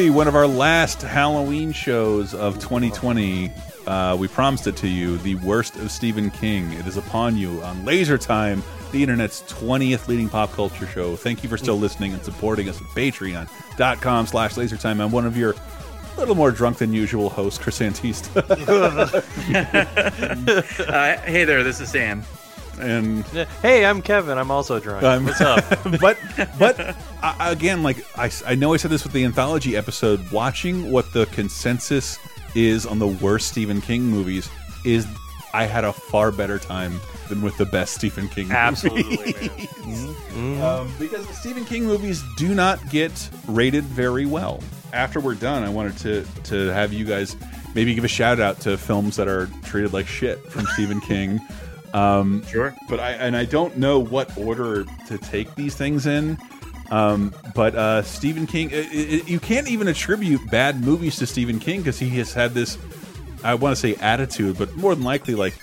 Spoopy, 0.00 0.10
one 0.10 0.28
of 0.28 0.34
our 0.34 0.46
last 0.46 1.02
Halloween 1.02 1.72
shows 1.72 2.32
of 2.32 2.54
2020. 2.58 3.52
Uh, 3.86 4.16
we 4.18 4.28
promised 4.28 4.66
it 4.66 4.76
to 4.76 4.88
you, 4.88 5.18
the 5.18 5.34
worst 5.36 5.76
of 5.76 5.90
Stephen 5.90 6.30
King. 6.30 6.72
It 6.72 6.86
is 6.86 6.96
upon 6.96 7.36
you 7.36 7.62
on 7.62 7.84
Laser 7.84 8.16
Time, 8.16 8.62
the 8.92 9.02
internet's 9.02 9.42
20th 9.42 10.08
leading 10.08 10.30
pop 10.30 10.52
culture 10.52 10.86
show. 10.86 11.16
Thank 11.16 11.42
you 11.42 11.50
for 11.50 11.58
still 11.58 11.76
listening 11.76 12.14
and 12.14 12.22
supporting 12.22 12.68
us 12.68 12.80
at 12.80 12.86
patreon.com 12.88 14.26
slash 14.26 14.54
lasertime. 14.54 15.02
I'm 15.02 15.10
one 15.10 15.26
of 15.26 15.36
your 15.36 15.54
little 16.16 16.34
more 16.34 16.50
drunk 16.50 16.78
than 16.78 16.94
usual 16.94 17.28
hosts, 17.28 17.58
Chris 17.58 17.80
Antista. 17.80 18.42
uh, 20.88 21.16
hey 21.22 21.44
there, 21.44 21.62
this 21.62 21.80
is 21.80 21.90
Sam. 21.90 22.24
And 22.80 23.24
Hey, 23.62 23.84
I'm 23.84 24.02
Kevin. 24.02 24.38
I'm 24.38 24.50
also 24.50 24.80
drunk. 24.80 25.02
Um, 25.02 25.24
What's 25.24 25.40
up? 25.40 25.64
but 26.00 26.18
but 26.58 26.96
uh, 27.22 27.34
again, 27.40 27.82
like 27.82 27.98
I, 28.18 28.30
I 28.46 28.54
know 28.54 28.74
I 28.74 28.76
said 28.76 28.90
this 28.90 29.04
with 29.04 29.12
the 29.12 29.24
anthology 29.24 29.76
episode. 29.76 30.30
Watching 30.30 30.90
what 30.90 31.12
the 31.12 31.26
consensus 31.26 32.18
is 32.54 32.86
on 32.86 32.98
the 32.98 33.06
worst 33.08 33.48
Stephen 33.48 33.80
King 33.80 34.02
movies 34.02 34.48
is 34.84 35.06
I 35.52 35.64
had 35.64 35.84
a 35.84 35.92
far 35.92 36.30
better 36.30 36.58
time 36.58 37.00
than 37.28 37.42
with 37.42 37.56
the 37.56 37.66
best 37.66 37.94
Stephen 37.94 38.28
King 38.28 38.48
movies. 38.48 38.56
Absolutely, 38.56 39.34
man. 40.34 40.62
um, 40.62 40.92
because 40.98 41.26
the 41.26 41.34
Stephen 41.34 41.64
King 41.64 41.84
movies 41.84 42.22
do 42.36 42.54
not 42.54 42.88
get 42.90 43.30
rated 43.48 43.84
very 43.84 44.26
well. 44.26 44.60
After 44.92 45.20
we're 45.20 45.34
done, 45.34 45.62
I 45.62 45.68
wanted 45.68 45.96
to 45.98 46.26
to 46.44 46.68
have 46.72 46.92
you 46.92 47.04
guys 47.04 47.36
maybe 47.74 47.94
give 47.94 48.04
a 48.04 48.08
shout 48.08 48.40
out 48.40 48.60
to 48.60 48.76
films 48.76 49.16
that 49.16 49.28
are 49.28 49.46
treated 49.64 49.92
like 49.92 50.06
shit 50.06 50.38
from 50.50 50.66
Stephen 50.66 51.00
King. 51.00 51.40
Um, 51.92 52.44
Sure. 52.46 52.74
but 52.88 53.00
I 53.00 53.12
and 53.12 53.36
I 53.36 53.44
don't 53.44 53.76
know 53.76 53.98
what 53.98 54.36
order 54.38 54.84
to 55.08 55.18
take 55.18 55.54
these 55.54 55.74
things 55.74 56.06
in. 56.06 56.38
Um, 56.90 57.32
but 57.54 57.74
uh, 57.76 58.02
Stephen 58.02 58.46
King, 58.46 58.70
it, 58.70 58.86
it, 58.92 59.28
you 59.28 59.38
can't 59.38 59.68
even 59.68 59.86
attribute 59.86 60.40
bad 60.50 60.80
movies 60.84 61.16
to 61.16 61.26
Stephen 61.26 61.60
King 61.60 61.80
because 61.80 62.00
he 62.00 62.08
has 62.18 62.32
had 62.32 62.52
this, 62.52 62.78
I 63.44 63.54
want 63.54 63.76
to 63.76 63.80
say 63.80 63.94
attitude, 64.00 64.58
but 64.58 64.74
more 64.76 64.94
than 64.96 65.04
likely 65.04 65.36
like, 65.36 65.54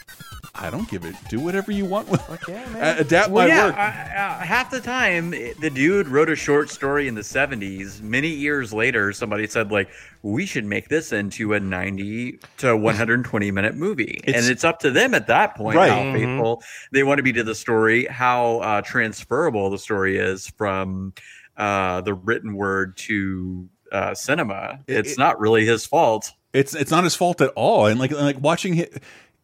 I 0.60 0.70
don't 0.70 0.90
give 0.90 1.06
it. 1.06 1.16
Do 1.30 1.40
whatever 1.40 1.72
you 1.72 1.86
want 1.86 2.08
with. 2.10 2.22
yeah, 2.48 2.68
man. 2.74 2.98
adapt 3.00 3.30
Well, 3.30 3.48
my 3.48 3.54
yeah, 3.54 3.66
work. 3.68 3.76
uh, 3.78 3.80
uh, 3.80 4.40
half 4.46 4.72
the 4.72 4.80
time 4.82 5.30
the 5.32 5.70
dude 5.74 6.08
wrote 6.08 6.30
a 6.30 6.36
short 6.36 6.70
story 6.70 7.08
in 7.08 7.16
the 7.16 7.22
70s. 7.22 8.02
Many 8.02 8.30
years 8.30 8.74
later, 8.74 9.14
somebody 9.14 9.46
said 9.48 9.72
like, 9.72 9.90
"We 10.24 10.46
should 10.46 10.66
make 10.66 10.90
this 10.90 11.12
into 11.14 11.54
a 11.54 11.60
90 11.60 12.40
to 12.58 12.76
120 12.78 13.52
minute 13.52 13.76
movie," 13.76 14.20
It's- 14.24 14.42
and 14.44 14.52
it's 14.52 14.64
up 14.64 14.80
to 14.80 14.92
them 14.92 15.14
at 15.14 15.28
that 15.28 15.56
point 15.56 15.78
Right. 15.78 15.92
how 15.92 16.00
Mhm. 16.02 16.14
faithful 16.14 16.64
they 16.92 17.04
want 17.04 17.18
to 17.20 17.24
be 17.24 17.34
to 17.34 17.44
the 17.44 17.56
story, 17.56 18.06
how 18.06 18.58
uh, 18.60 18.82
transferable 18.82 19.70
the 19.70 19.78
story 19.80 20.18
is 20.18 20.48
from 20.58 21.14
uh, 21.56 22.02
the 22.02 22.14
written 22.14 22.54
word 22.56 22.98
to 22.98 23.68
uh, 23.92 24.14
cinema. 24.14 24.80
It- 24.88 24.98
it's 24.98 25.12
it- 25.14 25.18
not 25.18 25.40
really 25.40 25.66
his 25.66 25.86
fault. 25.86 26.32
It's 26.54 26.74
it's 26.74 26.90
not 26.92 27.04
his 27.04 27.16
fault 27.16 27.42
at 27.42 27.52
all. 27.56 27.86
And 27.88 28.00
like 28.00 28.12
like 28.12 28.40
watching 28.42 28.74
him, 28.74 28.88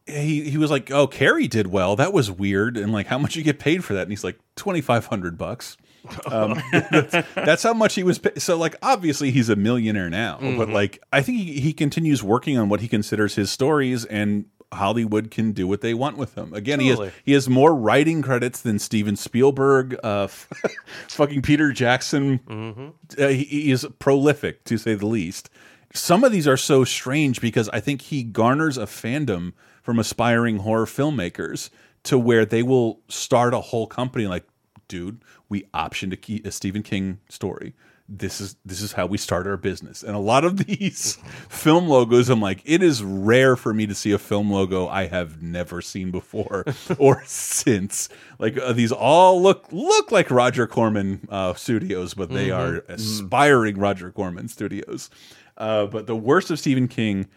he 0.06 0.50
he 0.50 0.58
was 0.58 0.70
like, 0.70 0.92
"Oh, 0.92 1.08
Carrie 1.08 1.48
did 1.48 1.68
well. 1.68 1.96
That 1.96 2.14
was 2.14 2.30
weird." 2.30 2.78
And 2.78 2.92
like, 2.92 3.08
how 3.08 3.18
much 3.18 3.36
you 3.36 3.44
get 3.44 3.60
paid 3.60 3.84
for 3.84 3.94
that? 3.94 4.02
And 4.04 4.12
he's 4.12 4.24
like, 4.24 4.38
twenty 4.56 4.82
five 4.82 5.06
hundred 5.08 5.38
bucks. 5.38 5.78
Um, 6.26 6.62
that's, 6.92 7.28
that's 7.34 7.64
how 7.64 7.74
much 7.74 7.96
he 7.96 8.04
was. 8.04 8.20
Pay 8.20 8.38
so 8.38 8.58
like, 8.58 8.76
obviously, 8.82 9.32
he's 9.32 9.50
a 9.50 9.56
millionaire 9.56 10.10
now. 10.10 10.40
But 10.42 10.70
like, 10.70 11.02
I 11.14 11.22
think 11.22 11.40
he, 11.40 11.60
he 11.62 11.74
continues 11.74 12.22
working 12.22 12.58
on 12.58 12.70
what 12.70 12.82
he 12.82 12.88
considers 12.88 13.36
his 13.36 13.52
stories 13.52 14.06
and. 14.06 14.46
Hollywood 14.72 15.30
can 15.30 15.52
do 15.52 15.68
what 15.68 15.82
they 15.82 15.94
want 15.94 16.18
with 16.18 16.36
him. 16.36 16.52
Again, 16.52 16.80
he 16.80 16.88
has 16.88 17.12
he 17.24 17.34
has 17.34 17.48
more 17.48 17.76
writing 17.76 18.24
credits 18.24 18.60
than 18.60 18.80
Steven 18.80 19.16
Spielberg, 19.16 19.96
uh, 20.02 20.26
fucking 21.10 21.44
Peter 21.44 21.72
Jackson, 21.72 22.94
uh, 23.20 23.28
he, 23.28 23.44
he 23.44 23.72
is 23.72 23.86
prolific 24.00 24.64
to 24.64 24.80
say 24.80 24.96
the 24.96 25.06
least. 25.06 25.52
Some 25.94 26.24
of 26.24 26.32
these 26.32 26.48
are 26.48 26.58
so 26.58 26.84
strange 26.84 27.40
because 27.40 27.70
I 27.70 27.82
think 27.82 28.02
he 28.02 28.24
garners 28.24 28.80
a 28.80 28.88
fandom 28.88 29.54
from 29.84 30.00
aspiring 30.00 30.60
horror 30.60 30.86
filmmakers 30.86 31.70
to 32.04 32.18
where 32.18 32.46
they 32.46 32.64
will 32.64 33.02
start 33.08 33.54
a 33.54 33.60
whole 33.60 33.86
company 33.86 34.26
like, 34.26 34.46
dude, 34.88 35.22
we 35.50 35.64
optioned 35.74 36.14
a, 36.14 36.18
key, 36.18 36.42
a 36.44 36.52
Stephen 36.52 36.82
King 36.82 37.20
story. 37.30 37.74
This 38.10 38.42
is 38.42 38.58
this 38.66 38.82
is 38.82 38.92
how 38.92 39.06
we 39.06 39.18
start 39.18 39.48
our 39.48 39.56
business. 39.56 40.04
And 40.04 40.14
a 40.14 40.20
lot 40.20 40.44
of 40.44 40.58
these 40.68 41.18
film 41.48 41.88
logos, 41.88 42.30
I'm 42.30 42.42
like, 42.42 42.62
it 42.66 42.84
is 42.84 43.02
rare 43.02 43.56
for 43.56 43.74
me 43.74 43.88
to 43.88 43.96
see 43.96 44.12
a 44.12 44.18
film 44.18 44.52
logo 44.52 44.88
I 44.88 45.08
have 45.08 45.42
never 45.42 45.82
seen 45.82 46.12
before 46.12 46.66
or 46.98 47.24
since. 47.26 48.10
Like 48.40 48.58
uh, 48.58 48.74
these 48.74 48.92
all 48.92 49.42
look 49.42 49.68
look 49.72 50.12
like 50.12 50.30
Roger 50.32 50.68
Corman 50.68 51.28
uh, 51.30 51.54
studios, 51.54 52.14
but 52.14 52.30
they 52.30 52.52
are 52.52 52.84
aspiring 52.90 53.78
Roger 53.78 54.12
Corman 54.12 54.50
studios. 54.50 55.10
Uh, 55.58 55.86
but 55.86 56.08
the 56.08 56.16
worst 56.16 56.52
of 56.52 56.60
Stephen 56.60 56.88
King 56.88 57.28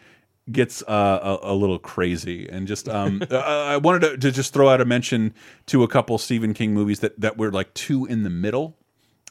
gets 0.50 0.82
uh, 0.82 1.38
a, 1.42 1.52
a 1.52 1.54
little 1.54 1.78
crazy, 1.78 2.48
and 2.48 2.66
just 2.66 2.88
um, 2.88 3.22
I 3.30 3.76
wanted 3.78 4.00
to, 4.00 4.18
to 4.18 4.30
just 4.32 4.52
throw 4.52 4.68
out 4.68 4.80
a 4.80 4.84
mention 4.84 5.34
to 5.66 5.82
a 5.82 5.88
couple 5.88 6.18
Stephen 6.18 6.54
King 6.54 6.72
movies 6.74 7.00
that 7.00 7.20
that 7.20 7.36
were 7.36 7.50
like 7.50 7.72
two 7.74 8.06
in 8.06 8.22
the 8.22 8.30
middle 8.30 8.76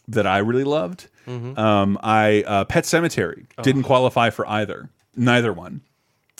that 0.07 0.27
I 0.27 0.39
really 0.39 0.63
loved. 0.65 1.07
Um, 1.27 1.97
I 2.03 2.43
uh, 2.45 2.65
Pet 2.65 2.83
Sematary 2.83 3.45
didn't 3.63 3.83
qualify 3.83 4.29
for 4.29 4.47
either, 4.47 4.89
neither 5.15 5.51
one, 5.51 5.81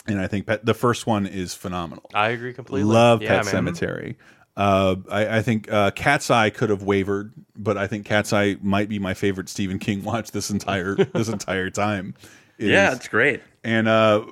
and 0.06 0.20
I 0.20 0.28
think 0.28 0.46
Pet, 0.46 0.64
the 0.64 0.74
first 0.74 1.06
one 1.08 1.26
is 1.26 1.54
phenomenal. 1.54 2.08
I 2.14 2.28
agree 2.28 2.52
completely. 2.52 2.88
Love 2.92 3.20
yeah, 3.22 3.42
Pet 3.42 3.52
man. 3.54 3.64
Sematary. 3.74 4.14
Uh, 4.56 4.96
I, 5.10 5.38
I 5.38 5.42
think 5.42 5.70
uh, 5.70 5.90
Cat's 5.90 6.30
Eye 6.30 6.48
could 6.50 6.70
have 6.70 6.82
wavered, 6.82 7.32
but 7.56 7.76
I 7.76 7.86
think 7.88 8.06
Cat's 8.06 8.32
Eye 8.32 8.56
might 8.62 8.88
be 8.88 8.98
my 8.98 9.12
favorite 9.12 9.48
Stephen 9.48 9.78
King 9.78 10.02
watch 10.04 10.30
this 10.30 10.48
entire 10.50 10.94
this 11.14 11.28
entire 11.28 11.68
time. 11.70 12.14
It 12.58 12.68
Yeah, 12.70 12.90
is- 12.92 12.98
it's 12.98 13.08
great. 13.08 13.42
and 13.64 13.88
uh, 13.88 14.24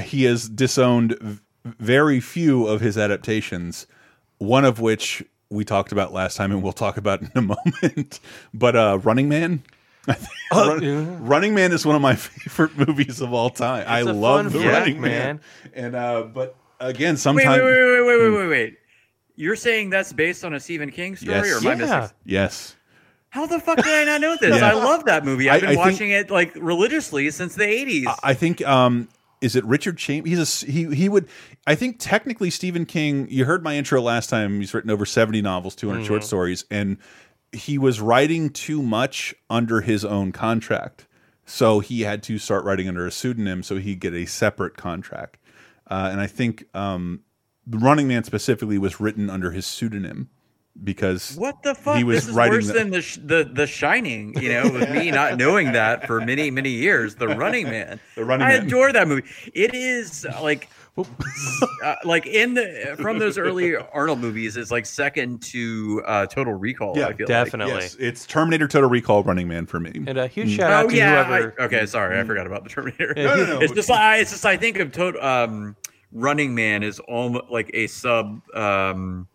he 0.00 0.24
has 0.24 0.48
disowned 0.48 1.40
very 1.64 2.20
few 2.20 2.66
of 2.66 2.80
his 2.80 2.96
adaptations. 2.98 3.86
One 4.38 4.64
of 4.64 4.80
which 4.80 5.24
we 5.50 5.64
talked 5.64 5.92
about 5.92 6.12
last 6.12 6.36
time, 6.36 6.52
and 6.52 6.62
we'll 6.62 6.72
talk 6.72 6.96
about 6.96 7.22
in 7.22 7.30
a 7.34 7.42
moment. 7.42 8.20
But 8.54 8.76
uh, 8.76 8.98
Running 9.02 9.28
Man. 9.28 9.62
Run- 10.52 10.82
yeah. 10.82 11.04
Running 11.20 11.54
Man 11.54 11.72
is 11.72 11.84
one 11.84 11.96
of 11.96 12.00
my 12.02 12.14
favorite 12.16 12.76
movies 12.78 13.20
of 13.20 13.32
all 13.34 13.50
time. 13.50 13.84
I 13.86 14.02
love 14.02 14.44
the 14.44 14.50
flick, 14.60 14.66
Running 14.72 15.00
Man. 15.00 15.10
man. 15.10 15.40
And 15.74 15.94
uh, 15.96 16.22
but 16.22 16.56
again, 16.80 17.14
Wait, 17.14 17.18
sometimes 17.18 17.60
wait, 17.60 17.62
wait, 17.62 18.00
wait, 18.00 18.06
wait, 18.06 18.30
wait, 18.30 18.38
wait, 18.38 18.48
wait. 18.48 18.78
You're 19.36 19.56
saying 19.56 19.90
that's 19.90 20.12
based 20.12 20.44
on 20.44 20.54
a 20.54 20.60
Stephen 20.60 20.90
King 20.90 21.14
story, 21.14 21.36
Yes. 21.48 21.52
or 21.64 21.68
am 21.68 21.72
I 21.72 21.74
missing? 21.76 22.16
Yes, 22.24 22.74
How 23.28 23.46
the 23.46 23.60
fuck 23.60 23.76
did 23.76 23.86
I 23.86 24.04
not 24.04 24.20
know 24.20 24.36
this? 24.40 24.56
Yeah. 24.58 24.70
I 24.70 24.72
love 24.72 25.04
that 25.04 25.24
movie. 25.24 25.48
I've 25.50 25.60
been 25.60 25.70
I 25.70 25.74
think- 25.74 25.84
watching 25.84 26.10
it 26.10 26.30
like 26.30 26.54
religiously 26.56 27.30
since 27.30 27.54
the 27.54 27.64
80s. 27.64 28.12
I 28.22 28.34
think 28.34 28.66
um 28.66 29.08
is 29.40 29.56
it 29.56 29.64
Richard 29.64 29.98
Chambers? 29.98 30.30
He's 30.30 30.64
a 30.64 30.66
he 30.70 30.94
he 30.94 31.08
would 31.08 31.28
I 31.66 31.74
think 31.74 31.96
technically 31.98 32.50
Stephen 32.50 32.86
King. 32.86 33.26
You 33.30 33.44
heard 33.44 33.62
my 33.62 33.76
intro 33.76 34.00
last 34.00 34.30
time. 34.30 34.60
He's 34.60 34.74
written 34.74 34.90
over 34.90 35.06
seventy 35.06 35.42
novels, 35.42 35.74
two 35.74 36.04
short 36.04 36.24
stories, 36.24 36.64
and 36.70 36.98
he 37.52 37.78
was 37.78 38.00
writing 38.00 38.50
too 38.50 38.82
much 38.82 39.34
under 39.48 39.80
his 39.80 40.04
own 40.04 40.32
contract, 40.32 41.06
so 41.46 41.80
he 41.80 42.02
had 42.02 42.22
to 42.24 42.38
start 42.38 42.64
writing 42.64 42.88
under 42.88 43.06
a 43.06 43.10
pseudonym 43.10 43.62
so 43.62 43.76
he'd 43.76 44.00
get 44.00 44.14
a 44.14 44.26
separate 44.26 44.76
contract. 44.76 45.38
Uh, 45.90 46.08
and 46.12 46.20
I 46.20 46.26
think 46.26 46.64
um, 46.74 47.20
the 47.66 47.78
Running 47.78 48.08
Man 48.08 48.24
specifically 48.24 48.78
was 48.78 49.00
written 49.00 49.30
under 49.30 49.52
his 49.52 49.66
pseudonym 49.66 50.28
because 50.84 51.34
what 51.36 51.62
the 51.62 51.74
fuck? 51.74 51.96
he 51.96 52.04
was 52.04 52.16
this 52.20 52.28
is 52.28 52.34
writing 52.34 52.54
worse 52.54 52.66
the- 52.68 52.72
than 52.74 52.90
the, 52.90 53.02
sh- 53.02 53.18
the 53.24 53.50
the 53.52 53.66
Shining. 53.66 54.40
You 54.40 54.48
know, 54.50 54.70
with 54.70 54.90
me 54.90 55.10
not 55.10 55.36
knowing 55.38 55.72
that 55.72 56.06
for 56.06 56.20
many 56.20 56.50
many 56.50 56.70
years. 56.70 57.14
The 57.16 57.28
Running 57.28 57.66
Man. 57.68 57.98
The 58.14 58.24
Running 58.24 58.46
I 58.46 58.58
Man. 58.58 58.66
adore 58.66 58.92
that 58.92 59.08
movie. 59.08 59.24
It 59.54 59.74
is 59.74 60.24
uh, 60.26 60.40
like. 60.42 60.68
uh, 61.84 61.94
like 62.04 62.26
in 62.26 62.54
the 62.54 62.96
from 63.00 63.20
those 63.20 63.38
early 63.38 63.76
Arnold 63.76 64.18
movies, 64.18 64.56
it's 64.56 64.72
like 64.72 64.84
second 64.84 65.40
to 65.42 66.02
uh, 66.04 66.26
Total 66.26 66.52
Recall. 66.52 66.98
Yeah, 66.98 67.06
I 67.06 67.12
feel 67.12 67.24
definitely. 67.28 67.74
yes, 67.74 67.94
it's 68.00 68.26
Terminator, 68.26 68.66
Total 68.66 68.90
Recall, 68.90 69.22
Running 69.22 69.46
Man 69.46 69.64
for 69.66 69.78
me. 69.78 69.92
And 69.94 70.18
a 70.18 70.26
huge 70.26 70.48
Mm. 70.48 70.56
shout 70.56 70.70
Like. 70.70 70.72
out 70.72 70.84
Oh 70.86 70.88
to 70.88 70.96
yeah. 70.96 71.24
whoever. 71.24 71.54
I- 71.56 71.64
okay, 71.66 71.86
sorry, 71.86 72.18
I 72.18 72.24
forgot 72.24 72.48
about 72.48 72.64
the 72.64 72.70
Terminator. 72.70 73.14
No, 73.16 73.36
no, 73.36 73.46
no. 73.46 73.58
It's 73.60 73.72
just 73.74 73.88
like 73.88 74.20
it's 74.22 74.32
just 74.32 74.44
I 74.44 74.56
think 74.56 74.80
of 74.80 74.90
total 74.90 75.22
um, 75.22 75.76
Running 76.10 76.52
Man 76.54 76.82
is 76.82 76.98
almost 76.98 77.44
like 77.48 77.70
a 77.74 77.86
sub 77.86 78.42
um, 78.56 79.28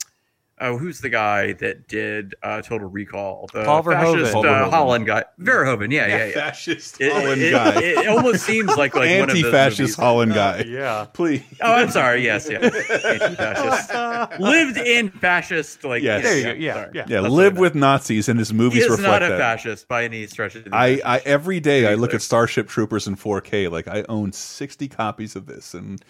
oh, 0.64 0.78
who's 0.78 1.00
the 1.02 1.10
guy 1.10 1.54
that 1.54 1.88
did 1.88 2.34
uh, 2.42 2.62
Total 2.62 2.88
Recall? 2.90 3.50
The 3.54 3.64
Paul 3.66 3.84
Verhoeven. 3.84 4.14
fascist 4.20 4.34
Paul 4.34 4.48
uh, 4.48 4.70
Holland 4.70 5.06
guy, 5.06 5.24
Verhoeven. 5.40 5.92
Yeah, 5.92 6.08
yeah, 6.08 6.26
yeah. 6.26 6.32
Fascist 6.34 7.00
It, 7.02 7.12
Holland 7.12 7.42
it- 7.42 7.52
guy. 7.52 7.82
it- 7.82 7.98
it 8.00 8.08
almost 8.08 8.44
seems 8.44 8.70
like 8.70 8.96
like 8.96 9.10
one 9.10 9.22
of 9.22 9.28
those 9.30 9.38
Anti-fascist 9.44 9.80
movies. 9.80 9.96
Holland 9.96 10.34
guy. 10.34 10.64
Yeah. 10.68 11.06
Please. 11.14 11.44
Oh, 11.62 11.74
I'm 11.74 11.90
sorry. 11.92 12.24
Yes, 12.24 12.50
yeah. 12.50 12.60
Anti-fascist. 12.60 14.40
Lived 14.40 14.78
in 14.78 15.10
fascist. 15.10 15.84
Like 15.84 16.04
Yes. 16.04 16.24
There 16.24 16.38
you 16.38 16.44
go. 16.44 16.52
Yeah, 16.54 16.74
sorry. 16.74 16.92
yeah. 16.94 17.06
Yeah, 17.08 17.22
That's 17.22 17.34
live 17.34 17.54
what 17.54 17.62
with 17.62 17.76
Nazis, 17.76 18.30
and 18.30 18.40
his 18.40 18.50
He 18.50 18.56
movies 18.56 18.84
is 18.86 18.90
reflect 18.92 19.22
not 19.22 19.24
a 19.24 19.30
that. 19.30 19.38
fascist 19.40 19.88
by 19.88 20.04
any 20.04 20.26
stretch 20.28 20.56
of 20.56 20.64
the 20.66 20.76
I. 20.76 21.02
I 21.06 21.18
every 21.20 21.60
day 21.60 21.88
I 21.88 21.96
look 21.96 22.14
at 22.14 22.22
Starship 22.22 22.68
Troopers 22.68 23.08
in 23.08 23.16
4K. 23.16 23.70
Like 23.72 23.88
I 23.88 24.04
own 24.10 24.32
60 24.32 24.88
copies 24.88 25.36
of 25.36 25.46
this, 25.46 25.74
and 25.74 26.04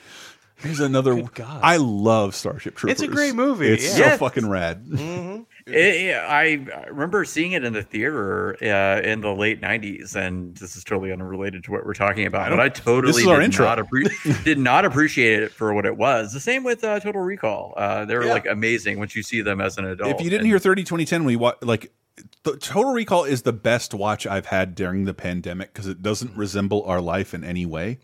here's 0.58 0.80
another. 0.80 1.22
God. 1.22 1.60
I 1.64 1.78
love 1.78 2.36
Starship 2.36 2.76
Troopers. 2.76 3.02
It's 3.02 3.02
a 3.02 3.14
great 3.14 3.36
movie, 3.36 3.68
It's 3.70 3.84
yeah. 3.84 3.90
so 3.92 4.00
Yes. 4.00 4.20
fucking 4.20 4.50
rad. 4.50 4.86
It- 5.66 5.76
it- 5.76 6.16
I 6.18 6.66
I 6.76 6.88
remember 6.90 7.24
seeing 7.24 7.54
it 7.54 7.64
in 7.64 7.72
the 7.72 7.84
theater 7.84 8.58
uh, 8.62 9.00
in 9.02 9.22
the 9.22 9.34
late 9.34 9.62
'90s, 9.62 10.14
and 10.14 10.54
this 10.58 10.76
is 10.76 10.84
totally 10.84 11.10
unrelated 11.14 11.64
to 11.64 11.72
what 11.72 11.86
we're 11.86 11.94
talking 11.94 12.26
about. 12.26 12.50
but 12.50 12.60
I 12.60 12.68
totally 12.68 13.24
did 13.24 13.58
not, 13.60 13.78
appre- 13.78 14.44
did 14.44 14.60
not 14.60 14.84
appreciate 14.84 15.42
it 15.42 15.54
for 15.54 15.74
what 15.74 15.86
it 15.86 15.96
was. 15.96 16.34
The 16.34 16.42
same 16.42 16.66
with 16.66 16.84
uh, 16.84 17.00
Total 17.00 17.22
Recall; 17.22 17.74
uh, 17.78 18.04
they're 18.04 18.26
Yeah. 18.26 18.34
like 18.34 18.46
amazing 18.46 19.00
once 19.00 19.16
you 19.16 19.24
see 19.24 19.42
them 19.42 19.62
as 19.62 19.78
an 19.78 19.86
adult. 19.86 20.10
if 20.14 20.22
you 20.22 20.30
didn't 20.30 20.42
And- 20.42 20.48
hear 20.48 20.60
30 20.60 20.84
2010 20.84 21.24
we 21.24 21.38
wa 21.38 21.54
like 21.62 21.94
the 22.44 22.58
Total 22.58 22.92
Recall 22.92 23.24
is 23.24 23.44
the 23.44 23.54
best 23.54 23.94
watch 23.94 24.28
I've 24.28 24.48
had 24.48 24.76
during 24.76 25.06
the 25.06 25.14
pandemic 25.14 25.72
because 25.74 25.88
it 25.88 26.02
doesn't 26.02 26.36
resemble 26.36 26.84
our 26.84 27.00
life 27.00 27.34
in 27.34 27.46
any 27.46 27.66
way, 27.66 28.00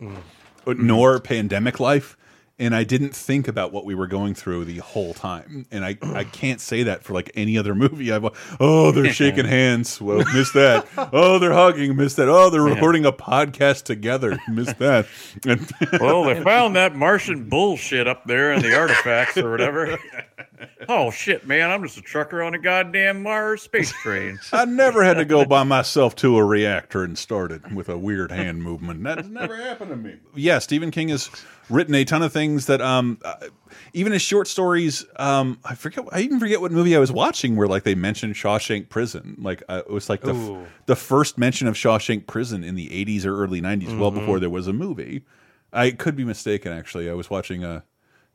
uh, 0.65 0.73
nor 0.77 1.19
pandemic 1.19 1.81
life. 1.81 2.15
And 2.59 2.75
I 2.75 2.83
didn't 2.83 3.15
think 3.15 3.47
about 3.47 3.71
what 3.71 3.85
we 3.85 3.95
were 3.95 4.07
going 4.07 4.35
through 4.35 4.65
the 4.65 4.79
whole 4.79 5.13
time, 5.13 5.65
and 5.71 5.85
I 5.85 5.97
I 6.01 6.23
can't 6.31 6.59
say 6.59 6.83
that 6.83 7.03
for 7.03 7.13
like 7.13 7.31
any 7.35 7.57
other 7.57 7.73
movie. 7.73 8.11
I've 8.11 8.25
oh 8.59 8.91
they're 8.91 9.13
shaking 9.13 9.45
hands, 9.59 10.01
well 10.01 10.23
missed 10.33 10.53
that. 10.53 10.87
Oh 11.13 11.39
they're 11.39 11.53
hugging, 11.53 11.95
missed 11.95 12.17
that. 12.17 12.27
Oh 12.27 12.49
they're 12.49 12.61
recording 12.61 13.05
a 13.05 13.11
podcast 13.13 13.83
together, 13.83 14.39
missed 14.49 14.77
that. 14.79 15.07
And 15.45 15.69
well, 15.99 16.23
they 16.25 16.41
found 16.41 16.75
that 16.75 16.95
Martian 16.95 17.47
bullshit 17.49 18.07
up 18.07 18.25
there 18.25 18.51
in 18.51 18.61
the 18.61 18.77
artifacts 18.77 19.37
or 19.37 19.49
whatever. 19.51 19.97
Oh 20.87 21.11
shit, 21.11 21.47
man! 21.47 21.69
I'm 21.71 21.83
just 21.83 21.97
a 21.97 22.01
trucker 22.01 22.41
on 22.41 22.53
a 22.53 22.57
goddamn 22.59 23.23
Mars 23.23 23.61
space 23.61 23.91
train. 23.91 24.39
I 24.51 24.65
never 24.65 25.03
had 25.03 25.15
to 25.15 25.25
go 25.25 25.45
by 25.45 25.63
myself 25.63 26.15
to 26.17 26.37
a 26.37 26.43
reactor 26.43 27.03
and 27.03 27.17
start 27.17 27.51
it 27.51 27.71
with 27.73 27.89
a 27.89 27.97
weird 27.97 28.31
hand 28.31 28.61
movement. 28.63 29.03
That's 29.03 29.27
never 29.27 29.55
happened 29.55 29.89
to 29.91 29.95
me. 29.95 30.15
Yeah, 30.35 30.59
Stephen 30.59 30.91
King 30.91 31.09
has 31.09 31.29
written 31.69 31.93
a 31.95 32.03
ton 32.03 32.23
of 32.23 32.33
things 32.33 32.65
that, 32.65 32.81
um, 32.81 33.19
uh, 33.23 33.35
even 33.93 34.11
his 34.11 34.21
short 34.21 34.47
stories. 34.47 35.05
Um, 35.17 35.59
I 35.63 35.75
forget. 35.75 36.05
I 36.11 36.21
even 36.21 36.39
forget 36.39 36.59
what 36.61 36.71
movie 36.71 36.95
I 36.95 36.99
was 36.99 37.11
watching 37.11 37.55
where 37.55 37.67
like 37.67 37.83
they 37.83 37.95
mentioned 37.95 38.35
Shawshank 38.35 38.89
Prison. 38.89 39.37
Like 39.39 39.63
uh, 39.69 39.83
it 39.87 39.91
was 39.91 40.09
like 40.09 40.21
the 40.21 40.33
Ooh. 40.33 40.65
the 40.87 40.95
first 40.95 41.37
mention 41.37 41.67
of 41.67 41.75
Shawshank 41.75 42.27
Prison 42.27 42.63
in 42.63 42.75
the 42.75 42.89
'80s 42.89 43.25
or 43.25 43.41
early 43.41 43.61
'90s, 43.61 43.97
well 43.99 44.09
Mm-hmm. 44.11 44.19
before 44.21 44.39
there 44.39 44.49
was 44.49 44.67
a 44.67 44.73
movie. 44.73 45.23
I 45.71 45.91
could 45.91 46.15
be 46.15 46.23
mistaken. 46.25 46.71
Actually, 46.73 47.09
I 47.09 47.13
was 47.13 47.29
watching 47.29 47.63
a. 47.63 47.83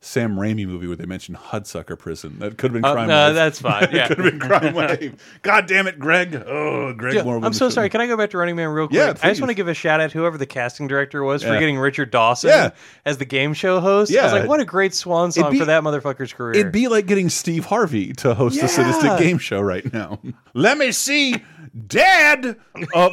Sam 0.05 0.35
Raimi 0.35 0.67
movie 0.67 0.85
where 0.85 0.95
they 0.95 1.07
mentioned 1.07 1.35
Hudsucker 1.35 1.97
Prison. 1.97 2.37
That 2.37 2.59
could 2.59 2.73
have 2.73 2.81
been 2.81 2.85
Uh, 2.85 2.93
Crime 2.93 3.07
no, 3.07 3.25
Wave. 3.27 3.35
that's 3.35 3.59
fine. 3.59 3.87
Yeah. 3.91 4.07
could 4.07 4.19
have 4.19 4.25
been 4.25 4.39
Crime 4.39 4.73
Wave. 4.75 5.15
God 5.41 5.65
damn 5.65 5.87
it, 5.87 5.97
Greg. 5.97 6.35
Oh, 6.45 6.93
Greg 6.93 7.15
Yeah, 7.15 7.23
Moore. 7.23 7.39
I'm 7.43 7.53
so 7.53 7.69
sorry. 7.69 7.89
Can 7.89 8.01
I 8.01 8.07
go 8.07 8.15
back 8.15 8.29
to 8.29 8.37
Running 8.37 8.55
Man 8.55 8.69
real 8.69 8.87
quick? 8.87 8.97
Yeah, 8.99 9.13
I 9.23 9.29
just 9.29 9.41
want 9.41 9.49
to 9.49 9.55
give 9.55 9.67
a 9.67 9.73
shout 9.73 9.99
out 9.99 10.11
to 10.11 10.17
whoever 10.19 10.37
the 10.37 10.45
casting 10.45 10.87
director 10.87 11.23
was 11.23 11.41
for 11.41 11.57
getting 11.57 11.77
Richard 11.79 12.11
Dawson 12.11 12.51
Yeah. 12.51 12.69
as 13.05 13.17
the 13.17 13.25
game 13.25 13.55
show 13.55 13.79
host. 13.79 14.11
Yeah. 14.11 14.21
I 14.21 14.23
was 14.25 14.33
like, 14.33 14.47
what 14.47 14.59
a 14.59 14.65
great 14.65 14.93
swan 14.93 15.31
song 15.31 15.51
be- 15.51 15.57
for 15.59 15.65
that 15.65 15.81
motherfucker's 15.81 16.33
career. 16.33 16.53
It'd 16.59 16.71
be 16.71 16.87
like 16.87 17.07
getting 17.07 17.27
Steve 17.29 17.65
Harvey 17.65 18.13
to 18.13 18.35
host 18.35 18.57
a 18.57 18.61
Yeah. 18.61 18.67
sadistic 18.67 19.17
game 19.17 19.39
show 19.39 19.59
right 19.59 19.91
now. 19.91 20.19
Let 20.53 20.77
me 20.77 20.91
see, 20.91 21.43
Dad. 21.87 22.57
Oh, 22.93 23.11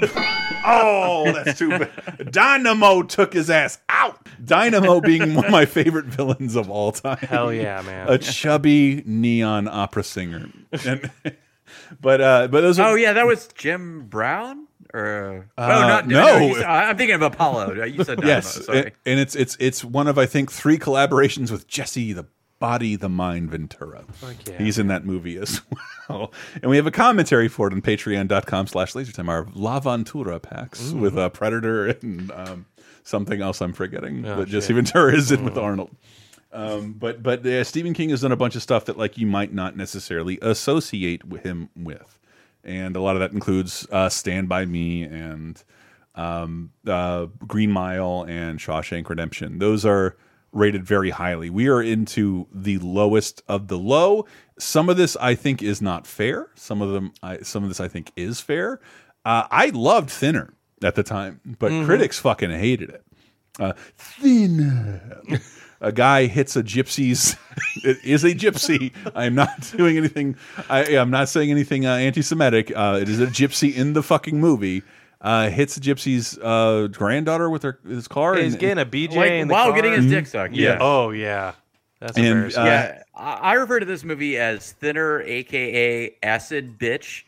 oh, 0.64 1.32
that's 1.32 1.58
too 1.58 1.70
bad. 1.70 2.30
Dynamo 2.30 3.02
took 3.02 3.32
his 3.32 3.48
ass 3.50 3.78
out. 3.88 4.18
Dynamo 4.44 5.00
being 5.00 5.34
one 5.34 5.44
of 5.46 5.50
my 5.50 5.64
favorite 5.66 6.06
villains 6.06 6.56
of 6.56 6.68
all 6.68 6.81
time. 6.90 7.18
Hell 7.18 7.52
yeah, 7.52 7.80
man. 7.82 8.08
A 8.08 8.18
chubby 8.18 9.04
neon 9.06 9.68
opera 9.68 10.02
singer. 10.02 10.48
And, 10.84 11.10
but 12.00 12.20
uh, 12.20 12.48
but 12.48 12.62
those 12.62 12.78
are 12.80 12.90
Oh 12.90 12.94
yeah, 12.96 13.12
that 13.12 13.26
was 13.26 13.46
Jim 13.54 14.06
Brown. 14.08 14.66
Or 14.94 15.48
Uh, 15.56 15.62
oh, 15.62 15.88
not 15.88 16.06
no. 16.08 16.54
said- 16.54 16.64
I- 16.64 16.88
I'm 16.90 16.96
thinking 16.98 17.14
of 17.14 17.22
Apollo. 17.22 17.82
You 17.86 18.02
said 18.04 18.20
yes, 18.24 18.64
Sorry. 18.66 18.78
and, 18.78 18.90
and 19.06 19.20
it's 19.20 19.34
it's 19.36 19.56
it's 19.60 19.84
one 19.84 20.08
of 20.08 20.18
I 20.18 20.26
think 20.26 20.50
three 20.50 20.78
collaborations 20.78 21.50
with 21.50 21.66
Jesse 21.68 22.12
the 22.12 22.26
Body, 22.58 22.94
the 22.96 23.08
Mind 23.08 23.50
Ventura. 23.50 24.04
yeah, 24.46 24.58
He's 24.58 24.78
in 24.78 24.86
that 24.88 25.04
movie 25.04 25.36
as 25.36 25.60
well, 26.08 26.32
and 26.62 26.70
we 26.70 26.76
have 26.76 26.86
a 26.86 26.90
commentary 26.92 27.48
for 27.48 27.66
it 27.68 27.72
on 27.72 27.82
Patreon.com/slash 27.82 28.92
LaserTime. 28.92 29.28
Our 29.28 29.46
La 29.54 29.80
Ventura 29.80 30.38
packs 30.40 30.92
with 30.92 31.16
a 31.18 31.28
Predator 31.30 31.86
and 31.88 32.30
um, 32.30 32.66
something 33.02 33.40
else 33.42 33.60
I'm 33.60 33.72
forgetting 33.72 34.24
Oh, 34.26 34.36
that 34.40 34.48
Jesse 34.48 34.68
shit. 34.68 34.76
Ventura 34.76 35.14
is 35.16 35.32
in 35.32 35.44
with 35.44 35.56
Arnold. 35.58 35.90
Um, 36.52 36.92
but 36.92 37.22
but 37.22 37.46
uh, 37.46 37.64
Stephen 37.64 37.94
King 37.94 38.10
has 38.10 38.20
done 38.20 38.32
a 38.32 38.36
bunch 38.36 38.56
of 38.56 38.62
stuff 38.62 38.84
that 38.84 38.98
like 38.98 39.16
you 39.16 39.26
might 39.26 39.52
not 39.52 39.76
necessarily 39.76 40.38
associate 40.42 41.24
with 41.24 41.42
him 41.42 41.70
with, 41.74 42.18
and 42.62 42.94
a 42.94 43.00
lot 43.00 43.16
of 43.16 43.20
that 43.20 43.32
includes 43.32 43.86
uh, 43.90 44.08
Stand 44.08 44.48
by 44.48 44.66
Me 44.66 45.02
and 45.02 45.62
um, 46.14 46.70
uh, 46.86 47.26
Green 47.46 47.70
Mile 47.70 48.24
and 48.28 48.58
Shawshank 48.58 49.08
Redemption. 49.08 49.58
Those 49.58 49.86
are 49.86 50.16
rated 50.52 50.84
very 50.84 51.10
highly. 51.10 51.48
We 51.48 51.68
are 51.68 51.80
into 51.82 52.46
the 52.52 52.78
lowest 52.78 53.42
of 53.48 53.68
the 53.68 53.78
low. 53.78 54.26
Some 54.58 54.90
of 54.90 54.98
this 54.98 55.16
I 55.16 55.34
think 55.34 55.62
is 55.62 55.80
not 55.80 56.06
fair. 56.06 56.50
Some 56.54 56.82
of 56.82 56.92
them, 56.92 57.12
I, 57.22 57.38
some 57.38 57.62
of 57.62 57.70
this 57.70 57.80
I 57.80 57.88
think 57.88 58.12
is 58.16 58.40
fair. 58.40 58.78
Uh, 59.24 59.46
I 59.50 59.70
loved 59.70 60.10
Thinner 60.10 60.52
at 60.84 60.94
the 60.94 61.02
time, 61.02 61.40
but 61.58 61.70
critics 61.86 62.18
fucking 62.18 62.50
hated 62.50 62.90
it. 62.90 63.04
Uh, 63.58 63.72
thinner. 63.96 65.40
A 65.82 65.92
guy 65.92 66.26
hits 66.26 66.54
a 66.56 66.62
gypsy's. 66.62 67.36
it 67.84 67.98
is 68.04 68.22
a 68.24 68.34
gypsy. 68.34 68.92
I'm 69.14 69.34
not 69.34 69.72
doing 69.76 69.96
anything. 69.98 70.36
I, 70.70 70.96
I'm 70.96 71.10
not 71.10 71.28
saying 71.28 71.50
anything 71.50 71.84
uh, 71.86 71.96
anti-Semitic. 71.96 72.72
Uh, 72.74 72.98
it 73.02 73.08
is 73.08 73.20
a 73.20 73.26
gypsy 73.26 73.74
in 73.74 73.92
the 73.92 74.02
fucking 74.02 74.40
movie. 74.40 74.82
Uh, 75.20 75.50
hits 75.50 75.76
a 75.76 75.80
gypsy's 75.80 76.38
uh, 76.38 76.88
granddaughter 76.90 77.50
with 77.50 77.62
her 77.64 77.78
his 77.86 78.08
car. 78.08 78.36
He's 78.36 78.54
and- 78.54 78.60
getting 78.60 78.82
a 78.82 78.86
BJ 78.86 79.16
like 79.16 79.30
in 79.32 79.48
the 79.48 79.52
while 79.54 79.66
car. 79.66 79.74
getting 79.74 79.92
his 79.92 80.06
dick 80.10 80.26
sucked. 80.26 80.54
Yeah. 80.54 80.70
Yeah. 80.74 80.78
Oh 80.80 81.10
yeah, 81.10 81.52
that's 82.00 82.16
And, 82.16 82.26
embarrassing. 82.26 82.62
uh, 82.62 82.64
yeah, 82.66 83.02
I 83.14 83.32
I 83.34 83.52
refer 83.54 83.78
to 83.80 83.86
this 83.86 84.02
movie 84.04 84.36
as 84.38 84.72
Thinner, 84.72 85.20
aka 85.22 86.14
Acid 86.22 86.78
Bitch. 86.78 87.22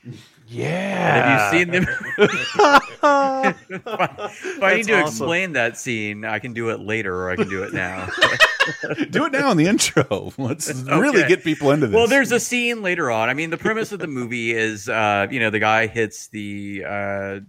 Yeah. 0.49 1.50
Have 1.50 1.52
you 1.52 1.58
seen 1.58 1.70
them? 1.70 1.87
if 2.19 2.58
I, 3.02 3.55
if 3.76 4.63
I 4.63 4.74
need 4.77 4.86
to 4.86 4.93
awesome. 4.94 5.06
explain 5.06 5.53
that 5.53 5.77
scene, 5.79 6.24
I 6.24 6.39
can 6.39 6.53
do 6.53 6.70
it 6.70 6.81
later 6.81 7.15
or 7.15 7.31
I 7.31 7.36
can 7.36 7.48
do 7.48 7.63
it 7.63 7.72
now. 7.72 8.08
do 9.10 9.27
it 9.27 9.32
now 9.32 9.51
in 9.51 9.56
the 9.56 9.67
intro. 9.67 10.32
Let's 10.39 10.72
really 10.82 11.27
get 11.29 11.44
people 11.44 11.70
into 11.70 11.86
this. 11.89 11.94
well, 11.94 12.06
there's 12.06 12.32
a 12.32 12.41
scene 12.41 12.82
later 12.82 13.10
on. 13.10 13.29
I 13.29 13.34
mean, 13.34 13.51
the 13.51 13.58
premise 13.58 13.93
of 13.93 13.98
the 14.01 14.06
movie 14.06 14.53
is, 14.53 14.89
uh, 14.89 15.27
you 15.31 15.41
know, 15.41 15.51
the 15.51 15.58
guy 15.60 15.86
hits 15.86 16.29
the 16.29 16.84
uh, 16.86 16.91
uh, 16.91 17.41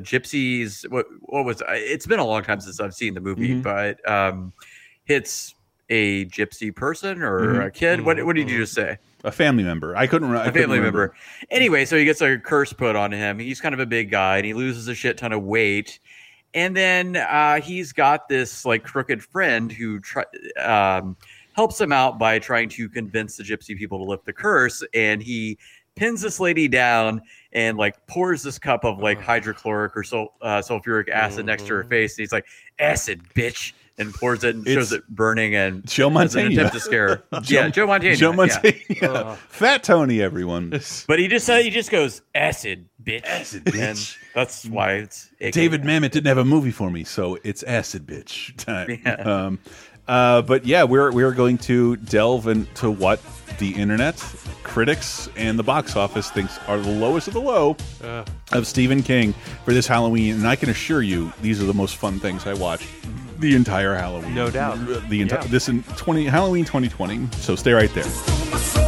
gypsies. 0.00 0.88
What 0.90 1.06
what 1.20 1.44
was? 1.44 1.62
It's 1.68 2.06
been 2.06 2.18
a 2.20 2.26
long 2.26 2.42
time 2.42 2.60
since 2.60 2.80
I've 2.80 2.94
seen 2.94 3.14
the 3.14 3.20
movie, 3.20 3.54
Mhm. 3.56 3.62
but 3.62 4.10
um, 4.10 4.52
hits 5.04 5.54
a 5.88 6.24
gypsy 6.26 6.74
person 6.74 7.22
or 7.22 7.54
Mhm. 7.54 7.66
a 7.66 7.70
kid. 7.70 8.00
What 8.00 8.24
what 8.24 8.34
did 8.36 8.48
you 8.50 8.58
just 8.58 8.74
say? 8.74 8.98
A 9.24 9.32
family 9.32 9.62
member. 9.62 9.96
I 9.96 10.06
couldn't. 10.06 10.30
I 10.30 10.42
a 10.42 10.44
couldn't 10.44 10.62
family 10.62 10.78
remember. 10.78 11.00
member. 11.00 11.16
Anyway, 11.50 11.84
so 11.84 11.96
he 11.96 12.04
gets 12.04 12.20
a 12.20 12.38
curse 12.38 12.72
put 12.72 12.96
on 12.96 13.12
him. 13.12 13.38
He's 13.38 13.60
kind 13.60 13.74
of 13.74 13.80
a 13.80 13.86
big 13.86 14.10
guy 14.10 14.38
and 14.38 14.46
he 14.46 14.54
loses 14.54 14.88
a 14.88 14.94
shit 14.94 15.16
ton 15.18 15.32
of 15.32 15.42
weight. 15.42 16.00
And 16.54 16.76
then 16.76 17.16
uh, 17.16 17.60
he's 17.60 17.92
got 17.92 18.28
this 18.28 18.64
like 18.64 18.84
crooked 18.84 19.22
friend 19.22 19.72
who 19.72 20.00
try, 20.00 20.24
um, 20.62 21.16
helps 21.54 21.80
him 21.80 21.92
out 21.92 22.18
by 22.18 22.38
trying 22.38 22.68
to 22.70 22.88
convince 22.88 23.36
the 23.36 23.42
gypsy 23.42 23.76
people 23.76 23.98
to 23.98 24.04
lift 24.04 24.26
the 24.26 24.32
curse. 24.32 24.82
And 24.92 25.22
he 25.22 25.58
pins 25.94 26.20
this 26.20 26.40
lady 26.40 26.68
down 26.68 27.22
and 27.52 27.78
like 27.78 28.06
pours 28.06 28.42
this 28.42 28.58
cup 28.58 28.84
of 28.84 28.98
like 28.98 29.20
hydrochloric 29.20 29.96
or 29.96 30.02
sul- 30.02 30.34
uh, 30.42 30.58
sulfuric 30.58 31.08
acid 31.08 31.46
next 31.46 31.66
to 31.66 31.74
her 31.74 31.84
face. 31.84 32.16
And 32.16 32.22
he's 32.22 32.32
like, 32.32 32.46
"Acid, 32.78 33.22
bitch," 33.34 33.72
and 33.98 34.12
pours 34.14 34.42
it 34.44 34.54
and 34.56 34.66
shows 34.66 34.92
it 34.92 35.06
burning 35.08 35.54
and 35.54 35.86
Joe 35.86 36.06
as 36.18 36.34
an 36.34 36.44
Montana. 36.44 36.50
attempt 36.54 36.72
to 36.74 36.80
scare. 36.80 37.08
her. 37.30 37.42
yeah, 37.44 37.68
Joe 37.68 37.86
Montana. 37.86 38.16
Joe 38.16 38.30
yeah. 38.30 38.36
Montana. 38.36 38.74
Uh. 39.02 39.34
Fat 39.48 39.82
Tony, 39.84 40.20
everyone. 40.22 40.70
But 41.06 41.18
he 41.18 41.28
just 41.28 41.46
said 41.46 41.62
he 41.64 41.70
just 41.70 41.90
goes 41.90 42.22
acid, 42.34 42.88
bitch. 43.02 43.24
Acid, 43.24 43.66
And 43.66 43.74
bitch. 43.96 44.16
that's 44.34 44.64
why 44.66 44.94
it's 44.94 45.28
AKA. 45.40 45.50
David 45.50 45.82
Mamet 45.82 46.10
didn't 46.10 46.26
have 46.26 46.38
a 46.38 46.44
movie 46.44 46.70
for 46.70 46.90
me, 46.90 47.04
so 47.04 47.38
it's 47.44 47.62
acid 47.62 48.06
bitch 48.06 48.56
time. 48.56 48.98
Yeah. 49.04 49.14
Um, 49.14 49.58
uh, 50.08 50.42
but 50.42 50.64
yeah, 50.66 50.82
we're 50.84 51.12
we're 51.12 51.32
going 51.32 51.58
to 51.58 51.96
delve 51.96 52.48
into 52.48 52.90
what 52.90 53.20
the 53.58 53.70
internet, 53.70 54.16
critics, 54.64 55.28
and 55.36 55.58
the 55.58 55.62
box 55.62 55.94
office 55.94 56.30
thinks 56.30 56.58
are 56.66 56.78
the 56.78 56.90
lowest 56.90 57.28
of 57.28 57.34
the 57.34 57.40
low 57.40 57.76
Uh, 58.02 58.24
of 58.52 58.66
Stephen 58.66 59.02
King 59.02 59.32
for 59.64 59.72
this 59.72 59.86
Halloween. 59.86 60.34
And 60.34 60.48
I 60.48 60.56
can 60.56 60.70
assure 60.70 61.02
you, 61.02 61.32
these 61.42 61.62
are 61.62 61.66
the 61.66 61.74
most 61.74 61.96
fun 61.96 62.18
things 62.18 62.46
I 62.46 62.54
watched 62.54 62.88
the 63.42 63.54
entire 63.54 63.94
Halloween. 63.94 64.34
No 64.34 64.50
doubt. 64.50 64.78
The 65.10 65.20
entire 65.20 65.40
Yeah. 65.42 65.46
this 65.48 65.68
in 65.68 65.82
twenty 65.96 66.24
Halloween 66.24 66.64
2020. 66.64 67.28
So 67.36 67.54
stay 67.56 67.72
right 67.72 67.92
there. 67.92 68.81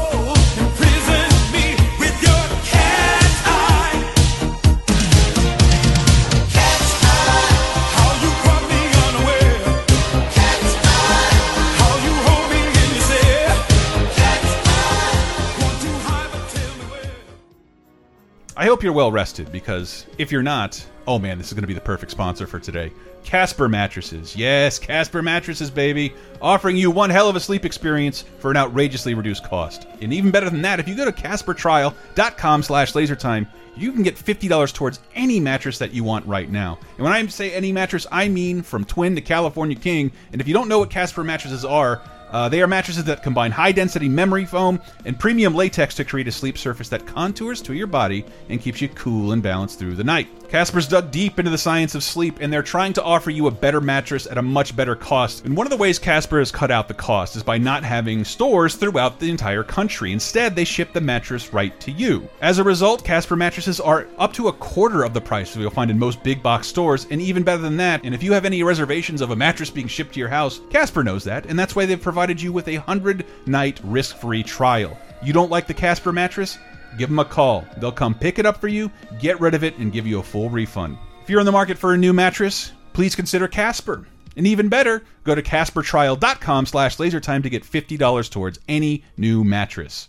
You're 18.85 18.93
well 18.93 19.11
rested 19.11 19.51
because 19.51 20.07
if 20.19 20.31
you're 20.31 20.43
not, 20.43 20.85
oh 21.07 21.19
man, 21.19 21.39
this 21.39 21.49
is 21.49 21.55
going 21.55 21.63
to 21.63 21.69
be 21.69 21.75
the 21.75 21.81
perfect 21.81 22.13
sponsor 22.13 22.47
for 22.47 22.61
today. 22.61 22.93
Casper 23.25 23.69
mattresses. 23.69 24.37
Yes, 24.37 24.79
Casper 24.79 25.23
mattresses, 25.23 25.71
baby. 25.71 26.13
Offering 26.43 26.77
you 26.77 26.91
one 26.91 27.09
hell 27.09 27.29
of 27.29 27.37
a 27.37 27.41
sleep 27.41 27.65
experience 27.65 28.23
for 28.39 28.51
an 28.51 28.57
outrageously 28.59 29.15
reduced 29.15 29.45
cost. 29.45 29.87
And 30.03 30.13
even 30.13 30.31
better 30.31 30.51
than 30.51 30.63
that, 30.63 30.79
if 30.79 30.87
you 30.87 30.95
go 30.95 31.07
to 31.07 31.13
CasperTrial.com 31.13 32.63
slash 32.63 32.93
lasertime, 32.93 33.49
you 33.77 33.93
can 33.93 34.03
get 34.03 34.17
$50 34.17 34.73
towards 34.73 35.01
any 35.15 35.41
mattress 35.41 35.79
that 35.79 35.93
you 35.93 36.05
want 36.05 36.27
right 36.27 36.51
now. 36.51 36.79
And 36.97 37.05
when 37.05 37.13
I 37.13 37.27
say 37.27 37.53
any 37.53 37.73
mattress, 37.73 38.07
I 38.13 38.29
mean 38.29 38.63
from 38.63 38.85
Twin 38.85 39.15
to 39.17 39.21
California 39.21 39.77
King. 39.77 40.13
And 40.33 40.41
if 40.41 40.47
you 40.47 40.55
don't 40.55 40.69
know 40.69 40.79
what 40.79 40.91
Casper 40.91 41.25
mattresses 41.25 41.65
are, 41.65 42.03
uh, 42.31 42.49
they 42.49 42.63
are 42.63 42.67
mattresses 42.67 43.05
that 43.05 43.23
combine 43.23 43.51
high 43.51 43.73
density 43.73 44.09
memory 44.09 44.45
foam 44.45 44.81
and 45.05 45.19
premium 45.19 45.55
latex 45.55 45.95
to 45.97 46.05
create 46.05 46.29
a 46.29 46.33
sleep 46.33 46.59
surface 46.59 46.89
that 46.89 47.07
contours 47.07 47.63
to 47.63 47.75
your 47.75 47.87
body 47.87 48.25
and 48.49 48.61
keeps 48.61 48.81
you 48.81 48.89
cool 48.91 49.33
and 49.33 49.43
balanced 49.43 49.79
through 49.79 49.95
the 49.95 50.05
night. 50.05 50.29
Casper's 50.49 50.89
dug 50.89 51.11
deep 51.11 51.39
into 51.39 51.51
the 51.51 51.59
science 51.59 51.95
of 51.95 52.03
sleep 52.03 52.39
and 52.41 52.53
they're 52.53 52.63
trying 52.63 52.93
to 52.93 53.03
offer 53.03 53.31
you 53.31 53.47
a 53.47 53.51
better 53.51 53.81
mattress 53.81 54.27
at 54.27 54.39
a 54.39 54.43
much 54.43 54.77
better 54.77 54.95
cost. 54.95 55.45
And 55.45 55.57
one 55.57 55.67
of 55.67 55.71
the 55.71 55.77
ways 55.77 55.99
Casper 55.99 56.39
has 56.39 56.53
cut 56.53 56.71
out 56.71 56.89
the 56.89 56.95
cost 56.95 57.37
is 57.37 57.43
by 57.43 57.59
not 57.59 57.85
having 57.85 58.25
stores 58.25 58.75
throughout 58.77 59.19
the 59.19 59.31
entire 59.31 59.65
country. 59.65 60.13
Instead, 60.13 60.55
they 60.55 60.65
ship 60.65 60.93
the 60.93 61.01
mattress 61.01 61.53
right 61.53 61.79
to 61.81 61.91
you. 61.91 62.29
As 62.41 62.59
a 62.59 62.65
result, 62.65 63.05
Casper 63.05 63.37
mattresses 63.37 63.81
are 63.81 64.07
up 64.19 64.33
to 64.35 64.49
a 64.49 64.53
quarter 64.53 65.03
of 65.03 65.15
the 65.15 65.21
price 65.21 65.57
you'll 65.57 65.71
find 65.71 65.91
in 65.91 65.99
most 65.99 66.23
big 66.23 66.43
box 66.43 66.67
stores, 66.67 67.07
and 67.11 67.21
even 67.21 67.43
better 67.43 67.63
than 67.63 67.77
that. 67.79 68.05
And 68.05 68.15
if 68.15 68.23
you 68.23 68.33
have 68.33 68.45
any 68.45 68.63
reservations 68.63 69.21
of 69.21 69.31
a 69.31 69.37
mattress 69.37 69.71
being 69.71 69.89
shipped 69.89 70.15
to 70.15 70.21
your 70.21 70.29
house, 70.29 70.61
Casper 70.71 71.05
knows 71.05 71.25
that, 71.25 71.47
and 71.47 71.59
that's 71.59 71.75
why 71.75 71.87
they've 71.87 72.01
provided 72.01 72.41
you 72.41 72.53
with 72.53 72.69
a 72.69 72.77
100 72.77 73.25
night 73.47 73.81
risk 73.85 74.17
free 74.17 74.43
trial. 74.43 74.99
You 75.23 75.33
don't 75.33 75.51
like 75.51 75.67
the 75.67 75.75
Casper 75.75 76.13
mattress? 76.13 76.59
Give 76.97 77.09
them 77.09 77.19
a 77.19 77.25
call. 77.25 77.65
They'll 77.79 77.93
come 77.93 78.15
pick 78.15 78.39
it 78.39 78.47
up 78.47 78.61
for 78.61 78.69
you, 78.69 78.91
get 79.19 79.41
rid 79.41 79.55
of 79.55 79.65
it, 79.65 79.77
and 79.79 79.93
give 79.93 80.07
you 80.07 80.19
a 80.19 80.23
full 80.23 80.51
refund. 80.51 80.99
If 81.23 81.31
you're 81.31 81.41
in 81.41 81.47
the 81.47 81.53
market 81.53 81.79
for 81.79 81.95
a 81.95 81.99
new 81.99 82.13
mattress, 82.13 82.73
please 82.93 83.15
consider 83.15 83.49
Casper. 83.49 84.07
And 84.37 84.47
even 84.47 84.69
better, 84.69 85.05
go 85.23 85.35
to 85.35 85.43
CasperTrial.com 85.43 86.67
slash 86.67 86.97
lasertime 86.97 87.43
to 87.45 87.51
get 87.51 87.63
$50 87.65 88.31
towards 88.31 88.59
any 88.69 89.05
new 89.17 89.45
mattress. 89.45 90.09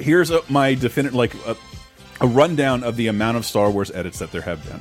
Here's 0.00 0.30
a, 0.30 0.42
my 0.48 0.74
definite 0.74 1.12
like 1.12 1.34
a, 1.46 1.56
a 2.20 2.26
rundown 2.26 2.82
of 2.82 2.96
the 2.96 3.08
amount 3.08 3.36
of 3.36 3.44
Star 3.44 3.70
Wars 3.70 3.90
edits 3.90 4.18
that 4.20 4.32
there 4.32 4.42
have 4.42 4.64
been. 4.66 4.80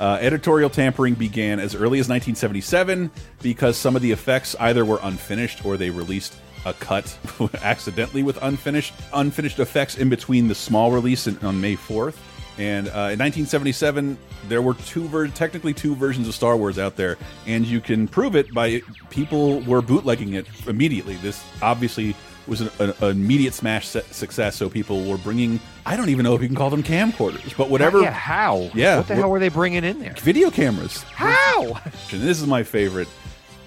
Uh, 0.00 0.18
editorial 0.20 0.70
tampering 0.70 1.14
began 1.14 1.60
as 1.60 1.74
early 1.74 2.00
as 2.00 2.08
1977 2.08 3.10
because 3.42 3.76
some 3.76 3.94
of 3.94 4.02
the 4.02 4.10
effects 4.10 4.56
either 4.58 4.84
were 4.84 4.98
unfinished 5.02 5.64
or 5.64 5.76
they 5.76 5.90
released 5.90 6.34
a 6.64 6.72
cut 6.74 7.16
accidentally 7.62 8.22
with 8.22 8.38
unfinished 8.42 8.94
unfinished 9.12 9.58
effects 9.58 9.96
in 9.96 10.08
between 10.08 10.48
the 10.48 10.54
small 10.54 10.90
release 10.90 11.26
in, 11.26 11.38
on 11.38 11.60
May 11.60 11.76
4th. 11.76 12.16
And 12.56 12.86
uh, 12.86 13.10
in 13.10 13.18
1977, 13.18 14.16
there 14.48 14.62
were 14.62 14.74
two 14.74 15.08
ver 15.08 15.26
technically 15.28 15.74
two 15.74 15.94
versions 15.96 16.28
of 16.28 16.34
Star 16.34 16.56
Wars 16.56 16.78
out 16.78 16.96
there, 16.96 17.18
and 17.46 17.66
you 17.66 17.80
can 17.80 18.06
prove 18.06 18.36
it 18.36 18.54
by 18.54 18.80
people 19.10 19.60
were 19.62 19.82
bootlegging 19.82 20.34
it 20.34 20.46
immediately. 20.68 21.16
This 21.16 21.44
obviously 21.60 22.14
was 22.46 22.60
an, 22.60 22.70
an, 22.78 22.90
an 23.00 23.10
immediate 23.10 23.54
smash 23.54 23.86
success. 23.88 24.56
So 24.56 24.68
people 24.68 25.04
were 25.04 25.18
bringing 25.18 25.60
I 25.86 25.96
don't 25.96 26.08
even 26.08 26.24
know 26.24 26.34
if 26.34 26.42
you 26.42 26.48
can 26.48 26.56
call 26.56 26.70
them 26.70 26.82
camcorders, 26.82 27.56
but 27.56 27.68
whatever 27.70 28.00
Yeah, 28.00 28.10
how? 28.12 28.70
Yeah, 28.74 28.98
What 28.98 29.08
the 29.08 29.14
hell 29.16 29.30
were 29.30 29.38
they 29.38 29.48
bringing 29.50 29.84
in 29.84 29.98
there? 30.00 30.14
video 30.18 30.50
cameras. 30.50 31.02
How? 31.04 31.74
And 32.12 32.20
this 32.22 32.40
is 32.40 32.46
my 32.46 32.62
favorite. 32.62 33.08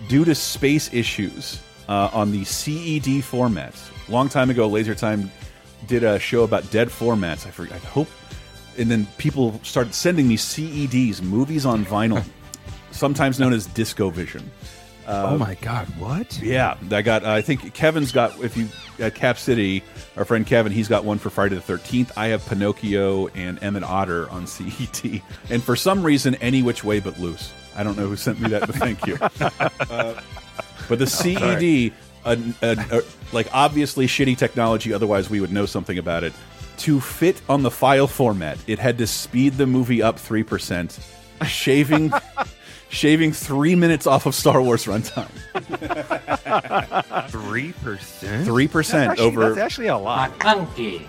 Due 0.07 0.24
to 0.25 0.34
space 0.36 0.93
issues 0.93 1.62
uh, 1.89 2.10
on 2.13 2.31
the 2.31 2.43
CED 2.43 3.24
formats, 3.24 3.89
long 4.10 4.29
time 4.29 4.50
ago, 4.50 4.67
Laser 4.67 4.96
Time 4.96 5.31
did 5.88 6.03
a 6.03 6.17
show 6.19 6.43
about 6.43 6.69
dead 6.72 6.88
formats. 6.89 7.46
I 7.48 7.51
forget. 7.51 7.75
I 7.75 7.88
hope. 7.88 8.07
And 8.77 8.89
then 8.91 9.07
people 9.17 9.60
started 9.63 9.93
sending 9.96 10.27
me 10.27 10.38
CEDs, 10.38 11.22
movies 11.22 11.65
on 11.65 11.84
vinyl, 11.86 12.24
sometimes 12.91 13.39
known 13.39 13.53
as 13.53 13.65
Disco 13.67 14.10
Vision. 14.10 14.50
Oh 15.07 15.37
my 15.37 15.55
God! 15.55 15.87
What? 15.99 16.37
Yeah, 16.41 16.75
I 16.91 17.01
got. 17.01 17.23
Uh, 17.23 17.31
I 17.31 17.41
think 17.41 17.73
Kevin's 17.73 18.11
got. 18.11 18.39
If 18.43 18.57
you 18.57 18.67
at 18.99 19.15
Cap 19.15 19.37
City, 19.37 19.83
our 20.17 20.25
friend 20.25 20.45
Kevin, 20.45 20.71
he's 20.71 20.87
got 20.87 21.05
one 21.05 21.17
for 21.17 21.29
Friday 21.29 21.55
the 21.55 21.61
Thirteenth. 21.61 22.11
I 22.17 22.27
have 22.27 22.45
Pinocchio 22.45 23.27
and 23.29 23.61
Emmet 23.63 23.83
Otter 23.83 24.29
on 24.29 24.47
CED, 24.47 25.21
and 25.49 25.63
for 25.63 25.75
some 25.75 26.03
reason, 26.03 26.35
any 26.35 26.61
which 26.61 26.83
way 26.83 26.99
but 26.99 27.19
loose. 27.19 27.53
I 27.75 27.83
don't 27.83 27.97
know 27.97 28.07
who 28.07 28.15
sent 28.17 28.39
me 28.41 28.49
that, 28.49 28.61
but 28.67 28.75
thank 28.75 29.05
you. 29.07 29.17
Uh, 29.89 30.19
but 30.89 30.99
the 30.99 31.07
CED, 31.07 31.93
a, 32.25 32.31
a, 32.61 32.97
a- 32.97 33.03
like 33.33 33.47
obviously 33.53 34.07
shitty 34.07 34.37
technology. 34.37 34.91
Otherwise, 34.91 35.29
we 35.29 35.39
would 35.39 35.51
know 35.51 35.65
something 35.65 35.97
about 35.97 36.23
it. 36.23 36.33
To 36.79 36.99
fit 36.99 37.41
on 37.49 37.63
the 37.63 37.71
file 37.71 38.07
format, 38.07 38.57
it 38.67 38.77
had 38.79 38.97
to 38.99 39.07
speed 39.07 39.53
the 39.53 39.65
movie 39.65 40.01
up 40.01 40.19
three 40.19 40.43
percent, 40.43 40.99
shaving. 41.45 42.11
Shaving 42.89 43.32
three 43.34 43.75
minutes 43.75 44.08
off 44.08 44.25
of 44.25 44.34
Star 44.34 44.62
Wars 44.62 44.86
runtime. 44.86 45.27
Three 47.29 47.74
percent. 47.84 48.46
Three 48.46 48.67
percent 48.67 49.12
Actually, 49.12 49.25
over. 49.27 49.50
That's 49.50 49.58
actually 49.58 49.88
a 49.88 49.98
lot. 49.98 50.38
McClunky. 50.39 51.06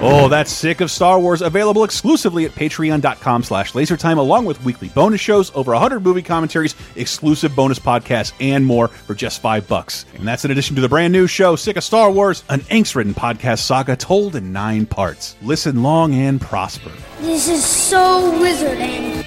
Oh, 0.00 0.28
that's 0.28 0.52
sick 0.52 0.80
of 0.80 0.92
Star 0.92 1.18
Wars. 1.18 1.42
Available 1.42 1.82
exclusively 1.82 2.44
at 2.44 2.52
patreon.com 2.52 3.42
slash 3.42 3.72
lasertime, 3.72 4.18
along 4.18 4.44
with 4.44 4.62
weekly 4.64 4.88
bonus 4.90 5.20
shows, 5.20 5.50
over 5.56 5.72
100 5.72 6.00
movie 6.04 6.22
commentaries, 6.22 6.76
exclusive 6.94 7.56
bonus 7.56 7.80
podcasts, 7.80 8.32
and 8.38 8.64
more 8.64 8.86
for 8.86 9.14
just 9.14 9.42
five 9.42 9.66
bucks. 9.66 10.06
And 10.14 10.28
that's 10.28 10.44
in 10.44 10.52
addition 10.52 10.76
to 10.76 10.82
the 10.82 10.88
brand 10.88 11.12
new 11.12 11.26
show, 11.26 11.56
Sick 11.56 11.76
of 11.76 11.82
Star 11.82 12.12
Wars, 12.12 12.44
an 12.48 12.60
angst-ridden 12.60 13.14
podcast 13.14 13.58
saga 13.58 13.96
told 13.96 14.36
in 14.36 14.52
nine 14.52 14.86
parts. 14.86 15.34
Listen 15.42 15.82
long 15.82 16.14
and 16.14 16.40
prosper. 16.40 16.92
This 17.20 17.48
is 17.48 17.64
so 17.64 18.30
wizarding. 18.40 19.26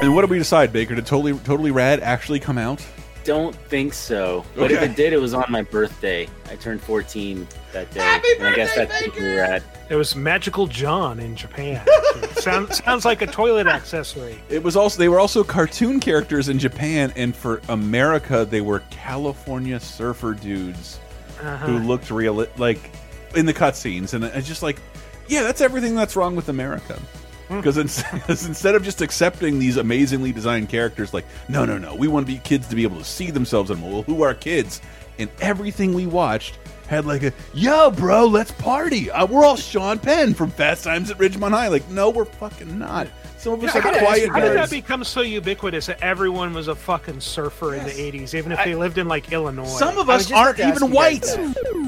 And 0.00 0.14
what 0.14 0.20
did 0.20 0.30
we 0.30 0.38
decide, 0.38 0.72
Baker? 0.72 0.94
Did 0.94 1.06
Totally 1.06 1.32
Totally 1.40 1.70
Rad 1.70 2.00
actually 2.00 2.38
come 2.38 2.56
out? 2.56 2.86
Don't 3.24 3.54
think 3.54 3.92
so. 3.92 4.44
But 4.54 4.70
if 4.70 4.80
it 4.80 4.96
did, 4.96 5.12
it 5.12 5.20
was 5.20 5.34
on 5.34 5.44
my 5.50 5.60
birthday. 5.60 6.28
I 6.50 6.56
turned 6.56 6.80
14 6.80 7.46
that 7.72 7.90
day. 7.90 8.00
Happy 8.00 8.28
and 8.38 8.46
I 8.46 8.54
guess 8.54 8.74
birthday, 8.74 8.86
that's 8.86 9.16
pretty 9.16 9.36
rad. 9.36 9.62
It 9.90 9.96
was 9.96 10.16
Magical 10.16 10.66
John 10.66 11.18
in 11.18 11.34
Japan. 11.36 11.84
sounds 12.36 12.82
sounds 12.82 13.04
like 13.04 13.20
a 13.20 13.26
toilet 13.26 13.66
accessory. 13.66 14.38
It 14.48 14.62
was 14.62 14.76
also 14.76 14.98
they 14.98 15.08
were 15.08 15.18
also 15.20 15.42
cartoon 15.42 16.00
characters 16.00 16.48
in 16.48 16.58
Japan, 16.58 17.12
and 17.16 17.34
for 17.34 17.60
America 17.68 18.46
they 18.48 18.60
were 18.60 18.82
California 18.90 19.80
surfer 19.80 20.32
dudes 20.32 21.00
uh-huh. 21.40 21.66
who 21.66 21.78
looked 21.80 22.10
real 22.10 22.46
like 22.56 22.90
in 23.34 23.46
the 23.46 23.54
cutscenes, 23.54 24.14
and 24.14 24.24
it's 24.24 24.48
just 24.48 24.62
like, 24.62 24.80
yeah, 25.26 25.42
that's 25.42 25.60
everything 25.60 25.94
that's 25.94 26.16
wrong 26.16 26.36
with 26.36 26.48
America. 26.48 26.98
Because 27.48 27.78
instead 28.46 28.74
of 28.74 28.82
just 28.82 29.00
accepting 29.00 29.58
these 29.58 29.76
amazingly 29.76 30.32
designed 30.32 30.68
characters, 30.68 31.14
like, 31.14 31.24
no, 31.48 31.64
no, 31.64 31.78
no, 31.78 31.94
we 31.94 32.08
want 32.08 32.26
to 32.26 32.32
be 32.32 32.38
kids 32.38 32.68
to 32.68 32.76
be 32.76 32.82
able 32.82 32.98
to 32.98 33.04
see 33.04 33.30
themselves 33.30 33.70
in 33.70 33.80
them. 33.80 33.90
Well, 33.90 34.02
who 34.02 34.22
are 34.22 34.34
kids? 34.34 34.80
And 35.18 35.30
everything 35.40 35.94
we 35.94 36.06
watched 36.06 36.58
had 36.86 37.04
like 37.04 37.22
a, 37.22 37.32
yo, 37.54 37.90
bro, 37.90 38.26
let's 38.26 38.52
party. 38.52 39.10
Uh, 39.10 39.26
we're 39.26 39.44
all 39.44 39.56
Sean 39.56 39.98
Penn 39.98 40.34
from 40.34 40.50
Fast 40.50 40.84
Times 40.84 41.10
at 41.10 41.18
Ridgemont 41.18 41.50
High. 41.50 41.68
Like, 41.68 41.88
no, 41.90 42.10
we're 42.10 42.24
fucking 42.24 42.78
not. 42.78 43.08
Some 43.38 43.52
of 43.52 43.62
us 43.62 43.72
How 43.72 43.88
are 43.88 43.92
did, 43.92 44.02
quiet 44.02 44.28
how 44.30 44.40
did 44.40 44.56
that 44.56 44.68
become 44.68 45.04
so 45.04 45.20
ubiquitous 45.20 45.86
that 45.86 46.02
everyone 46.02 46.52
was 46.54 46.66
a 46.66 46.74
fucking 46.74 47.20
surfer 47.20 47.74
in 47.74 47.84
the 47.84 47.92
80s, 47.92 48.34
even 48.34 48.50
if 48.50 48.58
they 48.64 48.74
lived 48.74 48.98
in 48.98 49.06
like 49.06 49.30
Illinois? 49.30 49.64
Some 49.64 49.96
of 49.96 50.10
us 50.10 50.32
aren't 50.32 50.58
even 50.58 50.72
ask 50.72 50.80
you 50.80 50.88
white. 50.88 51.87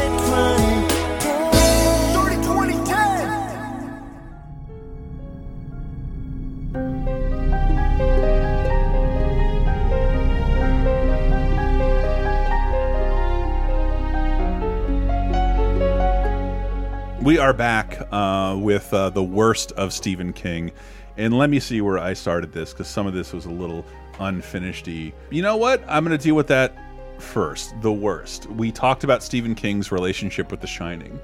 We 17.21 17.37
are 17.37 17.53
back 17.53 18.07
uh, 18.11 18.57
with 18.59 18.91
uh, 18.91 19.11
the 19.11 19.21
worst 19.21 19.73
of 19.73 19.93
Stephen 19.93 20.33
King. 20.33 20.71
And 21.17 21.37
let 21.37 21.51
me 21.51 21.59
see 21.59 21.79
where 21.79 21.99
I 21.99 22.13
started 22.13 22.51
this 22.51 22.71
because 22.71 22.87
some 22.87 23.05
of 23.05 23.13
this 23.13 23.31
was 23.31 23.45
a 23.45 23.51
little 23.51 23.85
unfinished 24.19 24.87
-y. 24.87 25.13
You 25.29 25.43
know 25.43 25.55
what? 25.55 25.83
I'm 25.87 26.03
going 26.03 26.17
to 26.17 26.23
deal 26.23 26.35
with 26.35 26.47
that 26.47 26.73
first. 27.19 27.75
The 27.81 27.91
worst. 27.91 28.49
We 28.49 28.71
talked 28.71 29.03
about 29.03 29.21
Stephen 29.21 29.53
King's 29.53 29.91
relationship 29.91 30.49
with 30.49 30.61
The 30.61 30.67
Shining. 30.67 31.19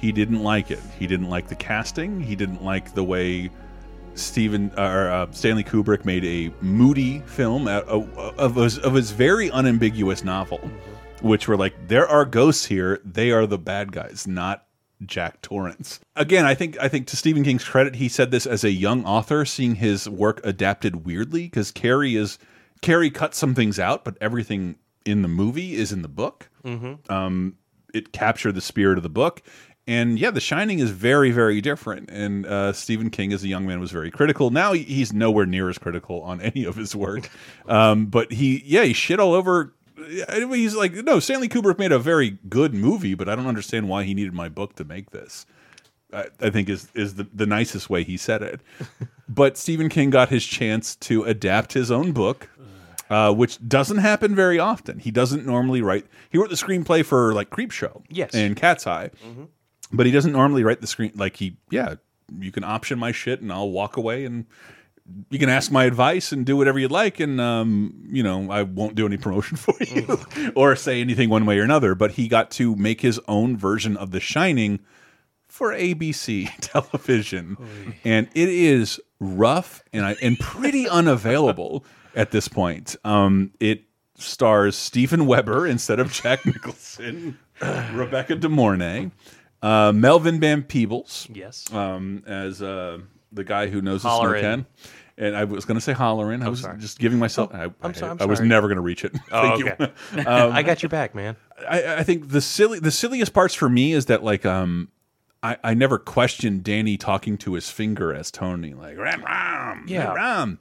He 0.00 0.12
didn't 0.12 0.40
like 0.40 0.70
it. 0.70 0.78
He 1.00 1.08
didn't 1.08 1.28
like 1.28 1.48
the 1.48 1.56
casting. 1.56 2.20
He 2.20 2.36
didn't 2.36 2.62
like 2.62 2.94
the 2.94 3.02
way 3.02 3.50
Stephen 4.14 4.70
or 4.76 5.10
uh, 5.10 5.26
Stanley 5.32 5.64
Kubrick 5.64 6.04
made 6.04 6.24
a 6.24 6.54
moody 6.62 7.24
film 7.26 7.66
out 7.66 7.88
of, 7.88 8.06
of, 8.38 8.54
his, 8.54 8.78
of 8.78 8.94
his 8.94 9.10
very 9.10 9.50
unambiguous 9.50 10.22
novel, 10.22 10.60
which 11.22 11.48
were 11.48 11.56
like, 11.56 11.74
there 11.88 12.06
are 12.06 12.24
ghosts 12.24 12.66
here. 12.66 13.00
They 13.04 13.32
are 13.32 13.46
the 13.48 13.58
bad 13.58 13.90
guys, 13.90 14.28
not 14.28 14.69
Jack 15.06 15.42
Torrance. 15.42 16.00
Again, 16.16 16.44
I 16.44 16.54
think 16.54 16.78
I 16.80 16.88
think 16.88 17.06
to 17.08 17.16
Stephen 17.16 17.44
King's 17.44 17.64
credit, 17.64 17.96
he 17.96 18.08
said 18.08 18.30
this 18.30 18.46
as 18.46 18.64
a 18.64 18.70
young 18.70 19.04
author, 19.04 19.44
seeing 19.44 19.76
his 19.76 20.08
work 20.08 20.40
adapted 20.44 21.04
weirdly 21.06 21.44
because 21.44 21.70
Carrie 21.70 22.16
is 22.16 22.38
Carrie 22.82 23.10
cut 23.10 23.34
some 23.34 23.54
things 23.54 23.78
out, 23.78 24.04
but 24.04 24.16
everything 24.20 24.76
in 25.04 25.22
the 25.22 25.28
movie 25.28 25.74
is 25.74 25.92
in 25.92 26.02
the 26.02 26.08
book. 26.08 26.48
Um, 27.08 27.56
it 27.92 28.12
captured 28.12 28.52
the 28.52 28.60
spirit 28.60 28.96
of 28.98 29.02
the 29.02 29.08
book. 29.08 29.42
And 29.86 30.20
yeah, 30.20 30.30
The 30.30 30.40
Shining 30.40 30.78
is 30.78 30.90
very, 30.90 31.32
very 31.32 31.60
different. 31.60 32.10
And 32.10 32.46
uh, 32.46 32.72
Stephen 32.72 33.10
King, 33.10 33.32
as 33.32 33.42
a 33.42 33.48
young 33.48 33.66
man, 33.66 33.80
was 33.80 33.90
very 33.90 34.10
critical. 34.10 34.50
Now 34.50 34.72
he's 34.72 35.12
nowhere 35.12 35.46
near 35.46 35.68
as 35.68 35.78
critical 35.78 36.22
on 36.22 36.40
any 36.42 36.64
of 36.64 36.76
his 36.76 36.94
work. 36.94 37.28
Um, 37.66 38.06
but 38.06 38.30
he, 38.30 38.62
yeah, 38.64 38.84
he 38.84 38.92
shit 38.92 39.18
all 39.18 39.32
over. 39.34 39.74
He's 40.08 40.74
like, 40.74 40.92
no, 40.92 41.20
Stanley 41.20 41.48
Kubrick 41.48 41.78
made 41.78 41.92
a 41.92 41.98
very 41.98 42.38
good 42.48 42.74
movie, 42.74 43.14
but 43.14 43.28
I 43.28 43.36
don't 43.36 43.46
understand 43.46 43.88
why 43.88 44.04
he 44.04 44.14
needed 44.14 44.32
my 44.34 44.48
book 44.48 44.76
to 44.76 44.84
make 44.84 45.10
this. 45.10 45.46
I, 46.12 46.26
I 46.40 46.50
think 46.50 46.68
is 46.68 46.88
is 46.94 47.14
the, 47.14 47.26
the 47.32 47.46
nicest 47.46 47.88
way 47.90 48.02
he 48.04 48.16
said 48.16 48.42
it. 48.42 48.60
but 49.28 49.56
Stephen 49.56 49.88
King 49.88 50.10
got 50.10 50.28
his 50.28 50.44
chance 50.44 50.96
to 50.96 51.22
adapt 51.24 51.72
his 51.72 51.90
own 51.90 52.12
book, 52.12 52.48
uh, 53.08 53.32
which 53.32 53.58
doesn't 53.68 53.98
happen 53.98 54.34
very 54.34 54.58
often. 54.58 54.98
He 54.98 55.10
doesn't 55.10 55.46
normally 55.46 55.82
write. 55.82 56.06
He 56.30 56.38
wrote 56.38 56.50
the 56.50 56.56
screenplay 56.56 57.04
for 57.04 57.32
like 57.32 57.50
Creep 57.50 57.70
Show, 57.70 58.02
Yes. 58.08 58.34
and 58.34 58.56
Cat's 58.56 58.86
Eye, 58.86 59.10
but 59.92 60.06
he 60.06 60.12
doesn't 60.12 60.32
normally 60.32 60.64
write 60.64 60.80
the 60.80 60.86
screen. 60.88 61.12
Like 61.14 61.36
he, 61.36 61.58
yeah, 61.70 61.94
you 62.38 62.50
can 62.50 62.64
option 62.64 62.98
my 62.98 63.12
shit, 63.12 63.40
and 63.40 63.52
I'll 63.52 63.70
walk 63.70 63.96
away 63.96 64.24
and. 64.24 64.46
You 65.30 65.38
can 65.38 65.48
ask 65.48 65.70
my 65.70 65.84
advice 65.84 66.32
and 66.32 66.44
do 66.44 66.56
whatever 66.56 66.78
you'd 66.78 66.90
like, 66.90 67.20
and 67.20 67.40
um, 67.40 68.08
you 68.10 68.22
know 68.22 68.50
I 68.50 68.62
won't 68.62 68.94
do 68.94 69.06
any 69.06 69.16
promotion 69.16 69.56
for 69.58 69.74
you 69.80 70.18
or 70.56 70.74
say 70.76 71.00
anything 71.00 71.28
one 71.30 71.46
way 71.46 71.58
or 71.58 71.62
another. 71.62 71.94
But 71.94 72.12
he 72.12 72.28
got 72.28 72.50
to 72.52 72.74
make 72.76 73.00
his 73.00 73.20
own 73.28 73.56
version 73.56 73.96
of 73.96 74.10
The 74.10 74.20
Shining 74.20 74.80
for 75.48 75.70
ABC 75.72 76.48
television, 76.60 77.56
and 78.04 78.28
it 78.34 78.48
is 78.48 79.00
rough 79.20 79.82
and 79.92 80.04
I, 80.04 80.16
and 80.22 80.38
pretty 80.38 80.88
unavailable 80.88 81.84
at 82.16 82.30
this 82.30 82.48
point. 82.48 82.96
Um, 83.04 83.52
it 83.60 83.82
stars 84.16 84.76
Steven 84.76 85.26
Weber 85.26 85.66
instead 85.66 85.98
of 86.00 86.12
Jack 86.12 86.44
Nicholson, 86.46 87.38
Rebecca 87.92 88.36
De 88.36 88.48
Mornay, 88.48 89.10
uh, 89.62 89.92
Melvin 89.92 90.40
Van 90.40 90.62
Peebles 90.62 91.26
Yes. 91.32 91.72
um, 91.72 92.22
as 92.26 92.60
uh, 92.62 92.98
the 93.32 93.44
guy 93.44 93.68
who 93.68 93.80
knows 93.80 94.02
the 94.02 94.08
Hallorann. 94.08 94.42
Snowcan. 94.42 94.66
And 95.20 95.36
I 95.36 95.44
was 95.44 95.66
going 95.66 95.76
to 95.76 95.82
say 95.82 95.92
hollering. 95.92 96.42
I 96.42 96.48
was 96.48 96.62
sorry. 96.62 96.78
just 96.78 96.98
giving 96.98 97.18
myself. 97.18 97.54
I, 97.54 97.64
I'm 97.64 97.74
I- 97.82 97.92
so- 97.92 98.08
I'm 98.08 98.16
I 98.20 98.24
was 98.24 98.40
never 98.40 98.68
going 98.68 98.76
to 98.76 98.82
reach 98.82 99.04
it. 99.04 99.14
Oh, 99.30 99.60
okay. 99.60 99.76
you. 100.16 100.20
Um, 100.26 100.52
I 100.52 100.62
got 100.62 100.82
your 100.82 100.88
back, 100.90 101.14
man. 101.14 101.36
I, 101.68 101.96
I 101.98 102.02
think 102.04 102.30
the 102.30 102.40
silly, 102.40 102.78
the 102.80 102.90
silliest 102.90 103.32
parts 103.34 103.54
for 103.54 103.68
me 103.68 103.92
is 103.92 104.06
that 104.06 104.24
like 104.24 104.46
um, 104.46 104.88
I, 105.42 105.58
I 105.62 105.74
never 105.74 105.98
questioned 105.98 106.64
Danny 106.64 106.96
talking 106.96 107.36
to 107.38 107.52
his 107.52 107.70
finger 107.70 108.14
as 108.14 108.30
Tony, 108.30 108.72
like 108.72 108.96
ram 108.96 109.22
ram, 109.22 109.84
Yeah. 109.86 110.12
ram. 110.14 110.58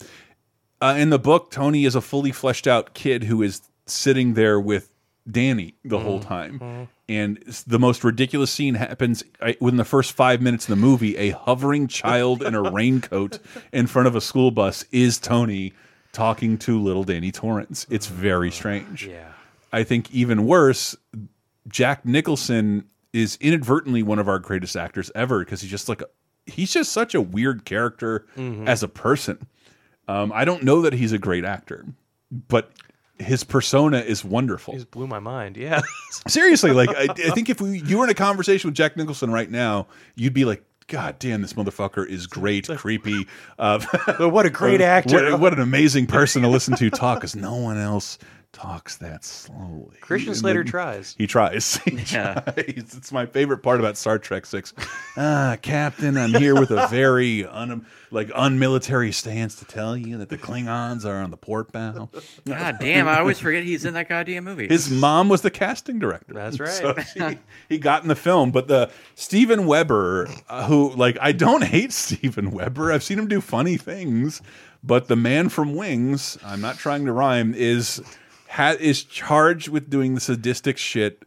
Uh, 0.81 0.95
in 0.97 1.09
the 1.09 1.19
book, 1.19 1.51
Tony 1.51 1.85
is 1.85 1.95
a 1.95 2.01
fully 2.01 2.31
fleshed 2.33 2.67
out 2.67 2.93
kid 2.93 3.23
who 3.23 3.41
is 3.41 3.61
sitting 3.85 4.33
there 4.33 4.59
with 4.59 4.89
Danny 5.29 5.75
the 5.83 5.97
mm-hmm. 5.97 6.05
whole 6.05 6.19
time. 6.19 6.59
Mm-hmm. 6.59 6.83
And 7.07 7.37
the 7.65 7.79
most 7.79 8.03
ridiculous 8.03 8.51
scene 8.51 8.75
happens 8.75 9.23
within 9.59 9.77
the 9.77 9.85
first 9.85 10.11
five 10.11 10.41
minutes 10.41 10.65
of 10.65 10.69
the 10.69 10.75
movie. 10.81 11.17
A 11.17 11.31
hovering 11.31 11.87
child 11.87 12.43
in 12.43 12.53
a 12.55 12.61
raincoat 12.71 13.39
in 13.73 13.87
front 13.87 14.07
of 14.07 14.15
a 14.15 14.21
school 14.21 14.51
bus 14.51 14.85
is 14.91 15.17
Tony 15.17 15.73
talking 16.11 16.57
to 16.59 16.79
little 16.79 17.03
Danny 17.03 17.31
Torrance. 17.31 17.87
It's 17.89 18.07
mm-hmm. 18.07 18.21
very 18.21 18.51
strange. 18.51 19.05
Yeah. 19.05 19.31
I 19.71 19.83
think 19.83 20.11
even 20.11 20.45
worse, 20.45 20.95
Jack 21.67 22.05
Nicholson 22.05 22.85
is 23.13 23.37
inadvertently 23.41 24.03
one 24.03 24.19
of 24.19 24.27
our 24.27 24.39
greatest 24.39 24.75
actors 24.75 25.11
ever 25.15 25.39
because 25.39 25.61
he's 25.61 25.71
just 25.71 25.89
like 25.89 26.01
a, 26.01 26.07
he's 26.45 26.73
just 26.73 26.91
such 26.91 27.15
a 27.15 27.21
weird 27.21 27.65
character 27.65 28.25
as 28.65 28.83
a 28.83 28.87
person. 28.87 29.47
Um, 30.07 30.31
I 30.33 30.45
don't 30.45 30.63
know 30.63 30.81
that 30.81 30.93
he's 30.93 31.11
a 31.11 31.19
great 31.19 31.45
actor, 31.45 31.85
but 32.31 32.71
his 33.19 33.43
persona 33.43 33.99
is 33.99 34.23
wonderful. 34.23 34.73
Just 34.73 34.91
blew 34.91 35.05
my 35.05 35.19
mind. 35.19 35.57
Yeah. 35.57 35.81
Seriously, 36.27 36.71
like 36.71 36.89
I, 36.89 37.07
I 37.09 37.29
think 37.31 37.49
if 37.49 37.61
we, 37.61 37.81
you 37.81 37.97
were 37.97 38.05
in 38.05 38.09
a 38.09 38.15
conversation 38.15 38.69
with 38.69 38.75
Jack 38.75 38.97
Nicholson 38.97 39.31
right 39.31 39.49
now, 39.49 39.87
you'd 40.15 40.33
be 40.33 40.45
like, 40.45 40.63
"God 40.87 41.19
damn, 41.19 41.41
this 41.41 41.53
motherfucker 41.53 42.07
is 42.07 42.27
great, 42.27 42.67
creepy." 42.77 43.27
Uh, 43.57 43.79
what 44.19 44.45
a 44.45 44.49
great 44.49 44.81
actor. 44.81 45.31
What, 45.31 45.39
what 45.39 45.53
an 45.53 45.59
amazing 45.59 46.07
person 46.07 46.41
to 46.43 46.47
listen 46.47 46.75
to 46.77 46.89
talk, 46.89 47.19
because 47.19 47.35
no 47.35 47.55
one 47.55 47.77
else 47.77 48.17
talks 48.51 48.97
that 48.97 49.23
slowly. 49.23 49.95
Christian 50.01 50.33
Slater 50.33 50.63
then- 50.63 50.71
tries. 50.71 51.15
He 51.17 51.27
tries. 51.27 51.75
He 51.85 51.91
Yeah. 52.11 52.33
tries. 52.39 52.95
It's 52.97 53.11
my 53.11 53.25
favorite 53.25 53.59
part 53.59 53.79
about 53.79 53.95
Star 53.97 54.17
Trek 54.19 54.45
Six. 54.45 54.73
Ah, 55.21 55.57
Captain, 55.61 56.17
I'm 56.17 56.33
here 56.33 56.55
with 56.55 56.71
a 56.71 56.87
very 56.87 57.45
un, 57.45 57.85
like 58.09 58.31
unmilitary 58.33 59.11
stance 59.11 59.55
to 59.55 59.65
tell 59.65 59.97
you 59.97 60.17
that 60.19 60.29
the 60.29 60.37
Klingons 60.37 61.03
are 61.03 61.21
on 61.21 61.29
the 61.29 61.35
port 61.35 61.73
bow. 61.73 62.09
God 62.45 62.77
damn, 62.79 63.07
I 63.09 63.19
always 63.19 63.37
forget 63.37 63.63
he's 63.63 63.83
in 63.83 63.95
that 63.95 64.07
goddamn 64.07 64.45
movie. 64.45 64.67
His 64.69 64.89
mom 64.89 65.27
was 65.27 65.41
the 65.41 65.51
casting 65.51 65.99
director. 65.99 66.33
That's 66.33 66.57
right. 66.59 66.69
So 66.69 66.95
he, 67.29 67.37
he 67.67 67.77
got 67.79 68.03
in 68.03 68.07
the 68.07 68.15
film, 68.15 68.51
but 68.51 68.69
the 68.69 68.89
Steven 69.15 69.65
Weber, 69.65 70.29
uh, 70.47 70.67
who 70.67 70.91
like 70.95 71.17
I 71.19 71.33
don't 71.33 71.63
hate 71.65 71.91
Steven 71.91 72.51
Weber. 72.51 72.93
I've 72.93 73.03
seen 73.03 73.19
him 73.19 73.27
do 73.27 73.41
funny 73.41 73.75
things, 73.75 74.41
but 74.83 75.09
the 75.09 75.17
man 75.17 75.49
from 75.49 75.75
Wings, 75.75 76.37
I'm 76.45 76.61
not 76.61 76.77
trying 76.77 77.03
to 77.07 77.11
rhyme, 77.11 77.53
is 77.53 78.01
ha, 78.49 78.75
is 78.79 79.03
charged 79.03 79.69
with 79.69 79.89
doing 79.89 80.15
the 80.15 80.21
sadistic 80.21 80.77
shit, 80.77 81.23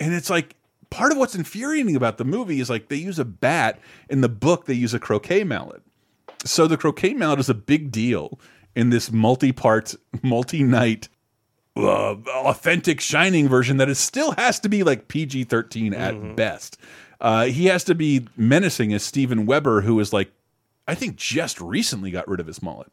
and 0.00 0.12
it's 0.14 0.30
like 0.30 0.56
part 0.90 1.12
of 1.12 1.18
what's 1.18 1.34
infuriating 1.34 1.96
about 1.96 2.18
the 2.18 2.24
movie 2.24 2.60
is 2.60 2.70
like 2.70 2.88
they 2.88 2.96
use 2.96 3.18
a 3.18 3.24
bat 3.24 3.78
in 4.08 4.20
the 4.20 4.28
book. 4.28 4.66
They 4.66 4.74
use 4.74 4.94
a 4.94 4.98
croquet 4.98 5.44
mallet. 5.44 5.82
So 6.44 6.66
the 6.66 6.76
croquet 6.76 7.14
mallet 7.14 7.40
is 7.40 7.48
a 7.48 7.54
big 7.54 7.90
deal 7.90 8.38
in 8.76 8.90
this 8.90 9.10
multi-part, 9.10 9.94
multi-night 10.22 11.08
uh, 11.76 12.14
authentic 12.28 13.00
Shining 13.00 13.48
version 13.48 13.78
that 13.78 13.88
it 13.88 13.96
still 13.96 14.32
has 14.32 14.60
to 14.60 14.68
be 14.68 14.82
like 14.82 15.08
PG 15.08 15.44
13 15.44 15.94
at 15.94 16.36
best. 16.36 16.78
Uh, 17.20 17.46
he 17.46 17.66
has 17.66 17.84
to 17.84 17.94
be 17.94 18.26
menacing 18.36 18.92
as 18.92 19.02
Steven 19.02 19.46
Weber, 19.46 19.80
who 19.80 19.98
is 20.00 20.12
like, 20.12 20.30
I 20.86 20.94
think 20.94 21.16
just 21.16 21.60
recently 21.60 22.10
got 22.10 22.28
rid 22.28 22.40
of 22.40 22.46
his 22.46 22.62
mullet. 22.62 22.92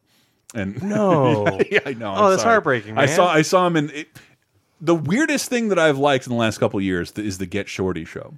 And 0.54 0.82
No. 0.90 1.60
yeah, 1.72 1.80
I 1.86 1.94
know. 1.94 2.12
Oh, 2.12 2.26
I'm 2.26 2.30
that's 2.32 2.42
sorry. 2.44 2.54
heartbreaking, 2.54 2.98
I 2.98 3.06
saw 3.06 3.28
I 3.28 3.42
saw 3.42 3.68
him 3.68 3.78
in 3.78 3.90
it, 3.92 4.08
the 4.80 4.96
weirdest 4.96 5.50
thing 5.50 5.70
that 5.70 5.80
I've 5.80 5.98
liked 5.98 6.26
in 6.26 6.32
the 6.32 6.38
last 6.38 6.58
couple 6.58 6.80
of 6.80 6.84
years 6.84 7.12
is 7.14 7.38
the 7.38 7.46
Get 7.46 7.70
Shorty 7.70 8.04
show. 8.06 8.34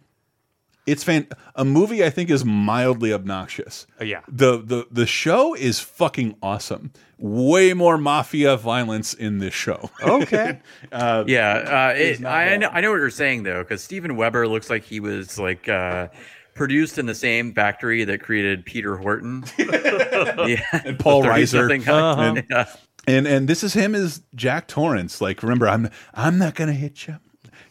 It's 0.86 1.02
fan 1.04 1.28
a 1.56 1.64
movie 1.64 2.04
I 2.04 2.10
think 2.10 2.30
is 2.30 2.44
mildly 2.44 3.14
obnoxious. 3.14 3.88
Uh, 4.02 4.04
yeah. 4.04 4.20
The 4.28 4.58
the 4.58 4.86
the 4.92 5.06
show 5.06 5.54
is 5.54 5.80
fucking 5.80 6.36
awesome. 6.44 6.92
Way 7.18 7.74
more 7.74 7.98
mafia 7.98 8.58
violence 8.58 9.14
in 9.14 9.38
this 9.38 9.54
show. 9.54 9.90
Okay. 10.02 10.60
yeah, 10.92 11.92
uh, 11.94 11.94
it, 11.98 12.20
not 12.20 12.34
I, 12.34 12.58
know, 12.58 12.68
I 12.68 12.82
know 12.82 12.92
what 12.92 12.98
you're 12.98 13.10
saying 13.10 13.44
though, 13.44 13.64
because 13.64 13.82
Steven 13.82 14.18
Weber 14.18 14.46
looks 14.46 14.70
like 14.70 14.84
he 14.84 15.00
was 15.00 15.40
like 15.40 15.70
uh, 15.70 16.10
produced 16.56 16.98
in 16.98 17.06
the 17.06 17.16
same 17.16 17.54
factory 17.54 18.04
that 18.06 18.22
created 18.22 18.66
Peter 18.66 18.98
Horton. 18.98 19.44
yeah, 19.58 20.62
And 20.86 21.00
Paul 21.00 21.24
Reiser. 21.24 21.88
Uh-huh. 21.88 22.42
Yeah. 22.50 22.66
and 23.08 23.28
and 23.28 23.48
this 23.48 23.64
is 23.64 23.74
him 23.74 23.96
as 23.96 24.22
Jack 24.36 24.68
Torrance. 24.68 25.22
Like, 25.22 25.44
remember, 25.44 25.68
I'm 25.68 25.90
I'm 26.14 26.38
not 26.38 26.56
gonna 26.56 26.74
hit 26.74 27.08
you. 27.08 27.18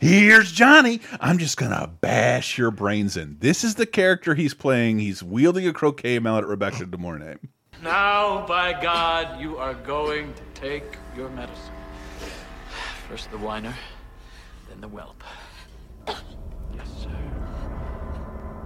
Here's 0.01 0.51
Johnny. 0.51 1.01
I'm 1.21 1.38
just 1.38 1.57
gonna 1.57 1.90
bash 2.01 2.59
your 2.59 2.71
brains 2.73 3.16
in. 3.16 3.37
This 3.38 3.62
is 3.62 3.77
the 3.77 3.87
character 3.87 4.35
he's 4.35 4.55
playing. 4.55 4.99
He's 4.99 5.23
wielding 5.23 5.66
a 5.68 5.73
croquet 5.73 6.18
mallet 6.18 6.45
at 6.45 6.49
Rebecca 6.51 6.87
De 6.87 6.99
Mornay. 6.99 7.37
Now, 7.83 8.47
by 8.47 8.81
God, 8.81 9.40
you 9.40 9.59
are 9.59 9.75
going 9.75 10.33
to 10.35 10.42
take 10.61 10.85
your 11.16 11.29
medicine. 11.31 11.73
First 13.09 13.31
the 13.31 13.38
whiner, 13.38 13.75
then 14.68 14.81
the 14.81 14.88
whelp. 14.88 15.23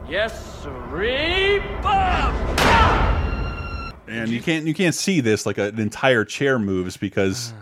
Yes, 0.08 0.62
sir. 0.62 0.70
Yes, 0.70 1.58
sirree, 1.58 1.58
Bob! 1.82 2.34
And 4.08 4.30
you 4.30 4.40
can't 4.40 4.66
you 4.66 4.74
can't 4.74 4.94
see 4.94 5.20
this 5.20 5.46
like 5.46 5.58
an 5.58 5.78
entire 5.80 6.24
chair 6.24 6.58
moves 6.58 6.96
because 6.96 7.52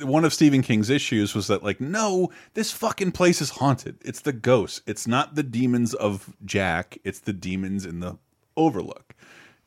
one 0.00 0.24
of 0.24 0.32
Stephen 0.32 0.62
King's 0.62 0.88
issues 0.88 1.34
was 1.34 1.46
that 1.48 1.62
like 1.62 1.80
no 1.80 2.30
this 2.54 2.72
fucking 2.72 3.12
place 3.12 3.42
is 3.42 3.50
haunted. 3.50 3.98
It's 4.02 4.20
the 4.20 4.32
ghosts. 4.32 4.80
It's 4.86 5.06
not 5.06 5.34
the 5.34 5.42
demons 5.42 5.92
of 5.94 6.34
Jack. 6.44 6.98
It's 7.04 7.20
the 7.20 7.34
demons 7.34 7.84
in 7.84 8.00
the 8.00 8.16
Overlook. 8.56 9.14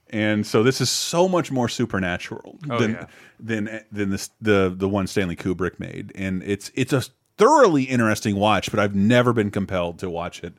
And 0.10 0.48
so 0.48 0.64
this 0.64 0.80
is 0.82 0.90
so 0.90 1.28
much 1.28 1.52
more 1.52 1.70
supernatural 1.70 2.58
Oh, 2.70 2.80
than 2.80 2.92
yeah. 2.94 3.06
than 3.40 3.82
than 3.92 4.10
this 4.10 4.32
the 4.42 4.74
the 4.76 4.90
one 4.90 5.06
Stanley 5.06 5.36
Kubrick 5.36 5.80
made. 5.80 6.12
And 6.16 6.42
it's 6.44 6.72
it's 6.74 6.94
a 6.94 7.04
thoroughly 7.38 7.84
interesting 7.84 8.38
watch, 8.38 8.72
but 8.72 8.80
I've 8.80 8.96
never 8.96 9.34
been 9.34 9.52
compelled 9.52 10.00
to 10.00 10.10
watch 10.10 10.44
it. 10.44 10.56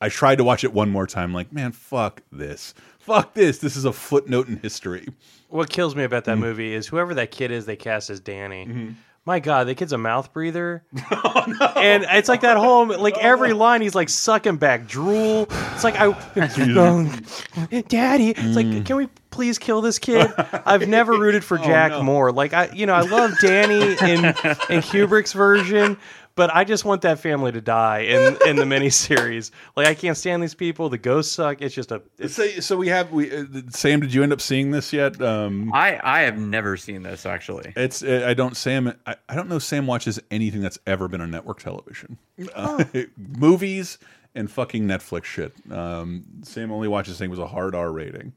I 0.00 0.08
tried 0.08 0.36
to 0.36 0.44
watch 0.44 0.62
it 0.64 0.72
one 0.72 0.90
more 0.90 1.06
time, 1.06 1.32
like, 1.34 1.52
man, 1.52 1.72
fuck 1.72 2.22
this. 2.30 2.72
Fuck 3.00 3.34
this. 3.34 3.58
This 3.58 3.74
is 3.76 3.84
a 3.84 3.92
footnote 3.92 4.48
in 4.48 4.58
history. 4.58 5.08
What 5.48 5.70
kills 5.70 5.96
me 5.96 6.04
about 6.04 6.24
that 6.26 6.32
Mm-hmm. 6.32 6.40
movie 6.42 6.74
is 6.74 6.86
whoever 6.86 7.14
that 7.14 7.30
kid 7.30 7.50
is 7.50 7.66
they 7.66 7.76
cast 7.76 8.10
as 8.10 8.20
Danny. 8.20 8.94
My 9.24 9.40
God, 9.40 9.66
that 9.66 9.74
kid's 9.76 9.92
a 9.92 9.98
mouth 9.98 10.32
breather, 10.32 10.82
Oh, 11.10 11.72
and 11.76 12.06
it's 12.08 12.30
like 12.30 12.40
that 12.42 12.56
whole 12.56 12.86
like 12.86 13.18
every 13.18 13.52
line 13.52 13.82
he's 13.82 13.94
like 13.94 14.08
sucking 14.08 14.56
back 14.56 14.86
drool. 14.86 15.46
It's 15.74 15.84
like 15.84 15.96
I, 15.98 16.12
Daddy. 17.88 18.30
It's 18.30 18.56
like, 18.56 18.86
can 18.86 18.96
we 18.96 19.08
please 19.30 19.58
kill 19.58 19.82
this 19.82 19.98
kid? 19.98 20.30
I've 20.64 20.88
never 20.88 21.12
rooted 21.12 21.44
for 21.44 21.58
Jack 21.58 21.92
Oh, 21.92 21.98
no. 21.98 22.02
more. 22.04 22.32
Like 22.32 22.54
I, 22.54 22.70
you 22.72 22.86
know, 22.86 22.94
I 22.94 23.02
love 23.02 23.32
Danny 23.40 23.80
in 23.82 24.24
in 24.24 24.80
Kubrick's 24.82 25.34
version, 25.34 25.98
but 26.38 26.54
I 26.54 26.62
just 26.62 26.84
want 26.84 27.02
that 27.02 27.18
family 27.18 27.50
to 27.50 27.60
die 27.60 27.98
in 28.02 28.38
in 28.46 28.56
the 28.56 28.64
miniseries. 28.64 29.50
Like 29.76 29.86
I 29.86 29.94
can't 29.94 30.16
stand 30.16 30.42
these 30.42 30.54
people. 30.54 30.88
The 30.88 30.98
ghosts 30.98 31.32
suck. 31.32 31.60
It's 31.62 31.74
just 31.74 31.92
a. 31.92 32.00
It's, 32.18 32.34
So, 32.34 32.46
so 32.60 32.76
we 32.76 32.88
have 32.88 33.12
we 33.12 33.30
uh, 33.30 33.44
Sam. 33.70 34.00
Did 34.00 34.14
you 34.14 34.22
end 34.22 34.32
up 34.32 34.40
seeing 34.40 34.70
this 34.70 34.92
yet? 34.92 35.20
Um, 35.20 35.72
I 35.72 36.00
I 36.02 36.20
have 36.20 36.38
never 36.38 36.76
seen 36.76 37.02
this 37.02 37.26
actually. 37.26 37.72
it's 37.76 38.02
uh, 38.02 38.24
I 38.26 38.34
don't 38.34 38.56
Sam. 38.56 38.94
I, 39.06 39.16
I 39.28 39.34
don't 39.34 39.48
know 39.48 39.58
Sam 39.58 39.86
watches 39.86 40.20
anything 40.30 40.60
that's 40.60 40.78
ever 40.86 41.08
been 41.08 41.20
on 41.20 41.30
network 41.30 41.60
television, 41.60 42.18
uh, 42.54 42.84
movies 43.16 43.98
and 44.34 44.50
fucking 44.50 44.84
Netflix 44.84 45.24
shit. 45.24 45.52
Um, 45.70 46.24
Sam 46.42 46.70
only 46.70 46.88
watches 46.88 47.18
thing 47.18 47.30
was 47.30 47.40
a 47.40 47.46
hard 47.48 47.74
R 47.74 47.90
rating. 47.90 48.32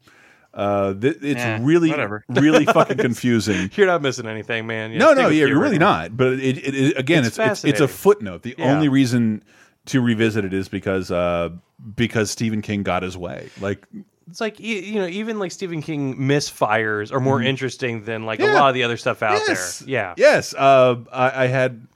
Uh, 0.53 0.93
th 0.93 1.17
it's 1.21 1.41
Eh, 1.41 1.59
really 1.61 1.89
whatever. 1.89 2.25
really 2.29 2.65
fucking 2.65 2.97
confusing. 2.97 3.71
you're 3.75 3.87
not 3.87 4.01
missing 4.01 4.27
anything, 4.27 4.67
man. 4.67 4.91
Yeah, 4.91 4.99
no, 4.99 5.13
no, 5.13 5.27
yeah, 5.29 5.45
you're 5.45 5.59
really 5.59 5.77
not. 5.79 6.15
But 6.17 6.33
it, 6.33 6.57
it, 6.57 6.75
it 6.75 6.97
again, 6.97 7.23
It's 7.25 7.39
it's 7.39 7.63
it's, 7.63 7.65
it's 7.65 7.79
a 7.79 7.87
footnote. 7.87 8.41
The 8.43 8.55
Yeah. 8.57 8.71
only 8.73 8.89
reason 8.89 9.43
to 9.85 10.01
revisit 10.01 10.43
it 10.45 10.53
is 10.53 10.67
because 10.67 11.09
uh, 11.09 11.49
because 11.95 12.29
Stephen 12.31 12.61
King 12.61 12.83
got 12.83 13.01
his 13.03 13.17
way. 13.17 13.49
Like 13.61 13.87
It's 14.29 14.41
like 14.41 14.59
you 14.59 14.95
know, 14.99 15.07
even 15.07 15.39
like 15.39 15.51
Stephen 15.53 15.81
King 15.81 16.17
misfires 16.17 17.13
are 17.13 17.19
more 17.21 17.41
interesting 17.41 18.03
than 18.03 18.25
like 18.25 18.39
a 18.39 18.43
Mm-hmm. 18.43 18.55
Lot 18.55 18.67
of 18.69 18.73
the 18.75 18.83
other 18.83 18.97
stuff 18.97 19.23
out 19.23 19.41
yes, 19.47 19.79
there. 19.79 19.89
Yeah, 19.89 20.13
yes. 20.17 20.53
Uh, 20.53 20.97
I, 21.13 21.43
I 21.43 21.47
had, 21.47 21.87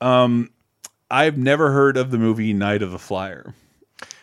um, 0.00 0.50
I've 1.10 1.38
never 1.38 1.70
heard 1.70 1.96
of 1.96 2.10
the 2.10 2.18
movie 2.18 2.52
Night 2.52 2.82
of 2.82 2.90
the 2.90 2.98
Flyer. 2.98 3.54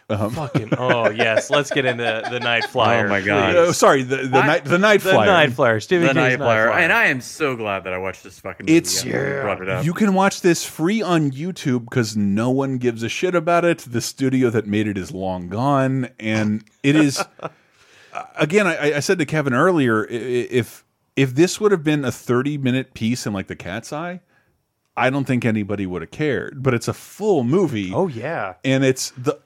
Fucking. 0.09 0.69
Oh 0.77 1.09
yes, 1.09 1.49
let's 1.49 1.69
get 1.69 1.85
into 1.85 2.03
the 2.31 2.39
Night 2.39 2.65
Flyer. 2.65 3.05
Oh, 3.07 3.09
my 3.09 3.21
God. 3.21 3.53
please. 3.53 3.57
Oh, 3.59 3.71
sorry, 3.73 4.03
the 4.03 4.17
the 4.27 4.37
I- 4.37 4.47
night 4.47 4.65
the 4.65 4.77
night 4.77 5.01
the 5.01 5.11
flyer. 5.11 5.25
Night 5.25 5.53
Flyer. 5.53 5.79
Stephen 5.79 6.07
The 6.07 6.13
King's 6.13 6.29
Night 6.31 6.37
Flyer, 6.37 6.71
and 6.71 6.93
I 6.93 7.05
am 7.07 7.19
so 7.21 7.55
glad 7.55 7.83
that 7.83 7.93
I 7.93 7.97
watched 7.97 8.23
this 8.23 8.39
fucking 8.39 8.65
movie. 8.65 8.77
It's- 8.77 8.97
after 9.05 9.35
you 9.35 9.41
brought 9.41 9.61
it 9.61 9.69
up. 9.69 9.85
You 9.85 9.93
can 9.93 10.13
watch 10.13 10.41
this 10.41 10.63
free 10.63 11.01
on 11.01 11.31
YouTube 11.31 11.85
because 11.85 12.15
no 12.15 12.49
one 12.51 12.77
gives 12.77 13.03
a 13.03 13.09
shit 13.09 13.35
about 13.35 13.65
it. 13.65 13.79
The 13.79 14.01
studio 14.01 14.49
that 14.49 14.65
made 14.65 14.87
it 14.87 14.97
is 14.97 15.11
long 15.11 15.49
gone, 15.49 16.09
and 16.19 16.63
it 16.83 16.95
is. 16.95 17.19
uh, 17.41 18.23
again, 18.35 18.65
I, 18.67 18.95
I 18.95 18.99
said 19.01 19.19
to 19.19 19.25
Kevin 19.25 19.53
earlier, 19.53 20.07
i- 20.09 20.13
i- 20.13 20.47
if 20.49 20.85
if 21.17 21.35
this 21.35 21.59
would 21.59 21.71
have 21.73 21.83
been 21.83 22.05
a 22.05 22.11
thirty 22.11 22.57
minute 22.57 22.93
piece 22.93 23.25
in 23.25 23.33
like 23.33 23.47
the 23.47 23.55
Cat's 23.55 23.91
Eye, 23.91 24.21
I 24.95 25.09
don't 25.09 25.25
think 25.25 25.43
anybody 25.45 25.85
would 25.85 26.01
have 26.01 26.11
cared. 26.11 26.63
But 26.63 26.73
it's 26.73 26.87
a 26.87 26.93
full 26.93 27.43
movie. 27.43 27.91
Oh 27.93 28.07
yeah. 28.07 28.53
and 28.63 28.85
it's 28.85 29.11
the 29.11 29.37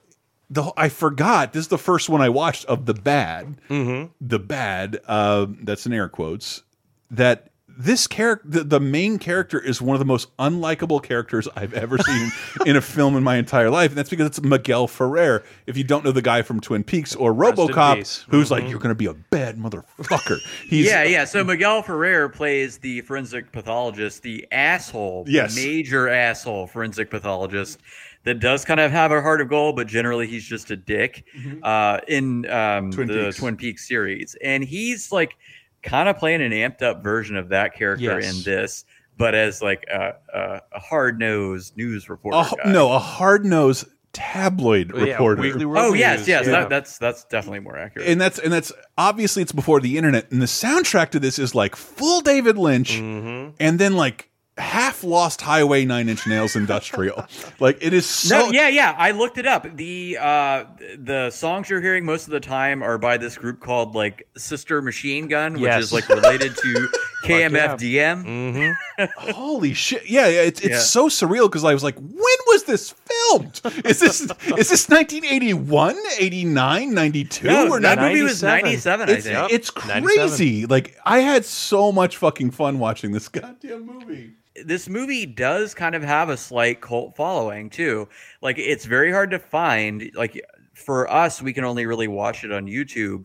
the 0.52 0.70
I 0.76 0.88
forgot 0.90 1.52
this 1.54 1.62
is 1.62 1.68
the 1.68 1.78
first 1.78 2.08
one 2.10 2.20
I 2.20 2.28
watched 2.28 2.66
of 2.66 2.84
the 2.86 2.94
bad, 2.94 3.56
the 3.68 4.38
bad. 4.38 5.00
Uh, 5.06 5.46
that's 5.62 5.86
in 5.86 5.92
air 5.92 6.08
quotes. 6.08 6.62
That 7.10 7.48
this 7.78 8.06
character, 8.06 8.46
the, 8.46 8.64
the 8.64 8.80
main 8.80 9.18
character, 9.18 9.58
is 9.58 9.80
one 9.80 9.94
of 9.94 9.98
the 9.98 10.04
most 10.04 10.34
unlikable 10.36 11.02
characters 11.02 11.48
I've 11.56 11.72
ever 11.72 11.96
seen 12.06 12.30
in 12.66 12.76
a 12.76 12.82
film 12.82 13.16
in 13.16 13.22
my 13.22 13.36
entire 13.36 13.70
life, 13.70 13.92
and 13.92 13.98
that's 13.98 14.10
because 14.10 14.26
it's 14.26 14.42
Miguel 14.42 14.86
Ferrer. 14.86 15.42
If 15.66 15.78
you 15.78 15.84
don't 15.84 16.04
know 16.04 16.12
the 16.12 16.20
guy 16.20 16.42
from 16.42 16.60
Twin 16.60 16.84
Peaks 16.84 17.16
or 17.16 17.32
Rest 17.32 17.56
RoboCop, 17.56 18.24
who's 18.28 18.50
like, 18.50 18.68
"You're 18.68 18.78
going 18.78 18.90
to 18.90 18.94
be 18.94 19.06
a 19.06 19.14
bad 19.14 19.56
motherfucker." 19.56 20.38
He's 20.68 20.86
yeah, 20.86 21.02
yeah. 21.04 21.24
So 21.24 21.42
Miguel 21.44 21.82
Ferrer 21.82 22.28
plays 22.28 22.76
the 22.76 23.00
forensic 23.00 23.52
pathologist, 23.52 24.22
the 24.22 24.46
asshole, 24.52 25.24
Yes. 25.26 25.56
major 25.56 26.10
asshole 26.10 26.66
forensic 26.66 27.08
pathologist 27.10 27.78
that 28.24 28.40
does 28.40 28.64
kind 28.64 28.78
of 28.80 28.90
have 28.92 29.10
a 29.12 29.20
heart 29.20 29.40
of 29.40 29.48
gold, 29.48 29.76
but 29.76 29.86
generally 29.86 30.26
he's 30.26 30.44
just 30.44 30.70
a 30.70 30.76
dick 30.76 31.24
uh, 31.62 31.98
in 32.08 32.48
um, 32.50 32.90
Twin 32.90 33.08
the 33.08 33.24
Peaks. 33.26 33.36
Twin 33.36 33.56
Peaks 33.56 33.88
series, 33.88 34.36
and 34.42 34.62
he's 34.64 35.10
like 35.12 35.36
kind 35.82 36.08
of 36.08 36.16
playing 36.16 36.40
an 36.42 36.52
amped 36.52 36.82
up 36.82 37.02
version 37.02 37.36
of 37.36 37.48
that 37.48 37.74
character 37.74 38.20
Yes. 38.20 38.36
in 38.36 38.42
this, 38.44 38.84
but 39.18 39.34
as 39.34 39.60
like 39.62 39.84
a, 39.92 40.14
a, 40.32 40.60
a 40.72 40.78
hard 40.80 41.18
nosed 41.18 41.76
news 41.76 42.08
reporter. 42.08 42.38
a, 42.38 42.64
guy. 42.64 42.72
no 42.72 42.92
a 42.92 42.98
hard 43.00 43.44
nosed 43.44 43.86
tabloid 44.12 44.92
Yeah, 44.94 45.12
reporter. 45.12 45.40
Weekly 45.42 45.64
World 45.64 45.84
Oh 45.86 45.94
yes, 45.94 46.28
yes. 46.28 46.44
yeah. 46.46 46.52
That, 46.52 46.68
that's 46.68 46.98
that's 46.98 47.24
definitely 47.24 47.60
more 47.60 47.78
accurate. 47.78 48.08
and 48.08 48.20
that's 48.20 48.38
and 48.38 48.52
that's 48.52 48.70
obviously 48.98 49.42
it's 49.42 49.52
before 49.52 49.80
the 49.80 49.96
internet 49.96 50.30
and 50.30 50.40
the 50.42 50.46
soundtrack 50.46 51.10
to 51.10 51.18
this 51.18 51.38
is 51.38 51.54
like 51.54 51.74
full 51.76 52.20
david 52.20 52.58
lynch 52.58 52.92
Mm-hmm. 52.92 53.56
and 53.58 53.78
then 53.78 53.94
like 53.96 54.28
half 54.58 55.02
lost 55.02 55.40
highway 55.40 55.84
nine 55.84 56.08
inch 56.10 56.26
nails 56.26 56.54
industrial 56.56 57.24
like 57.58 57.78
it 57.80 57.94
is 57.94 58.04
so 58.04 58.38
no, 58.46 58.50
yeah, 58.52 58.68
yeah. 58.68 58.94
I 58.98 59.12
looked 59.12 59.38
it 59.38 59.46
up. 59.46 59.66
The 59.76 60.18
uh, 60.20 60.64
the 60.98 61.30
songs 61.30 61.70
you're 61.70 61.80
hearing 61.80 62.04
most 62.04 62.26
of 62.26 62.32
the 62.32 62.40
time 62.40 62.82
are 62.82 62.98
by 62.98 63.16
this 63.16 63.38
group 63.38 63.60
called 63.60 63.94
like 63.94 64.28
Sister 64.36 64.82
Machine 64.82 65.26
Gun, 65.26 65.54
which 65.54 65.62
Yes. 65.62 65.84
is 65.84 65.92
like 65.94 66.06
related 66.10 66.54
to 66.56 66.68
yeah. 67.28 67.48
KMFDM. 67.48 68.24
Mhm. 68.26 68.74
holy 69.32 69.72
shit 69.72 70.08
yeah, 70.08 70.26
yeah 70.28 70.42
it's, 70.42 70.60
it's 70.60 70.68
Yeah. 70.70 70.78
so 70.80 71.08
surreal 71.08 71.44
because 71.48 71.64
i 71.64 71.72
was 71.72 71.82
like 71.82 71.96
when 71.96 72.36
was 72.48 72.64
this 72.64 72.90
filmed 73.06 73.60
is 73.86 74.00
this 74.00 74.20
is 74.20 74.68
this 74.68 74.88
1981 74.88 75.96
89 76.18 76.94
92 76.94 77.46
No, 77.46 77.68
or 77.68 77.80
that 77.80 77.98
not 77.98 78.08
movie 78.08 78.22
was 78.22 78.42
97. 78.42 79.06
97, 79.06 79.08
I 79.08 79.12
it's, 79.12 79.26
think. 79.26 79.52
it's 79.52 79.86
97. 79.88 80.04
crazy 80.28 80.66
like 80.66 80.96
i 81.06 81.18
had 81.20 81.44
so 81.44 81.90
much 81.90 82.16
fucking 82.18 82.50
fun 82.50 82.78
watching 82.78 83.12
this 83.12 83.28
goddamn 83.28 83.86
movie 83.86 84.32
this 84.64 84.88
movie 84.88 85.26
does 85.26 85.74
kind 85.74 85.94
of 85.94 86.02
have 86.02 86.28
a 86.28 86.36
slight 86.36 86.80
cult 86.80 87.16
following 87.16 87.70
too. 87.70 88.08
Like 88.40 88.58
it's 88.58 88.84
very 88.84 89.12
hard 89.12 89.30
to 89.30 89.38
find. 89.38 90.10
Like 90.14 90.40
for 90.74 91.10
us, 91.10 91.42
we 91.42 91.52
can 91.52 91.64
only 91.64 91.86
really 91.86 92.08
watch 92.08 92.44
it 92.44 92.52
on 92.52 92.66
YouTube. 92.66 93.24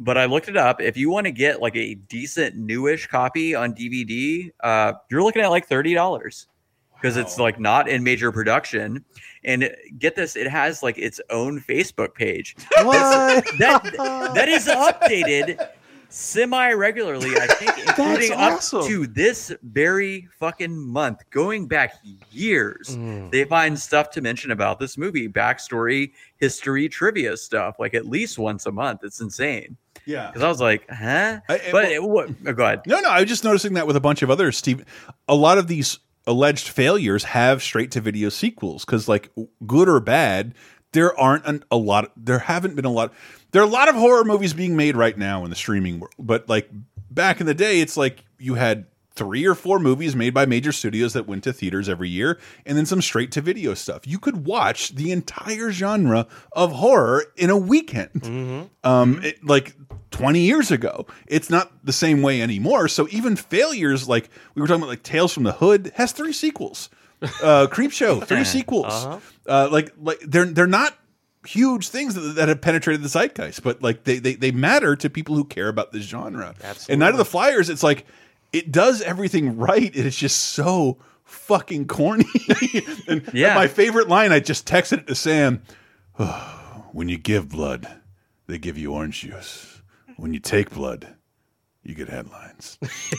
But 0.00 0.16
I 0.16 0.26
looked 0.26 0.48
it 0.48 0.56
up. 0.56 0.80
If 0.80 0.96
you 0.96 1.10
want 1.10 1.26
to 1.26 1.32
get 1.32 1.60
like 1.60 1.74
a 1.74 1.94
decent 1.94 2.54
newish 2.56 3.08
copy 3.08 3.54
on 3.54 3.74
DVD, 3.74 4.50
uh, 4.60 4.92
you're 5.10 5.22
looking 5.22 5.42
at 5.42 5.48
like 5.48 5.66
thirty 5.66 5.94
dollars 5.94 6.46
because 6.94 7.16
it's 7.16 7.38
like 7.38 7.58
not 7.58 7.88
in 7.88 8.02
major 8.02 8.30
production. 8.30 9.04
And 9.44 9.70
get 9.98 10.16
this, 10.16 10.36
it 10.36 10.48
has 10.48 10.82
like 10.82 10.98
its 10.98 11.20
own 11.30 11.60
Facebook 11.60 12.14
page. 12.14 12.56
What? 12.82 13.44
That 13.58 13.82
that 14.34 14.48
is 14.48 14.66
updated 14.66 15.68
semi 16.08 16.72
regularly, 16.72 17.30
I 17.36 17.46
think, 17.46 17.78
including 17.86 18.32
awesome. 18.32 18.80
up 18.80 18.86
to 18.86 19.06
this 19.06 19.52
very 19.62 20.28
fucking 20.38 20.76
month, 20.76 21.22
going 21.30 21.66
back 21.66 21.94
years. 22.30 22.96
Mm. 22.96 23.30
They 23.30 23.44
find 23.44 23.78
stuff 23.78 24.10
to 24.10 24.20
mention 24.20 24.50
about 24.50 24.78
this 24.78 24.96
movie, 24.96 25.28
backstory, 25.28 26.12
history, 26.38 26.88
trivia 26.88 27.36
stuff, 27.36 27.76
like 27.78 27.94
at 27.94 28.06
least 28.06 28.38
once 28.38 28.66
a 28.66 28.72
month. 28.72 29.00
It's 29.04 29.20
insane. 29.20 29.76
yeah 30.06 30.28
Because 30.28 30.42
I 30.42 30.48
was 30.48 30.60
like, 30.60 30.88
huh? 30.90 31.40
I- 31.48 31.60
but 31.70 31.84
it, 31.86 32.02
what? 32.02 32.30
Oh, 32.46 32.52
go 32.52 32.64
ahead. 32.64 32.82
No, 32.86 33.00
no, 33.00 33.10
I 33.10 33.20
was 33.20 33.28
just 33.28 33.44
noticing 33.44 33.74
that 33.74 33.86
with 33.86 33.96
a 33.96 34.00
bunch 34.00 34.22
of 34.22 34.30
other 34.30 34.50
Steve. 34.52 34.84
A 35.28 35.34
lot 35.34 35.58
of 35.58 35.66
these 35.68 35.98
alleged 36.26 36.68
failures 36.68 37.24
have 37.24 37.62
straight 37.62 37.90
to 37.92 38.00
video 38.00 38.28
sequels 38.28 38.84
because, 38.84 39.08
like, 39.08 39.30
good 39.66 39.88
or 39.88 39.98
bad, 40.00 40.54
there 40.92 41.18
aren't 41.18 41.46
an, 41.46 41.64
a 41.70 41.76
lot. 41.76 42.12
There 42.16 42.38
haven't 42.38 42.76
been 42.76 42.84
a 42.84 42.90
lot. 42.90 43.12
There 43.50 43.62
are 43.62 43.64
a 43.66 43.68
lot 43.70 43.88
of 43.88 43.94
horror 43.94 44.24
movies 44.24 44.52
being 44.52 44.76
made 44.76 44.96
right 44.96 45.16
now 45.16 45.44
in 45.44 45.50
the 45.50 45.56
streaming 45.56 46.00
world, 46.00 46.14
but 46.18 46.48
like 46.48 46.68
back 47.10 47.40
in 47.40 47.46
the 47.46 47.54
day, 47.54 47.80
it's 47.80 47.96
like 47.96 48.24
you 48.38 48.54
had 48.54 48.86
three 49.14 49.44
or 49.46 49.54
four 49.56 49.80
movies 49.80 50.14
made 50.14 50.32
by 50.32 50.46
major 50.46 50.70
studios 50.70 51.12
that 51.14 51.26
went 51.26 51.42
to 51.42 51.52
theaters 51.52 51.88
every 51.88 52.08
year, 52.08 52.38
and 52.64 52.78
then 52.78 52.86
some 52.86 53.02
straight 53.02 53.32
to 53.32 53.40
video 53.40 53.74
stuff. 53.74 54.06
You 54.06 54.18
could 54.18 54.44
watch 54.46 54.90
the 54.94 55.10
entire 55.10 55.72
genre 55.72 56.28
of 56.52 56.72
horror 56.72 57.24
in 57.36 57.50
a 57.50 57.56
weekend. 57.56 58.68
Um, 58.84 59.20
it- 59.24 59.42
like 59.44 59.74
20 60.12 60.40
years 60.40 60.70
ago. 60.70 61.06
It's 61.26 61.50
not 61.50 61.84
the 61.84 61.92
same 61.92 62.22
way 62.22 62.40
anymore. 62.40 62.86
So 62.88 63.08
even 63.10 63.34
failures 63.36 64.08
like 64.08 64.30
we 64.54 64.62
were 64.62 64.68
talking 64.68 64.82
about, 64.82 64.88
like 64.90 65.02
Tales 65.02 65.32
from 65.32 65.42
the 65.42 65.52
Hood, 65.52 65.92
has 65.96 66.12
three 66.12 66.32
sequels. 66.32 66.88
Uh, 67.42 67.66
Creep 67.66 67.90
Show, 67.92 68.20
three 68.20 68.44
sequels. 68.44 68.92
uh 69.46 69.68
like 69.72 69.92
like 70.00 70.20
they're 70.20 70.44
they're 70.46 70.66
not 70.68 70.96
huge 71.46 71.88
things 71.88 72.14
that, 72.14 72.20
that 72.20 72.48
have 72.48 72.60
penetrated 72.60 73.02
the 73.02 73.08
zeitgeist, 73.08 73.62
but 73.62 73.82
like 73.82 74.04
they, 74.04 74.18
they 74.18 74.34
they 74.34 74.50
matter 74.50 74.96
to 74.96 75.08
people 75.10 75.34
who 75.34 75.44
care 75.44 75.68
about 75.68 75.92
this 75.92 76.04
genre. 76.04 76.54
And 76.88 77.00
Night 77.00 77.12
of 77.12 77.18
the 77.18 77.24
Flyers, 77.24 77.68
it's 77.70 77.82
like 77.82 78.06
it 78.52 78.72
does 78.72 79.02
everything 79.02 79.56
right. 79.56 79.94
It 79.94 80.06
is 80.06 80.16
just 80.16 80.38
so 80.38 80.98
fucking 81.24 81.86
corny. 81.86 82.24
and 83.08 83.28
Yeah. 83.32 83.54
my 83.54 83.66
favorite 83.68 84.08
line, 84.08 84.32
I 84.32 84.40
just 84.40 84.66
texted 84.66 84.98
it 85.00 85.06
to 85.08 85.14
Sam. 85.14 85.62
when 86.92 87.08
you 87.08 87.18
give 87.18 87.48
blood, 87.50 87.86
they 88.46 88.58
give 88.58 88.78
you 88.78 88.92
orange 88.94 89.20
juice. 89.20 89.82
When 90.16 90.32
you 90.34 90.40
take 90.40 90.70
blood, 90.70 91.14
you 91.88 91.94
get 91.94 92.08
headlines. 92.08 92.78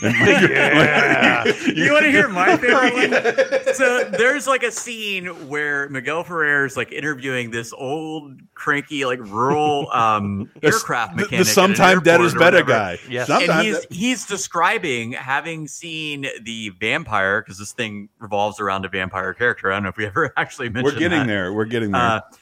You 1.74 1.92
want 1.92 2.04
to 2.04 2.10
hear 2.10 2.28
my 2.28 2.56
favorite 2.56 2.94
one? 2.94 3.74
So 3.74 4.04
there's 4.04 4.46
like 4.46 4.62
a 4.62 4.70
scene 4.70 5.26
where 5.48 5.88
Miguel 5.88 6.24
Ferrer 6.24 6.66
is 6.66 6.76
like 6.76 6.92
interviewing 6.92 7.50
this 7.50 7.72
old, 7.72 8.40
cranky, 8.54 9.04
like 9.04 9.18
rural 9.20 9.90
um, 9.92 10.50
aircraft 10.62 11.16
mechanic. 11.16 11.30
the 11.30 11.36
at 11.36 11.40
an 11.40 11.44
sometime 11.46 12.00
dead 12.00 12.20
is 12.20 12.34
better 12.34 12.62
guy. 12.62 12.98
Yes. 13.08 13.26
Sometime 13.26 13.50
and 13.58 13.66
he's 13.66 13.80
that- 13.80 13.92
he's 13.92 14.26
describing 14.26 15.12
having 15.12 15.66
seen 15.68 16.26
the 16.42 16.70
vampire 16.80 17.40
because 17.42 17.58
this 17.58 17.72
thing 17.72 18.08
revolves 18.18 18.60
around 18.60 18.84
a 18.84 18.88
vampire 18.88 19.34
character. 19.34 19.70
I 19.70 19.76
don't 19.76 19.82
know 19.84 19.88
if 19.90 19.96
we 19.96 20.06
ever 20.06 20.32
actually 20.36 20.68
mentioned. 20.68 20.94
we're 20.94 20.98
getting 20.98 21.20
that. 21.20 21.26
there. 21.26 21.52
We're 21.52 21.64
getting 21.64 21.90
there. 21.92 22.00
Uh, 22.00 22.20
th- 22.30 22.39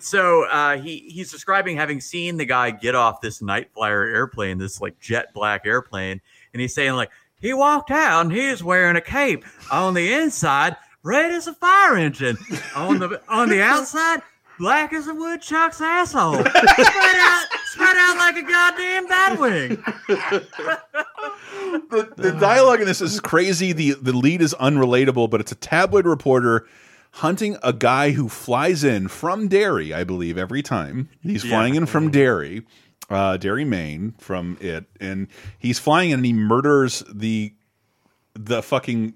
so 0.00 0.44
uh, 0.44 0.76
he 0.78 0.98
he's 0.98 1.30
describing 1.30 1.76
having 1.76 2.00
seen 2.00 2.36
the 2.36 2.44
guy 2.44 2.70
get 2.70 2.94
off 2.94 3.20
this 3.20 3.42
night 3.42 3.70
flyer 3.74 4.04
airplane, 4.04 4.58
this 4.58 4.80
like 4.80 4.98
jet 5.00 5.32
black 5.34 5.66
airplane, 5.66 6.20
and 6.52 6.60
he's 6.60 6.74
saying 6.74 6.94
like 6.94 7.10
he 7.40 7.52
walked 7.52 7.90
out 7.90 8.22
and 8.22 8.32
he 8.32 8.50
was 8.50 8.62
wearing 8.62 8.96
a 8.96 9.00
cape 9.00 9.44
on 9.70 9.94
the 9.94 10.12
inside, 10.12 10.76
red 11.02 11.30
as 11.30 11.46
a 11.46 11.54
fire 11.54 11.96
engine, 11.96 12.36
on 12.74 12.98
the 12.98 13.20
on 13.28 13.48
the 13.48 13.62
outside. 13.62 14.22
Black 14.58 14.92
as 14.92 15.06
a 15.06 15.14
woodchuck's 15.14 15.80
asshole, 15.80 16.34
spread 16.34 16.50
out, 16.58 17.46
spread 17.64 17.96
out 17.96 18.16
like 18.18 18.36
a 18.36 18.42
goddamn 18.42 19.08
batwing. 19.08 19.82
the, 21.88 22.12
the 22.14 22.32
dialogue 22.32 22.80
in 22.80 22.86
this 22.86 23.00
is 23.00 23.20
crazy. 23.20 23.72
The 23.72 23.92
the 23.92 24.12
lead 24.12 24.42
is 24.42 24.54
unrelatable, 24.60 25.30
but 25.30 25.40
it's 25.40 25.50
a 25.50 25.54
tabloid 25.54 26.04
reporter 26.04 26.66
hunting 27.12 27.56
a 27.62 27.72
guy 27.72 28.12
who 28.12 28.28
flies 28.28 28.84
in 28.84 29.08
from 29.08 29.48
Derry, 29.48 29.92
I 29.92 30.04
believe, 30.04 30.38
every 30.38 30.62
time. 30.62 31.08
He's 31.22 31.44
flying 31.44 31.74
in 31.74 31.86
from 31.86 32.10
Derry, 32.10 32.62
uh, 33.08 33.36
Derry, 33.36 33.64
Maine, 33.64 34.14
from 34.18 34.56
it, 34.60 34.84
and 35.00 35.28
he's 35.58 35.78
flying 35.78 36.10
in 36.10 36.20
and 36.20 36.26
he 36.26 36.32
murders 36.32 37.02
the 37.12 37.52
the 38.34 38.62
fucking 38.62 39.14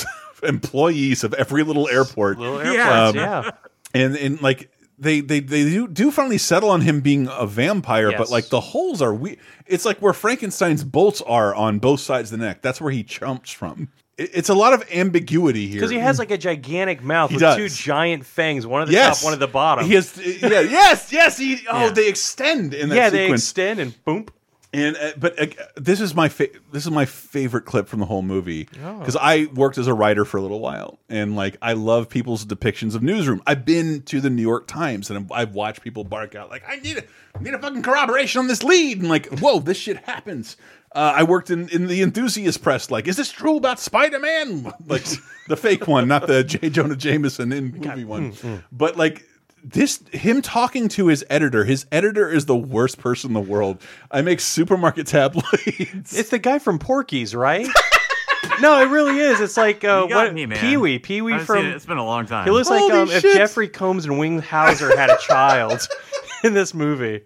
employees 0.42 1.24
of 1.24 1.34
every 1.34 1.62
little 1.62 1.88
airport. 1.88 2.38
Little 2.38 2.72
Yeah. 2.72 3.06
Um, 3.06 3.16
yeah. 3.16 3.50
and 3.94 4.16
and 4.16 4.40
like 4.40 4.70
they 4.98 5.20
they 5.20 5.40
they 5.40 5.64
do, 5.64 5.88
do 5.88 6.10
finally 6.10 6.38
settle 6.38 6.70
on 6.70 6.80
him 6.80 7.00
being 7.00 7.28
a 7.30 7.46
vampire, 7.46 8.12
but 8.16 8.30
like 8.30 8.48
the 8.48 8.60
holes 8.60 9.02
are 9.02 9.12
we. 9.12 9.38
It's 9.66 9.84
like 9.84 9.98
where 10.00 10.12
Frankenstein's 10.12 10.84
bolts 10.84 11.20
are 11.22 11.54
on 11.54 11.80
both 11.80 12.00
sides 12.00 12.32
of 12.32 12.38
the 12.38 12.46
neck. 12.46 12.62
That's 12.62 12.80
where 12.80 12.92
he 12.92 13.02
jumps 13.02 13.50
from. 13.50 13.88
It, 14.18 14.30
it's 14.34 14.48
a 14.50 14.54
lot 14.54 14.72
of 14.74 14.84
ambiguity 14.92 15.66
here 15.66 15.76
Because 15.76 15.90
he 15.90 15.98
has 15.98 16.18
like 16.18 16.30
a 16.30 16.38
gigantic 16.38 17.02
mouth 17.02 17.30
He 17.30 17.36
with 17.36 17.40
does. 17.42 17.56
two 17.56 17.68
giant 17.68 18.26
fangs, 18.26 18.66
one 18.66 18.82
at 18.82 18.88
the 18.88 18.92
yes, 18.94 19.20
top, 19.20 19.24
one 19.24 19.32
at 19.32 19.40
the 19.40 19.48
bottom. 19.48 19.86
He 19.86 19.94
has 19.94 20.16
yeah 20.18 20.60
yes 20.60 21.12
yes 21.12 21.38
he 21.38 21.60
oh 21.70 21.84
Yeah. 21.86 21.90
they 21.90 22.08
extend 22.08 22.74
in 22.74 22.88
that 22.90 22.94
yeah, 22.94 23.10
they 23.10 23.30
extend 23.30 23.80
and 23.80 24.04
boom. 24.04 24.26
And 24.74 24.96
uh, 24.96 25.12
but 25.18 25.38
uh, 25.38 25.46
this 25.76 26.00
is 26.00 26.14
my 26.14 26.30
fa 26.30 26.48
this 26.72 26.86
is 26.86 26.90
my 26.90 27.04
favorite 27.04 27.66
clip 27.66 27.88
from 27.88 28.00
the 28.00 28.06
whole 28.06 28.22
movie 28.22 28.68
Oh. 28.82 28.98
because 29.00 29.16
I 29.20 29.44
worked 29.54 29.76
as 29.76 29.86
a 29.86 29.92
writer 29.92 30.24
for 30.24 30.38
a 30.38 30.40
little 30.40 30.60
while 30.60 30.98
and 31.10 31.36
like 31.36 31.58
I 31.60 31.74
love 31.74 32.08
people's 32.08 32.46
depictions 32.46 32.94
of 32.94 33.02
newsroom. 33.02 33.42
I've 33.46 33.66
been 33.66 34.00
to 34.04 34.20
the 34.22 34.30
New 34.30 34.40
York 34.40 34.66
Times 34.66 35.10
and 35.10 35.30
I've 35.30 35.54
watched 35.54 35.82
people 35.82 36.04
bark 36.04 36.34
out 36.34 36.48
like 36.48 36.62
I 36.66 36.76
need 36.76 36.96
a 36.96 37.02
I 37.38 37.42
need 37.42 37.52
a 37.52 37.58
fucking 37.58 37.82
corroboration 37.82 38.38
on 38.38 38.46
this 38.46 38.62
lead 38.62 39.00
and 39.00 39.10
like 39.10 39.26
whoa 39.40 39.58
this 39.58 39.76
shit 39.76 39.98
happens. 39.98 40.56
Uh, 40.94 41.12
I 41.16 41.22
worked 41.22 41.50
in 41.50 41.68
in 41.70 41.86
the 41.86 42.02
enthusiast 42.02 42.62
press. 42.62 42.90
Like, 42.90 43.08
is 43.08 43.16
this 43.16 43.30
true 43.32 43.56
about 43.56 43.80
Spider 43.80 44.18
Man? 44.18 44.72
Like 44.86 45.04
the 45.48 45.56
fake 45.56 45.86
one, 45.88 46.06
not 46.08 46.26
the 46.26 46.44
J. 46.44 46.68
Jonah 46.70 46.96
Jameson 46.96 47.50
in 47.52 47.72
movie 47.72 48.04
one. 48.04 48.34
But 48.70 48.96
like 48.96 49.26
this 49.64 50.02
him 50.12 50.42
talking 50.42 50.88
to 50.88 51.06
his 51.06 51.24
editor 51.30 51.64
his 51.64 51.86
editor 51.92 52.28
is 52.28 52.46
the 52.46 52.56
worst 52.56 52.98
person 52.98 53.30
in 53.30 53.34
the 53.34 53.40
world 53.40 53.80
i 54.10 54.20
make 54.20 54.40
supermarket 54.40 55.06
tabloids 55.06 56.16
It's 56.18 56.30
the 56.30 56.38
guy 56.40 56.58
from 56.58 56.78
Porky's, 56.78 57.34
right? 57.34 57.66
no, 58.60 58.80
it 58.80 58.86
really 58.86 59.18
is. 59.18 59.40
It's 59.40 59.56
like 59.56 59.84
uh, 59.84 60.06
what 60.06 60.34
me, 60.34 60.46
man. 60.46 60.58
Pee 60.58 60.76
Wee. 60.76 60.98
Pee 60.98 61.22
Wee 61.22 61.38
from. 61.38 61.64
it. 61.64 61.74
It's 61.74 61.86
been 61.86 61.96
a 61.98 62.04
long 62.04 62.26
time. 62.26 62.44
He 62.44 62.50
looks 62.50 62.68
like 62.70 62.90
um, 62.92 63.08
if. 63.10 63.22
Jeffrey 63.22 63.68
Combs 63.68 64.04
and 64.04 64.18
Wings 64.18 64.44
Hauser 64.44 64.96
had 64.96 65.10
a 65.10 65.18
child 65.18 65.86
in 66.44 66.54
this 66.54 66.74
movie. 66.74 67.22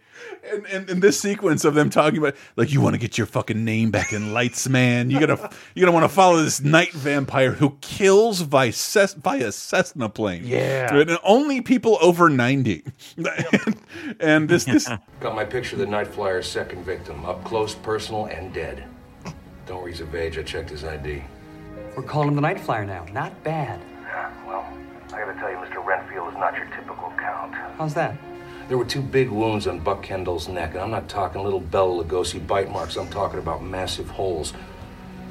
and, 0.52 0.66
and, 0.66 0.90
and 0.90 1.02
this 1.02 1.18
sequence 1.20 1.64
of 1.64 1.74
them 1.74 1.90
talking 1.90 2.18
about 2.18 2.34
like 2.56 2.72
you 2.72 2.80
want 2.80 2.94
to 2.94 2.98
get 2.98 3.16
your 3.18 3.26
fucking 3.26 3.64
name 3.64 3.90
back 3.90 4.12
in 4.12 4.32
lights 4.32 4.68
man 4.68 5.10
you 5.10 5.18
gotta 5.20 5.50
you 5.74 5.80
gotta 5.80 5.92
want 5.92 6.04
to 6.04 6.08
follow 6.08 6.42
this 6.42 6.60
night 6.60 6.92
vampire 6.92 7.52
who 7.52 7.76
kills 7.80 8.42
by, 8.42 8.70
Ces 8.70 9.14
via 9.14 9.52
cessna 9.52 10.08
plane 10.08 10.42
Yeah. 10.44 10.94
and 10.94 11.18
only 11.24 11.60
people 11.60 11.98
over 12.00 12.28
90 12.28 12.84
and, 13.16 13.28
and 14.20 14.48
this 14.48 14.64
this 14.64 14.88
Got 15.20 15.34
my 15.34 15.44
picture 15.44 15.76
of 15.76 15.80
the 15.80 15.86
night 15.86 16.06
flyer's 16.06 16.46
second 16.46 16.84
victim, 16.84 17.24
up 17.24 17.42
close, 17.44 17.74
personal, 17.74 18.26
and 18.26 18.52
dead. 18.52 18.84
Don't 19.66 19.80
worry, 19.82 19.92
he's 19.92 20.00
of 20.00 20.14
age. 20.14 20.38
I 20.38 20.42
checked 20.42 20.70
his 20.70 20.84
ID. 20.84 21.22
We're 21.96 22.02
calling 22.02 22.28
him 22.28 22.34
the 22.34 22.42
Night 22.42 22.60
Flyer 22.60 22.84
now. 22.84 23.04
Not 23.12 23.42
bad. 23.42 23.80
Ah, 24.06 24.30
well, 24.46 24.66
I 25.08 25.24
gotta 25.24 25.38
tell 25.40 25.50
you, 25.50 25.56
Mr. 25.56 25.84
Renfield 25.84 26.28
is 26.32 26.34
not 26.38 26.54
your 26.54 26.66
typical 26.66 27.12
count. 27.18 27.54
How's 27.78 27.94
that? 27.94 28.16
There 28.68 28.76
were 28.76 28.84
two 28.84 29.00
big 29.00 29.30
wounds 29.30 29.68
on 29.68 29.78
Buck 29.78 30.02
Kendall's 30.02 30.48
neck, 30.48 30.72
and 30.72 30.80
I'm 30.80 30.90
not 30.90 31.08
talking 31.08 31.42
little 31.44 31.60
Bela 31.60 32.02
Lugosi 32.02 32.44
bite 32.44 32.68
marks. 32.68 32.96
I'm 32.96 33.08
talking 33.08 33.38
about 33.38 33.62
massive 33.62 34.08
holes. 34.08 34.52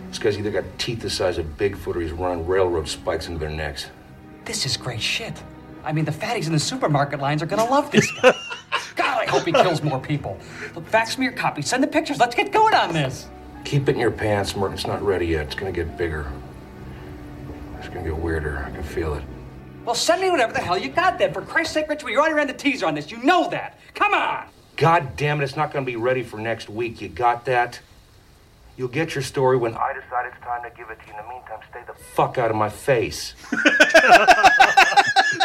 This 0.08 0.19
guy's 0.19 0.38
either 0.38 0.52
got 0.52 0.63
teeth 0.78 1.02
the 1.02 1.10
size 1.10 1.38
of 1.38 1.45
Bigfoot 1.58 1.98
or 1.98 2.00
he's 2.00 2.13
running 2.13 2.48
railroad 2.48 2.88
spikes 2.88 3.28
into 3.28 3.39
their 3.39 3.50
necks. 3.50 3.88
This 4.45 4.65
is 4.65 4.78
great 4.78 5.02
shit. 5.02 5.34
I 5.84 5.91
mean, 5.91 6.06
the 6.06 6.12
fatties 6.12 6.48
in 6.48 6.54
the 6.54 6.60
supermarket 6.60 7.19
lines 7.19 7.43
are 7.43 7.45
gonna 7.45 7.65
love 7.65 7.91
this 7.91 8.10
guy. 8.21 8.34
God, 8.95 9.21
I 9.21 9.26
hope 9.26 9.45
he 9.45 9.52
kills 9.52 9.84
more 9.84 10.00
people. 10.00 10.39
Look, 10.74 10.88
fax 10.88 11.17
me 11.17 11.26
your 11.26 11.34
copy. 11.34 11.62
Send 11.62 11.84
the 11.84 11.88
pictures. 11.88 12.19
Let's 12.19 12.36
get 12.36 12.54
going 12.54 12.74
on 12.74 12.93
this. 12.93 13.28
Keep 13.65 13.89
it 13.89 13.95
in 13.95 14.00
your 14.00 14.12
pants, 14.12 14.56
Merton. 14.56 14.76
It's 14.76 14.88
not 14.88 15.02
ready 15.02 15.28
yet. 15.28 15.48
It's 15.48 15.56
gonna 15.56 15.74
get 15.74 15.98
bigger. 15.98 16.32
It's 17.80 17.89
gonna 17.89 18.04
get 18.04 18.15
weirder. 18.15 18.63
I 18.65 18.71
can 18.71 18.84
feel 18.84 19.13
it. 19.15 19.24
Well, 19.86 19.95
send 19.95 20.21
me 20.21 20.30
whatever 20.32 20.52
the 20.54 20.60
hell 20.62 20.78
you 20.78 20.89
got 20.89 21.19
then. 21.19 21.32
For 21.34 21.41
Christ's 21.41 21.74
sake, 21.76 21.88
Rich, 21.88 22.04
we 22.04 22.17
already 22.17 22.34
ran 22.34 22.48
the 22.48 22.54
teaser 22.54 22.86
on 22.88 22.95
this. 22.95 23.12
You 23.12 23.17
know 23.24 23.50
that. 23.52 23.78
Come 23.93 24.13
on. 24.13 24.45
God 24.78 25.15
damn 25.15 25.39
it, 25.39 25.43
it's 25.45 25.56
not 25.56 25.71
gonna 25.71 25.86
be 25.86 25.95
ready 25.95 26.24
for 26.24 26.38
next 26.38 26.69
week. 26.69 27.00
You 27.02 27.08
got 27.08 27.45
that? 27.45 27.80
You'll 28.78 28.89
get 28.89 29.15
your 29.15 29.21
story 29.21 29.56
when 29.58 29.74
I 29.74 29.93
decide 29.93 30.26
it's 30.26 30.43
time 30.43 30.63
to 30.63 30.69
give 30.76 30.89
it 30.89 31.00
to 31.00 31.06
you. 31.08 31.12
In 31.13 31.17
the 31.26 31.30
meantime, 31.32 31.60
stay 31.69 31.80
the 31.88 31.93
fuck 31.93 32.38
out 32.38 32.52
of 32.52 32.58
my 32.58 32.67
face. 32.67 33.34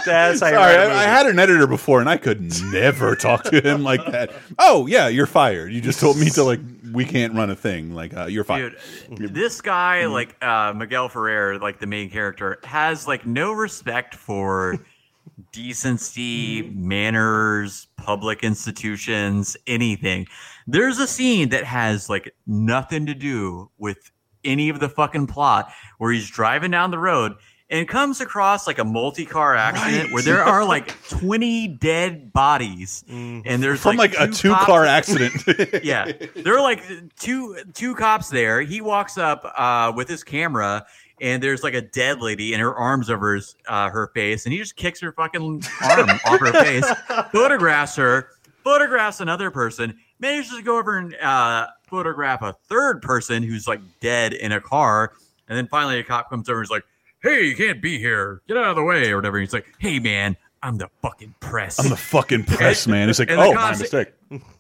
That's 0.05 0.41
how 0.41 0.49
you 0.49 0.55
Sorry, 0.55 0.57
write 0.57 0.75
a 0.75 0.79
I, 0.81 0.85
I 0.85 0.89
movie. 0.89 1.07
had 1.07 1.27
an 1.27 1.39
editor 1.39 1.67
before, 1.67 2.01
and 2.01 2.09
I 2.09 2.17
could 2.17 2.41
never 2.73 3.15
talk 3.15 3.45
to 3.45 3.61
him 3.61 3.83
like 3.85 4.05
that. 4.11 4.33
Oh 4.59 4.87
yeah, 4.87 5.09
you're 5.09 5.27
fired. 5.27 5.73
You 5.73 5.81
just 5.81 6.01
told 6.01 6.19
me 6.19 6.29
to 6.31 6.43
like 6.43 6.61
we 6.93 7.05
can't 7.05 7.35
run 7.35 7.51
a 7.51 7.57
thing. 7.57 7.95
Like 7.95 8.17
uh, 8.17 8.27
you're 8.27 8.45
fired. 8.45 8.77
Dude, 9.15 9.35
this 9.35 9.61
guy, 9.61 10.07
like 10.07 10.37
uh, 10.43 10.73
Miguel 10.77 11.09
Ferrer, 11.09 11.59
like 11.59 11.79
the 11.79 11.87
main 11.87 12.11
character, 12.11 12.59
has 12.65 13.07
like 13.07 13.27
no 13.27 13.53
respect 13.53 14.15
for 14.15 14.79
decency, 15.53 16.63
manners, 16.75 17.89
public 17.97 18.43
institutions, 18.43 19.57
anything. 19.67 20.27
There's 20.67 20.99
a 20.99 21.07
scene 21.07 21.49
that 21.51 21.65
has 21.65 22.09
like 22.09 22.35
nothing 22.47 23.07
to 23.07 23.15
do 23.15 23.71
with 23.79 24.11
any 24.45 24.69
of 24.69 24.81
the 24.81 24.89
fucking 24.89 25.27
plot 25.27 25.71
where 25.99 26.13
he's 26.13 26.31
driving 26.31 26.71
down 26.71 26.91
the 26.91 26.99
road 26.99 27.35
and 27.71 27.87
comes 27.87 28.21
across 28.21 28.67
like 28.67 28.79
a 28.79 28.85
multi-car 28.85 29.55
accident 29.55 30.05
Right. 30.05 30.13
where 30.13 30.23
there 30.23 30.43
are 30.43 30.65
like 30.65 30.95
20 31.09 31.69
dead 31.69 32.33
bodies 32.33 33.05
and 33.09 33.45
there's 33.63 33.81
From 33.81 33.97
like, 33.97 34.15
a 34.19 34.27
two 34.27 34.33
two 34.33 34.51
cops- 34.51 34.65
car 34.67 34.85
accident. 34.87 35.83
yeah, 35.85 36.11
there 36.35 36.57
are 36.57 36.63
like 36.63 36.83
two 37.19 37.57
two 37.75 37.95
cops 37.95 38.29
there. 38.29 38.61
He 38.63 38.81
walks 38.81 39.17
up 39.19 39.45
uh, 39.57 39.93
with 39.95 40.09
his 40.09 40.25
camera, 40.25 40.85
and 41.21 41.43
there's 41.43 41.63
like 41.63 41.75
a 41.75 41.83
dead 41.83 42.21
lady, 42.21 42.53
and 42.55 42.61
her 42.63 42.75
arms 42.75 43.09
over 43.11 43.35
his, 43.37 43.55
uh, 43.69 43.89
her 43.91 44.09
face, 44.15 44.47
and 44.47 44.53
he 44.53 44.59
just 44.59 44.75
kicks 44.77 45.01
her 45.01 45.13
fucking 45.13 45.63
arm 45.83 46.11
off 46.27 46.41
her 46.41 46.53
face, 46.53 46.87
photographs 47.31 47.95
her, 47.97 48.29
photographs 48.65 49.21
another 49.21 49.51
person, 49.51 49.97
manages 50.19 50.57
to 50.57 50.63
go 50.63 50.79
over 50.79 50.99
and 50.99 51.15
uh, 51.17 51.67
photograph 51.87 52.43
a 52.43 52.53
third 52.69 53.01
person 53.03 53.43
who's 53.43 53.69
like 53.69 53.81
dead 54.01 54.33
in 54.33 54.53
a 54.53 54.61
car, 54.61 55.13
and 55.49 55.57
then 55.57 55.67
finally 55.69 55.99
a 55.99 56.05
cop 56.05 56.31
comes 56.31 56.49
over 56.49 56.59
and 56.61 56.67
is 56.67 56.71
like, 56.71 56.85
"Hey, 57.23 57.45
you 57.45 57.57
can't 57.57 57.83
be 57.83 57.99
here. 57.99 58.43
Get 58.49 58.57
out 58.57 58.71
of 58.71 58.77
the 58.77 58.83
way," 58.83 59.11
or 59.11 59.17
whatever. 59.17 59.37
And 59.39 59.47
he's 59.47 59.53
like, 59.53 59.67
"Hey, 59.79 59.99
man, 59.99 60.37
I'm 60.63 60.77
the 60.77 60.89
fucking 61.03 61.35
press." 61.41 61.79
I'm 61.79 61.89
the 61.89 61.97
fucking 61.97 62.45
press 62.45 62.87
man. 62.87 63.09
He's 63.09 63.19
like, 63.19 63.31
oh, 63.31 63.55
my 63.55 63.71
mistake. 63.71 64.13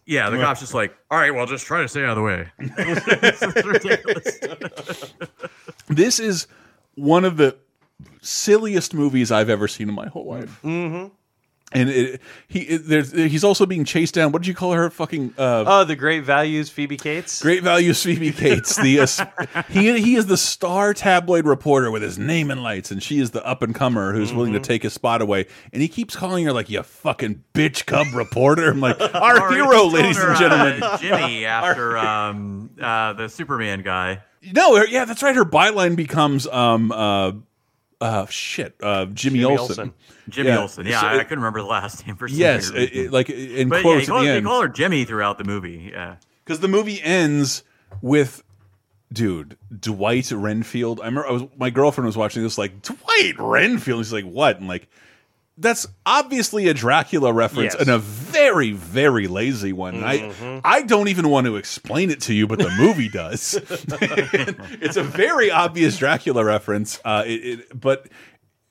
Yeah, 0.07 0.31
the 0.31 0.39
cop's 0.39 0.61
just 0.61 0.73
like, 0.75 0.97
"All 1.11 1.19
right, 1.19 1.35
well, 1.35 1.47
just 1.47 1.67
try 1.67 1.83
to 1.83 1.89
stay 1.89 2.05
out 2.05 2.11
of 2.11 2.17
the 2.17 2.23
way." 2.23 2.49
This 5.89 6.21
is 6.21 6.47
one 6.95 7.25
of 7.25 7.37
the 7.37 7.57
silliest 8.23 8.95
movies 8.95 9.33
I've 9.33 9.51
ever 9.51 9.67
seen 9.67 9.89
in 9.89 9.95
my 9.95 10.09
whole 10.09 10.27
life. 10.27 10.61
Mm-hmm. 10.63 11.13
And 11.73 11.89
it, 11.89 12.21
he 12.49 12.61
it, 12.63 12.79
there's 12.89 13.13
he's 13.13 13.45
also 13.45 13.65
being 13.65 13.85
chased 13.85 14.13
down. 14.15 14.33
What 14.33 14.43
did 14.43 14.49
you 14.49 14.55
call 14.55 14.73
her? 14.73 14.91
Fucking 14.91 15.35
uh, 15.39 15.65
Oh, 15.67 15.85
the 15.85 15.95
great 15.95 16.25
values, 16.25 16.69
Phoebe 16.69 16.97
Cates. 16.97 17.41
Great 17.41 17.63
values, 17.63 18.03
Phoebe 18.03 18.33
Cates. 18.33 18.75
The 18.75 18.99
uh, 19.01 19.63
he 19.71 20.01
he 20.01 20.17
is 20.17 20.27
the 20.27 20.37
star 20.37 20.93
tabloid 20.95 21.47
reporter 21.47 21.91
with 21.93 22.03
his 22.03 22.19
name 22.19 22.51
in 22.51 22.65
lights, 22.65 22.91
and 22.91 23.01
she 23.01 23.21
is 23.21 23.31
the 23.31 23.47
up 23.47 23.63
and 23.63 23.73
comer 23.73 24.13
who's 24.13 24.33
willing 24.33 24.53
Mm-hmm. 24.53 24.63
to 24.63 24.69
take 24.69 24.83
his 24.83 24.93
spot 24.95 25.23
away. 25.23 25.47
And 25.73 25.81
he 25.81 25.87
keeps 25.87 26.17
calling 26.17 26.45
her 26.47 26.53
like 26.53 26.71
you 26.71 26.83
fucking 26.83 27.45
bitch 27.55 27.87
cub 27.87 28.09
reporter. 28.15 28.69
I'm 28.71 28.81
like 28.81 29.01
our 29.15 29.53
hero, 29.53 29.87
ladies 29.87 30.19
and 30.19 30.37
gentlemen. 30.37 30.83
uh, 30.83 30.99
Jimmy 31.01 31.45
after 31.47 31.97
um, 31.97 32.71
uh, 32.83 33.13
the 33.13 33.29
Superman 33.29 33.83
guy. 33.83 34.23
No, 34.43 34.83
yeah, 34.85 35.05
that's 35.05 35.23
right. 35.23 35.37
Her 35.37 35.45
byline 35.45 35.95
becomes 35.95 36.49
um 36.49 36.91
uh 36.91 37.33
uh 38.01 38.27
shit 38.27 38.75
uh 38.83 39.05
Jimmy, 39.07 39.41
Jimmy 39.41 39.45
Olsen. 39.45 39.79
Olsen. 39.79 39.93
Jimmy 40.29 40.49
Yeah. 40.49 40.61
Olsen. 40.61 40.87
Yeah, 40.87 41.01
So 41.01 41.07
I, 41.09 41.19
couldn't 41.25 41.41
remember 41.41 41.61
the 41.61 41.67
last 41.67 42.07
name 42.07 42.17
for 42.17 42.29
some 42.29 42.39
Yes, 42.39 42.71
it, 42.71 42.75
reason. 42.75 43.05
it- 43.07 43.13
like 43.13 43.29
in 43.31 43.69
but 43.69 43.77
yeah, 43.77 43.83
quotes 43.83 44.07
they 44.07 44.11
call, 44.13 44.23
they 44.23 44.43
call 44.43 44.63
her 44.63 44.69
Jimmy 44.69 45.05
throughout 45.05 45.39
the 45.39 45.45
movie. 45.45 45.91
Yeah. 45.93 46.17
because 46.45 46.61
the 46.61 46.69
movie 46.69 47.03
ends 47.03 47.63
with 48.01 48.43
dude 49.13 49.57
dwight 49.77 50.31
renfield 50.31 51.01
i 51.01 51.05
remember 51.07 51.29
I 51.29 51.33
was, 51.33 51.43
my 51.59 51.69
girlfriend 51.71 52.07
was 52.07 52.17
watching 52.17 52.45
this 52.45 52.57
like 52.57 52.81
dwight 52.83 53.35
renfield 53.41 53.99
he's 53.99 54.13
like 54.13 54.25
what 54.25 54.59
and 54.59 54.69
like 54.69 54.89
that's 55.61 55.87
obviously 56.07 56.69
a 56.69 56.75
dracula 56.75 57.33
reference 57.33 57.75
Yes. 57.75 57.83
and 57.83 57.91
a 57.91 57.99
very 57.99 58.73
very 58.73 59.27
lazy 59.29 59.73
one 59.73 59.95
And 59.97 60.05
i 60.05 60.61
i 60.65 60.83
don't 60.83 61.09
even 61.09 61.29
want 61.29 61.47
to 61.47 61.57
explain 61.57 62.11
it 62.11 62.21
to 62.23 62.35
you 62.35 62.47
but 62.47 62.59
the 62.59 62.71
movie 62.79 63.09
does 63.23 63.55
it's 64.81 64.97
a 64.97 65.03
very 65.03 65.51
obvious 65.51 65.99
dracula 65.99 66.45
reference 66.45 66.99
uh 67.05 67.25
it, 67.27 67.31
it 67.61 67.81
but 67.81 68.09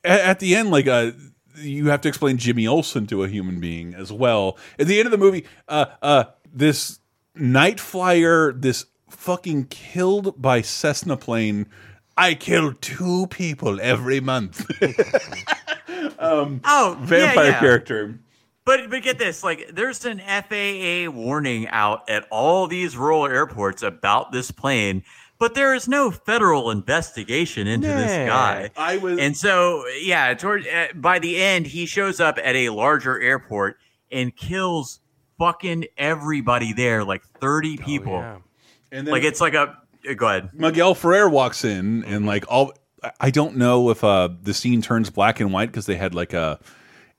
at, 0.04 0.20
at 0.22 0.40
the 0.40 0.56
end 0.56 0.72
like 0.72 0.88
uh 0.88 1.12
you 1.56 1.90
have 1.90 2.00
to 2.02 2.08
explain 2.08 2.38
Jimmy 2.38 2.66
Olsen 2.68 3.06
to 3.08 3.24
a 3.24 3.28
human 3.28 3.60
being 3.60 3.94
as 3.94 4.14
well. 4.14 4.58
At 4.80 4.88
the 4.88 4.98
end 4.98 5.08
of 5.08 5.12
the 5.12 5.18
movie, 5.18 5.46
uh, 5.68 5.88
uh, 6.02 6.24
this 6.54 7.00
night 7.36 7.82
flyer, 7.82 8.54
this 8.54 8.86
fucking 9.10 9.66
killed 9.66 10.42
by 10.42 10.62
Cessna 10.62 11.18
plane. 11.18 11.68
I 12.20 12.34
kill 12.34 12.74
two 12.74 13.28
people 13.28 13.80
every 13.82 14.20
month. 14.20 14.66
um, 16.20 16.62
Oh, 16.66 16.98
vampire 17.02 17.46
yeah, 17.46 17.50
yeah. 17.52 17.60
character. 17.60 18.20
But 18.66 18.90
but 18.90 19.02
get 19.02 19.18
this, 19.18 19.44
like 19.44 19.70
there's 19.74 20.06
an 20.06 20.20
FAA 20.20 21.10
warning 21.10 21.68
out 21.70 22.08
at 22.10 22.28
all 22.30 22.68
these 22.68 22.96
rural 22.96 23.26
airports 23.26 23.82
about 23.82 24.32
this 24.32 24.52
plane, 24.52 25.04
but 25.40 25.56
there 25.56 25.74
is 25.74 25.88
no 25.88 26.12
federal 26.12 26.70
investigation 26.70 27.66
into 27.68 27.88
this 27.88 28.28
guy. 28.30 28.70
I 28.78 28.98
was 28.98 29.18
And 29.18 29.36
so 29.36 29.86
yeah, 30.02 30.34
toward 30.36 30.68
uh, 30.68 30.88
by 30.96 31.18
the 31.18 31.42
end 31.42 31.66
he 31.66 31.88
shows 31.88 32.20
up 32.20 32.38
at 32.44 32.56
a 32.56 32.70
larger 32.70 33.20
airport 33.20 33.78
and 34.12 34.36
kills 34.36 35.00
fucking 35.40 35.86
everybody 35.98 36.74
there, 36.74 37.04
like 37.04 37.24
30 37.40 37.78
people. 37.78 38.14
yeah. 38.20 38.38
and 38.92 39.08
then 39.08 39.12
Like 39.14 39.24
it's 39.24 39.42
like 39.42 39.56
a 39.56 39.78
go 40.18 40.28
ahead. 40.28 40.50
Miguel 40.54 40.96
Ferrer 40.96 41.30
walks 41.30 41.64
in 41.66 42.04
and 42.06 42.26
like 42.26 42.46
all. 42.50 42.72
I- 43.04 43.12
I 43.22 43.30
don't 43.32 43.56
know 43.56 43.90
if 43.92 44.04
uh, 44.04 44.28
the 44.42 44.54
scene 44.54 44.82
turns 44.82 45.10
black 45.10 45.40
and 45.40 45.54
white 45.54 45.68
because 45.68 45.86
they 45.86 45.96
had 45.96 46.14
like 46.14 46.34
a 46.34 46.60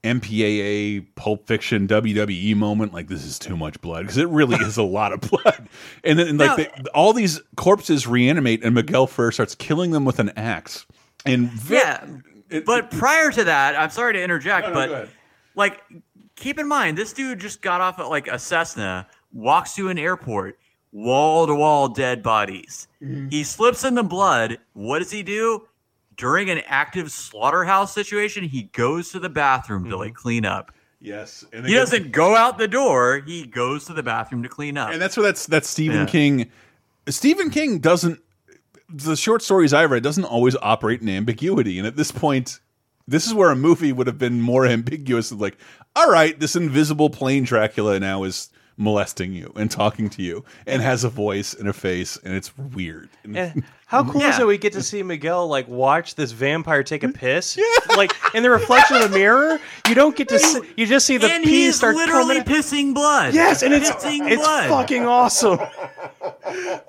MPAA 0.05 1.07
Pulp 1.14 1.46
Fiction 1.46 1.87
WWE 1.88 2.55
moment. 2.57 2.92
Like 2.92 3.09
this 3.09 3.24
is 3.24 3.38
too 3.38 3.57
much 3.57 3.81
blood 3.81 4.03
because 4.03 4.18
it 4.18 4.29
really 4.29 4.57
is 4.57 4.76
a 4.76 4.83
lot 4.83 5.12
of 5.12 5.20
blood. 5.31 5.68
And 6.05 6.18
then 6.18 6.29
and, 6.29 6.38
like 6.38 6.50
No. 6.50 6.57
they, 6.57 6.68
all 6.94 7.12
these 7.12 7.40
corpses 7.57 8.07
reanimate 8.07 8.62
and 8.64 8.74
Miguel 8.74 9.07
Ferrer 9.07 9.33
starts 9.33 9.55
killing 9.55 9.90
them 9.92 10.05
with 10.05 10.18
an 10.18 10.31
axe. 10.37 10.87
And 11.24 11.50
Yeah. 11.68 12.05
it- 12.50 12.64
But 12.66 12.90
prior 12.90 13.31
to 13.31 13.44
that, 13.44 13.76
I'm 13.76 13.90
sorry 13.90 14.14
to 14.14 14.22
interject, 14.22 14.68
No, 14.68 14.74
no, 14.74 14.88
but 14.88 15.09
like 15.55 15.81
keep 16.37 16.59
in 16.59 16.66
mind 16.68 16.96
this 16.98 17.12
dude 17.12 17.40
just 17.40 17.62
got 17.62 17.81
off 17.81 17.98
at 17.98 18.09
like 18.09 18.29
a 18.29 18.38
Cessna, 18.38 19.07
walks 19.33 19.74
to 19.76 19.88
an 19.88 19.98
airport, 19.98 20.59
wall 20.92 21.46
to 21.46 21.55
wall 21.55 21.88
dead 21.88 22.22
bodies. 22.22 22.88
Mm-hmm. 23.03 23.29
He 23.29 23.44
slips 23.44 23.85
in 23.85 23.94
the 23.94 24.03
blood. 24.03 24.59
What 24.72 24.98
does 25.00 25.11
he 25.11 25.22
do? 25.22 25.66
During 26.16 26.50
an 26.50 26.61
active 26.66 27.11
slaughterhouse 27.11 27.94
situation, 27.94 28.44
he 28.44 28.64
goes 28.64 29.11
to 29.12 29.18
the 29.20 29.29
bathroom 29.31 29.85
to 29.85 29.90
Mm-hmm. 29.90 29.98
like 29.98 30.14
clean 30.14 30.44
up. 30.44 30.72
yes, 31.00 31.44
and 31.53 31.66
He 31.66 31.72
doesn't 31.74 32.12
go 32.12 32.37
out 32.37 32.59
the 32.59 32.68
door, 32.68 33.22
he 33.24 33.46
goes 33.46 33.87
to 33.87 33.92
the 33.94 34.03
bathroom 34.03 34.42
to 34.42 34.48
clean 34.48 34.76
up. 34.76 34.90
and 34.90 35.00
that's 35.00 35.16
where 35.16 35.24
that's 35.24 35.46
that's 35.46 35.68
Stephen 35.68 36.00
Yeah. 36.00 36.07
King. 36.07 36.50
Stephen 37.09 37.50
King 37.50 37.79
doesn't. 37.79 38.20
The 38.92 39.16
short 39.16 39.40
stories 39.42 39.72
I 39.72 39.85
read 39.85 40.03
doesn't 40.03 40.24
always 40.24 40.57
operate 40.61 41.00
in 41.00 41.09
ambiguity, 41.09 41.79
and 41.79 41.87
at 41.87 41.96
this 41.96 42.11
point, 42.12 42.59
this 43.09 43.26
is 43.26 43.33
where 43.33 43.50
a 43.50 43.57
movie 43.57 43.92
would 43.92 44.07
have 44.09 44.18
been 44.18 44.42
more 44.42 44.66
ambiguous. 44.76 45.31
Of 45.31 45.40
like, 45.40 45.57
all 45.96 46.11
right, 46.11 46.38
this 46.38 46.55
invisible 46.57 47.09
plane 47.09 47.44
Dracula 47.44 47.98
now 48.00 48.24
is 48.24 48.50
molesting 48.80 49.34
you 49.34 49.52
and 49.56 49.70
talking 49.70 50.08
to 50.08 50.22
you 50.22 50.42
and 50.66 50.80
has 50.80 51.04
a 51.04 51.08
voice 51.08 51.52
and 51.52 51.68
a 51.68 51.72
face, 51.72 52.18
and 52.24 52.34
it's 52.34 52.56
weird. 52.56 53.10
And 53.22 53.36
And 53.40 53.62
eh, 53.62 53.66
how 53.86 54.04
cool 54.04 54.22
is 54.22 54.38
it 54.38 54.46
we 54.46 54.56
get 54.56 54.72
to 54.74 54.82
see 54.82 55.02
Miguel 55.02 55.48
like 55.48 55.66
watch 55.68 56.14
this 56.14 56.32
vampire 56.32 56.82
take 56.82 57.02
a 57.02 57.08
piss? 57.12 57.58
Like 57.96 58.12
in 58.34 58.42
the 58.42 58.50
reflection 58.50 58.96
of 58.96 59.02
the 59.02 59.18
mirror, 59.18 59.60
you 59.88 59.94
don't 59.94 60.16
get 60.16 60.28
to 60.28 60.38
see, 60.38 60.60
you 60.76 60.86
just 60.86 61.06
see 61.06 61.16
the 61.16 61.30
and 61.30 61.44
pee 61.44 61.66
he's 61.66 61.76
start 61.76 61.96
literally 61.96 62.40
coming. 62.40 62.60
pissing 62.60 62.94
blood. 62.94 63.34
Yes, 63.34 63.62
and 63.62 63.74
it's 63.74 63.90
pissing 63.90 64.30
it's 64.30 64.42
blood. 64.42 64.68
fucking 64.68 65.04
awesome. 65.04 65.58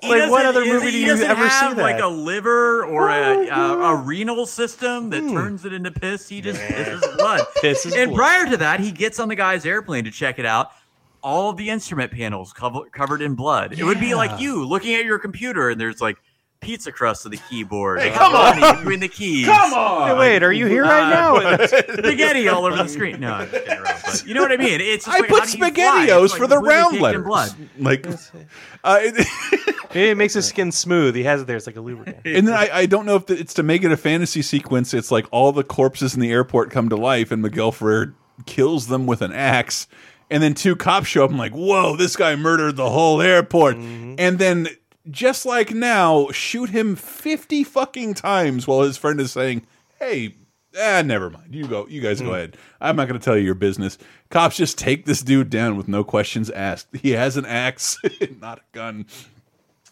He 0.02 0.08
Like, 0.08 0.30
what 0.30 0.44
other 0.44 0.64
movie 0.64 0.90
do 0.90 0.98
you 0.98 1.06
doesn't 1.06 1.28
ever 1.28 1.48
see 1.48 1.64
have, 1.64 1.78
Like 1.78 2.00
a 2.00 2.06
liver 2.06 2.84
or 2.84 3.08
a, 3.08 3.12
Oh, 3.12 3.50
uh, 3.50 3.76
a, 3.76 3.94
a 3.94 3.96
renal 3.96 4.46
system 4.46 5.10
that 5.10 5.22
hmm. 5.22 5.32
turns 5.32 5.64
it 5.64 5.72
into 5.72 5.90
piss. 5.92 6.28
He 6.28 6.40
just 6.40 6.60
pisses 6.60 7.00
blood. 7.16 7.46
Pisses 7.62 7.96
and 7.96 8.10
blood. 8.10 8.16
prior 8.18 8.50
to 8.50 8.56
that, 8.58 8.80
he 8.80 8.90
gets 8.90 9.20
on 9.20 9.28
the 9.28 9.36
guy's 9.36 9.64
airplane 9.64 10.04
to 10.04 10.10
check 10.10 10.38
it 10.38 10.46
out. 10.46 10.72
All 11.22 11.50
of 11.50 11.56
the 11.56 11.70
instrument 11.70 12.10
panels 12.12 12.52
cover, 12.52 12.80
covered 12.92 13.22
in 13.22 13.34
blood. 13.34 13.78
It 13.78 13.84
would 13.84 14.00
be 14.00 14.14
like 14.14 14.40
you 14.40 14.64
looking 14.66 14.94
at 14.94 15.04
your 15.04 15.18
computer 15.18 15.70
and 15.70 15.80
there's 15.80 16.00
like 16.00 16.16
pizza 16.60 16.90
crust 16.92 17.24
to 17.24 17.28
the 17.28 17.38
keyboard. 17.50 18.00
Hey, 18.00 18.10
uh, 18.10 18.18
come 18.18 18.34
on! 18.34 18.76
between 18.78 19.00
the 19.00 19.08
keys. 19.08 19.46
Come 19.46 19.72
on! 19.72 20.08
Hey, 20.10 20.14
wait, 20.18 20.42
are 20.42 20.52
you 20.52 20.66
here 20.66 20.82
right 20.84 21.08
now? 21.10 21.66
Spaghetti 21.66 22.48
all 22.48 22.64
over 22.66 22.76
the 22.76 22.88
screen. 22.88 23.20
No, 23.20 23.32
I'm 23.32 23.50
just 23.50 23.64
kidding 23.64 23.82
around, 23.82 24.02
but 24.04 24.26
you 24.26 24.34
know 24.34 24.42
what 24.42 24.52
I 24.52 24.56
mean. 24.56 24.80
It's 24.80 25.04
just 25.04 25.16
I 25.16 25.20
like, 25.20 25.28
put 25.30 25.40
how 25.40 25.44
do 25.46 25.52
you 25.52 25.58
fly? 25.58 25.70
spaghettios 25.70 26.24
It's 26.26 26.34
for 26.34 26.46
the 26.46 26.58
round 26.58 27.00
letters. 27.00 27.24
blood. 27.24 27.50
Like, 27.78 28.06
uh, 28.84 28.98
it- 29.94 30.16
makes 30.16 30.34
his 30.34 30.46
skin 30.46 30.72
smooth. 30.72 31.14
He 31.14 31.24
has 31.24 31.40
it 31.42 31.46
there. 31.46 31.56
It's 31.56 31.66
like 31.66 31.76
a 31.76 31.80
lubricant. 31.80 32.18
and 32.24 32.46
then 32.48 32.54
I, 32.54 32.68
I 32.78 32.86
don't 32.86 33.06
know 33.06 33.16
if 33.16 33.28
it's 33.30 33.54
to 33.54 33.62
make 33.62 33.82
it 33.84 33.92
a 33.92 33.96
fantasy 33.96 34.42
sequence. 34.42 34.94
It's 34.94 35.10
like 35.10 35.26
all 35.30 35.52
the 35.52 35.64
corpses 35.64 36.14
in 36.14 36.20
the 36.20 36.30
airport 36.32 36.70
come 36.70 36.88
to 36.88 36.96
life, 36.96 37.30
and 37.30 37.42
Miguel 37.42 37.72
Ferrer 37.72 38.14
kills 38.46 38.86
them 38.88 39.06
with 39.06 39.20
an 39.22 39.32
axe. 39.32 39.86
And 40.32 40.42
then 40.42 40.54
two 40.54 40.76
cops 40.76 41.08
show 41.08 41.24
up. 41.24 41.30
I'm 41.30 41.36
like, 41.36 41.52
whoa, 41.52 41.94
this 41.94 42.16
guy 42.16 42.34
murdered 42.36 42.76
the 42.76 42.88
whole 42.88 43.20
airport. 43.20 43.76
Mm-hmm. 43.76 44.14
And 44.16 44.38
then, 44.38 44.66
just 45.10 45.44
like 45.44 45.72
now, 45.72 46.30
shoot 46.30 46.70
him 46.70 46.96
50 46.96 47.64
fucking 47.64 48.14
times 48.14 48.66
while 48.66 48.80
his 48.80 48.96
friend 48.96 49.20
is 49.20 49.30
saying, 49.30 49.66
hey, 49.98 50.34
ah, 50.80 51.02
never 51.04 51.28
mind. 51.28 51.54
You 51.54 51.66
go. 51.66 51.86
You 51.86 52.00
guys 52.00 52.20
go 52.20 52.28
mm-hmm. 52.28 52.34
ahead. 52.34 52.56
I'm 52.80 52.96
not 52.96 53.08
going 53.08 53.20
to 53.20 53.24
tell 53.24 53.36
you 53.36 53.44
your 53.44 53.54
business. 53.54 53.98
Cops 54.30 54.56
just 54.56 54.78
take 54.78 55.04
this 55.04 55.20
dude 55.20 55.50
down 55.50 55.76
with 55.76 55.86
no 55.86 56.02
questions 56.02 56.48
asked. 56.48 56.88
He 56.96 57.10
has 57.10 57.36
an 57.36 57.44
axe, 57.44 57.98
not 58.40 58.60
a 58.60 58.62
gun. 58.72 59.04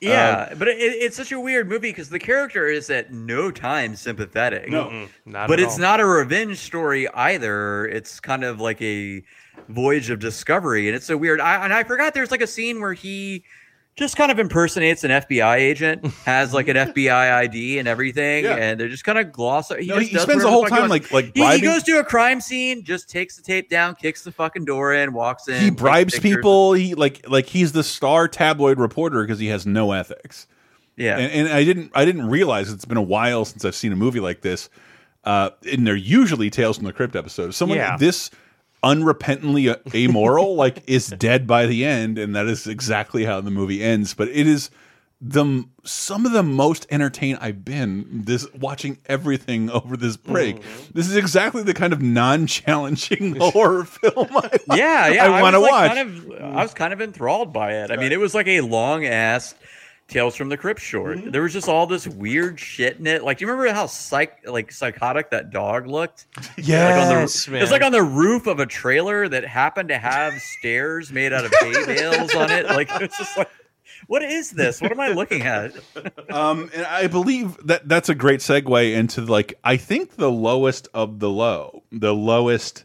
Yeah, 0.00 0.48
uh, 0.50 0.54
but 0.54 0.68
it, 0.68 0.78
it's 0.78 1.18
such 1.18 1.32
a 1.32 1.38
weird 1.38 1.68
movie 1.68 1.90
because 1.90 2.08
the 2.08 2.18
character 2.18 2.66
is 2.66 2.88
at 2.88 3.12
no 3.12 3.50
time 3.50 3.94
sympathetic. 3.94 4.70
No. 4.70 5.08
Not 5.26 5.48
but 5.48 5.60
at 5.60 5.66
it's 5.66 5.74
all. 5.74 5.80
not 5.80 6.00
a 6.00 6.06
revenge 6.06 6.56
story 6.56 7.06
either. 7.08 7.84
It's 7.86 8.18
kind 8.20 8.42
of 8.42 8.58
like 8.58 8.80
a 8.80 9.22
voyage 9.68 10.10
of 10.10 10.18
discovery, 10.18 10.86
and 10.88 10.96
it's 10.96 11.06
so 11.06 11.16
weird. 11.16 11.40
I, 11.40 11.64
and 11.64 11.72
I 11.72 11.84
forgot 11.84 12.14
there's 12.14 12.30
like 12.30 12.42
a 12.42 12.46
scene 12.46 12.80
where 12.80 12.92
he 12.92 13.44
just 13.96 14.16
kind 14.16 14.30
of 14.32 14.38
impersonates 14.38 15.04
an 15.04 15.10
FBI 15.10 15.56
agent, 15.56 16.06
has 16.24 16.54
like 16.54 16.68
an 16.68 16.76
FBI 16.76 17.32
ID 17.32 17.78
and 17.78 17.86
everything, 17.88 18.44
Yeah. 18.44 18.56
and 18.56 18.80
they're 18.80 18.88
just 18.88 19.04
kind 19.04 19.18
of 19.18 19.30
gloss. 19.32 19.68
He, 19.70 19.86
No, 19.86 19.98
he 19.98 20.16
spends 20.16 20.42
the 20.42 20.48
whole 20.50 20.64
time, 20.66 20.88
wants. 20.88 20.90
like- 20.90 21.12
like 21.12 21.36
he, 21.36 21.44
he 21.56 21.60
goes 21.60 21.82
to 21.82 21.98
a 21.98 22.04
crime 22.04 22.40
scene, 22.40 22.82
just 22.84 23.10
takes 23.10 23.36
the 23.36 23.42
tape 23.42 23.68
down, 23.68 23.94
kicks 23.96 24.22
the 24.22 24.32
fucking 24.32 24.64
door 24.64 24.94
in, 24.94 25.12
walks 25.12 25.48
in. 25.48 25.60
he 25.60 25.70
bribes 25.70 26.18
people. 26.18 26.72
He 26.72 26.94
like 26.94 27.28
like 27.28 27.46
he's 27.46 27.72
the 27.72 27.82
star 27.82 28.28
tabloid 28.28 28.78
reporter 28.78 29.22
because 29.22 29.38
he 29.38 29.48
has 29.48 29.66
no 29.66 29.92
ethics. 29.92 30.46
Yeah, 30.96 31.16
And, 31.18 31.32
and 31.32 31.48
I 31.48 31.64
didn't 31.64 31.92
I 31.94 32.04
didn't 32.04 32.28
realize 32.28 32.70
it's 32.70 32.84
been 32.84 32.96
a 32.98 33.02
while 33.02 33.44
since 33.44 33.64
I've 33.64 33.74
seen 33.74 33.92
a 33.92 33.96
movie 33.96 34.20
like 34.20 34.40
this. 34.42 34.68
Uh, 35.24 35.50
and 35.70 35.86
they're 35.86 35.94
usually 35.96 36.48
Tales 36.50 36.76
from 36.76 36.86
the 36.86 36.92
Crypt 36.92 37.14
episodes. 37.16 37.56
Someone 37.56 37.76
Yeah. 37.78 37.96
this 37.98 38.30
unrepentantly 38.82 39.76
amoral, 39.94 40.54
like 40.54 40.82
is 40.88 41.08
dead 41.08 41.46
by 41.46 41.66
the 41.66 41.84
end, 41.84 42.18
and 42.18 42.34
that 42.34 42.46
is 42.46 42.66
exactly 42.66 43.24
how 43.24 43.40
the 43.40 43.50
movie 43.50 43.82
ends. 43.82 44.14
But 44.14 44.28
it 44.28 44.46
is 44.46 44.70
the 45.20 45.64
some 45.84 46.24
of 46.24 46.32
the 46.32 46.42
most 46.42 46.86
entertained 46.90 47.38
I've 47.42 47.62
been 47.64 48.06
this 48.24 48.50
watching 48.54 48.98
everything 49.06 49.70
over 49.70 49.96
this 49.96 50.16
break. 50.16 50.60
Mm-hmm. 50.60 50.92
This 50.94 51.08
is 51.08 51.16
exactly 51.16 51.62
the 51.62 51.74
kind 51.74 51.92
of 51.92 52.00
non-challenging 52.00 53.36
horror 53.40 53.84
film 53.84 54.28
I, 54.34 54.58
Yeah, 54.74 55.08
yeah. 55.08 55.24
I 55.26 55.42
want 55.42 55.54
to 55.54 55.60
was, 55.60 55.70
watch. 55.70 55.92
Kind 55.92 56.08
of, 56.08 56.30
I 56.42 56.62
was 56.62 56.74
kind 56.74 56.92
of 56.92 57.00
enthralled 57.00 57.52
by 57.52 57.72
it. 57.72 57.90
I 57.90 57.96
mean, 57.96 58.12
it 58.12 58.20
was 58.20 58.34
like 58.34 58.48
a 58.48 58.62
long 58.62 59.04
ass 59.04 59.54
Tales 60.10 60.36
from 60.36 60.48
the 60.48 60.56
Crypt 60.56 60.80
short. 60.80 61.18
Mm-hmm. 61.18 61.30
There 61.30 61.42
was 61.42 61.52
just 61.52 61.68
all 61.68 61.86
this 61.86 62.06
weird 62.06 62.58
shit 62.58 62.98
in 62.98 63.06
it. 63.06 63.22
Like, 63.22 63.38
do 63.38 63.44
you 63.44 63.50
remember 63.50 63.72
how 63.72 63.86
psych 63.86 64.46
like 64.46 64.72
psychotic 64.72 65.30
that 65.30 65.50
dog 65.50 65.86
looked? 65.86 66.26
Yes, 66.56 67.48
like 67.48 67.62
It's 67.62 67.70
like 67.72 67.82
on 67.82 67.92
the 67.92 68.02
roof 68.02 68.46
of 68.46 68.60
a 68.60 68.66
trailer 68.66 69.28
that 69.28 69.44
happened 69.44 69.88
to 69.88 69.98
have 69.98 70.34
stairs 70.58 71.10
made 71.10 71.32
out 71.32 71.44
of 71.44 71.52
hay 71.60 71.86
bales 71.86 72.34
on 72.34 72.50
it. 72.50 72.66
Like 72.66 72.88
it's 73.00 73.16
just 73.16 73.36
like, 73.38 73.48
what 74.06 74.22
is 74.22 74.50
this? 74.50 74.80
What 74.80 74.92
am 74.92 75.00
I 75.00 75.08
looking 75.08 75.42
at? 75.42 75.74
Um, 76.28 76.70
and 76.74 76.84
I 76.86 77.06
believe 77.06 77.56
that 77.66 77.88
that's 77.88 78.08
a 78.08 78.14
great 78.14 78.40
segue 78.40 78.94
into 78.94 79.22
like 79.22 79.54
I 79.64 79.76
think 79.76 80.16
the 80.16 80.30
lowest 80.30 80.88
of 80.92 81.18
the 81.18 81.30
low, 81.30 81.82
the 81.92 82.14
lowest 82.14 82.84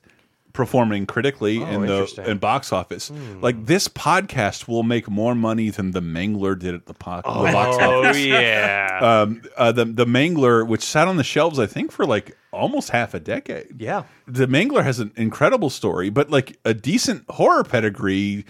performing 0.56 1.06
critically 1.06 1.60
Oh, 1.62 1.66
in 1.68 1.82
the 1.86 2.24
in 2.26 2.40
box 2.40 2.74
office. 2.74 3.10
Hmm. 3.10 3.42
Like 3.42 3.68
this 3.68 3.88
podcast 3.88 4.68
will 4.68 4.82
make 4.82 5.08
more 5.08 5.36
money 5.36 5.70
than 5.70 5.92
the 5.92 6.02
Mangler 6.02 6.58
did 6.58 6.74
at 6.74 6.88
the, 6.88 6.94
po 6.96 7.18
the 7.18 7.22
box 7.22 7.78
Oh 7.80 8.04
office. 8.06 8.18
yeah. 8.26 9.00
Um, 9.02 9.44
uh, 9.56 9.72
the 9.72 9.86
the 9.86 10.06
Mangler, 10.06 10.68
which 10.68 10.82
sat 10.84 11.08
on 11.08 11.18
the 11.18 11.24
shelves, 11.24 11.60
I 11.60 11.68
think 11.68 11.92
for 11.92 12.06
like 12.08 12.36
almost 12.52 12.90
half 12.90 13.14
a 13.14 13.20
decade. 13.20 13.80
yeah. 13.82 14.04
The 14.28 14.48
Mangler 14.48 14.84
has 14.84 15.00
an 15.00 15.12
incredible 15.16 15.70
story, 15.70 16.10
but 16.10 16.32
like 16.32 16.58
a 16.66 16.74
decent 16.74 17.26
horror 17.30 17.64
pedigree. 17.64 18.46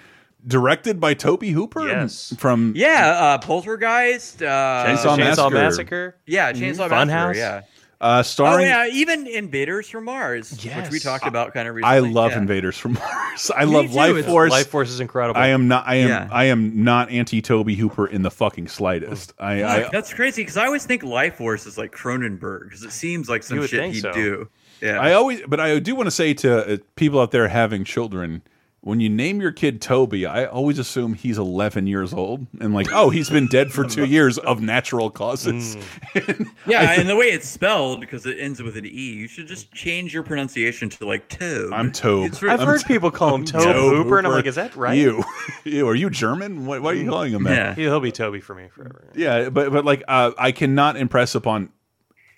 Directed 0.48 1.00
by 1.00 1.16
Toby 1.16 1.50
Hooper 1.50 1.88
Yes. 1.88 2.32
from 2.38 2.74
Yeah, 2.76 3.08
uh, 3.20 3.38
Poltergeist. 3.40 4.44
Uh, 4.44 4.46
Chainsaw 4.86 5.18
Chainsaw 5.18 5.18
Massacre. 5.18 5.50
Massacre. 5.56 6.16
Yeah, 6.28 6.54
Chainsaw 6.54 6.88
Funhouse? 6.88 7.08
Massacre. 7.08 7.34
Yeah. 7.36 7.62
Uh, 8.02 8.24
Oh 8.40 8.58
yeah, 8.58 8.88
even 8.88 9.26
Invaders 9.28 9.90
from 9.90 10.06
Mars, 10.06 10.52
which 10.52 10.90
we 10.92 11.00
talked 11.00 11.26
about 11.26 11.54
kind 11.54 11.68
of 11.68 11.76
recently. 11.76 11.96
I 11.96 12.00
love 12.00 12.32
yeah. 12.32 12.38
Invaders 12.40 12.78
from 12.78 12.94
Mars. 12.96 13.52
I 13.56 13.66
Me 13.66 13.72
love 13.72 13.88
too, 13.88 13.96
Life 13.96 14.16
it's 14.18 14.28
Force. 14.28 14.54
Lifeforce 14.54 14.88
is 14.88 15.00
incredible. 15.00 15.40
I 15.40 15.48
am 15.48 15.68
not. 15.68 15.88
I 15.88 15.96
am. 15.96 16.10
Yeah. 16.10 16.30
I 16.32 16.46
am 16.46 16.84
not 16.84 17.10
anti 17.10 17.42
Toby 17.42 17.76
Hooper 17.76 18.08
in 18.08 18.22
the 18.22 18.32
fucking 18.32 18.68
slightest. 18.68 19.34
I. 19.40 19.62
Fuck, 19.62 19.70
I 19.70 19.90
that's 19.90 20.14
crazy 20.14 20.42
because 20.42 20.58
I 20.58 20.66
always 20.66 20.86
think 20.86 21.04
Lifeforce 21.04 21.66
is 21.68 21.78
like 21.78 21.96
Cronenberg 21.96 22.66
because 22.66 22.84
it 22.84 22.92
seems 22.92 23.30
like 23.30 23.44
some 23.44 23.62
shit 23.62 23.80
think 23.80 23.94
he'd 23.96 24.02
so. 24.02 24.14
do. 24.14 24.50
Yeah. 24.82 25.00
I 25.00 25.14
always, 25.14 25.42
but 25.48 25.60
I 25.60 25.80
do 25.80 25.96
want 25.96 26.08
to 26.08 26.12
say 26.12 26.34
to 26.36 26.74
uh, 26.74 26.78
people 26.96 27.20
out 27.20 27.32
there 27.32 27.48
having 27.48 27.86
children, 27.86 28.42
when 28.86 29.00
you 29.00 29.10
name 29.10 29.42
your 29.42 29.52
kid 29.52 29.82
Toby, 29.82 30.28
I 30.28 30.46
always 30.46 30.78
assume 30.78 31.16
he's 31.16 31.40
11 31.40 31.88
years 31.88 32.14
old 32.14 32.46
and 32.62 32.72
like, 32.72 32.86
oh, 32.94 33.10
he's 33.10 33.32
been 33.32 33.48
dead 33.48 33.72
for 33.72 33.84
two 33.84 34.06
years 34.06 34.38
of 34.38 34.62
natural 34.62 35.10
causes. 35.10 35.76
Mm. 36.14 36.52
yeah, 36.68 36.92
and 36.92 37.10
the 37.10 37.16
way 37.16 37.26
it's 37.26 37.50
spelled 37.50 38.00
because 38.00 38.28
it 38.28 38.38
ends 38.40 38.62
with 38.62 38.78
an 38.78 38.86
e, 38.86 38.90
you 38.90 39.28
should 39.28 39.48
just 39.48 39.74
change 39.74 40.14
your 40.14 40.22
pronunciation 40.22 40.88
to 40.90 41.08
like 41.08 41.30
Tobe. 41.30 41.74
I'm 41.74 41.92
Tobe. 41.92 42.28
It's 42.28 42.44
I've 42.44 42.60
I'm 42.60 42.68
heard 42.68 42.84
people 42.88 43.10
call 43.10 43.34
him 43.34 43.44
Tobe 43.44 43.64
Tobe 43.64 43.96
Hooper, 43.96 44.20
and 44.20 44.28
I'm 44.28 44.34
like, 44.34 44.46
is 44.46 44.54
that 44.54 44.76
right? 44.76 44.96
You, 44.96 45.24
you, 45.64 45.88
are 45.88 45.96
you 45.96 46.12
German? 46.12 46.68
Why, 46.68 46.78
why 46.78 46.92
are 46.92 46.94
you 46.94 47.10
calling 47.10 47.34
him 47.34 47.44
that? 47.46 47.80
Yeah. 47.80 47.86
He'll 47.86 48.00
be 48.00 48.12
Toby 48.12 48.40
for 48.40 48.54
me 48.54 48.68
forever. 48.68 49.10
Yeah, 49.16 49.50
but 49.50 49.72
but 49.72 49.84
like 49.84 50.04
uh, 50.08 50.34
I 50.38 50.52
cannot 50.52 50.96
impress 50.96 51.34
upon 51.34 51.72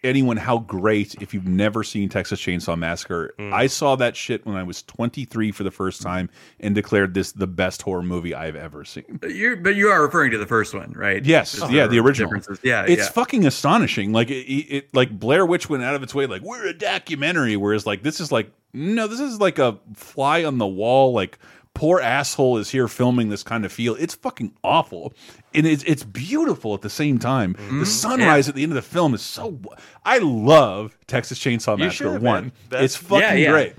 anyone 0.08 0.38
how 0.38 0.60
great 0.60 1.14
if 1.22 1.34
you've 1.34 1.48
never 1.48 1.84
seen 1.84 2.10
Texas 2.10 2.40
Chainsaw 2.42 2.78
Massacre. 2.78 3.34
Mm. 3.38 3.54
I 3.54 3.68
saw 3.68 3.96
that 3.98 4.16
shit 4.16 4.46
when 4.46 4.56
I 4.56 4.64
was 4.64 4.82
23 4.84 5.52
for 5.52 5.64
the 5.64 5.72
first 5.72 6.02
time 6.02 6.30
and 6.60 6.74
declared 6.74 7.14
this 7.14 7.34
the 7.34 7.46
best 7.48 7.82
horror 7.82 8.02
movie 8.02 8.34
I've 8.34 8.56
ever 8.56 8.84
seen. 8.86 9.20
You're, 9.28 9.56
but 9.58 9.76
you 9.76 9.90
are 9.90 10.02
referring 10.02 10.32
to 10.32 10.38
the 10.38 10.48
first 10.48 10.74
one, 10.74 10.94
right? 10.96 11.24
Yes, 11.24 11.54
Just 11.54 11.72
yeah, 11.72 11.86
the 11.88 12.00
original. 12.00 12.30
differences. 12.30 12.60
Yeah, 12.64 12.84
it's 12.88 13.04
yeah. 13.04 13.10
fucking 13.10 13.46
astonishing. 13.46 14.12
Like 14.14 14.30
it, 14.30 14.46
it, 14.46 14.76
it- 14.76 14.96
like 14.96 15.20
Blair 15.20 15.46
Witch 15.46 15.70
went 15.70 15.84
out 15.84 15.94
of 15.96 16.02
its 16.02 16.16
way, 16.16 16.26
like 16.26 16.42
we're 16.42 16.66
a 16.68 16.74
documentary, 16.74 17.56
whereas 17.58 17.86
like 17.86 18.02
this 18.04 18.20
is 18.20 18.32
like 18.32 18.52
no, 18.74 19.08
this 19.08 19.20
is 19.20 19.40
like 19.40 19.60
a 19.60 19.80
fly 19.96 20.44
on 20.44 20.58
the 20.58 20.68
wall, 20.68 21.14
like 21.14 21.40
poor 21.78 22.00
asshole 22.02 22.58
is 22.58 22.72
here 22.72 22.88
filming 22.88 23.30
this 23.30 23.44
kind 23.44 23.64
of 23.64 23.72
feel. 23.72 23.96
It's 23.96 24.16
fucking 24.16 24.52
awful, 24.64 25.14
and 25.54 25.66
it's 25.68 25.84
it's 25.84 26.04
beautiful 26.04 26.74
at 26.74 26.82
the 26.82 26.90
same 26.90 27.20
time. 27.20 27.54
Mm-hmm. 27.54 27.80
The 27.82 27.86
sunrise 27.86 28.50
at 28.50 28.56
the 28.56 28.64
end 28.64 28.72
of 28.72 28.76
the 28.78 28.82
film 28.82 29.14
is 29.14 29.22
so. 29.22 29.60
I 30.04 30.18
love 30.18 30.98
Texas 31.06 31.38
Chainsaw 31.40 31.78
Massacre 31.78 32.14
should, 32.14 32.22
one. 32.22 32.52
It's 32.72 32.96
fucking 32.96 33.20
Yeah, 33.22 33.34
yeah. 33.34 33.52
great. 33.52 33.74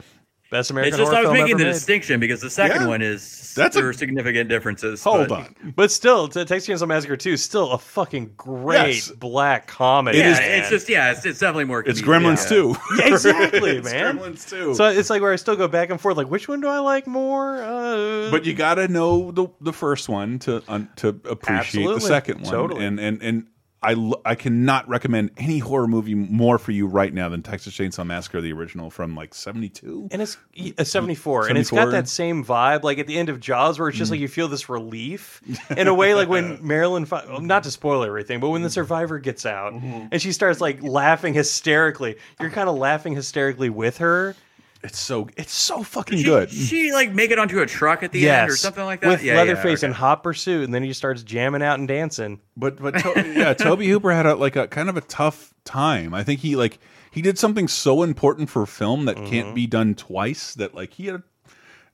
Best 0.51 0.71
American 0.71 0.95
It's 0.95 0.99
just 0.99 1.11
horror 1.13 1.19
I 1.19 1.29
was 1.29 1.37
film 1.37 1.45
making 1.45 1.59
the 1.59 1.65
made. 1.65 1.73
distinction 1.73 2.21
because 2.21 2.41
the 2.41 2.49
second 2.49 2.83
Yeah. 2.83 2.87
one 2.89 3.03
is 3.03 3.53
That's 3.55 3.77
a- 3.77 3.81
there 3.81 3.89
are 3.91 3.93
significant 3.93 4.49
differences. 4.49 5.05
Hold 5.05 5.29
but- 5.29 5.39
on. 5.41 5.73
But 5.77 5.91
still, 5.91 6.27
to 6.29 6.45
Texas 6.47 6.67
Chainsaw 6.81 6.89
Massacre 6.89 7.19
2 7.19 7.33
is 7.33 7.43
still 7.45 7.73
a 7.73 7.79
fucking 7.79 8.31
great 8.39 8.95
Yes. 8.95 9.11
black 9.11 9.67
comedy. 9.67 10.19
It 10.19 10.23
Yeah, 10.25 10.33
is- 10.33 10.39
it's 10.61 10.71
just 10.71 10.89
yeah, 10.89 11.11
it's, 11.13 11.27
it's 11.27 11.39
definitely 11.39 11.65
more. 11.67 11.81
It's 11.87 12.01
comedic, 12.01 12.23
Gremlins 12.23 12.43
yeah. 12.45 12.49
too. 12.49 12.77
Yeah, 12.99 13.07
exactly, 13.15 13.71
It's 13.79 13.93
man. 13.93 14.19
Gremlins 14.19 14.49
too. 14.49 14.75
So 14.75 14.87
it's 14.87 15.11
like 15.11 15.21
where 15.21 15.33
I 15.33 15.37
still 15.37 15.57
go 15.57 15.69
back 15.69 15.91
and 15.91 16.01
forth, 16.01 16.17
like 16.17 16.31
which 16.31 16.49
one 16.49 16.61
do 16.63 16.69
I 16.69 16.79
like 16.79 17.07
more? 17.07 17.63
Uh, 17.63 18.31
but 18.31 18.47
you 18.47 18.55
got 18.55 18.77
to 18.77 18.89
know 18.89 19.31
the 19.33 19.49
the 19.61 19.73
first 19.75 20.09
one 20.09 20.39
to 20.41 20.63
un, 20.69 20.89
to 20.97 21.09
appreciate 21.29 21.85
the 21.87 22.01
second 22.01 22.41
one. 22.41 22.51
Totally. 22.51 22.87
And 22.87 22.99
and 22.99 23.23
and 23.23 23.47
I 23.83 24.13
I 24.25 24.35
cannot 24.35 24.89
recommend 24.89 25.31
any 25.37 25.59
horror 25.61 25.87
movie 25.87 26.15
more 26.15 26.59
for 26.59 26.73
you 26.73 26.87
right 26.87 27.15
now 27.15 27.29
than 27.29 27.43
Texas 27.43 27.75
Chainsaw 27.77 28.05
Massacre 28.05 28.41
the 28.41 28.53
original 28.53 28.91
from 28.91 29.15
like 29.15 29.35
72. 29.35 30.09
and 30.11 30.21
it's 30.21 30.37
a 30.79 30.85
74, 30.85 31.49
and 31.49 31.57
it's 31.57 31.71
got 31.71 31.91
that 31.93 32.09
same 32.09 32.45
vibe, 32.45 32.83
like 32.83 32.99
at 32.99 33.07
the 33.07 33.17
end 33.17 33.29
of 33.29 33.39
Jaws, 33.39 33.79
where 33.79 33.89
it's 33.89 33.97
Mm. 33.97 33.99
just 34.01 34.11
like 34.11 34.19
you 34.21 34.27
feel 34.29 34.49
this 34.49 34.69
relief 34.69 35.41
in 35.77 35.87
a 35.87 35.95
way, 35.95 36.15
like 36.15 36.29
when 36.29 36.59
Marilyn, 36.67 37.07
not 37.41 37.63
to 37.63 37.71
spoil 37.71 38.03
everything, 38.03 38.41
but 38.41 38.49
when 38.51 38.63
the 38.63 38.71
survivor 38.71 39.19
gets 39.21 39.47
out 39.47 39.73
Mm-hmm. 39.75 40.07
and 40.11 40.21
she 40.21 40.33
starts 40.33 40.61
like 40.61 40.83
laughing 40.83 41.33
hysterically, 41.35 42.17
you're 42.41 42.51
kind 42.51 42.69
of 42.69 42.77
laughing 42.77 43.15
hysterically 43.15 43.71
with 43.71 43.99
her. 43.99 44.35
It's 44.83 44.99
so 44.99 45.29
it's 45.37 45.53
so 45.53 45.83
fucking 45.83 46.19
She, 46.19 46.25
good. 46.25 46.51
she 46.51 46.93
like 46.93 47.13
make 47.13 47.31
it 47.33 47.39
onto 47.39 47.61
a 47.61 47.67
truck 47.67 48.03
at 48.05 48.13
the 48.13 48.31
end 48.31 48.51
or 48.51 48.57
something 48.57 48.85
like 48.85 49.01
that. 49.01 49.09
with 49.09 49.25
yeah, 49.25 49.37
Leatherface 49.37 49.83
yeah, 49.83 49.89
in 49.89 49.95
hot 49.95 50.23
pursuit, 50.23 50.65
and 50.65 50.73
then 50.73 50.83
he 50.85 50.93
starts 50.93 51.23
jamming 51.25 51.63
out 51.63 51.79
and 51.81 51.89
dancing. 51.89 52.41
But 52.57 52.81
but 52.81 52.93
to 52.99 53.33
yeah, 53.37 53.55
Toby 53.55 53.89
Hooper 53.91 54.13
had 54.13 54.25
a 54.27 54.37
like 54.37 54.55
a 54.57 54.69
kind 54.69 54.89
of 54.89 54.97
a 54.97 55.01
tough 55.01 55.53
time. 55.65 56.15
I 56.15 56.23
think 56.23 56.41
he 56.41 56.55
like 56.55 56.79
he 57.11 57.23
did 57.23 57.39
something 57.39 57.67
so 57.67 58.03
important 58.05 58.51
for 58.51 58.65
film 58.67 59.07
that 59.07 59.17
Mm-hmm. 59.17 59.27
can't 59.31 59.55
be 59.55 59.67
done 59.67 59.95
twice. 59.97 60.55
That 60.55 60.75
like 60.77 60.93
he 60.93 61.07
had 61.07 61.17
a, 61.17 61.23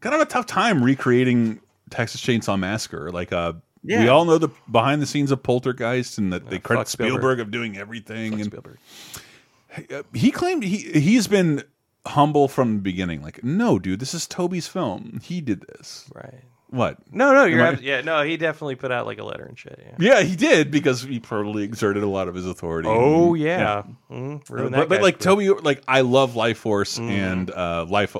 kind 0.00 0.14
of 0.14 0.20
a 0.20 0.26
tough 0.26 0.44
time 0.44 0.84
recreating 0.84 1.60
Texas 1.88 2.20
Chainsaw 2.20 2.58
Massacre. 2.58 3.10
Like 3.10 3.32
uh, 3.32 3.54
we 3.82 4.08
all 4.08 4.26
know 4.26 4.36
the 4.36 4.48
behind 4.70 5.00
the 5.00 5.06
scenes 5.06 5.30
of 5.30 5.42
Poltergeist 5.42 6.18
and 6.18 6.32
that 6.34 6.50
they 6.50 6.58
credit 6.58 6.80
fuck 6.80 6.88
Spielberg. 6.88 7.12
Spielberg. 7.20 7.40
of 7.40 7.50
doing 7.50 7.78
everything. 7.78 8.34
and 8.34 8.44
Spielberg. 8.44 8.76
uh, 9.90 10.02
he 10.12 10.30
claimed 10.30 10.62
he 10.64 10.76
he's 11.00 11.26
been 11.26 11.62
humble 12.06 12.48
from 12.48 12.76
the 12.76 12.82
beginning. 12.82 13.22
Like 13.22 13.42
no, 13.44 13.78
dude, 13.78 14.00
this 14.00 14.14
is 14.14 14.26
Toby's 14.26 14.66
film. 14.66 15.20
He 15.22 15.40
did 15.40 15.62
this. 15.68 16.08
Right. 16.14 16.40
What? 16.70 16.98
No, 17.12 17.32
no, 17.32 17.44
you're 17.44 17.64
I- 17.64 17.78
yeah, 17.80 18.00
no. 18.00 18.22
He 18.24 18.36
definitely 18.36 18.74
put 18.74 18.90
out 18.90 19.06
like 19.06 19.18
a 19.18 19.22
letter 19.24 19.44
and 19.44 19.56
shit. 19.56 19.78
Yeah. 20.00 20.16
Yeah, 20.16 20.22
he 20.22 20.34
did 20.34 20.72
because 20.72 21.02
he 21.02 21.20
probably 21.20 21.62
exerted 21.62 22.02
a 22.02 22.08
lot 22.08 22.26
of 22.26 22.34
his 22.34 22.46
authority. 22.46 22.88
Oh 22.90 23.34
yeah. 23.34 23.84
Mhm, 24.10 24.48
ruined 24.50 24.74
that 24.74 24.78
but, 24.80 24.88
but 24.88 25.02
like. 25.02 25.20
Toby, 25.20 25.50
like 25.50 25.82
I 25.86 26.00
love 26.00 26.32
Lifeforce 26.32 26.98
Mhm. 26.98 27.10
and 27.10 27.50
uh, 27.52 27.86
Life 27.88 28.16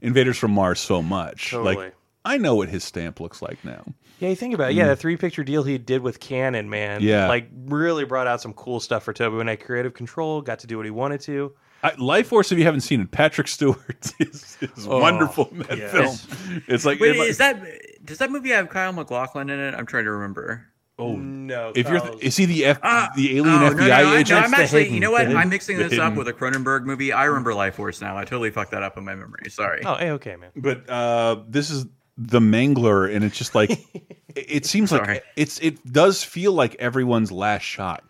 Invaders 0.00 0.38
from 0.38 0.52
Mars 0.52 0.78
so 0.80 1.02
much. 1.02 1.50
Totally. 1.50 1.76
Like 1.76 1.94
I 2.24 2.38
know 2.38 2.54
what 2.56 2.68
his 2.68 2.84
stamp 2.84 3.20
looks 3.20 3.40
like 3.42 3.64
now. 3.64 3.84
Yeah, 4.18 4.30
you 4.30 4.36
think 4.36 4.54
about 4.54 4.70
it. 4.70 4.74
Yeah, 4.76 4.88
the 4.88 4.96
three 4.96 5.16
picture 5.16 5.44
deal 5.44 5.62
he 5.62 5.76
did 5.78 6.02
with 6.02 6.20
Canon, 6.20 6.70
man. 6.70 7.00
Mm. 7.00 7.04
Yeah. 7.04 7.28
Like 7.28 7.48
really 7.66 8.04
brought 8.04 8.26
out 8.26 8.40
some 8.40 8.52
cool 8.52 8.80
stuff 8.80 9.02
for 9.04 9.12
Toby 9.12 9.36
when 9.36 9.48
I 9.48 9.52
had 9.52 9.60
creative 9.64 9.94
control, 9.94 10.40
got 10.40 10.60
to 10.60 10.66
do 10.66 10.76
what 10.76 10.86
he 10.86 10.90
wanted 10.90 11.20
to. 11.22 11.52
I, 11.82 11.90
Lifeforce, 11.92 12.50
if 12.52 12.58
you 12.58 12.64
haven't 12.64 12.80
seen 12.80 13.00
it, 13.00 13.10
Patrick 13.10 13.48
Stewart 13.48 14.12
is, 14.18 14.56
is 14.60 14.86
Oh, 14.88 14.98
wonderful 15.00 15.48
in 15.50 15.58
that 15.60 15.78
yes. 15.78 16.24
film. 16.24 16.62
It's 16.66 16.84
like 16.84 16.98
Wait, 17.00 17.14
if 17.16 17.20
I- 17.20 17.24
is 17.24 17.38
that 17.38 17.62
does 18.04 18.18
that 18.18 18.30
movie 18.30 18.50
have 18.50 18.68
Kyle 18.68 18.92
MacLachlan 18.92 19.50
in 19.50 19.58
it? 19.58 19.74
I'm 19.74 19.86
trying 19.86 20.04
to 20.04 20.12
remember. 20.12 20.64
oh 20.98 21.16
No. 21.16 21.72
if 21.74 21.88
you're 21.88 22.00
Kyle's- 22.00 22.20
is 22.22 22.36
he 22.36 22.46
the 22.46 22.64
F, 22.66 22.78
Ah, 22.82 23.10
the 23.16 23.36
alien 23.36 23.54
oh, 23.62 23.70
FBI 23.70 23.76
no, 23.76 23.86
no, 23.86 24.02
no, 24.10 24.16
agent? 24.16 24.40
No, 24.40 24.46
I'm 24.46 24.54
actually. 24.54 24.80
hidden- 24.84 24.94
you 24.94 25.00
know 25.00 25.10
what? 25.10 25.28
the 25.28 25.34
I'm 25.34 25.48
mixing 25.48 25.76
the 25.78 25.88
this 25.88 25.98
up 25.98 26.14
with 26.14 26.28
a 26.28 26.32
Cronenberg 26.32 26.84
movie. 26.84 27.12
I 27.12 27.24
remember 27.24 27.52
Lifeforce 27.52 28.00
now. 28.00 28.16
I 28.16 28.24
totally 28.24 28.50
fucked 28.50 28.70
that 28.72 28.82
up 28.82 28.96
in 28.96 29.04
my 29.04 29.14
memory. 29.14 29.50
Sorry. 29.50 29.82
Oh, 29.84 29.94
hey, 29.96 30.10
okay, 30.12 30.36
man. 30.36 30.50
but 30.56 30.88
uh, 30.88 31.42
this 31.48 31.70
is 31.70 31.84
the 32.18 32.40
Mangler, 32.40 33.14
and 33.14 33.22
it's 33.24 33.36
just 33.36 33.54
like 33.54 33.70
it, 34.34 34.46
it 34.48 34.66
seems 34.66 34.90
Sorry. 34.90 35.06
like 35.14 35.24
it's 35.36 35.58
it 35.60 35.84
does 35.92 36.22
feel 36.24 36.52
like 36.52 36.74
everyone's 36.76 37.30
last 37.30 37.62
shot 37.62 38.02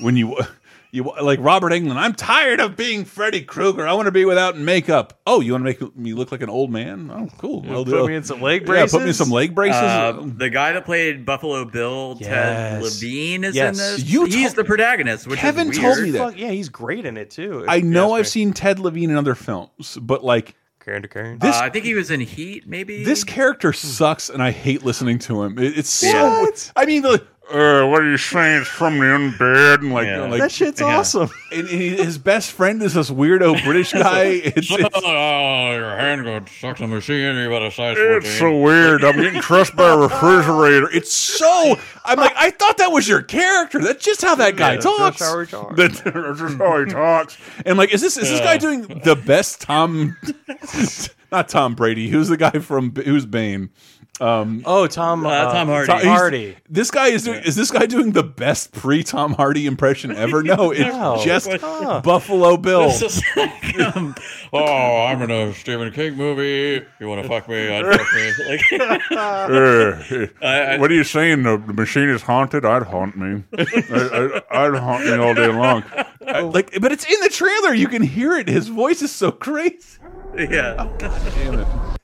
when 0.00 0.16
you 0.16 0.36
you 0.98 1.12
like 1.22 1.38
Robert 1.40 1.72
Englund. 1.72 1.96
I'm 1.96 2.14
tired 2.14 2.60
of 2.60 2.76
being 2.76 3.04
Freddy 3.04 3.42
Krueger. 3.42 3.86
I 3.86 3.92
want 3.94 4.06
to 4.06 4.12
be 4.12 4.24
without 4.24 4.56
makeup. 4.58 5.18
Oh, 5.26 5.40
you 5.40 5.52
want 5.52 5.62
to 5.62 5.64
make 5.64 5.96
me 5.96 6.12
look 6.14 6.32
like 6.32 6.42
an 6.42 6.50
old 6.50 6.70
man? 6.70 7.10
Oh, 7.12 7.28
cool. 7.38 7.64
I'll 7.70 7.84
do- 7.84 7.92
put 7.92 8.06
me 8.08 8.14
in 8.16 8.24
some 8.24 8.40
leg 8.42 8.62
Yeah, 8.62 8.66
put 8.66 8.74
me 8.74 8.80
in 8.82 8.88
braces? 9.04 9.16
some 9.16 9.30
leg 9.30 9.54
braces. 9.54 9.80
Uh, 9.80 10.22
the 10.36 10.50
guy 10.50 10.72
that 10.72 10.84
played 10.84 11.24
Buffalo 11.24 11.64
Bill, 11.64 12.16
Ted 12.16 12.82
Levine, 12.82 13.44
is 13.44 13.54
Yes. 13.54 13.78
in 13.78 13.96
this. 13.96 14.04
You 14.10 14.24
He's 14.26 14.54
the 14.54 14.64
protagonist, 14.64 15.26
which 15.26 15.38
Kevin 15.40 15.70
is 15.70 15.78
told 15.78 16.00
me 16.02 16.10
that. 16.10 16.36
Yeah, 16.38 16.50
he's 16.50 16.68
great 16.68 17.04
in 17.06 17.16
it 17.16 17.30
too. 17.30 17.64
I 17.68 17.80
know 17.80 18.14
I've 18.14 18.24
me. 18.24 18.28
seen 18.28 18.52
Ted 18.52 18.78
Levine 18.78 19.10
in 19.10 19.16
other 19.16 19.34
films, 19.34 19.98
but 20.00 20.24
like 20.24 20.54
Candy 20.84 21.08
cane. 21.08 21.38
This- 21.38 21.56
uh, 21.56 21.60
I 21.64 21.68
think 21.70 21.84
he 21.84 21.94
was 21.94 22.10
in 22.10 22.20
Heat, 22.20 22.66
maybe. 22.66 23.04
This 23.04 23.22
character 23.24 23.72
sucks, 23.72 24.30
and 24.30 24.42
I 24.42 24.50
hate 24.52 24.84
listening 24.84 25.18
to 25.20 25.42
him. 25.42 25.58
It, 25.58 25.76
it's 25.78 25.90
so. 25.90 26.08
Yeah. 26.08 26.46
I 26.76 26.86
mean, 26.86 27.02
like, 27.02 27.24
uh, 27.50 27.86
what 27.86 28.02
are 28.02 28.10
you 28.10 28.16
saying? 28.18 28.60
It's 28.62 28.70
from 28.70 28.98
the 28.98 29.04
undead, 29.06 29.80
and 29.80 29.92
like, 29.92 30.06
Yeah. 30.06 30.26
like 30.26 30.40
that 30.40 30.52
shit's 30.52 30.80
yeah. 30.80 30.98
awesome. 30.98 31.30
and, 31.50 31.60
and 31.68 31.68
he- 31.68 31.96
his 31.96 32.18
best 32.18 32.52
friend 32.52 32.82
is 32.82 32.94
this 32.94 33.10
weirdo 33.10 33.64
British 33.64 33.92
guy. 33.94 34.24
It's, 34.24 34.70
it's, 34.70 34.88
oh, 34.94 35.72
your 35.72 35.96
hand 35.96 36.24
got 36.24 36.48
stuck 36.48 36.80
in 36.80 36.90
the 36.90 36.96
machine. 36.96 37.36
You 37.36 37.48
better 37.48 37.70
size 37.70 37.96
it's 37.98 38.38
so 38.38 38.56
weird. 38.60 39.04
I'm 39.04 39.16
getting 39.16 39.40
crushed 39.40 39.74
by 39.76 39.88
a 39.90 39.96
refrigerator. 39.96 40.90
It's 40.92 41.12
so. 41.12 41.76
I'm 42.04 42.18
like, 42.18 42.34
I 42.36 42.50
thought 42.50 42.78
that 42.78 42.92
was 42.92 43.08
your 43.08 43.22
character. 43.22 43.78
That's 43.80 44.04
just 44.04 44.22
how 44.22 44.34
that 44.36 44.56
guy 44.56 44.74
Yeah, 44.74 44.80
talks. 44.80 45.18
that's 45.18 45.30
how 45.30 45.40
he 45.40 45.46
talks. 45.46 45.76
That's 45.76 46.00
that's 46.02 46.38
just 46.40 46.58
how 46.58 46.84
he 46.84 46.90
talks. 46.90 47.38
And 47.64 47.78
like, 47.78 47.92
is 47.92 48.00
this 48.00 48.16
is 48.16 48.28
this 48.30 48.40
guy 48.40 48.58
doing 48.58 48.82
the 48.82 49.16
best 49.16 49.60
Tom? 49.62 50.16
Not 51.30 51.48
Tom 51.48 51.74
Brady. 51.74 52.08
Who's 52.08 52.28
the 52.28 52.36
guy 52.36 52.50
from 52.52 52.94
who's 52.94 53.26
Bane? 53.26 53.70
Oh, 54.20 54.86
Tom. 54.86 55.24
Uh, 55.26 55.52
Tom 55.52 55.68
Hardy. 55.68 55.86
Tom- 55.86 56.00
Hardy. 56.02 56.56
This 56.68 56.90
guy 56.90 57.08
is 57.08 57.24
doing. 57.24 57.42
Is 57.44 57.56
this 57.56 57.70
guy 57.70 57.86
doing 57.86 58.12
the 58.12 58.22
best 58.22 58.72
pre 58.72 59.02
Tom 59.02 59.34
Hardy 59.34 59.66
impression 59.66 60.10
ever? 60.14 60.42
No, 60.42 60.70
it's 60.72 60.80
No. 60.80 61.20
just 61.24 61.48
Huh. 61.60 62.00
Buffalo 62.02 62.56
Bill. 62.56 62.92
Like, 63.36 63.80
um, 63.96 64.14
oh, 64.52 65.06
I'm 65.06 65.22
in 65.22 65.30
a 65.30 65.52
Stephen 65.54 65.92
King 65.92 66.14
movie. 66.16 66.84
You 67.00 67.08
want 67.08 67.22
to 67.22 67.28
fuck 67.28 67.48
me? 67.48 67.68
I'd 67.68 67.84
fuck 67.84 68.06
me. 68.14 68.32
Like, 68.48 69.02
I- 70.42 70.76
what 70.78 70.90
are 70.90 70.94
you 70.94 71.04
saying? 71.04 71.42
The, 71.44 71.56
the 71.66 71.72
machine 71.72 72.08
is 72.08 72.22
haunted. 72.22 72.64
I'd 72.64 72.82
haunt 72.84 73.16
me. 73.16 73.44
I, 73.56 74.42
I, 74.50 74.68
would 74.68 74.78
haunt 74.80 75.04
me 75.04 75.12
all 75.16 75.34
day 75.34 75.48
long. 75.48 75.84
I- 76.26 76.40
like, 76.40 76.78
but 76.80 76.92
it's 76.92 77.04
in 77.10 77.20
the 77.20 77.28
trailer. 77.30 77.72
You 77.74 77.88
can 77.88 78.02
hear 78.02 78.34
it. 78.36 78.48
His 78.48 78.68
voice 78.68 79.02
is 79.02 79.12
so 79.12 79.30
crazy. 79.30 79.98
yeah. 80.36 80.74
God 80.98 80.98
Damn 80.98 81.60
it. 81.60 81.97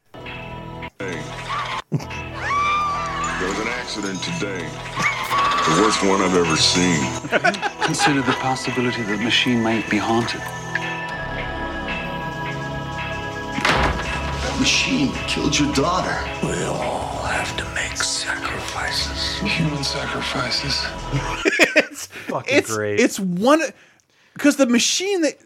There 1.99 3.49
was 3.49 3.59
an 3.61 3.69
accident 3.69 4.23
today. 4.23 4.59
The 4.59 5.83
worst 5.83 6.03
one 6.03 6.21
I've 6.21 6.35
ever 6.37 6.57
seen. 6.57 7.01
Consider 7.85 8.23
the 8.23 8.33
possibility 8.33 9.03
that 9.03 9.17
the 9.19 9.23
machine 9.25 9.63
might 9.63 9.89
be 9.89 9.97
haunted. 9.99 10.41
That 14.43 14.57
machine 14.59 15.13
killed 15.29 15.59
your 15.59 15.73
daughter. 15.73 16.17
We 16.43 16.65
all 16.65 17.23
have 17.23 17.57
to 17.59 17.65
make 17.75 17.97
sacrifices. 17.97 19.39
Human 19.41 19.85
sacrifices. 19.85 20.85
It's 21.77 22.07
fucking 22.07 22.57
it's 22.59 22.75
great. 22.75 22.99
it's 23.01 23.21
one 23.21 23.63
because 24.35 24.57
the 24.57 24.67
machine 24.67 25.23
that 25.23 25.37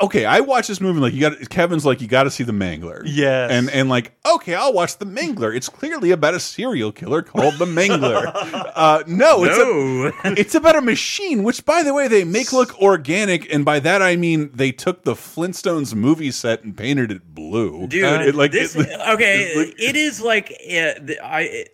okay 0.00 0.24
i 0.24 0.40
watched 0.40 0.68
this 0.68 0.80
movie 0.80 1.00
like 1.00 1.12
you 1.12 1.20
got 1.20 1.50
kevin's 1.50 1.84
like 1.84 2.00
you 2.00 2.06
got 2.08 2.22
to 2.24 2.30
see 2.30 2.44
the 2.44 2.52
mangler 2.52 3.02
Yes. 3.04 3.50
and 3.50 3.68
and 3.70 3.88
like 3.88 4.12
okay 4.26 4.54
i'll 4.54 4.72
watch 4.72 4.96
the 4.98 5.04
mangler 5.06 5.54
it's 5.54 5.68
clearly 5.68 6.10
about 6.12 6.34
a 6.34 6.40
serial 6.40 6.92
killer 6.92 7.22
called 7.22 7.54
the 7.58 7.64
mangler 7.66 8.30
uh 8.74 9.02
no 9.06 9.44
it's 9.44 9.58
No. 9.58 10.12
a, 10.30 10.32
it's 10.40 10.54
about 10.54 10.76
a 10.76 10.80
machine 10.80 11.42
which 11.42 11.64
by 11.64 11.82
the 11.82 11.92
way 11.92 12.08
they 12.08 12.24
make 12.24 12.52
look 12.52 12.80
organic 12.80 13.52
and 13.52 13.64
by 13.64 13.80
that 13.80 14.02
i 14.02 14.16
mean 14.16 14.50
they 14.54 14.72
took 14.72 15.04
the 15.04 15.14
flintstones 15.14 15.94
movie 15.94 16.30
set 16.30 16.62
and 16.64 16.76
painted 16.76 17.10
it 17.10 17.34
blue 17.34 17.86
dude. 17.88 18.04
Uh, 18.04 18.22
it, 18.26 18.34
like 18.34 18.52
this, 18.52 18.74
it- 18.76 18.88
okay, 19.08 19.42
it's 19.42 19.56
like- 19.56 19.80
it 19.80 19.96
is 19.96 20.20
like 20.20 20.50
uh, 20.52 21.00
the- 21.00 21.18
I. 21.22 21.66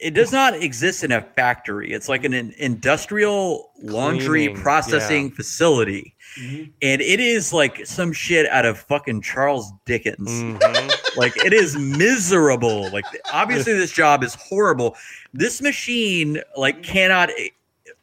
It, 0.00 0.14
does 0.14 0.32
not 0.32 0.54
exist 0.54 1.04
in 1.04 1.12
a 1.12 1.20
factory. 1.20 1.92
It's 1.92 2.08
like 2.08 2.24
an, 2.24 2.32
in- 2.32 2.54
industrial 2.58 3.70
laundry 3.82 4.46
Cleaning, 4.46 4.62
processing 4.62 5.28
yeah. 5.28 5.34
facility, 5.34 6.14
Mm-hmm. 6.38 6.70
and 6.80 7.00
it 7.02 7.18
is 7.18 7.52
like 7.52 7.84
some 7.86 8.12
shit 8.12 8.46
out 8.50 8.64
of 8.64 8.78
fucking 8.78 9.20
Charles 9.22 9.72
Dickens. 9.84 10.30
Mhm. 10.30 11.16
like 11.16 11.36
it 11.44 11.52
is 11.52 11.76
miserable. 11.76 12.88
Like 12.92 13.04
obviously 13.32 13.72
this 13.72 13.90
job 13.90 14.22
is 14.22 14.36
horrible. 14.36 14.96
This 15.34 15.60
machine 15.60 16.40
like 16.56 16.84
cannot. 16.84 17.30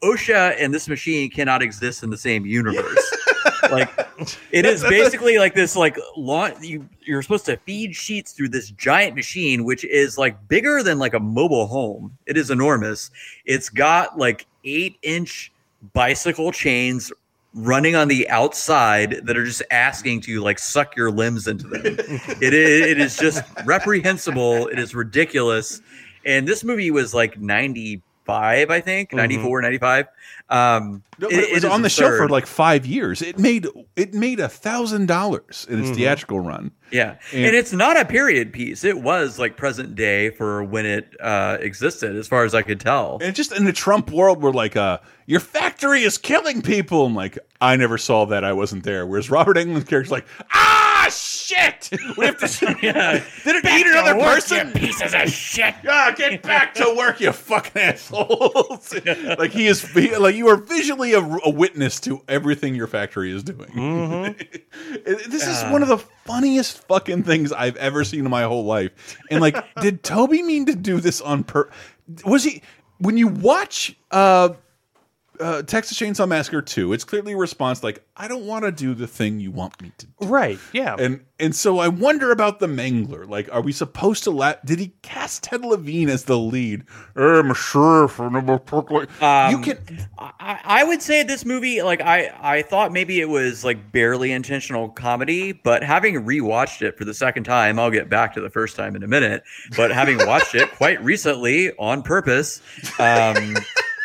OSHA 0.03 0.57
and 0.59 0.73
this 0.73 0.89
machine 0.89 1.29
cannot 1.31 1.61
exist 1.61 2.03
in 2.03 2.09
the 2.09 2.17
same 2.17 2.45
universe. 2.45 3.17
Like 3.71 3.89
it 4.51 4.65
is 4.65 4.83
basically 4.89 5.37
like 5.37 5.53
this 5.53 5.75
like 5.75 5.97
lawn 6.15 6.53
you 6.61 6.87
you're 7.05 7.21
supposed 7.21 7.45
to 7.45 7.57
feed 7.57 7.95
sheets 7.95 8.31
through 8.31 8.49
this 8.49 8.71
giant 8.71 9.15
machine 9.15 9.63
which 9.63 9.83
is 9.85 10.17
like 10.17 10.47
bigger 10.47 10.83
than 10.83 10.99
like 10.99 11.13
a 11.13 11.19
mobile 11.19 11.67
home. 11.67 12.17
It 12.25 12.37
is 12.37 12.51
enormous. 12.51 13.11
It's 13.45 13.69
got 13.69 14.17
like 14.17 14.45
eight 14.63 14.97
inch 15.01 15.51
bicycle 15.93 16.51
chains 16.51 17.11
running 17.53 17.95
on 17.95 18.07
the 18.07 18.29
outside 18.29 19.21
that 19.23 19.35
are 19.35 19.45
just 19.45 19.63
asking 19.71 20.21
to 20.21 20.41
like 20.41 20.59
suck 20.59 20.95
your 20.95 21.11
limbs 21.11 21.47
into 21.47 21.67
them. 21.67 21.83
It 22.41 22.53
is 22.53 22.85
it 22.87 22.99
is 22.99 23.17
just 23.17 23.43
reprehensible. 23.65 24.67
It 24.67 24.79
is 24.79 24.93
ridiculous. 24.93 25.81
And 26.25 26.47
this 26.47 26.63
movie 26.63 26.91
was 26.91 27.13
like 27.13 27.39
95 28.27 28.69
i 28.71 28.81
think 28.81 29.13
94 29.13 29.61
95 29.61 30.07
um 30.49 31.03
No, 31.19 31.27
but 31.29 31.33
it, 31.33 31.51
was 31.53 31.63
is 31.63 31.69
on 31.69 31.81
the 31.81 31.89
show 31.89 32.15
for 32.17 32.29
like 32.29 32.45
five 32.45 32.85
years. 32.85 33.21
It 33.21 33.37
made 33.37 33.67
it 33.97 34.13
made 34.13 34.39
a 34.39 34.47
thousand 34.47 35.07
dollars 35.07 35.65
in 35.69 35.81
its 35.83 35.89
theatrical 35.97 36.39
run. 36.39 36.71
Yeah. 36.89 37.15
And- 37.33 37.45
And, 37.47 37.55
it's 37.55 37.73
not 37.73 37.99
a 37.99 38.05
period 38.05 38.53
piece. 38.53 38.85
It 38.85 39.01
was 39.01 39.37
like 39.39 39.57
present 39.57 39.95
day 39.95 40.29
for 40.29 40.63
when 40.63 40.85
it 40.85 41.13
uh, 41.19 41.57
existed, 41.59 42.15
as 42.15 42.29
far 42.29 42.45
as 42.45 42.55
I 42.55 42.61
could 42.61 42.79
tell. 42.79 43.17
And 43.21 43.35
just 43.35 43.51
in 43.51 43.65
the 43.65 43.73
Trump 43.73 44.09
world, 44.09 44.41
we're 44.41 44.51
like, 44.51 44.77
uh, 44.77 44.99
your 45.25 45.41
factory 45.41 46.03
is 46.03 46.17
killing 46.17 46.61
people. 46.61 47.05
I'm 47.07 47.15
like, 47.15 47.37
I 47.59 47.75
never 47.75 47.97
saw 47.97 48.23
that. 48.27 48.45
I 48.45 48.53
wasn't 48.53 48.83
there. 48.85 49.05
Whereas 49.05 49.29
Robert 49.29 49.57
Englund's 49.57 49.83
character's 49.89 50.11
like, 50.11 50.27
ah, 50.53 50.86
shit. 51.47 51.89
We 52.17 52.25
have 52.25 52.37
to. 52.39 52.75
Yeah. 52.81 53.23
Did 53.43 53.55
it 53.57 53.65
eat 53.65 53.87
another 53.87 54.15
work, 54.17 54.35
person? 54.35 54.71
pieces 54.73 55.13
of 55.13 55.29
shit. 55.29 55.73
Ah, 55.89 56.13
get 56.15 56.41
back 56.43 56.73
to 56.75 56.93
work, 56.97 57.19
you 57.21 57.31
fucking 57.31 57.81
assholes! 57.81 58.93
like 59.37 59.51
he 59.51 59.67
is, 59.67 59.81
he- 59.91 60.15
like 60.17 60.35
you 60.35 60.47
are 60.49 60.57
visually 60.57 61.13
a, 61.13 61.19
a 61.19 61.49
witness 61.49 61.99
to 62.01 62.21
everything 62.27 62.75
your 62.75 62.87
factory 62.87 63.31
is 63.31 63.43
doing. 63.43 63.69
It- 63.75 65.29
this 65.29 65.47
is 65.47 65.63
one 65.71 65.81
of 65.81 65.87
the 65.87 65.97
funniest 65.97 66.85
fucking 66.87 67.23
things 67.23 67.51
I've 67.51 67.77
ever 67.77 68.03
seen 68.03 68.25
in 68.25 68.29
my 68.31 68.43
whole 68.43 68.65
life. 68.65 69.17
And 69.31 69.41
like, 69.41 69.55
did 69.81 70.03
Toby 70.03 70.41
mean 70.43 70.65
to 70.65 70.75
do 70.75 70.99
this 70.99 71.21
on 71.21 71.43
per? 71.43 71.69
Was 72.25 72.43
he? 72.43 72.61
When 72.99 73.17
you 73.17 73.27
watch 73.27 73.95
uh, 74.11 74.49
uh, 75.39 75.61
Texas 75.63 75.97
Chainsaw 75.97 76.27
Massacre 76.27 76.61
two, 76.61 76.93
it's 76.93 77.03
clearly 77.03 77.33
a 77.33 77.37
response 77.37 77.83
like, 77.83 78.03
I 78.15 78.27
don't 78.27 78.45
want 78.45 78.65
to 78.65 78.71
do 78.71 78.93
the 78.93 79.07
thing 79.07 79.39
you 79.39 79.51
want 79.51 79.81
me 79.81 79.91
to 79.97 80.05
do. 80.05 80.27
Right. 80.27 80.59
Yeah. 80.73 80.95
And 80.97 81.23
and 81.39 81.55
so 81.55 81.77
I 81.79 81.87
wonder 81.87 82.31
about 82.31 82.59
the 82.59 82.67
Mangler. 82.67 83.29
Like, 83.29 83.47
are 83.53 83.61
we 83.61 83.71
supposed 83.71 84.23
to 84.23 84.31
let? 84.31 84.65
Did 84.65 84.79
he 84.79 84.93
cast 85.03 85.43
Ted 85.43 85.63
Levine 85.63 86.09
as 86.09 86.23
the 86.23 86.37
lead? 86.37 86.83
I'm 87.15 87.53
sure 87.53 88.07
for 88.07 88.29
number 88.29 88.59
Um, 89.21 89.51
you 89.51 89.61
can. 89.61 90.07
I, 90.17 90.59
I 90.63 90.83
would 90.83 91.01
say 91.01 91.23
this 91.23 91.45
movie, 91.45 91.83
like 91.83 92.01
I, 92.01 92.33
I 92.41 92.61
thought 92.63 92.91
maybe 92.91 93.21
it 93.21 93.29
was 93.29 93.63
like 93.63 93.91
barely 93.91 94.31
intentional 94.31 94.89
comedy, 94.89 95.51
but 95.51 95.83
having 95.83 96.25
rewatched 96.25 96.81
it 96.81 96.97
for 96.97 97.05
the 97.05 97.13
second 97.13 97.43
time, 97.43 97.77
I'll 97.79 97.91
get 97.91 98.09
back 98.09 98.33
to 98.33 98.41
the 98.41 98.49
first 98.49 98.75
time 98.75 98.95
in 98.95 99.03
a 99.03 99.07
minute. 99.07 99.43
But 99.75 99.91
having 99.91 100.17
watched 100.25 100.55
it 100.55 100.71
quite 100.71 101.03
recently 101.03 101.71
on 101.77 102.01
purpose, 102.01 102.61
um, 102.99 103.55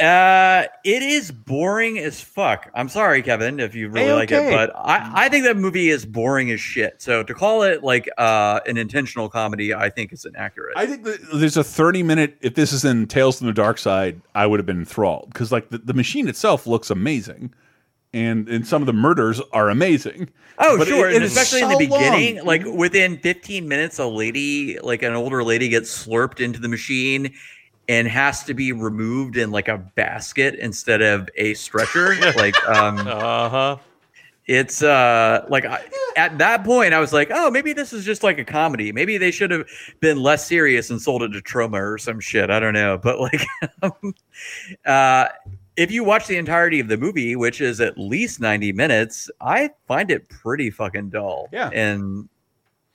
uh, 0.00 0.64
it 0.84 1.02
is 1.02 1.30
boring 1.30 1.98
as 1.98 2.20
fuck. 2.20 2.70
I'm 2.74 2.88
sorry, 2.88 3.22
Kevin, 3.22 3.60
if 3.60 3.74
you 3.74 3.88
really 3.88 4.12
like 4.12 4.30
it, 4.30 4.50
but 4.50 4.70
I, 4.76 5.24
I 5.24 5.28
think 5.28 5.44
that 5.44 5.56
movie 5.56 5.88
is 5.88 6.04
boring 6.04 6.50
as 6.50 6.60
shit. 6.60 7.00
So 7.00 7.22
to 7.22 7.34
call 7.34 7.62
it 7.62 7.82
like 7.82 8.08
uh, 8.18 8.60
an 8.66 8.76
intentional 8.76 9.28
comedy, 9.28 9.72
I 9.74 9.88
think 9.90 10.12
is 10.12 10.24
inaccurate. 10.24 10.74
I 10.76 10.86
think 10.86 11.04
that 11.04 11.18
there's 11.34 11.56
a 11.56 11.64
30 11.64 12.02
minute. 12.02 12.36
If 12.42 12.54
this 12.54 12.72
is 12.72 12.84
in 12.84 13.06
Tales 13.06 13.38
from 13.38 13.46
the 13.46 13.52
Dark 13.54 13.78
Side, 13.78 14.20
I 14.34 14.46
would 14.46 14.58
have 14.60 14.66
been 14.66 14.78
enthralled 14.80 15.28
because 15.32 15.50
like 15.50 15.70
the, 15.70 15.78
the 15.78 15.94
machine 15.94 16.28
itself 16.28 16.66
looks 16.66 16.90
amazing, 16.90 17.52
and 18.12 18.48
and 18.48 18.66
some 18.66 18.82
of 18.82 18.86
the 18.86 18.92
murders 18.92 19.40
are 19.52 19.70
amazing. 19.70 20.28
Oh, 20.58 20.76
But 20.76 20.88
sure, 20.88 21.08
it- 21.08 21.12
it 21.12 21.16
and 21.16 21.24
is 21.24 21.32
especially 21.32 21.62
in 21.62 21.70
the 21.70 21.78
beginning, 21.78 22.36
long. 22.36 22.46
like 22.46 22.64
within 22.66 23.16
15 23.18 23.66
minutes, 23.66 23.98
a 23.98 24.06
lady, 24.06 24.78
like 24.80 25.02
an 25.02 25.14
older 25.14 25.42
lady, 25.42 25.70
gets 25.70 26.06
slurped 26.06 26.38
into 26.40 26.60
the 26.60 26.68
machine 26.68 27.32
and 27.90 28.06
has 28.06 28.44
to 28.44 28.54
be 28.54 28.70
removed 28.70 29.36
in 29.36 29.50
like 29.50 29.66
a 29.66 29.76
basket 29.78 30.54
instead 30.54 31.02
of 31.02 31.28
a 31.34 31.54
stretcher. 31.54 32.14
like, 32.36 32.54
um, 32.68 32.98
Uh 33.00 33.48
huh. 33.48 33.76
it's 34.46 34.80
uh, 34.80 35.44
like 35.48 35.64
I, 35.64 35.82
at 36.16 36.38
that 36.38 36.62
point, 36.62 36.94
I 36.94 37.00
was 37.00 37.12
like, 37.12 37.32
oh, 37.34 37.50
maybe 37.50 37.72
this 37.72 37.92
is 37.92 38.04
just 38.04 38.22
like 38.22 38.38
a 38.38 38.44
comedy. 38.44 38.92
Maybe 38.92 39.18
they 39.18 39.32
should 39.32 39.50
have 39.50 39.66
been 39.98 40.22
less 40.22 40.46
serious 40.46 40.90
and 40.90 41.02
sold 41.02 41.24
it 41.24 41.30
to 41.30 41.40
Troma 41.40 41.80
or 41.80 41.98
some 41.98 42.20
shit. 42.20 42.48
I 42.48 42.60
don't 42.60 42.74
know, 42.74 42.96
but 42.96 43.18
like, 43.18 43.44
um, 43.82 44.14
uh, 44.86 45.26
if 45.76 45.90
you 45.90 46.04
watch 46.04 46.28
the 46.28 46.36
entirety 46.36 46.78
of 46.78 46.86
the 46.86 46.96
movie, 46.96 47.34
which 47.34 47.60
is 47.60 47.80
at 47.80 47.98
least 47.98 48.38
90 48.40 48.72
minutes, 48.72 49.28
I 49.40 49.70
find 49.88 50.12
it 50.12 50.28
pretty 50.28 50.70
fucking 50.70 51.10
dull. 51.10 51.48
Yeah. 51.52 51.70
And 51.72 52.28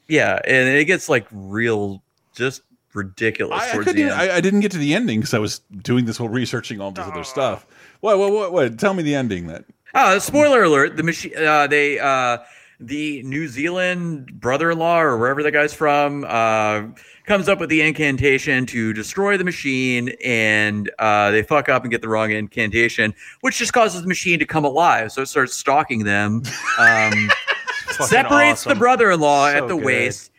yeah, 0.08 0.40
and 0.46 0.70
it 0.70 0.86
gets 0.86 1.10
like 1.10 1.28
real, 1.34 2.02
just 2.34 2.62
ridiculous 2.96 3.62
I, 3.62 3.70
I 3.70 3.72
towards 3.74 3.88
couldn't. 3.88 4.08
the 4.08 4.12
end. 4.14 4.22
I, 4.32 4.38
I 4.38 4.42
didn't 4.42 4.62
get 4.62 4.72
to 4.72 4.78
the 4.78 4.94
ending 4.94 5.20
because 5.20 5.34
I 5.34 5.40
was 5.40 5.60
doing 5.82 6.06
this 6.06 6.18
whole 6.18 6.30
researching 6.30 6.80
all 6.82 6.92
this 6.92 7.06
other 7.06 7.24
stuff. 7.24 7.66
What? 8.02 8.18
What? 8.18 8.32
What? 8.32 8.54
What? 8.54 8.80
Tell 8.80 8.94
me 8.94 9.04
the 9.04 9.16
ending 9.16 9.48
then. 9.48 9.66
Oh, 9.94 10.18
spoiler 10.20 10.64
alert! 10.64 10.98
The 10.98 11.04
machine. 11.04 11.34
Uh, 11.38 11.68
they. 11.68 12.00
Uh, 12.00 12.38
the 12.80 13.24
New 13.24 13.48
Zealand 13.48 14.38
brother-in-law 14.40 15.00
or 15.00 15.18
wherever 15.18 15.42
the 15.42 15.50
guy's 15.50 15.74
from 15.74 16.26
uh, 16.28 16.84
comes 17.26 17.48
up 17.48 17.58
with 17.58 17.70
the 17.70 17.82
incantation 17.82 18.66
to 18.66 18.92
destroy 18.92 19.38
the 19.38 19.46
machine, 19.46 20.10
and 20.24 20.92
uh, 21.00 21.32
they 21.32 21.42
fuck 21.42 21.70
up 21.70 21.84
and 21.84 21.92
get 21.92 22.02
the 22.02 22.10
wrong 22.10 22.32
incantation, 22.32 23.14
which 23.40 23.58
just 23.60 23.72
causes 23.72 24.02
the 24.02 24.08
machine 24.10 24.40
to 24.40 24.46
come 24.46 24.66
alive. 24.66 25.14
So 25.14 25.22
it 25.22 25.28
starts 25.28 25.54
stalking 25.54 26.04
them, 26.04 26.44
um, 26.78 27.32
separates 27.92 28.66
the 28.66 28.76
brother-in-law 28.76 29.52
So 29.52 29.58
at 29.58 29.68
the 29.70 29.76
good. 29.78 29.86
waist, 29.86 30.32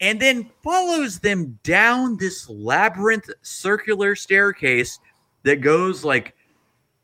and 0.00 0.18
then 0.18 0.50
follows 0.62 1.18
them 1.18 1.58
down 1.62 2.16
this 2.16 2.48
labyrinth 2.48 3.30
circular 3.42 4.14
staircase 4.14 4.98
that 5.42 5.56
goes 5.56 6.04
like 6.04 6.34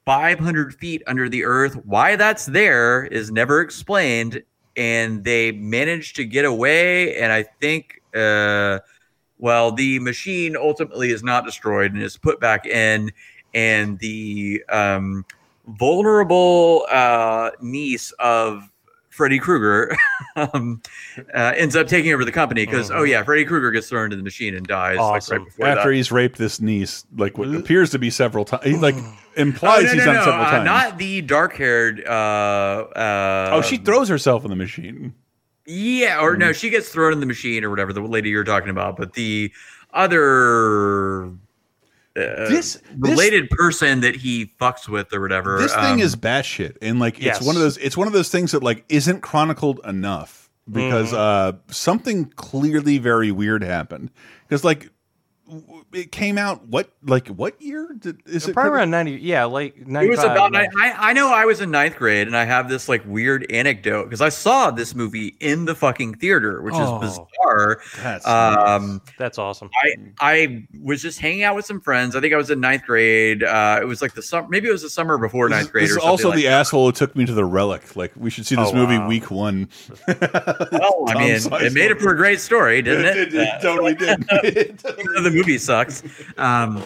500 0.06 0.74
feet 0.76 1.02
under 1.06 1.28
the 1.28 1.44
earth. 1.44 1.74
Why 1.84 2.16
that's 2.16 2.46
there 2.46 3.04
is 3.04 3.30
never 3.30 3.60
explained. 3.60 4.42
And 4.76 5.24
they 5.24 5.52
managed 5.52 6.16
to 6.16 6.24
get 6.24 6.44
away. 6.44 7.16
And 7.16 7.32
I 7.32 7.42
think, 7.42 8.00
uh, 8.14 8.78
well, 9.38 9.72
the 9.72 9.98
machine 9.98 10.56
ultimately 10.56 11.10
is 11.10 11.22
not 11.22 11.44
destroyed 11.44 11.92
and 11.92 12.02
is 12.02 12.16
put 12.16 12.40
back 12.40 12.66
in. 12.66 13.10
And 13.54 13.98
the 13.98 14.62
um, 14.68 15.24
vulnerable 15.66 16.86
uh, 16.90 17.50
niece 17.60 18.12
of 18.18 18.70
Freddy 19.16 19.38
Krueger 19.38 19.96
um, 20.36 20.80
uh, 21.34 21.52
ends 21.56 21.74
up 21.74 21.88
taking 21.88 22.12
over 22.12 22.24
the 22.24 22.30
company 22.32 22.66
because, 22.66 22.90
oh, 22.90 23.02
yeah, 23.02 23.22
Freddy 23.22 23.44
Krueger 23.46 23.70
gets 23.70 23.88
thrown 23.88 24.04
into 24.04 24.16
the 24.16 24.22
machine 24.22 24.54
and 24.54 24.66
dies 24.66 24.98
like, 24.98 25.28
right 25.30 25.44
before 25.44 25.66
After 25.66 25.88
that. 25.90 25.96
he's 25.96 26.12
raped 26.12 26.36
this 26.38 26.60
niece, 26.60 27.06
like 27.16 27.38
what 27.38 27.54
appears 27.54 27.90
to 27.90 27.98
be 27.98 28.10
several 28.10 28.44
times, 28.44 28.64
he 28.64 28.76
like 28.76 28.94
Oh, 29.38 29.40
implies 29.42 29.84
no, 29.84 29.88
he's 29.90 29.98
no, 29.98 30.04
done 30.04 30.14
no, 30.16 30.24
several 30.24 30.44
uh, 30.44 30.50
times. 30.50 30.64
Not 30.66 30.98
the 30.98 31.20
dark-haired. 31.22 32.04
Uh, 32.06 32.10
uh, 32.10 33.50
oh, 33.54 33.62
she 33.62 33.76
throws 33.78 34.08
herself 34.08 34.44
in 34.44 34.50
the 34.50 34.56
machine. 34.56 35.14
Yeah, 35.66 36.20
or 36.20 36.36
Mm. 36.36 36.38
no, 36.38 36.52
she 36.52 36.70
gets 36.70 36.88
thrown 36.90 37.12
in 37.12 37.20
the 37.20 37.26
machine 37.26 37.64
or 37.64 37.70
whatever. 37.70 37.92
The 37.92 38.00
lady 38.02 38.28
you're 38.30 38.44
talking 38.44 38.70
about, 38.70 38.96
but 38.96 39.14
the 39.14 39.52
other 39.92 41.30
uh, 42.16 42.48
This- 42.48 42.74
this- 42.74 42.82
related 42.96 43.50
person 43.50 44.00
that 44.00 44.16
he 44.16 44.50
fucks 44.60 44.88
with 44.88 45.12
or 45.12 45.20
whatever. 45.20 45.58
This 45.58 45.74
thing 45.74 45.94
um, 45.94 46.00
is 46.00 46.16
batshit, 46.16 46.76
and 46.82 46.98
like 46.98 47.20
Yes. 47.20 47.38
it's 47.38 47.46
one 47.46 47.56
of 47.56 47.62
those. 47.62 47.76
It's 47.78 47.96
one 47.96 48.06
of 48.06 48.12
those 48.14 48.30
things 48.30 48.52
that 48.52 48.62
like 48.62 48.84
isn't 48.88 49.20
chronicled 49.20 49.80
enough 49.84 50.50
because 50.70 51.12
Mhm. 51.12 51.16
uh 51.16 51.52
something 51.70 52.24
clearly 52.36 52.98
very 52.98 53.30
weird 53.30 53.62
happened. 53.62 54.10
Because 54.48 54.64
like 54.64 54.88
it 55.92 56.10
came 56.12 56.38
out 56.38 56.66
what 56.66 56.90
like 57.04 57.28
what 57.28 57.60
year 57.62 57.88
did, 57.98 58.20
is 58.26 58.48
it? 58.48 58.52
Probably 58.54 58.72
around 58.72 58.90
ninety. 58.90 59.12
Yeah, 59.12 59.44
like 59.44 59.76
It 59.78 59.86
was 59.86 60.18
five. 60.20 60.32
about. 60.32 60.54
I, 60.56 60.66
I 61.10 61.12
know 61.12 61.32
I 61.32 61.44
was 61.44 61.60
in 61.60 61.70
ninth 61.70 61.96
grade, 61.96 62.26
and 62.26 62.36
I 62.36 62.44
have 62.44 62.68
this 62.68 62.88
like 62.88 63.02
weird 63.06 63.50
anecdote 63.52 64.04
because 64.04 64.20
I 64.20 64.28
saw 64.28 64.70
this 64.70 64.94
movie 64.94 65.36
in 65.40 65.64
the 65.64 65.74
fucking 65.74 66.14
theater, 66.14 66.62
which 66.62 66.74
Oh, 66.76 67.00
is 67.02 67.18
bizarre. 67.18 67.80
that's 68.02 68.26
um, 68.26 69.00
That's 69.18 69.38
awesome. 69.38 69.70
I 69.82 69.94
I 70.20 70.66
was 70.82 71.00
just 71.02 71.20
hanging 71.20 71.44
out 71.44 71.54
with 71.54 71.64
some 71.66 71.80
friends. 71.80 72.16
I 72.16 72.20
think 72.20 72.34
I 72.34 72.36
was 72.36 72.50
in 72.50 72.60
ninth 72.60 72.84
grade. 72.84 73.44
Uh, 73.44 73.78
it 73.80 73.84
was 73.84 74.02
like 74.02 74.14
the 74.14 74.22
summer. 74.22 74.48
Maybe 74.50 74.68
it 74.68 74.72
was 74.72 74.82
the 74.82 74.90
summer 74.90 75.16
before 75.18 75.48
ninth 75.48 75.70
grade. 75.70 75.84
This 75.84 75.94
or 75.94 75.98
is 75.98 76.04
also 76.04 76.28
like 76.30 76.36
the 76.38 76.48
asshole 76.48 76.86
who 76.86 76.92
took 76.92 77.14
me 77.14 77.24
to 77.24 77.32
the 77.34 77.44
relic. 77.44 77.94
Like 77.96 78.12
we 78.16 78.30
should 78.30 78.46
see 78.46 78.56
this 78.56 78.70
Oh, 78.70 78.74
movie 78.74 78.98
wow. 78.98 79.06
week 79.08 79.30
one. 79.30 79.68
Well, 80.08 81.04
I 81.08 81.14
mean, 81.18 81.34
Sizemore. 81.36 81.62
it 81.62 81.72
made 81.72 81.90
it 81.90 82.00
for 82.00 82.12
a 82.12 82.16
great 82.16 82.40
story, 82.40 82.82
didn't 82.82 83.04
it? 83.04 83.16
It, 83.16 83.34
it 83.34 83.62
totally 83.62 83.94
did. 83.94 84.26
Movie 85.36 85.58
sucks. 85.58 86.02
Um, 86.38 86.82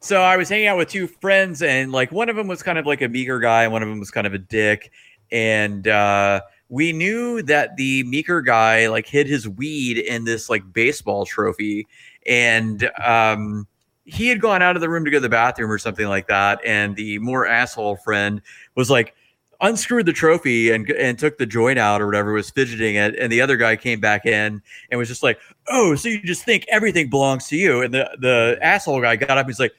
so 0.00 0.22
I 0.22 0.38
was 0.38 0.48
hanging 0.48 0.68
out 0.68 0.78
with 0.78 0.88
two 0.88 1.06
friends, 1.06 1.60
and 1.60 1.92
like 1.92 2.10
one 2.10 2.30
of 2.30 2.36
them 2.36 2.48
was 2.48 2.62
kind 2.62 2.78
of 2.78 2.86
like 2.86 3.02
a 3.02 3.08
meager 3.08 3.38
guy, 3.38 3.64
and 3.64 3.72
one 3.72 3.82
of 3.82 3.88
them 3.88 4.00
was 4.00 4.10
kind 4.10 4.26
of 4.26 4.32
a 4.32 4.38
dick. 4.38 4.90
And 5.30 5.86
uh, 5.86 6.40
we 6.70 6.94
knew 6.94 7.42
that 7.42 7.76
the 7.76 8.02
meeker 8.04 8.40
guy 8.40 8.88
like 8.88 9.06
hid 9.06 9.26
his 9.26 9.46
weed 9.46 9.98
in 9.98 10.24
this 10.24 10.48
like 10.48 10.72
baseball 10.72 11.26
trophy, 11.26 11.86
and 12.26 12.90
um, 13.04 13.66
he 14.04 14.28
had 14.28 14.40
gone 14.40 14.62
out 14.62 14.76
of 14.76 14.80
the 14.80 14.88
room 14.88 15.04
to 15.04 15.10
go 15.10 15.18
to 15.18 15.20
the 15.20 15.28
bathroom 15.28 15.70
or 15.70 15.78
something 15.78 16.08
like 16.08 16.26
that. 16.28 16.60
And 16.64 16.96
the 16.96 17.18
more 17.18 17.46
asshole 17.46 17.96
friend 17.96 18.40
was 18.76 18.90
like, 18.90 19.14
unscrewed 19.60 20.06
the 20.06 20.12
trophy 20.12 20.70
and 20.70 20.88
and 20.90 21.18
took 21.18 21.38
the 21.38 21.46
joint 21.46 21.78
out 21.78 22.00
or 22.00 22.06
whatever, 22.06 22.32
was 22.32 22.50
fidgeting 22.50 22.96
it, 22.96 23.16
and 23.16 23.30
the 23.30 23.40
other 23.40 23.56
guy 23.56 23.76
came 23.76 24.00
back 24.00 24.26
in 24.26 24.62
and 24.90 24.98
was 24.98 25.08
just 25.08 25.22
like, 25.22 25.38
"Oh, 25.68 25.94
so 25.94 26.08
you 26.08 26.22
just 26.22 26.44
think 26.44 26.64
everything 26.68 27.10
belongs 27.10 27.48
to 27.48 27.56
you?" 27.56 27.82
And 27.82 27.92
the 27.94 28.10
the 28.20 28.58
asshole 28.62 29.00
guy 29.00 29.16
got 29.16 29.30
up, 29.30 29.38
and 29.38 29.48
he's 29.48 29.60
like, 29.60 29.74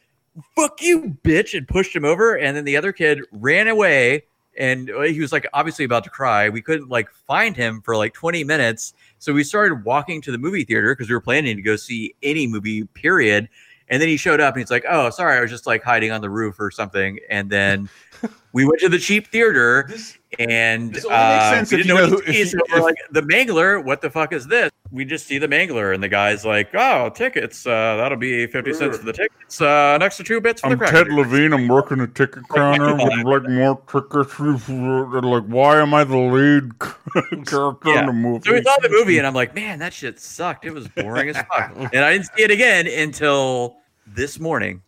"Fuck 0.55 0.81
you, 0.81 1.17
bitch!" 1.23 1.57
and 1.57 1.67
pushed 1.67 1.95
him 1.95 2.05
over, 2.05 2.35
and 2.35 2.55
then 2.55 2.65
the 2.65 2.77
other 2.77 2.91
kid 2.91 3.21
ran 3.31 3.67
away. 3.67 4.23
And 4.57 4.91
uh, 4.91 5.01
he 5.01 5.21
was 5.21 5.31
like 5.31 5.47
obviously 5.53 5.85
about 5.85 6.03
to 6.03 6.09
cry. 6.09 6.49
We 6.49 6.61
couldn't 6.61 6.89
like 6.89 7.09
find 7.09 7.55
him 7.55 7.81
for 7.81 7.95
like 7.95 8.13
20 8.13 8.43
minutes. 8.43 8.93
So 9.17 9.31
we 9.31 9.45
started 9.45 9.85
walking 9.85 10.21
to 10.23 10.31
the 10.31 10.37
movie 10.37 10.65
theater 10.65 10.93
because 10.93 11.07
we 11.07 11.15
were 11.15 11.21
planning 11.21 11.55
to 11.55 11.61
go 11.61 11.77
see 11.77 12.15
any 12.21 12.47
movie, 12.47 12.83
period. 12.83 13.47
And 13.91 14.01
then 14.01 14.07
he 14.09 14.17
showed 14.17 14.39
up 14.39 14.55
and 14.55 14.61
he's 14.61 14.71
like, 14.71 14.85
"Oh, 14.89 15.09
sorry, 15.11 15.37
I 15.37 15.41
was 15.41 15.51
just 15.51 15.67
like 15.67 15.83
hiding 15.83 16.11
on 16.11 16.21
the 16.21 16.29
roof 16.29 16.59
or 16.59 16.71
something." 16.71 17.19
And 17.29 17.49
then 17.49 17.89
we 18.53 18.65
went 18.65 18.79
to 18.79 18.89
the 18.89 18.97
cheap 18.97 19.27
theater, 19.27 19.87
and 20.39 20.93
This 20.93 21.05
uh, 21.05 21.63
we 21.69 21.77
didn't 21.77 21.87
you 21.87 21.93
know 21.93 22.05
know 22.07 22.15
what 22.15 22.25
who- 22.25 22.33
see, 22.33 22.41
if 22.41 22.49
so 22.51 22.57
we're 22.71 22.77
if- 22.77 22.83
like, 22.83 22.95
"The 23.11 23.21
Mangler, 23.21 23.83
what 23.83 24.01
the 24.01 24.09
fuck 24.09 24.31
is 24.33 24.47
this?" 24.47 24.71
We 24.91 25.05
just 25.05 25.25
see 25.25 25.37
the 25.37 25.47
Mangler, 25.47 25.93
and 25.93 26.03
the 26.03 26.09
guy's 26.09 26.43
like, 26.45 26.69
"Oh, 26.73 27.09
tickets. 27.09 27.65
Uh, 27.67 27.95
that'll 27.97 28.17
be 28.17 28.45
fifty 28.47 28.73
cents 28.73 28.97
for 28.97 29.05
the 29.05 29.13
tickets. 29.13 29.61
Uh, 29.61 29.93
an 29.95 30.01
extra 30.01 30.23
two 30.25 30.39
bits 30.41 30.61
for 30.61 30.69
the 30.69 30.77
crack." 30.77 31.07
Levine. 31.09 31.53
I'm 31.53 31.67
working 31.67 31.99
a 32.01 32.07
ticket 32.07 32.43
counter. 32.55 32.95
Would 32.95 33.23
like 33.25 33.49
more 33.49 33.81
tickets. 33.91 34.67
Like, 34.69 35.43
why 35.43 35.79
am 35.81 35.93
I 35.93 36.03
the 36.05 36.17
lead 36.17 36.77
character 36.79 37.89
Yeah. 37.89 37.99
in 38.01 38.05
the 38.07 38.13
movie? 38.13 38.43
So 38.45 38.53
we 38.53 38.61
saw 38.63 38.73
the 38.81 38.89
movie, 38.89 39.17
and 39.17 39.27
I'm 39.27 39.33
like, 39.33 39.53
"Man, 39.55 39.79
that 39.79 39.93
shit 39.93 40.19
sucked. 40.19 40.65
It 40.65 40.71
was 40.73 40.87
boring 40.89 41.29
as 41.29 41.37
fuck." 41.37 41.71
And 41.93 42.03
I 42.05 42.13
didn't 42.13 42.27
see 42.35 42.43
it 42.43 42.51
again 42.51 42.87
until 42.87 43.77
this 44.13 44.39
morning. 44.39 44.81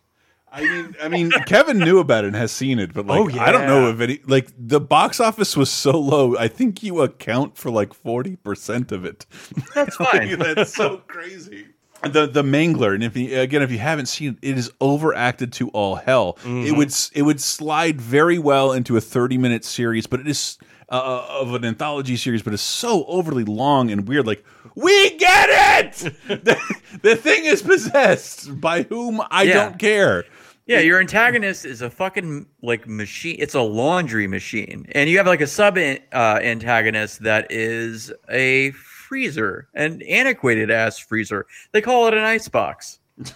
I 0.52 0.60
mean, 0.62 0.96
I 1.02 1.08
mean, 1.08 1.30
Kevin 1.46 1.78
knew 1.78 1.98
about 1.98 2.24
it 2.24 2.28
and 2.28 2.36
has 2.36 2.52
seen 2.52 2.78
it, 2.78 2.92
but 2.94 3.06
like, 3.06 3.18
Oh, 3.18 3.28
yeah. 3.28 3.42
I 3.42 3.50
don't 3.50 3.66
know 3.66 3.90
if 3.90 4.00
any 4.00 4.20
like 4.26 4.48
the 4.56 4.80
box 4.80 5.18
office 5.18 5.56
was 5.56 5.68
so 5.70 5.98
low. 5.98 6.36
I 6.36 6.46
think 6.48 6.82
you 6.82 7.00
account 7.02 7.56
for 7.56 7.70
like 7.72 7.92
forty 7.92 8.36
percent 8.36 8.92
of 8.92 9.04
it. 9.04 9.26
That's 9.74 9.96
fine. 10.10 10.38
That's 10.38 10.72
so 10.72 10.98
crazy. 11.08 11.66
The 12.02 12.26
the 12.26 12.42
Mangler, 12.42 12.94
and 12.94 13.02
if 13.02 13.16
you, 13.16 13.40
again, 13.40 13.62
if 13.62 13.72
you 13.72 13.78
haven't 13.78 14.06
seen 14.06 14.36
it, 14.40 14.50
it 14.50 14.58
is 14.58 14.70
overacted 14.80 15.52
to 15.54 15.70
all 15.70 15.96
hell. 15.96 16.36
It 16.44 16.46
Mm-hmm. 16.46 16.76
would 16.76 16.94
it 17.14 17.22
would 17.22 17.40
slide 17.40 18.00
very 18.00 18.38
well 18.38 18.72
into 18.72 18.96
a 18.96 19.00
thirty 19.00 19.38
minute 19.38 19.64
series, 19.64 20.06
but 20.06 20.20
it 20.20 20.28
is 20.28 20.58
uh, 20.90 21.26
of 21.30 21.54
an 21.54 21.64
anthology 21.64 22.16
series, 22.16 22.42
but 22.42 22.52
it's 22.52 22.62
so 22.62 23.04
overly 23.06 23.42
long 23.44 23.90
and 23.90 24.06
weird. 24.06 24.26
Like 24.26 24.44
we 24.74 25.16
get 25.18 25.84
it. 25.84 26.14
the, 26.44 26.58
the 27.02 27.16
thing 27.16 27.44
is 27.44 27.62
possessed 27.62 28.60
by 28.60 28.82
whom 28.82 29.20
I 29.30 29.42
Yeah. 29.44 29.54
don't 29.54 29.78
care. 29.78 30.24
Yeah, 30.66 30.78
your 30.80 30.98
antagonist 30.98 31.66
is 31.66 31.82
a 31.82 31.90
fucking 31.90 32.46
like 32.62 32.88
machine. 32.88 33.36
It's 33.38 33.52
a 33.54 33.60
laundry 33.60 34.26
machine, 34.26 34.86
and 34.92 35.10
you 35.10 35.18
have 35.18 35.26
like 35.26 35.42
a 35.42 35.46
sub 35.46 35.76
uh, 35.76 36.00
antagonist 36.14 37.22
that 37.24 37.46
is 37.52 38.10
a 38.30 38.70
freezer, 38.70 39.68
an 39.74 40.00
antiquated 40.08 40.70
ass 40.70 40.98
freezer. 40.98 41.44
They 41.72 41.82
call 41.82 42.08
it 42.08 42.14
an 42.14 42.24
ice 42.24 42.48
box. 42.48 42.98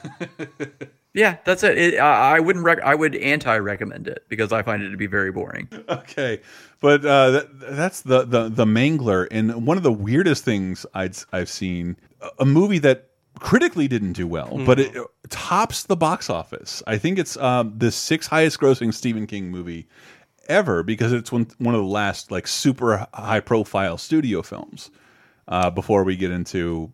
yeah, 1.14 1.36
that's 1.44 1.62
it. 1.64 1.76
it 1.76 1.98
I 1.98 2.36
I 2.36 2.40
wouldn't. 2.40 2.64
Rec- 2.64 2.82
I 2.82 2.94
would 2.94 3.14
anti 3.16 3.58
recommend 3.58 4.08
it 4.08 4.24
because 4.28 4.50
I 4.50 4.62
find 4.62 4.82
it 4.82 4.88
to 4.90 4.96
be 4.96 5.06
very 5.06 5.30
boring. 5.30 5.68
Okay, 5.88 6.40
but 6.80 7.04
uh, 7.04 7.30
that, 7.30 7.60
that's 7.60 8.02
the 8.02 8.24
the 8.24 8.48
the 8.48 8.64
Mangler, 8.64 9.26
and 9.30 9.66
one 9.66 9.76
of 9.76 9.82
the 9.82 9.92
weirdest 9.92 10.44
things 10.44 10.86
I'd 10.94 11.16
I've 11.32 11.48
seen 11.48 11.96
a- 12.38 12.44
movie 12.44 12.78
that 12.80 13.10
critically 13.38 13.88
didn't 13.88 14.14
do 14.14 14.26
well, 14.26 14.60
but 14.66 14.80
it 14.80 14.96
tops 15.28 15.84
the 15.84 15.96
box 15.96 16.28
office. 16.28 16.82
I 16.86 16.98
think 16.98 17.18
it's 17.18 17.36
um, 17.36 17.74
the 17.76 17.90
sixth 17.90 18.28
highest 18.30 18.58
grossing 18.60 18.92
Stephen 18.92 19.26
King 19.26 19.50
movie 19.50 19.86
ever 20.48 20.82
because 20.82 21.12
it's 21.12 21.30
one 21.30 21.46
one 21.58 21.74
of 21.74 21.80
the 21.80 21.86
last 21.86 22.30
like 22.30 22.46
super 22.46 23.06
high 23.14 23.40
profile 23.40 23.98
studio 23.98 24.42
films. 24.42 24.90
Uh, 25.46 25.70
before 25.70 26.04
we 26.04 26.14
get 26.14 26.30
into 26.30 26.92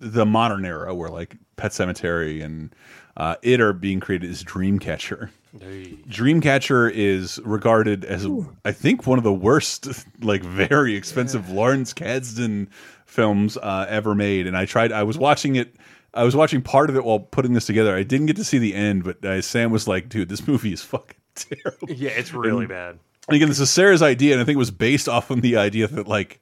the 0.00 0.26
modern 0.26 0.64
era 0.64 0.92
where 0.94 1.08
like 1.08 1.36
Pet 1.56 1.70
Sematary 1.70 2.44
and 2.44 2.74
uh, 3.16 3.36
it 3.42 3.60
are 3.60 3.72
being 3.72 4.00
created 4.00 4.30
as 4.30 4.42
Dreamcatcher. 4.42 5.30
Dreamcatcher 5.58 6.90
is 6.92 7.40
regarded 7.44 8.04
as 8.04 8.26
I 8.64 8.72
think 8.72 9.06
one 9.06 9.18
of 9.18 9.24
the 9.24 9.32
worst, 9.32 9.88
like 10.20 10.42
very 10.42 10.94
expensive 10.96 11.50
Lawrence 11.50 11.92
Kasdan 11.94 12.68
films 13.06 13.56
uh, 13.56 13.86
ever 13.88 14.14
made. 14.14 14.46
And 14.46 14.56
I 14.56 14.64
tried. 14.66 14.92
I 14.92 15.02
was 15.02 15.18
watching 15.18 15.56
it. 15.56 15.74
I 16.14 16.24
was 16.24 16.34
watching 16.34 16.62
part 16.62 16.88
of 16.88 16.96
it 16.96 17.04
while 17.04 17.18
putting 17.20 17.52
this 17.52 17.66
together. 17.66 17.94
I 17.94 18.02
didn't 18.02 18.26
get 18.26 18.36
to 18.36 18.44
see 18.44 18.58
the 18.58 18.74
end, 18.74 19.04
but 19.04 19.24
uh, 19.24 19.42
Sam 19.42 19.70
was 19.70 19.86
like, 19.86 20.08
"Dude, 20.08 20.28
this 20.28 20.46
movie 20.46 20.72
is 20.72 20.82
fucking 20.82 21.16
terrible." 21.34 21.90
Yeah, 21.90 22.10
it's 22.10 22.32
really 22.32 22.60
And- 22.60 22.68
bad. 22.68 22.98
and 23.28 23.36
again, 23.36 23.48
this 23.48 23.60
is 23.60 23.70
Sarah's 23.70 24.02
idea, 24.02 24.32
and 24.32 24.40
I 24.40 24.44
think 24.44 24.56
it 24.56 24.58
was 24.58 24.70
based 24.70 25.08
off 25.08 25.30
of 25.30 25.42
the 25.42 25.56
idea 25.58 25.86
that 25.88 26.08
like 26.08 26.40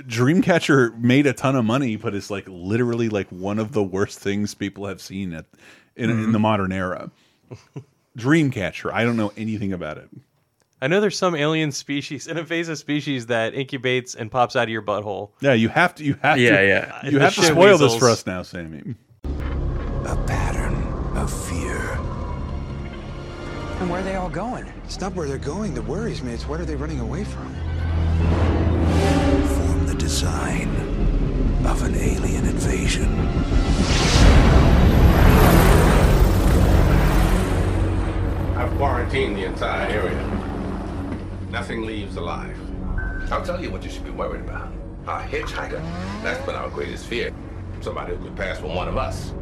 Dreamcatcher 0.00 0.98
made 0.98 1.26
a 1.26 1.32
ton 1.32 1.56
of 1.56 1.64
money, 1.64 1.96
but 1.96 2.14
it's 2.14 2.30
like 2.30 2.44
literally 2.48 3.08
like 3.08 3.28
one 3.30 3.58
of 3.58 3.72
the 3.72 3.82
worst 3.82 4.18
things 4.18 4.54
people 4.54 4.86
have 4.86 5.00
seen 5.00 5.32
at 5.34 5.46
in, 5.94 6.10
in 6.10 6.32
the 6.32 6.38
modern 6.38 6.72
era. 6.72 7.10
Dreamcatcher. 8.16 8.92
I 8.92 9.04
don't 9.04 9.16
know 9.16 9.32
anything 9.36 9.72
about 9.72 9.98
it. 9.98 10.08
I 10.80 10.88
know 10.88 11.00
there's 11.00 11.18
some 11.18 11.34
alien 11.34 11.72
species, 11.72 12.26
an 12.28 12.36
invasive 12.38 12.78
species 12.78 13.26
that 13.26 13.54
incubates 13.54 14.14
and 14.16 14.30
pops 14.30 14.56
out 14.56 14.64
of 14.64 14.68
your 14.70 14.82
butthole. 14.82 15.30
Yeah, 15.40 15.52
you 15.54 15.68
have 15.68 15.94
to. 15.96 16.04
You 16.04 16.14
have 16.22 16.38
Yeah, 16.38 16.60
to. 16.60 16.66
yeah. 16.66 17.00
yeah. 17.02 17.04
You 17.10 17.18
The 17.18 17.20
have 17.20 17.34
to 17.34 17.40
shit 17.42 17.50
spoil 17.52 17.78
this 17.78 17.96
for 17.96 18.08
us 18.08 18.26
now, 18.26 18.42
Sammy. 18.42 18.94
A 19.24 20.16
pattern 20.26 20.74
of 21.16 21.32
fear. 21.48 21.76
And 23.80 23.90
where 23.90 24.00
are 24.00 24.04
they 24.04 24.14
all 24.16 24.30
going? 24.30 24.66
It's 24.84 25.00
not 25.00 25.14
where 25.14 25.28
they're 25.28 25.36
going 25.38 25.74
that 25.74 25.82
worries 25.82 26.22
me. 26.22 26.32
It's 26.32 26.46
what 26.48 26.60
are 26.60 26.64
they 26.64 26.76
running 26.76 27.00
away 27.00 27.24
from? 27.24 27.54
Form 29.48 29.86
the 29.86 29.94
design 29.94 30.68
of 31.66 31.82
an 31.82 31.94
alien 31.96 32.46
invasion. 32.46 33.12
I've 38.76 38.80
quarantined 38.80 39.36
the 39.36 39.46
entire 39.46 39.88
area. 39.88 41.48
Nothing 41.50 41.86
leaves 41.86 42.16
alive. 42.16 42.54
I'll 43.32 43.42
tell 43.42 43.58
you 43.58 43.70
what 43.70 43.82
you 43.82 43.88
should 43.88 44.04
be 44.04 44.10
worried 44.10 44.42
about. 44.42 44.70
A 45.06 45.26
hitchhiker. 45.26 45.80
That's 46.22 46.44
been 46.44 46.56
our 46.56 46.68
greatest 46.68 47.06
fear. 47.06 47.32
Somebody 47.80 48.14
who 48.14 48.22
could 48.22 48.36
pass 48.36 48.58
for 48.58 48.66
one 48.66 48.86
of 48.86 48.98
us. 48.98 49.32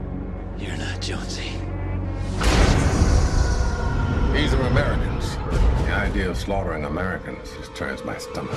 You're 0.56 0.76
not 0.76 1.00
Jonesy. 1.00 1.50
These 4.32 4.54
are 4.54 4.62
Americans. 4.68 5.34
The 5.84 5.92
idea 5.92 6.30
of 6.30 6.36
slaughtering 6.36 6.84
Americans 6.84 7.50
just 7.58 7.74
turns 7.74 8.04
my 8.04 8.16
stomach. 8.16 8.54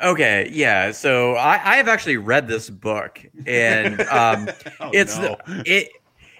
Okay, 0.00 0.48
yeah. 0.52 0.92
So 0.92 1.34
I, 1.34 1.54
I 1.54 1.76
have 1.76 1.88
actually 1.88 2.16
read 2.16 2.46
this 2.46 2.70
book, 2.70 3.20
and 3.46 4.00
um, 4.02 4.48
it's 4.92 5.18
no. 5.18 5.36
it 5.66 5.90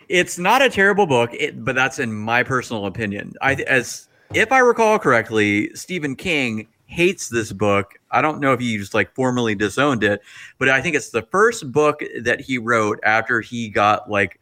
it's 0.08 0.38
not 0.38 0.62
a 0.62 0.68
terrible 0.70 1.06
book, 1.06 1.30
it, 1.34 1.64
but 1.64 1.74
that's 1.74 1.98
in 1.98 2.12
my 2.12 2.42
personal 2.42 2.86
opinion. 2.86 3.34
I 3.40 3.54
as 3.54 4.08
if 4.34 4.52
I 4.52 4.58
recall 4.58 4.98
correctly, 4.98 5.74
Stephen 5.74 6.16
King 6.16 6.66
hates 6.86 7.28
this 7.28 7.52
book. 7.52 7.94
I 8.10 8.22
don't 8.22 8.40
know 8.40 8.52
if 8.52 8.60
he 8.60 8.78
just 8.78 8.94
like 8.94 9.14
formally 9.14 9.54
disowned 9.54 10.02
it, 10.02 10.22
but 10.58 10.68
I 10.68 10.80
think 10.80 10.96
it's 10.96 11.10
the 11.10 11.22
first 11.22 11.70
book 11.70 12.02
that 12.22 12.40
he 12.40 12.58
wrote 12.58 12.98
after 13.02 13.40
he 13.40 13.68
got 13.68 14.10
like 14.10 14.40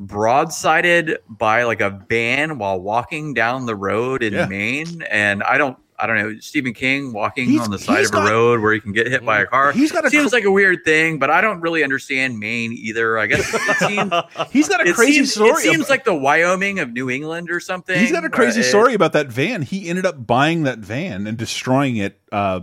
broadsided 0.00 1.16
by 1.28 1.62
like 1.62 1.80
a 1.80 1.90
van 2.08 2.58
while 2.58 2.80
walking 2.80 3.32
down 3.32 3.66
the 3.66 3.76
road 3.76 4.22
in 4.22 4.32
Yeah. 4.32 4.46
Maine. 4.46 5.02
And 5.10 5.42
I 5.44 5.56
don't, 5.56 5.78
I 5.98 6.06
don't 6.08 6.16
know, 6.16 6.38
Stephen 6.40 6.74
King 6.74 7.12
walking 7.12 7.48
He's- 7.48 7.62
on 7.62 7.70
the 7.70 7.78
side 7.78 8.04
of 8.06 8.14
a 8.14 8.18
road 8.24 8.60
where 8.60 8.72
he 8.72 8.80
can 8.80 8.92
get 8.92 9.06
hit 9.06 9.24
by 9.24 9.40
a 9.40 9.46
car. 9.46 9.70
He's 9.72 9.92
got 9.92 10.04
a 10.04 10.10
seems 10.10 10.30
cr- 10.30 10.36
like 10.36 10.44
a 10.44 10.50
weird 10.50 10.84
thing, 10.84 11.18
but 11.20 11.30
I 11.30 11.40
don't 11.40 11.60
really 11.60 11.84
understand 11.84 12.38
Maine 12.38 12.72
either. 12.72 13.16
I 13.18 13.26
guess 13.26 13.48
it 13.54 13.76
seems 13.78 14.12
He's 14.50 14.68
got 14.68 14.86
a 14.86 14.92
crazy 14.92 15.12
seems, 15.14 15.34
story. 15.34 15.50
It 15.52 15.58
seems 15.72 15.88
like 15.88 16.04
the 16.04 16.14
Wyoming 16.14 16.80
of 16.80 16.92
New 16.92 17.10
England 17.10 17.50
or 17.50 17.60
something. 17.60 17.98
He's 17.98 18.10
got 18.12 18.24
a 18.24 18.30
crazy 18.30 18.62
story 18.62 18.94
about 18.94 19.12
that 19.12 19.28
van. 19.28 19.62
He 19.62 19.88
ended 19.88 20.04
up 20.06 20.26
buying 20.26 20.64
that 20.64 20.80
van 20.80 21.26
and 21.26 21.38
destroying 21.38 21.96
it, 21.96 22.20
uh, 22.32 22.60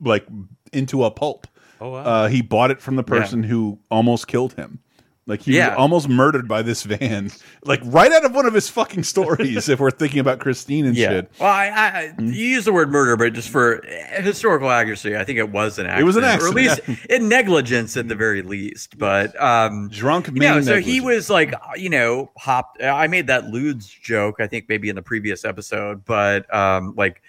like 0.00 0.26
into 0.72 1.04
a 1.04 1.10
pulp. 1.10 1.46
Oh, 1.80 1.90
wow. 1.90 1.98
Uh, 1.98 2.28
he 2.28 2.42
bought 2.42 2.70
it 2.70 2.80
from 2.80 2.96
the 2.96 3.02
person 3.02 3.42
who 3.42 3.78
almost 3.90 4.28
killed 4.28 4.54
him. 4.54 4.78
Like 5.26 5.42
he 5.42 5.56
Yeah. 5.56 5.68
was 5.70 5.78
almost 5.78 6.08
murdered 6.08 6.48
by 6.48 6.62
this 6.62 6.82
van, 6.82 7.30
like 7.64 7.80
right 7.84 8.10
out 8.10 8.24
of 8.24 8.34
one 8.34 8.44
of 8.44 8.54
his 8.54 8.68
fucking 8.68 9.04
stories. 9.04 9.68
if 9.68 9.78
we're 9.78 9.92
thinking 9.92 10.18
about 10.18 10.40
Christine 10.40 10.84
and 10.84 10.96
Yeah. 10.96 11.08
shit, 11.10 11.30
Well, 11.38 11.48
I, 11.48 11.68
I, 11.68 11.86
I 11.86 12.14
you 12.20 12.32
use 12.32 12.64
the 12.64 12.72
word 12.72 12.90
murder, 12.90 13.16
but 13.16 13.32
just 13.32 13.48
for 13.48 13.82
historical 14.16 14.68
accuracy, 14.68 15.16
I 15.16 15.22
think 15.22 15.38
it 15.38 15.50
was 15.50 15.78
an 15.78 15.86
accident. 15.86 16.00
It 16.02 16.04
was 16.04 16.16
an 16.16 16.24
or 16.24 16.48
at 16.48 16.54
least 16.54 16.78
accident, 16.80 17.06
in 17.10 17.28
negligence 17.28 17.96
at 17.96 18.08
the 18.08 18.16
very 18.16 18.42
least. 18.42 18.98
But 18.98 19.40
um, 19.40 19.88
drunk 19.90 20.26
you 20.26 20.40
know, 20.40 20.60
so 20.60 20.80
he 20.80 21.00
was 21.00 21.30
like, 21.30 21.54
you 21.76 21.88
know, 21.88 22.32
hopped. 22.36 22.82
I 22.82 23.06
made 23.06 23.28
that 23.28 23.44
Ludes 23.44 23.86
joke, 24.00 24.40
I 24.40 24.48
think 24.48 24.68
maybe 24.68 24.88
in 24.88 24.96
the 24.96 25.02
previous 25.02 25.44
episode, 25.44 26.04
but 26.04 26.52
um, 26.52 26.94
like. 26.96 27.22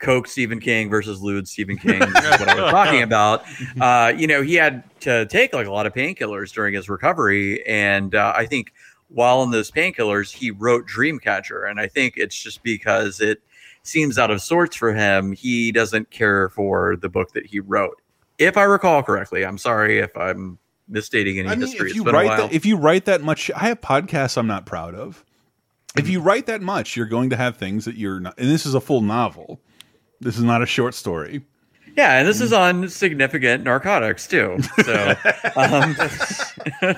Coke 0.00 0.26
Stephen 0.26 0.58
King 0.60 0.90
versus 0.90 1.20
Lude 1.22 1.46
Stephen 1.46 1.76
King 1.78 2.02
is 2.02 2.12
what 2.12 2.48
I 2.48 2.60
was 2.62 2.70
talking 2.70 3.02
about. 3.02 3.44
Uh, 3.80 4.12
you 4.16 4.26
know, 4.26 4.42
he 4.42 4.54
had 4.54 4.82
to 5.00 5.26
take 5.26 5.52
like 5.54 5.66
a 5.66 5.72
lot 5.72 5.86
of 5.86 5.94
painkillers 5.94 6.52
during 6.52 6.74
his 6.74 6.88
recovery, 6.88 7.64
and 7.66 8.14
uh, 8.14 8.32
I 8.36 8.46
think 8.46 8.72
while 9.08 9.40
on 9.40 9.50
those 9.50 9.70
painkillers, 9.70 10.32
he 10.32 10.50
wrote 10.50 10.86
Dreamcatcher, 10.88 11.68
and 11.70 11.78
I 11.80 11.86
think 11.86 12.14
it's 12.16 12.40
just 12.40 12.62
because 12.62 13.20
it 13.20 13.42
seems 13.82 14.18
out 14.18 14.30
of 14.30 14.42
sorts 14.42 14.76
for 14.76 14.92
him. 14.92 15.32
He 15.32 15.72
doesn't 15.72 16.10
care 16.10 16.48
for 16.50 16.96
the 16.96 17.08
book 17.08 17.32
that 17.32 17.46
he 17.46 17.60
wrote, 17.60 18.00
if 18.38 18.56
I 18.56 18.64
recall 18.64 19.02
correctly. 19.02 19.44
I'm 19.44 19.58
sorry 19.58 19.98
if 19.98 20.14
I'm 20.16 20.58
misstating 20.88 21.38
any 21.38 21.48
I 21.48 21.52
mean, 21.52 21.60
history. 21.68 21.90
if 21.90 21.96
you 21.96 22.02
write 22.04 22.36
that, 22.36 22.52
if 22.52 22.66
you 22.66 22.76
write 22.76 23.04
that 23.06 23.22
much, 23.22 23.50
I 23.52 23.68
have 23.68 23.80
podcasts 23.80 24.36
I'm 24.36 24.46
not 24.46 24.66
proud 24.66 24.94
of. 24.94 25.24
If 25.96 26.04
Mm-hmm. 26.04 26.12
you 26.12 26.20
write 26.20 26.46
that 26.46 26.60
much, 26.62 26.96
you're 26.96 27.06
going 27.06 27.30
to 27.30 27.36
have 27.36 27.56
things 27.56 27.84
that 27.84 27.96
you're 27.96 28.20
not. 28.20 28.34
And 28.38 28.48
this 28.50 28.64
is 28.66 28.74
a 28.74 28.80
full 28.80 29.00
novel. 29.00 29.60
This 30.20 30.36
is 30.36 30.42
not 30.44 30.62
a 30.62 30.66
short 30.66 30.94
story. 30.94 31.42
Yeah, 31.96 32.18
and 32.18 32.28
this 32.28 32.40
is 32.40 32.52
on 32.52 32.88
significant 32.88 33.64
narcotics 33.64 34.26
too. 34.28 34.58
So, 34.84 35.14
um, 35.56 35.96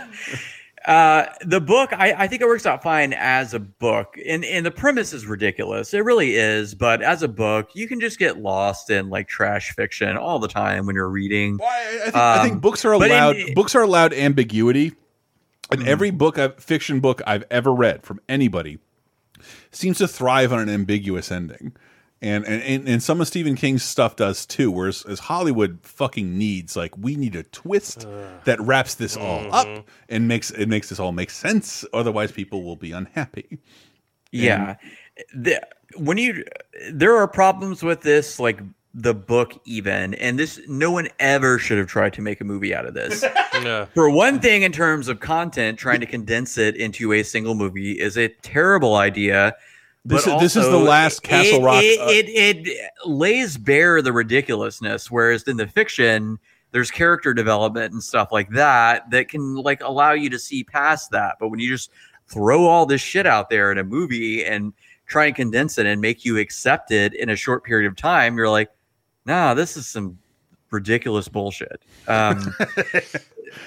uh, 0.87 1.27
the 1.45 1.61
book, 1.61 1.93
I, 1.93 2.13
I 2.13 2.27
think 2.27 2.43
it 2.43 2.47
works 2.47 2.67
out 2.67 2.83
fine 2.83 3.13
as 3.13 3.55
a 3.55 3.61
book, 3.61 4.17
and 4.27 4.45
and 4.45 4.67
the 4.67 4.71
premise 4.71 5.13
is 5.13 5.27
ridiculous. 5.27 5.95
It 5.95 6.05
really 6.05 6.35
is, 6.35 6.75
but 6.75 7.01
as 7.03 7.23
a 7.23 7.29
book, 7.29 7.71
you 7.75 7.87
can 7.89 8.01
just 8.01 8.19
get 8.19 8.39
lost 8.39 8.91
in 8.91 9.09
like 9.09 9.29
trash 9.29 9.73
fiction 9.73 10.17
all 10.17 10.39
the 10.39 10.49
time 10.49 10.85
when 10.87 10.95
you're 10.97 11.09
reading. 11.09 11.59
I 11.63 12.01
think, 12.05 12.17
I 12.17 12.43
think 12.43 12.55
Um, 12.55 12.61
books 12.61 12.85
are 12.85 12.99
but 12.99 13.11
in- 13.11 13.17
allowed. 13.17 13.37
books 13.55 13.75
are 13.75 13.83
allowed 13.83 14.13
ambiguity, 14.13 14.93
and 15.71 15.81
Mm-hmm. 15.81 15.89
every 15.89 16.11
book, 16.11 16.39
I've, 16.39 16.59
fiction 16.63 17.01
book 17.01 17.23
I've 17.27 17.45
ever 17.51 17.73
read 17.73 18.03
from 18.05 18.21
anybody, 18.29 18.79
seems 19.71 19.99
to 19.99 20.09
thrive 20.09 20.53
on 20.53 20.59
an 20.59 20.69
ambiguous 20.69 21.31
ending. 21.33 21.75
And, 22.23 22.47
and 22.47 22.63
and 22.63 22.89
and 22.89 23.03
some 23.03 23.21
of 23.21 23.27
Stephen 23.27 23.57
King's 23.57 23.83
stuff 23.83 24.15
does 24.17 24.47
too. 24.47 24.71
Whereas 24.71 25.05
as 25.07 25.19
Hollywood 25.19 25.81
fucking 25.83 26.39
needs, 26.39 26.77
like 26.77 26.97
we 26.97 27.17
need 27.17 27.35
a 27.35 27.43
twist 27.43 28.07
that 28.45 28.61
wraps 28.61 28.95
this 28.95 29.17
all 29.17 29.41
Mm-hmm. 29.41 29.53
up 29.79 29.87
and 30.09 30.29
makes 30.29 30.51
it 30.53 30.67
makes 30.69 30.89
this 30.89 31.01
all 31.01 31.11
make 31.13 31.31
sense. 31.31 31.85
Otherwise, 31.93 32.31
people 32.31 32.63
will 32.63 32.77
be 32.77 32.93
unhappy. 32.93 33.59
Yeah. 34.31 34.77
The, 35.35 35.61
when 35.97 36.17
you 36.17 36.45
there 36.93 37.17
are 37.17 37.29
problems 37.29 37.83
with 37.83 38.01
this 38.03 38.39
like 38.41 38.61
the 38.95 39.15
book 39.15 39.59
even 39.65 40.15
and 40.15 40.39
this 40.39 40.61
no 40.69 40.91
one 40.91 41.09
ever 41.19 41.59
should 41.59 41.79
have 41.79 41.87
tried 41.87 42.13
to 42.13 42.21
make 42.23 42.41
a 42.41 42.45
movie 42.45 42.75
out 42.75 42.87
of 42.87 42.95
this. 42.95 43.25
Yeah. 43.63 43.85
For 43.95 44.09
one 44.11 44.41
thing 44.41 44.63
in 44.63 44.73
terms 44.73 45.09
of 45.09 45.21
content 45.21 45.79
trying 45.79 46.01
to 46.01 46.07
condense 46.07 46.57
it 46.57 46.75
into 46.75 47.13
a 47.13 47.23
single 47.23 47.55
movie 47.55 47.93
is 47.93 48.17
a 48.17 48.29
terrible 48.29 48.95
idea. 48.97 49.55
This 50.05 50.25
but 50.25 50.35
is- 50.35 50.41
this 50.55 50.57
is 50.65 50.69
the 50.71 50.79
last 50.79 51.23
Castle 51.23 51.61
it, 51.61 51.63
Rock, 51.63 51.83
It, 51.85 52.01
uh, 52.01 52.07
it, 52.11 52.67
it 52.67 52.79
lays 53.07 53.57
bare 53.57 54.03
the 54.03 54.13
ridiculousness, 54.13 55.11
whereas 55.11 55.45
in 55.45 55.57
the 55.57 55.67
fiction, 55.69 56.39
there's 56.73 56.91
character 56.91 57.33
development 57.35 57.93
and 57.93 58.03
stuff 58.03 58.33
like 58.33 58.51
that 58.51 59.09
that 59.11 59.29
can 59.29 59.55
like 59.57 59.81
allow 59.83 60.13
you 60.13 60.29
to 60.31 60.39
see 60.39 60.65
past 60.65 61.11
that. 61.13 61.37
But 61.39 61.49
when 61.51 61.61
you 61.61 61.69
just 61.69 61.91
throw 62.27 62.65
all 62.67 62.87
this 62.87 63.01
shit 63.01 63.27
out 63.27 63.49
there 63.51 63.71
in 63.71 63.79
a 63.79 63.85
movie 63.85 64.45
and 64.45 64.73
try 65.07 65.27
and 65.27 65.37
condense 65.37 65.79
it 65.79 65.87
and 65.87 66.01
make 66.01 66.25
you 66.25 66.39
accept 66.39 66.91
it 66.91 67.15
in 67.15 67.29
a 67.31 67.37
short 67.37 67.63
period 67.63 67.87
of 67.87 67.97
time, 67.97 68.37
you're 68.37 68.49
like, 68.49 68.71
nah, 69.27 69.55
this 69.55 69.77
is 69.77 69.87
some 69.87 70.19
ridiculous 70.71 71.29
bullshit. 71.29 71.83
Um, 72.09 72.55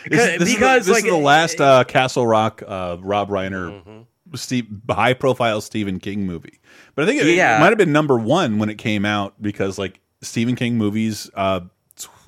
This, 0.10 0.38
because 0.40 0.40
this 0.40 0.50
is 0.50 0.56
the, 0.56 0.80
this 0.80 0.88
like 0.88 1.06
is 1.06 1.12
the 1.12 1.16
last 1.18 1.62
uh, 1.62 1.84
Castle 1.84 2.26
Rock 2.26 2.64
uh, 2.66 2.98
Rob 3.02 3.30
Reiner, 3.30 3.84
Mm-hmm. 3.84 4.02
Steve, 4.34 4.68
high 4.90 5.14
profile 5.14 5.62
Stephen 5.62 6.00
King 6.00 6.26
movie. 6.26 6.60
But 6.96 7.04
I 7.04 7.08
think 7.08 7.22
it, 7.22 7.28
Yeah. 7.36 7.58
it 7.58 7.60
might 7.60 7.70
have 7.70 7.78
been 7.78 7.92
number 7.94 8.18
one 8.18 8.58
when 8.58 8.70
it 8.70 8.78
came 8.78 9.06
out 9.06 9.40
because 9.42 9.78
like 9.78 10.00
Stephen 10.22 10.56
King 10.56 10.78
movies. 10.78 11.30
Uh, 11.36 11.62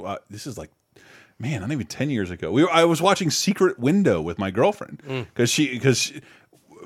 uh, 0.04 0.18
this 0.30 0.46
is 0.48 0.58
like. 0.58 0.70
Man, 1.40 1.62
not 1.62 1.72
even 1.72 1.86
ten 1.86 2.10
years 2.10 2.32
ago. 2.32 2.52
We 2.52 2.64
were, 2.64 2.72
I 2.72 2.84
was 2.86 3.00
watching 3.00 3.30
Secret 3.30 3.78
Window 3.78 4.20
with 4.22 4.40
my 4.40 4.50
girlfriend 4.50 5.04
Mm. 5.08 5.26
because 5.26 5.52
she 5.52 5.70
because 5.70 6.12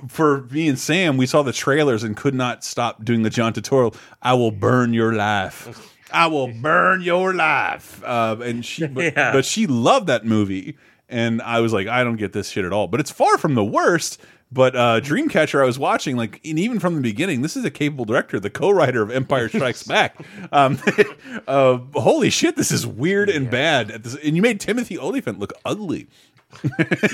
for 0.09 0.41
me 0.51 0.67
and 0.67 0.77
Sam 0.77 1.15
we 1.15 1.25
saw 1.25 1.41
the 1.41 1.53
trailers 1.53 2.03
and 2.03 2.17
could 2.17 2.33
not 2.35 2.65
stop 2.65 3.05
doing 3.05 3.21
the 3.23 3.29
John 3.29 3.53
Turturro. 3.53 3.95
I 4.21 4.33
will 4.33 4.51
burn 4.51 4.93
your 4.93 5.13
life. 5.13 5.95
I 6.13 6.27
will 6.27 6.49
burn 6.49 7.01
your 7.01 7.33
life. 7.33 8.03
Uh, 8.03 8.35
and 8.43 8.65
she, 8.65 8.87
but, 8.87 9.13
Yeah. 9.13 9.31
but 9.31 9.45
she 9.45 9.67
loved 9.67 10.07
that 10.07 10.25
movie, 10.25 10.75
and 11.07 11.41
I 11.41 11.61
was 11.61 11.71
like, 11.71 11.87
I 11.87 12.03
don't 12.03 12.17
get 12.17 12.33
this 12.33 12.49
shit 12.49 12.65
at 12.65 12.73
all. 12.73 12.87
But 12.87 12.99
it's 12.99 13.11
far 13.11 13.37
from 13.37 13.55
the 13.55 13.63
worst. 13.63 14.19
But 14.51 14.75
uh, 14.75 14.99
Dreamcatcher, 14.99 15.61
I 15.61 15.65
was 15.65 15.79
watching, 15.79 16.17
like, 16.17 16.41
and 16.43 16.59
even 16.59 16.79
from 16.79 16.95
the 16.95 17.01
beginning, 17.01 17.41
this 17.41 17.55
is 17.55 17.63
a 17.63 17.71
capable 17.71 18.03
director, 18.03 18.37
the 18.39 18.49
co-writer 18.49 19.01
of 19.01 19.09
Empire 19.09 19.47
Strikes 19.47 19.83
Back. 19.83 20.17
Um, 20.51 20.79
uh, 21.47 21.77
holy 21.93 22.29
shit, 22.29 22.55
this 22.55 22.71
is 22.71 22.85
weird 22.85 23.29
and 23.29 23.49
bad. 23.49 23.91
At 23.91 24.03
this, 24.03 24.15
and 24.15 24.35
you 24.35 24.41
made 24.41 24.59
Timothy 24.59 24.97
Olyphant 24.97 25.39
look 25.39 25.53
ugly. 25.63 26.07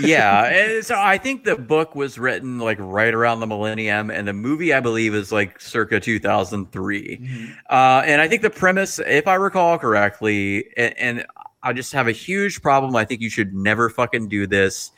yeah 0.01 0.45
and 0.51 0.83
so 0.83 0.95
i 0.97 1.15
think 1.15 1.43
the 1.43 1.55
book 1.55 1.93
was 1.93 2.17
written 2.17 2.57
like 2.57 2.77
right 2.79 3.13
around 3.13 3.39
the 3.39 3.45
millennium 3.45 4.09
and 4.09 4.27
the 4.27 4.33
movie 4.33 4.73
i 4.73 4.79
believe 4.79 5.13
is 5.13 5.31
like 5.31 5.61
circa 5.61 5.99
2003 5.99 7.53
uh, 7.69 8.01
and 8.03 8.19
i 8.19 8.27
think 8.27 8.41
the 8.41 8.49
premise 8.49 8.97
if 9.05 9.27
i 9.27 9.35
recall 9.35 9.77
correctly 9.77 10.65
and, 10.75 10.97
and 10.97 11.25
i 11.61 11.71
just 11.71 11.93
have 11.93 12.07
a 12.07 12.11
huge 12.11 12.63
problem 12.63 12.95
i 12.95 13.05
think 13.05 13.21
you 13.21 13.29
should 13.29 13.53
never 13.53 13.89
fucking 13.89 14.27
do 14.27 14.47
this 14.47 14.91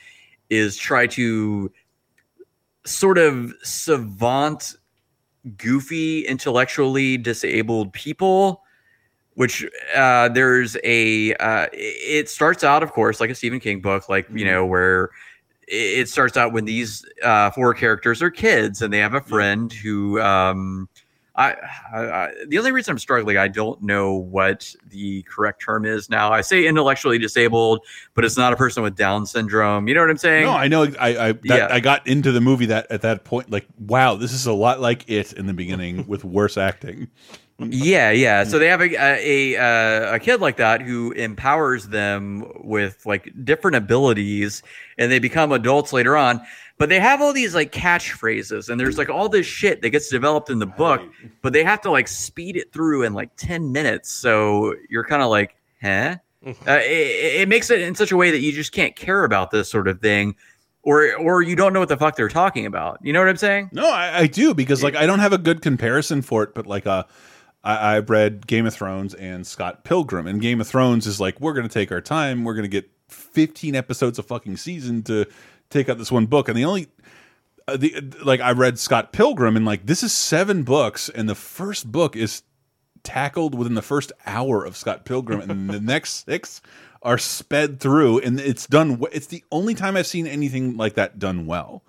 is 0.49 0.77
try 0.77 1.05
to 1.05 1.69
sort 2.85 3.17
of 3.17 3.53
savant 3.63 4.75
goofy, 5.57 6.25
intellectually 6.25 7.17
disabled 7.17 7.93
people. 7.93 8.63
Which 9.35 9.65
uh, 9.95 10.27
there's 10.29 10.75
a 10.83 11.33
uh, 11.35 11.67
it 11.71 12.27
starts 12.27 12.63
out, 12.65 12.83
of 12.83 12.91
course, 12.91 13.21
like 13.21 13.29
a 13.29 13.35
Stephen 13.35 13.61
King 13.61 13.79
book, 13.79 14.09
like 14.09 14.27
you 14.33 14.43
know 14.43 14.65
where 14.65 15.11
it 15.65 15.99
it 15.99 16.09
starts 16.09 16.35
out 16.35 16.51
when 16.51 16.65
these 16.65 17.05
uh, 17.23 17.49
four 17.51 17.73
characters 17.73 18.21
are 18.21 18.31
kids 18.31 18.81
and 18.81 18.91
they 18.91 18.97
have 18.97 19.13
a 19.13 19.21
friend 19.21 19.71
who 19.71 20.19
um, 20.19 20.89
I, 21.39 21.55
I, 21.93 21.99
I 21.99 22.33
the 22.47 22.57
only 22.57 22.71
reason 22.71 22.91
I'm 22.91 22.99
struggling 22.99 23.37
I 23.37 23.47
don't 23.47 23.81
know 23.81 24.13
what 24.13 24.75
the 24.89 25.23
correct 25.23 25.61
term 25.61 25.85
is 25.85 26.09
now 26.09 26.31
I 26.31 26.41
say 26.41 26.67
intellectually 26.67 27.17
disabled 27.17 27.85
but 28.13 28.25
it's 28.25 28.37
not 28.37 28.51
a 28.51 28.57
person 28.57 28.83
with 28.83 28.95
Down 28.95 29.25
syndrome 29.25 29.87
you 29.87 29.95
know 29.95 30.01
what 30.01 30.09
I'm 30.09 30.17
saying 30.17 30.43
No, 30.43 30.51
I 30.51 30.67
know. 30.67 30.83
I 30.99 31.09
I, 31.09 31.31
that, 31.31 31.41
Yeah. 31.45 31.67
I 31.71 31.79
got 31.79 32.05
into 32.05 32.31
the 32.31 32.41
movie 32.41 32.67
that 32.67 32.87
at 32.91 33.01
that 33.01 33.23
point, 33.23 33.49
like, 33.49 33.65
wow, 33.77 34.15
this 34.15 34.33
is 34.33 34.45
a 34.45 34.53
lot 34.53 34.79
like 34.79 35.09
it 35.09 35.33
in 35.33 35.47
the 35.47 35.53
beginning 35.53 36.05
with 36.07 36.23
worse 36.23 36.57
acting. 36.57 37.07
Yeah 37.59 38.11
yeah. 38.11 38.43
So 38.43 38.59
they 38.59 38.67
have 38.67 38.81
a 38.81 38.93
a, 38.95 39.53
a 39.55 40.13
a 40.15 40.19
kid 40.19 40.41
like 40.41 40.57
that 40.57 40.81
who 40.81 41.11
empowers 41.11 41.87
them 41.87 42.51
with 42.63 43.05
like 43.05 43.31
different 43.43 43.77
abilities 43.77 44.63
and 44.97 45.11
they 45.11 45.19
become 45.19 45.51
adults 45.51 45.93
later 45.93 46.15
on. 46.17 46.41
But 46.77 46.87
they 46.87 46.99
have 46.99 47.21
all 47.21 47.33
these 47.33 47.53
like 47.53 47.73
catchphrases 47.73 48.69
and 48.69 48.79
there's 48.79 48.97
like 48.97 49.09
all 49.09 49.27
this 49.27 49.45
shit 49.45 49.81
that 49.81 49.89
gets 49.89 50.09
developed 50.09 50.49
in 50.49 50.59
the 50.59 50.65
book 50.65 51.01
but 51.41 51.51
they 51.51 51.63
have 51.63 51.81
to 51.81 51.91
like 51.91 52.07
speed 52.07 52.55
it 52.55 52.71
through 52.71 53.03
in 53.03 53.13
like 53.13 53.31
10 53.35 53.71
minutes. 53.73 54.09
So 54.11 54.73
you're 54.89 55.03
kind 55.03 55.21
of 55.21 55.29
like 55.29 55.55
huh? 55.81 56.17
Uh, 56.45 56.51
it, 56.67 57.41
it 57.41 57.49
makes 57.49 57.69
it 57.69 57.81
in 57.81 57.95
such 57.95 58.13
a 58.13 58.17
way 58.17 58.31
that 58.31 58.39
you 58.39 58.53
just 58.53 58.71
can't 58.71 58.95
care 58.95 59.25
about 59.25 59.51
this 59.51 59.69
sort 59.69 59.89
of 59.89 59.99
thing 59.99 60.35
or 60.83 61.15
or 61.17 61.41
you 61.41 61.55
don't 61.55 61.73
know 61.73 61.79
what 61.79 61.89
the 61.89 61.97
fuck 61.97 62.15
they're 62.15 62.29
talking 62.29 62.65
about. 62.65 62.99
You 63.03 63.13
know 63.13 63.19
what 63.19 63.29
i'm 63.29 63.37
saying? 63.37 63.69
No, 63.73 63.89
I, 63.89 64.19
I 64.19 64.27
do 64.27 64.53
because 64.53 64.81
like 64.83 64.95
I 64.95 65.05
don't 65.05 65.19
have 65.19 65.33
a 65.33 65.37
good 65.37 65.61
comparison 65.61 66.21
for 66.21 66.43
it, 66.43 66.55
but 66.55 66.65
like 66.65 66.87
uh, 66.87 67.03
I, 67.63 67.97
I've 67.97 68.09
read 68.09 68.47
Game 68.47 68.65
of 68.65 68.73
Thrones 68.73 69.13
and 69.13 69.45
Scott 69.45 69.83
Pilgrim, 69.83 70.27
and 70.27 70.41
Game 70.41 70.61
of 70.61 70.67
Thrones 70.67 71.07
is 71.07 71.19
like 71.19 71.39
we're 71.39 71.53
gonna 71.53 71.69
take 71.69 71.91
our 71.91 72.01
time, 72.01 72.43
we're 72.43 72.55
gonna 72.55 72.67
get 72.67 72.89
15 73.09 73.75
episodes 73.75 74.19
of 74.19 74.25
fucking 74.25 74.57
season 74.57 75.03
to 75.03 75.25
take 75.69 75.89
out 75.89 75.97
this 75.97 76.11
one 76.11 76.25
book, 76.25 76.47
and 76.47 76.57
the 76.57 76.65
only 76.65 76.87
uh, 77.67 77.77
the 77.77 78.01
like 78.23 78.39
I 78.39 78.51
read 78.51 78.79
Scott 78.79 79.11
Pilgrim, 79.11 79.55
and 79.55 79.65
like 79.65 79.85
this 79.85 80.03
is 80.03 80.13
seven 80.13 80.63
books, 80.63 81.09
and 81.09 81.27
the 81.27 81.35
first 81.35 81.91
book 81.91 82.15
is 82.15 82.43
tackled 83.03 83.55
within 83.55 83.75
the 83.75 83.81
first 83.81 84.11
hour 84.25 84.65
of 84.65 84.77
Scott 84.77 85.05
Pilgrim, 85.05 85.41
and 85.41 85.69
the 85.69 85.79
next 85.81 86.25
six 86.25 86.61
are 87.01 87.17
sped 87.17 87.79
through, 87.79 88.19
and 88.19 88.39
it's 88.39 88.67
done. 88.67 89.01
It's 89.11 89.27
the 89.27 89.43
only 89.51 89.73
time 89.73 89.95
I've 89.95 90.07
seen 90.07 90.27
anything 90.27 90.77
like 90.77 90.95
that 90.95 91.19
done 91.19 91.45
well. 91.45 91.83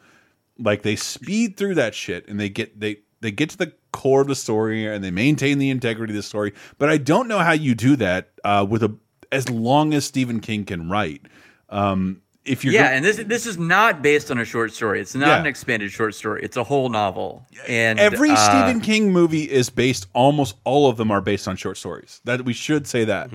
Like 0.59 0.83
they 0.83 0.97
speed 0.97 1.57
through 1.57 1.77
that 1.77 1.95
shit, 1.95 2.29
and 2.29 2.39
they 2.39 2.49
get 2.49 2.79
they 2.79 2.99
they 3.21 3.31
get 3.31 3.51
to 3.51 3.59
the 3.59 3.73
core 3.93 4.23
of 4.23 4.29
the 4.29 4.35
story, 4.35 4.87
and 4.87 5.03
they 5.05 5.11
maintain 5.11 5.59
the 5.59 5.71
integrity 5.71 6.13
of 6.13 6.17
the 6.17 6.23
story. 6.23 6.53
But 6.79 6.89
I 6.91 6.97
don't 6.99 7.29
know 7.29 7.39
how 7.39 7.53
you 7.53 7.75
do 7.75 7.97
that 7.97 8.31
uh, 8.45 8.67
with 8.69 8.83
a 8.83 8.95
as 9.33 9.49
long 9.49 9.95
as 9.95 10.05
Stephen 10.05 10.41
King 10.41 10.65
can 10.65 10.89
write. 10.91 11.23
Um, 11.69 12.23
if 12.47 12.65
you're 12.65 12.73
yeah, 12.73 12.89
and 12.89 13.05
this 13.05 13.19
this 13.19 13.47
is 13.47 13.59
not 13.59 14.01
based 14.01 14.31
on 14.31 14.39
a 14.39 14.47
short 14.47 14.73
story. 14.73 14.99
It's 15.01 15.15
not 15.15 15.29
Yeah. 15.29 15.41
an 15.41 15.47
expanded 15.47 15.93
short 15.93 16.15
story. 16.15 16.41
It's 16.43 16.57
a 16.57 16.65
whole 16.65 16.89
novel. 16.89 17.47
And 17.69 18.01
Every 18.01 18.31
uh, 18.31 18.37
Stephen 18.37 18.81
King 18.81 19.13
movie 19.13 19.43
is 19.45 19.69
based. 19.69 20.07
Almost 20.15 20.57
all 20.65 20.89
of 20.89 20.97
them 20.97 21.11
are 21.11 21.21
based 21.21 21.47
on 21.47 21.57
short 21.57 21.77
stories. 21.77 22.21
That 22.25 22.47
we 22.47 22.55
should 22.55 22.87
say 22.87 23.05
that. 23.05 23.31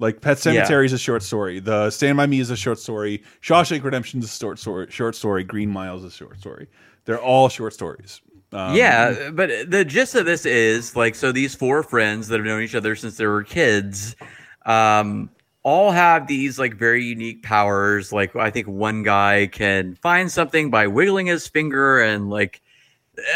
Like 0.00 0.20
Pet 0.20 0.44
Yeah. 0.44 0.64
Sematary 0.64 0.86
is 0.86 0.92
a 0.92 0.98
short 0.98 1.22
story. 1.22 1.60
The 1.60 1.90
Stand 1.90 2.16
by 2.16 2.26
Me 2.26 2.40
is 2.40 2.50
a 2.50 2.56
short 2.56 2.80
story. 2.80 3.22
Shawshank 3.40 3.84
Redemption 3.84 4.18
is 4.20 4.26
a 4.26 4.28
short 4.36 4.58
story. 4.58 4.88
Short 4.90 5.14
story. 5.14 5.44
Green 5.44 5.70
Mile 5.70 5.96
is 5.96 6.04
a 6.04 6.10
short 6.10 6.38
story. 6.40 6.66
They're 7.04 7.22
all 7.22 7.48
short 7.48 7.72
stories. 7.74 8.20
Um, 8.52 8.74
yeah, 8.74 9.30
but 9.30 9.70
the 9.70 9.84
gist 9.84 10.14
of 10.14 10.24
this 10.24 10.46
is 10.46 10.96
like 10.96 11.14
so 11.14 11.32
these 11.32 11.54
four 11.54 11.82
friends 11.82 12.28
that 12.28 12.38
have 12.38 12.46
known 12.46 12.62
each 12.62 12.74
other 12.74 12.96
since 12.96 13.16
they 13.16 13.26
were 13.26 13.44
kids 13.44 14.16
um 14.64 15.30
all 15.64 15.90
have 15.90 16.26
these 16.26 16.58
like 16.58 16.74
very 16.74 17.04
unique 17.04 17.42
powers. 17.42 18.12
Like 18.12 18.34
i 18.36 18.50
think 18.50 18.66
one 18.66 19.02
guy 19.02 19.48
can 19.48 19.96
find 19.96 20.30
something 20.30 20.70
by 20.70 20.86
wiggling 20.86 21.26
his 21.26 21.46
finger 21.46 22.00
and 22.00 22.30
like 22.30 22.62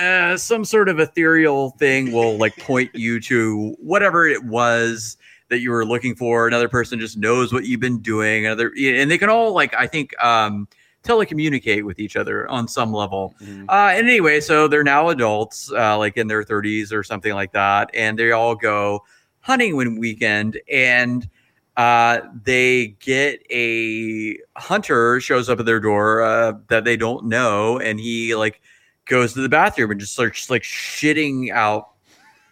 uh, 0.00 0.36
some 0.36 0.64
sort 0.64 0.88
of 0.88 1.00
ethereal 1.00 1.70
thing 1.70 2.12
will 2.12 2.38
like 2.38 2.56
point 2.56 2.94
you 2.94 3.20
to 3.20 3.76
whatever 3.80 4.26
it 4.26 4.44
was 4.44 5.16
that 5.48 5.58
you 5.58 5.70
were 5.70 5.84
looking 5.84 6.14
for. 6.14 6.46
Another 6.46 6.68
person 6.68 6.98
just 7.00 7.18
knows 7.18 7.52
what 7.52 7.64
you've 7.64 7.80
been 7.80 7.98
doing. 7.98 8.46
Another 8.46 8.72
and 8.78 9.10
they 9.10 9.18
can 9.18 9.28
all 9.28 9.52
like 9.52 9.74
i 9.74 9.86
think 9.86 10.14
um 10.22 10.68
telecommunicate 11.02 11.82
with 11.84 11.98
each 11.98 12.16
other 12.16 12.48
on 12.48 12.68
some 12.68 12.92
level 12.92 13.34
uh, 13.68 13.90
and 13.92 14.08
anyway, 14.08 14.40
so 14.40 14.68
they're 14.68 14.84
now 14.84 15.08
adults, 15.08 15.70
uh, 15.72 15.98
like 15.98 16.16
in 16.16 16.28
their 16.28 16.44
30s 16.44 16.92
or 16.92 17.02
something 17.02 17.34
like 17.34 17.52
that, 17.52 17.90
and 17.94 18.18
they 18.18 18.30
all 18.32 18.54
go 18.54 19.02
hunting 19.40 19.74
one 19.76 19.98
weekend, 19.98 20.60
and 20.70 21.28
uh, 21.76 22.20
they 22.44 22.88
get 23.00 23.42
a 23.50 24.36
hunter 24.56 25.20
shows 25.20 25.48
up 25.48 25.58
at 25.58 25.66
their 25.66 25.80
door 25.80 26.22
uh, 26.22 26.52
that 26.68 26.84
they 26.84 26.96
don't 26.96 27.24
know, 27.24 27.78
and 27.78 27.98
he 27.98 28.34
like 28.34 28.60
goes 29.06 29.32
to 29.32 29.40
the 29.40 29.48
bathroom 29.48 29.90
and 29.90 29.98
just 29.98 30.12
starts 30.12 30.48
like 30.50 30.62
shitting 30.62 31.50
out 31.50 31.88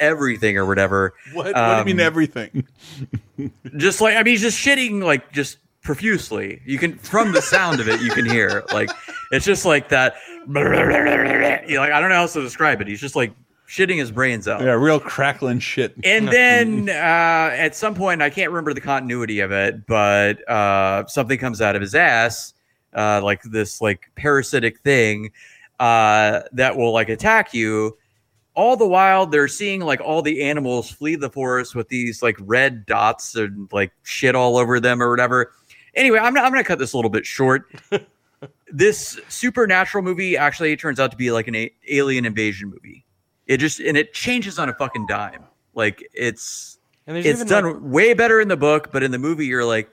everything 0.01 0.57
or 0.57 0.65
whatever. 0.67 1.15
What, 1.33 1.55
what 1.55 1.55
do 1.55 1.79
you 1.79 1.85
mean 1.85 2.01
Um, 2.01 2.07
everything? 2.07 2.67
just 3.77 4.01
like 4.01 4.15
I 4.17 4.19
mean, 4.23 4.33
he's 4.33 4.41
just 4.41 4.59
shitting 4.59 5.03
like 5.05 5.31
just 5.33 5.59
profusely. 5.83 6.63
You 6.65 6.79
can 6.79 6.99
from 6.99 7.33
the 7.33 7.43
sound 7.43 7.81
of 7.81 7.89
it, 7.89 8.01
you 8.01 8.11
can 8.11 8.25
hear 8.25 8.65
like 8.73 8.91
it's 9.31 9.45
just 9.45 9.65
like 9.65 9.89
that. 9.91 10.17
You 10.47 10.55
know, 10.55 11.81
like 11.81 11.93
I 11.93 12.01
don't 12.01 12.09
know 12.09 12.17
how 12.17 12.23
else 12.23 12.33
to 12.35 12.43
describe 12.43 12.81
it. 12.81 12.89
He's 12.89 13.01
just 13.01 13.17
like 13.17 13.33
shitting 13.71 13.99
his 13.99 14.11
brains 14.11 14.49
out. 14.49 14.61
Yeah, 14.61 14.73
real 14.73 14.99
crackling 14.99 15.61
shit. 15.61 15.95
And 16.03 16.29
then 16.29 16.89
uh, 16.89 17.55
at 17.55 17.77
some 17.77 17.95
point, 17.95 18.21
I 18.21 18.29
can't 18.29 18.51
remember 18.51 18.75
the 18.75 18.81
continuity 18.81 19.41
of 19.41 19.53
it, 19.53 19.87
but 19.87 20.47
uh, 20.49 21.07
something 21.07 21.39
comes 21.39 21.61
out 21.61 21.77
of 21.77 21.83
his 21.83 21.95
ass, 21.95 22.55
uh, 22.95 23.21
like 23.23 23.43
this 23.45 23.81
like 23.81 24.11
parasitic 24.17 24.81
thing 24.81 25.31
uh, 25.79 26.41
that 26.53 26.77
will 26.77 26.93
like 26.93 27.09
attack 27.09 27.55
you. 27.55 27.97
All 28.55 28.77
the 28.77 28.87
while, 28.87 29.27
they're 29.27 29.47
seeing 29.47 29.81
like 29.81 30.01
all 30.01 30.21
the 30.21 30.43
animals 30.43 30.91
flee 30.91 31.15
the 31.15 31.31
forest 31.31 31.77
with 31.77 31.89
these 31.89 32.23
like 32.23 32.37
red 32.41 32.85
dots 32.85 33.37
and 33.37 33.73
like 33.73 33.93
shit 34.03 34.35
all 34.35 34.57
over 34.57 34.81
them 34.81 35.01
or 35.01 35.09
whatever. 35.09 35.53
Anyway, 35.95 36.19
I'm, 36.19 36.37
I'm 36.37 36.53
going 36.53 36.63
to 36.63 36.69
cut 36.69 36.79
this 36.79 36.93
a 36.93 36.97
little 36.97 37.11
bit 37.11 37.27
short. 37.27 37.65
this 38.73 39.19
supernatural 39.29 40.03
movie 40.03 40.37
actually 40.37 40.77
turns 40.77 41.01
out 41.01 41.11
to 41.11 41.17
be 41.17 41.31
like 41.31 41.49
an 41.49 41.55
a- 41.57 41.73
alien 41.89 42.25
invasion 42.25 42.71
movie. 42.71 43.05
It 43.47 43.57
just 43.59 43.81
and 43.81 43.97
it 43.97 44.13
changes 44.15 44.59
on 44.59 44.69
a 44.69 44.75
fucking 44.75 45.07
dime. 45.07 45.45
Like 45.75 46.03
it's 46.13 46.79
And 47.07 47.17
it's 47.17 47.45
done 47.45 47.65
like- 47.65 47.77
way 47.81 48.15
better 48.15 48.41
in 48.41 48.49
the 48.49 48.57
book, 48.57 48.91
but 48.93 49.03
in 49.03 49.11
the 49.11 49.19
movie 49.19 49.47
you're 49.47 49.65
like, 49.65 49.91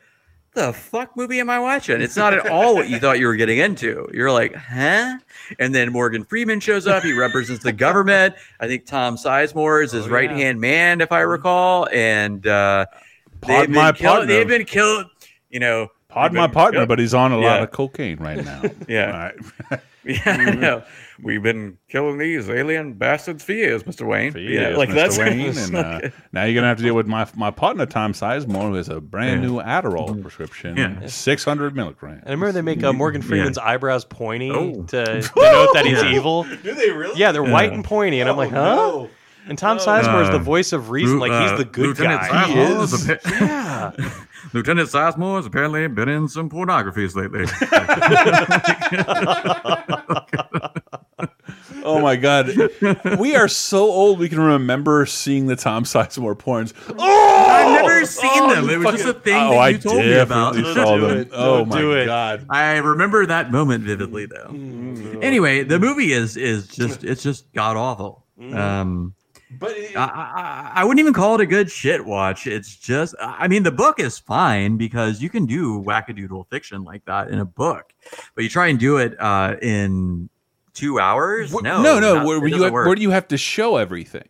the 0.54 0.74
fuck 0.74 1.16
movie 1.16 1.39
am 1.39 1.50
I 1.52 1.60
watching? 1.60 2.02
It's 2.02 2.16
not 2.18 2.34
at 2.34 2.48
all 2.50 2.74
what 2.74 2.89
you 2.89 2.98
thought 3.00 3.20
you 3.20 3.28
were 3.28 3.36
getting 3.36 3.60
into. 3.60 4.08
You're 4.12 4.32
like, 4.32 4.56
huh? 4.56 5.18
And 5.60 5.74
then 5.76 5.91
Morgan 5.91 6.24
Freeman 6.24 6.60
shows 6.62 6.88
up. 6.88 7.04
He 7.04 7.14
represents 7.14 7.64
the 7.64 7.72
government. 7.74 8.34
I 8.60 8.66
think 8.68 8.88
Tom 8.88 9.18
Sizemore 9.18 9.84
is 9.84 9.91
his 9.91 10.08
Oh, 10.08 10.10
right 10.10 10.32
hand 10.32 10.60
man, 10.60 11.00
if 11.02 11.12
I 11.12 11.20
recall. 11.20 11.88
And 11.91 12.48
uh, 12.48 12.88
they've 13.45 13.68
been 13.72 13.74
killed. 13.93 13.98
partner. 13.98 14.26
They've 14.26 14.48
been 14.48 14.66
killed. 14.66 15.06
You 15.50 15.60
know, 15.60 15.88
Pod 16.10 16.32
they've 16.32 16.38
my 16.38 16.48
partner, 16.48 16.80
killed. 16.82 16.89
but 16.89 17.00
he's 17.00 17.14
on 17.14 17.32
a 17.32 17.38
lot 17.39 17.62
of 17.64 17.72
cocaine 17.72 18.18
right 18.18 18.43
now. 18.43 18.62
Yeah. 18.88 19.06
All 19.12 19.20
right. 19.72 19.82
Yeah, 20.08 20.22
I 20.26 20.52
know. 20.52 20.84
We've 21.22 21.43
been 21.43 21.78
killing 21.89 22.18
these 22.18 22.50
alien 22.50 22.93
bastards 22.93 23.43
for 23.43 23.52
years, 23.52 23.84
Mr. 23.84 24.08
Wayne. 24.08 24.32
For 24.32 24.39
yeah, 24.39 24.70
like 24.70 24.88
Mr. 24.88 24.93
that's 24.93 25.18
Wayne, 25.18 25.58
and 25.58 25.76
uh, 25.76 26.00
now 26.32 26.45
you're 26.45 26.56
gonna 26.56 26.68
have 26.68 26.78
to 26.78 26.84
deal 26.84 26.93
with 26.95 27.08
my 27.08 27.28
my 27.36 27.52
partner 27.52 27.86
Tom 27.86 28.14
Sizemore, 28.14 28.70
who 28.70 28.76
has 28.76 28.88
a 28.88 29.02
brand 29.02 29.41
Yeah. 29.43 29.48
new 29.50 29.60
Adderall 29.62 30.22
prescription, 30.22 30.78
Yeah. 30.78 31.06
600 31.08 31.76
milligrams. 31.76 32.22
And 32.22 32.30
I 32.30 32.32
remember 32.32 32.54
they 32.54 32.62
make 32.62 32.82
uh, 32.86 32.93
Morgan 32.93 33.22
Freeman's 33.22 33.58
eyebrows 33.58 34.06
pointy 34.06 34.50
Oh. 34.50 34.84
to 34.84 35.04
denote 35.04 35.74
that 35.74 35.84
he's 35.86 36.02
evil. 36.04 36.43
Do 36.43 36.74
they 36.74 36.89
really? 36.91 37.20
Yeah, 37.20 37.34
they're 37.34 37.43
Yeah. 37.45 37.52
white 37.52 37.74
and 37.74 37.84
pointy, 37.84 38.22
and 38.22 38.30
I'm 38.30 38.38
like, 38.38 38.54
Oh, 38.54 38.56
huh? 38.56 38.76
no. 38.76 39.10
And 39.50 39.58
Tom 39.58 39.78
Sizemore 39.78 40.24
is 40.24 40.30
the 40.30 40.36
Uh, 40.36 40.39
voice 40.39 40.72
of 40.72 40.89
reason, 40.89 41.20
like 41.20 41.32
he's 41.34 41.52
uh, 41.52 41.58
the 41.58 41.66
good 41.66 41.88
Lieutenant 41.88 42.22
guy. 42.22 42.48
He 42.48 42.60
is 42.60 43.08
yeah. 43.26 43.91
Lieutenant 44.54 44.90
Sizemore 44.90 45.38
has 45.38 45.46
apparently 45.46 45.88
been 45.88 46.10
in 46.10 46.28
some 46.28 46.50
pornographies 46.50 47.16
lately. 47.16 47.46
Oh 51.84 52.02
my 52.02 52.18
god, 52.18 52.52
we 53.18 53.36
are 53.38 53.48
so 53.48 53.84
old. 53.86 54.20
We 54.20 54.28
can 54.28 54.42
remember 54.42 55.06
seeing 55.06 55.48
the 55.48 55.56
Tom 55.56 55.86
Sizemore 55.86 56.36
porns. 56.36 56.74
Oh, 57.00 57.46
I've 57.50 57.82
never 57.82 58.06
seen 58.06 58.30
oh, 58.34 58.54
them. 58.54 58.70
It 58.70 58.80
was 58.80 59.02
just 59.02 59.08
a 59.08 59.14
thing 59.14 59.36
Oh, 59.36 59.52
that 59.52 59.58
I 59.58 59.70
you 59.70 59.78
told 59.78 59.98
me 60.00 60.18
about. 60.18 60.56
saw 60.56 60.98
them. 60.98 61.30
Oh 61.32 61.64
Don't 61.64 61.70
my 61.70 62.06
god. 62.06 62.46
I 62.50 62.78
remember 62.78 63.26
that 63.28 63.52
moment 63.52 63.86
vividly, 63.86 64.26
though. 64.26 64.50
Anyway, 65.22 65.64
the 65.64 65.80
movie 65.80 66.12
is 66.12 66.36
is 66.36 66.68
just 66.68 67.06
it's 67.06 67.24
just 67.24 67.52
god 67.54 67.78
awful. 67.78 68.26
Um, 68.52 69.16
but 69.52 69.72
I, 69.72 69.93
I, 69.95 70.72
I 70.76 70.84
wouldn't 70.84 71.00
even 71.00 71.14
call 71.14 71.36
it 71.36 71.41
a 71.41 71.45
good 71.45 71.72
shit 71.72 72.06
watch. 72.06 72.48
It's 72.48 72.76
just, 72.76 73.16
I 73.20 73.48
mean, 73.48 73.64
the 73.64 73.72
book 73.72 74.00
is 74.00 74.20
fine 74.20 74.78
because 74.78 75.22
you 75.22 75.30
can 75.30 75.45
do 75.45 75.82
wackadoodle 75.82 76.50
fiction 76.50 76.84
like 76.84 77.06
that 77.06 77.30
in 77.30 77.39
a 77.39 77.45
book, 77.45 77.93
but 78.36 78.43
you 78.43 78.50
try 78.50 78.68
and 78.68 78.80
do 78.80 78.98
it 78.98 79.20
uh, 79.20 79.56
in 79.62 80.30
two 80.74 81.00
hours. 81.00 81.54
No, 81.54 81.82
no, 81.82 82.00
no. 82.00 82.16
not- 82.16 82.26
where, 82.26 82.38
it 82.38 82.41
where 82.41 82.50
you 82.50 82.64
have, 82.64 82.74
where 82.74 82.95
do 82.95 83.02
you 83.02 83.12
have 83.12 83.28
to 83.30 83.38
show 83.38 83.78
everything? 83.78 84.28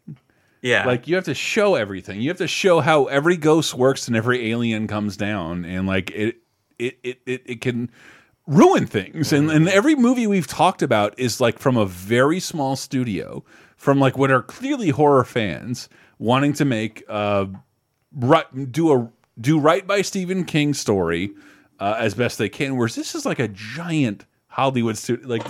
Yeah. 0.61 0.85
like 0.85 1.07
you 1.07 1.15
have 1.15 1.25
to 1.25 1.35
show 1.35 1.75
everything. 1.75 2.19
You 2.19 2.29
have 2.29 2.39
to 2.39 2.47
show 2.47 2.79
how 2.79 3.05
every 3.05 3.37
ghost 3.37 3.73
works 3.75 4.07
and 4.07 4.17
every 4.17 4.51
alien 4.51 4.87
comes 4.87 5.15
down, 5.15 5.63
and 5.65 5.87
like 5.87 6.09
it, 6.11 6.37
it, 6.79 6.97
it, 7.03 7.21
it, 7.25 7.41
it 7.45 7.61
can 7.61 7.89
ruin 8.47 8.85
things. 8.87 9.31
And 9.31 9.51
and 9.51 9.69
every 9.69 9.95
movie 9.95 10.25
we've 10.27 10.47
talked 10.47 10.81
about 10.81 11.17
is 11.19 11.39
like 11.39 11.59
from 11.59 11.77
a 11.77 11.85
very 11.85 12.39
small 12.39 12.75
studio, 12.75 13.43
from 13.77 13.99
like 13.99 14.17
what 14.17 14.29
are 14.31 14.41
clearly 14.41 14.89
horror 14.89 15.23
fans 15.23 15.87
wanting 16.19 16.51
to 16.53 16.65
make 16.65 17.03
uh 17.07 17.45
right 18.13 18.71
do 18.71 18.91
a 18.91 19.09
do 19.39 19.59
right 19.59 19.85
by 19.87 20.01
Stephen 20.01 20.43
King 20.43 20.73
story 20.73 21.31
uh, 21.79 21.95
as 21.99 22.15
best 22.15 22.37
they 22.39 22.49
can. 22.49 22.75
Whereas 22.75 22.95
this 22.95 23.13
is 23.13 23.23
like 23.25 23.37
a 23.37 23.47
giant 23.47 24.25
Hollywood 24.47 24.97
studio. 24.97 25.27
Like 25.27 25.45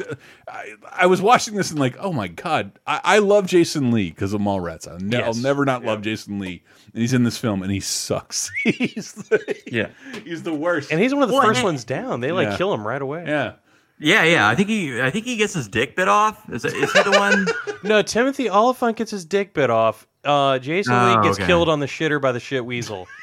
I, 0.50 0.74
I 0.92 1.06
was 1.06 1.22
watching 1.22 1.56
this 1.56 1.72
and 1.72 1.80
like, 1.80 1.96
oh 2.00 2.12
my 2.12 2.28
god, 2.28 2.78
I, 2.86 3.00
I 3.02 3.18
love 3.20 3.48
Jason 3.48 3.92
Lee 3.94 4.10
because 4.10 4.34
of 4.34 4.42
Mallrats. 4.42 4.86
I'll, 4.90 5.00
ne 5.00 5.22
I'll 5.24 5.34
never 5.34 5.64
not 5.64 5.86
love 5.86 6.02
Jason 6.02 6.40
Lee, 6.40 6.62
and 6.94 7.02
he's 7.02 7.14
in 7.14 7.24
this 7.24 7.38
film 7.38 7.64
and 7.64 7.72
he 7.72 7.80
sucks. 7.80 8.52
he's 8.66 9.14
the, 9.14 9.56
yeah, 9.72 9.88
he's 10.26 10.44
the 10.44 10.54
worst. 10.54 10.92
And 10.92 11.00
he's 11.00 11.14
one 11.14 11.24
of 11.24 11.30
the 11.30 11.36
Well, 11.36 11.46
first 11.48 11.64
ones 11.64 11.86
down. 11.86 12.20
They 12.20 12.34
like 12.34 12.50
Yeah. 12.50 12.58
kill 12.58 12.74
him 12.74 12.86
right 12.86 13.02
away. 13.02 13.24
Yeah. 13.26 13.54
Yeah, 14.00 14.24
yeah. 14.24 14.48
I 14.48 14.54
think 14.56 14.70
he, 14.70 15.02
I 15.02 15.10
think 15.10 15.26
he 15.26 15.38
gets 15.38 15.54
his 15.54 15.68
dick 15.68 15.96
bit 15.96 16.08
off. 16.08 16.48
Is, 16.52 16.64
it, 16.66 16.74
is 16.76 16.92
he 16.94 17.04
the 17.04 17.12
one? 17.12 17.48
No, 17.84 18.02
Timothy 18.02 18.50
Olyphant 18.50 18.98
gets 18.98 19.12
his 19.12 19.24
dick 19.26 19.54
bit 19.54 19.70
off. 19.70 20.08
Uh, 20.24 20.58
Jason 20.60 20.94
Oh, 20.94 21.16
Lee 21.22 21.28
gets 21.28 21.38
okay. 21.40 21.48
killed 21.48 21.70
on 21.70 21.80
the 21.80 21.86
shitter 21.86 22.20
by 22.22 22.32
the 22.32 22.40
shit 22.40 22.66
weasel. 22.66 23.08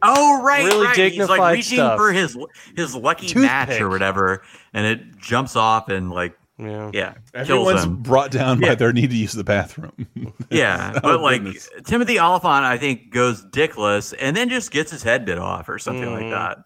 Oh, 0.00 0.40
right, 0.42 0.64
Really 0.64 0.86
right. 0.86 0.96
He's 0.96 1.18
like 1.18 1.28
dignified 1.28 1.52
reaching 1.54 1.76
stuff. 1.78 1.98
for 1.98 2.12
his 2.12 2.36
his 2.76 2.94
lucky 2.94 3.34
match 3.36 3.80
or 3.80 3.88
whatever, 3.88 4.42
and 4.72 4.86
it 4.86 5.18
jumps 5.18 5.56
off 5.56 5.88
and 5.88 6.08
like, 6.12 6.38
yeah, 6.56 6.88
yeah 6.94 7.14
kills 7.34 7.48
Everyone's 7.50 7.82
him. 7.82 7.96
brought 7.96 8.30
down 8.30 8.60
by 8.60 8.68
Yeah. 8.68 8.74
their 8.76 8.92
need 8.92 9.10
to 9.10 9.16
use 9.16 9.32
the 9.32 9.42
bathroom. 9.42 10.06
Yeah, 10.50 10.92
Oh, 10.96 11.00
but 11.00 11.20
like 11.20 11.42
goodness. 11.42 11.68
Timothy 11.84 12.18
Olyphant, 12.20 12.64
I 12.64 12.78
think 12.78 13.10
goes 13.10 13.44
dickless 13.46 14.14
and 14.20 14.36
then 14.36 14.48
just 14.48 14.70
gets 14.70 14.90
his 14.92 15.02
head 15.02 15.24
bit 15.24 15.38
off 15.38 15.68
or 15.68 15.80
something 15.80 16.10
like 16.12 16.22
Mhm. 16.26 16.30
that 16.30 16.58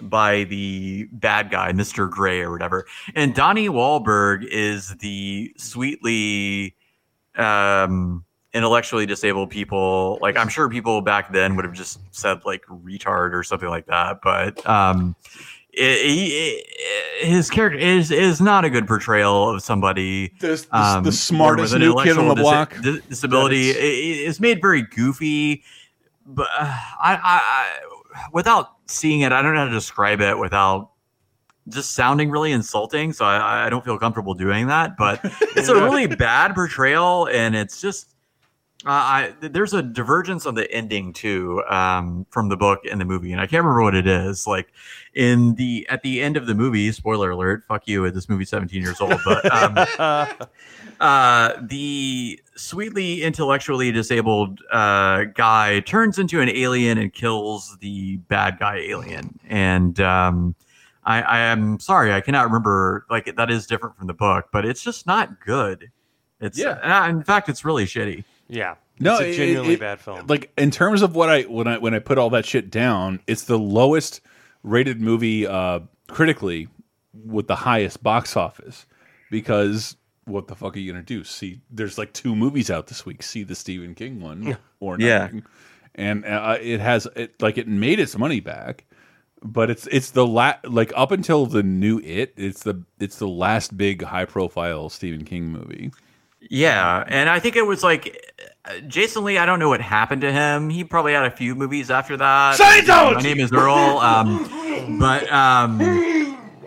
by 0.00 0.44
the 0.44 1.08
bad 1.12 1.50
guy, 1.50 1.72
Mister 1.72 2.06
Gray 2.06 2.40
or 2.40 2.50
whatever. 2.50 2.86
And 3.14 3.34
Donnie 3.34 3.68
Wahlberg 3.68 4.44
is 4.44 4.94
the 4.96 5.52
sweetly 5.56 6.76
um, 7.36 8.24
intellectually 8.52 9.06
disabled 9.06 9.50
people. 9.50 10.18
Like 10.20 10.36
I'm 10.36 10.48
sure 10.48 10.68
people 10.68 11.00
back 11.02 11.32
then 11.32 11.56
would 11.56 11.64
have 11.64 11.74
just 11.74 12.00
said 12.10 12.44
like 12.44 12.64
retard 12.66 13.32
or 13.32 13.42
something 13.42 13.68
like 13.68 13.86
that, 13.86 14.20
but 14.22 14.66
um, 14.68 15.14
it, 15.72 16.04
he- 16.06 16.28
it- 16.34 16.64
his 17.18 17.50
character 17.50 17.76
is 17.78 18.12
is 18.12 18.40
not 18.40 18.64
a 18.64 18.70
good 18.70 18.86
portrayal 18.86 19.50
of 19.50 19.60
somebody 19.60 20.32
the, 20.66 20.66
um, 20.70 21.02
the 21.02 21.10
smartest 21.10 21.76
new 21.76 21.92
kid 22.04 22.16
on 22.16 22.28
the 22.28 22.34
block. 22.36 22.80
dis- 22.80 23.02
disability. 23.06 23.70
is 23.70 24.38
It, 24.38 24.40
made 24.40 24.62
very 24.62 24.82
goofy, 24.82 25.64
but 26.24 26.46
uh, 26.56 26.64
I, 27.00 27.14
I, 27.14 27.20
I, 27.24 27.78
without 28.32 28.70
seeing 28.86 29.20
it, 29.20 29.32
I 29.32 29.42
don't 29.42 29.54
know 29.54 29.60
how 29.60 29.66
to 29.66 29.70
describe 29.70 30.20
it 30.20 30.38
without 30.38 30.90
just 31.68 31.94
sounding 31.94 32.30
really 32.30 32.52
insulting. 32.52 33.12
So 33.12 33.24
I, 33.24 33.66
I 33.66 33.70
don't 33.70 33.84
feel 33.84 33.98
comfortable 33.98 34.34
doing 34.34 34.68
that. 34.68 34.96
But 34.96 35.20
it's 35.56 35.68
a 35.68 35.74
really 35.74 36.06
bad 36.06 36.54
portrayal, 36.54 37.28
and 37.28 37.54
it's 37.54 37.80
just. 37.80 38.14
Uh, 38.86 38.90
I 38.90 39.34
there's 39.40 39.74
a 39.74 39.82
divergence 39.82 40.46
on 40.46 40.54
the 40.54 40.70
ending 40.72 41.12
too 41.12 41.64
um, 41.68 42.26
from 42.30 42.48
the 42.48 42.56
book 42.56 42.84
and 42.88 43.00
the 43.00 43.04
movie, 43.04 43.32
and 43.32 43.40
I 43.40 43.46
can't 43.48 43.64
remember 43.64 43.82
what 43.82 43.96
it 43.96 44.06
is. 44.06 44.46
Like 44.46 44.68
in 45.14 45.56
the 45.56 45.84
at 45.90 46.02
the 46.02 46.22
end 46.22 46.36
of 46.36 46.46
the 46.46 46.54
movie, 46.54 46.92
spoiler 46.92 47.30
alert, 47.30 47.64
fuck 47.66 47.88
you, 47.88 48.08
this 48.12 48.28
movie's 48.28 48.50
17 48.50 48.80
years 48.80 49.00
old, 49.00 49.18
but 49.24 49.52
um, 49.52 50.38
uh, 51.00 51.54
the 51.60 52.40
sweetly 52.58 53.22
intellectually 53.22 53.92
disabled 53.92 54.60
uh, 54.70 55.24
guy 55.34 55.80
turns 55.80 56.18
into 56.18 56.40
an 56.40 56.48
alien 56.48 56.98
and 56.98 57.12
kills 57.12 57.76
the 57.80 58.16
bad 58.28 58.58
guy 58.58 58.76
alien. 58.78 59.38
And 59.48 59.98
um, 60.00 60.54
I, 61.04 61.22
I 61.22 61.38
am 61.40 61.78
sorry, 61.80 62.12
I 62.12 62.20
cannot 62.20 62.46
remember. 62.46 63.06
Like 63.08 63.36
that 63.36 63.50
is 63.50 63.66
different 63.66 63.96
from 63.96 64.06
the 64.08 64.14
book, 64.14 64.46
but 64.52 64.64
it's 64.64 64.82
just 64.82 65.06
not 65.06 65.40
good. 65.40 65.90
It's 66.40 66.58
Yeah. 66.58 66.78
yeah. 66.82 67.08
in 67.08 67.22
fact, 67.22 67.48
it's 67.48 67.64
really 67.64 67.84
shitty. 67.86 68.24
Yeah. 68.48 68.74
No, 69.00 69.14
it's 69.14 69.22
a 69.22 69.30
it- 69.30 69.36
genuinely 69.36 69.74
it- 69.74 69.80
bad 69.80 70.00
film. 70.00 70.26
Like 70.26 70.52
in 70.58 70.70
terms 70.70 71.02
of 71.02 71.14
what 71.14 71.28
I 71.28 71.42
when 71.42 71.68
I 71.68 71.78
when 71.78 71.94
I 71.94 71.98
put 72.00 72.18
all 72.18 72.30
that 72.30 72.44
shit 72.44 72.70
down, 72.70 73.20
it's 73.26 73.44
the 73.44 73.58
lowest 73.58 74.20
rated 74.64 75.00
movie 75.00 75.46
uh 75.46 75.80
critically 76.08 76.68
with 77.24 77.46
the 77.46 77.54
highest 77.56 78.02
box 78.02 78.36
office 78.36 78.86
because 79.30 79.96
what 80.28 80.46
the 80.48 80.54
fuck 80.54 80.76
are 80.76 80.78
you 80.78 80.92
gonna 80.92 81.02
do? 81.04 81.24
See, 81.24 81.60
there's 81.70 81.98
like 81.98 82.12
two 82.12 82.36
movies 82.36 82.70
out 82.70 82.86
this 82.86 83.04
week. 83.06 83.22
See 83.22 83.42
the 83.44 83.54
Stephen 83.54 83.94
King 83.94 84.20
one 84.20 84.56
or 84.80 84.96
Yeah. 85.00 85.18
nothing. 85.18 85.44
And 85.94 86.24
uh, 86.24 86.58
it 86.60 86.78
has 86.80 87.06
it 87.16 87.40
like 87.42 87.58
it 87.58 87.66
made 87.66 87.98
its 87.98 88.16
money 88.16 88.38
back, 88.40 88.84
but 89.42 89.68
it's 89.70 89.88
it's 89.88 90.10
the 90.12 90.24
la 90.26 90.54
like 90.64 90.92
up 90.94 91.10
until 91.10 91.46
the 91.46 91.62
new 91.64 91.98
it, 92.04 92.34
it's 92.36 92.62
the 92.62 92.84
it's 93.00 93.16
the 93.18 93.26
last 93.26 93.76
big 93.76 94.02
high 94.04 94.24
profile 94.26 94.88
Stephen 94.90 95.24
King 95.24 95.46
movie. 95.46 95.90
Yeah, 96.50 97.02
and 97.08 97.28
I 97.28 97.40
think 97.40 97.56
it 97.56 97.66
was 97.66 97.82
like 97.82 98.16
uh, 98.64 98.78
Jason 98.86 99.24
Lee. 99.24 99.38
I 99.38 99.44
don't 99.46 99.58
know 99.58 99.68
what 99.68 99.80
happened 99.80 100.20
to 100.20 100.30
him. 100.32 100.70
He 100.70 100.84
probably 100.84 101.12
had 101.14 101.24
a 101.24 101.32
few 101.32 101.56
movies 101.56 101.90
after 101.90 102.16
that. 102.16 102.56
Seinfeld! 102.60 103.14
My 103.16 103.20
name 103.20 103.40
is 103.40 103.50
Earl. 103.52 103.98
Um, 103.98 104.98
but 105.00 105.28
um, 105.32 105.78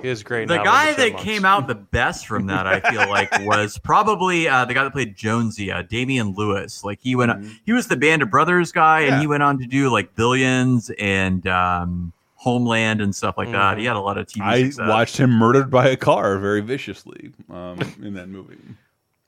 He 0.01 0.09
was 0.09 0.23
great. 0.23 0.47
the 0.47 0.57
guy 0.57 0.93
the 0.93 1.11
that 1.11 1.17
came 1.19 1.45
out 1.45 1.67
the 1.67 1.75
best 1.75 2.27
from 2.27 2.47
that, 2.47 2.67
I 2.67 2.79
feel 2.79 3.07
like, 3.09 3.29
was 3.45 3.77
probably 3.77 4.47
uh, 4.47 4.65
the 4.65 4.73
guy 4.73 4.83
that 4.83 4.91
played 4.93 5.15
Jonesy, 5.15 5.71
uh, 5.71 5.81
Damian 5.83 6.33
Lewis. 6.35 6.83
Like 6.83 6.99
he 7.01 7.15
went, 7.15 7.45
he 7.65 7.71
was 7.73 7.87
the 7.87 7.97
Band 7.97 8.21
of 8.21 8.29
Brothers 8.31 8.71
guy, 8.71 9.01
and 9.01 9.09
Yeah. 9.11 9.19
he 9.19 9.27
went 9.27 9.43
on 9.43 9.59
to 9.59 9.65
do 9.65 9.89
like 9.89 10.15
Billions 10.15 10.89
and 10.99 11.45
um, 11.47 12.13
Homeland 12.35 13.01
and 13.01 13.15
stuff 13.15 13.37
like 13.37 13.51
that. 13.51 13.75
Mhm. 13.77 13.79
He 13.79 13.85
had 13.85 13.95
a 13.95 13.99
lot 13.99 14.17
of 14.17 14.27
TV. 14.27 14.41
I 14.43 14.63
success. 14.63 14.89
watched 14.89 15.17
him 15.17 15.29
murdered 15.31 15.69
by 15.69 15.87
a 15.89 15.95
car 15.97 16.37
very 16.39 16.61
viciously 16.61 17.31
um, 17.49 17.79
in 18.01 18.13
that 18.15 18.29
movie. 18.29 18.57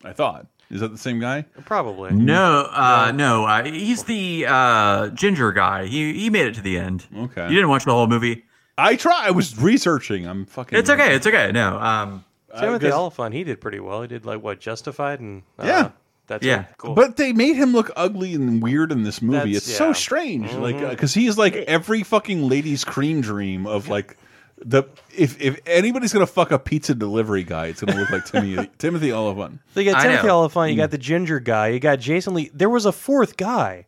I 0.03 0.11
thought, 0.13 0.47
is 0.69 0.81
that 0.81 0.89
the 0.91 0.97
same 0.97 1.19
guy? 1.19 1.43
Probably. 1.65 2.11
No, 2.11 2.67
uh, 2.71 3.11
no, 3.15 3.45
uh, 3.45 3.63
he's 3.63 4.03
the 4.03 4.45
uh, 4.49 5.09
ginger 5.09 5.51
guy. 5.51 5.85
He 5.85 6.13
he 6.19 6.29
made 6.29 6.47
it 6.47 6.55
to 6.55 6.61
the 6.61 6.77
end. 6.77 7.05
Okay, 7.15 7.43
You 7.47 7.55
didn't 7.55 7.69
watch 7.69 7.85
the 7.85 7.91
whole 7.91 8.07
movie. 8.07 8.43
I 8.77 8.95
try. 8.95 9.27
I 9.27 9.31
was 9.31 9.59
researching. 9.59 10.25
I'm 10.27 10.45
fucking. 10.45 10.77
It's 10.77 10.89
okay. 10.89 11.15
It's 11.15 11.27
okay. 11.27 11.51
No. 11.51 11.77
Um, 11.79 12.25
Timothy 12.59 12.85
guess- 12.87 12.93
Olyphant, 12.93 13.33
he 13.33 13.43
did 13.43 13.61
pretty 13.61 13.79
well. 13.79 14.01
He 14.01 14.07
did 14.07 14.25
like 14.25 14.41
what 14.43 14.59
Justified 14.59 15.19
and 15.19 15.43
uh, 15.59 15.65
Yeah. 15.65 15.89
that's 16.27 16.45
Yeah. 16.45 16.61
it. 16.61 16.67
cool. 16.77 16.93
But 16.95 17.17
they 17.17 17.33
made 17.33 17.55
him 17.55 17.71
look 17.73 17.91
ugly 17.95 18.33
and 18.35 18.61
weird 18.61 18.91
in 18.91 19.03
this 19.03 19.21
movie. 19.21 19.37
That's- 19.37 19.57
it's 19.57 19.71
yeah. 19.71 19.77
so 19.77 19.93
strange, 19.93 20.51
like 20.53 20.75
Mhm. 20.75 20.89
because 20.91 21.13
he's 21.13 21.37
like 21.37 21.55
every 21.55 22.03
fucking 22.03 22.47
lady's 22.47 22.83
cream 22.83 23.21
dream 23.21 23.65
of 23.67 23.89
like 23.89 24.17
the 24.65 24.83
if 25.17 25.41
if 25.41 25.59
anybody's 25.65 26.13
gonna 26.13 26.25
fuck 26.27 26.51
a 26.51 26.59
pizza 26.59 26.93
delivery 26.95 27.43
guy, 27.43 27.67
it's 27.67 27.81
gonna 27.81 27.99
look 27.99 28.09
like 28.11 28.25
Timothy 28.25 28.69
Timothy 28.77 29.11
Olyphant. 29.11 29.59
So 29.73 29.79
you 29.81 29.91
got 29.91 29.99
I 29.99 30.03
Timothy 30.07 30.27
know. 30.27 30.39
Olyphant, 30.39 30.71
you 30.71 30.77
got 30.77 30.91
the 30.91 30.97
ginger 30.97 31.39
guy, 31.39 31.69
you 31.69 31.79
got 31.79 31.99
Jason 31.99 32.33
Lee. 32.35 32.49
There 32.53 32.69
was 32.69 32.85
a 32.85 32.91
fourth 32.91 33.35
guy, 33.35 33.87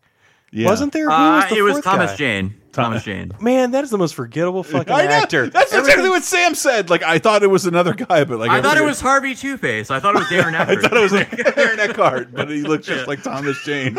Yeah. 0.52 0.68
wasn't 0.68 0.92
there? 0.94 1.06
Who 1.06 1.12
uh, 1.12 1.36
was 1.42 1.50
the 1.50 1.58
it 1.58 1.62
was 1.62 1.82
Thomas 1.82 2.12
guy? 2.12 2.18
Jane. 2.18 2.56
Thomas 2.76 3.04
Jane. 3.06 3.32
Man, 3.42 3.72
that 3.72 3.84
is 3.84 3.90
the 3.90 3.98
most 3.98 4.14
forgettable 4.14 4.62
fucking 4.64 4.94
I 4.94 5.06
know. 5.06 5.10
actor. 5.12 5.50
That's 5.50 5.74
exactly 5.74 6.10
what 6.10 6.24
Sam 6.24 6.54
said. 6.54 6.90
Like 6.90 7.02
I 7.04 7.18
thought 7.18 7.42
it 7.42 7.50
was 7.50 7.66
another 7.66 7.94
guy, 7.94 8.24
but 8.24 8.38
like 8.40 8.52
I 8.52 8.62
thought 8.62 8.78
it 8.78 8.84
was 8.84 9.02
Harvey 9.02 9.34
Two 9.34 9.58
Face. 9.58 9.90
I 9.90 10.00
thought 10.00 10.16
it 10.16 10.20
was 10.20 10.28
Darren 10.30 10.54
I 10.54 10.62
Eckhart. 10.74 10.82
thought 10.84 10.98
it 10.98 11.02
was 11.02 11.12
like 11.14 11.58
Aaron 11.58 11.80
Eckhart, 11.80 12.32
but 12.34 12.50
he 12.50 12.62
looks 12.62 12.86
just 12.88 13.08
like 13.08 13.24
Thomas 13.24 13.58
Jane. 13.66 13.96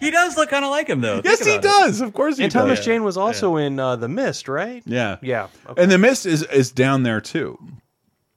he 0.00 0.10
does 0.10 0.36
look 0.36 0.48
kind 0.50 0.64
of 0.64 0.70
like 0.70 0.88
him 0.88 1.00
though. 1.00 1.20
yes, 1.24 1.38
Think 1.40 1.50
he 1.50 1.56
about 1.56 1.64
it. 1.64 1.86
does. 1.88 2.00
Of 2.00 2.12
course, 2.14 2.36
he 2.38 2.44
And 2.44 2.52
does. 2.52 2.62
Thomas 2.62 2.84
Jane 2.84 3.02
was 3.04 3.16
also 3.16 3.56
in 3.56 3.78
uh, 3.78 3.96
The 3.96 4.08
Mist, 4.08 4.48
right? 4.48 4.82
Yeah, 4.86 5.16
Yeah. 5.22 5.48
Okay. 5.68 5.82
And 5.82 5.90
the 5.90 5.98
mist 5.98 6.26
is 6.26 6.42
is 6.44 6.70
down 6.72 7.02
there 7.02 7.20
too. 7.20 7.58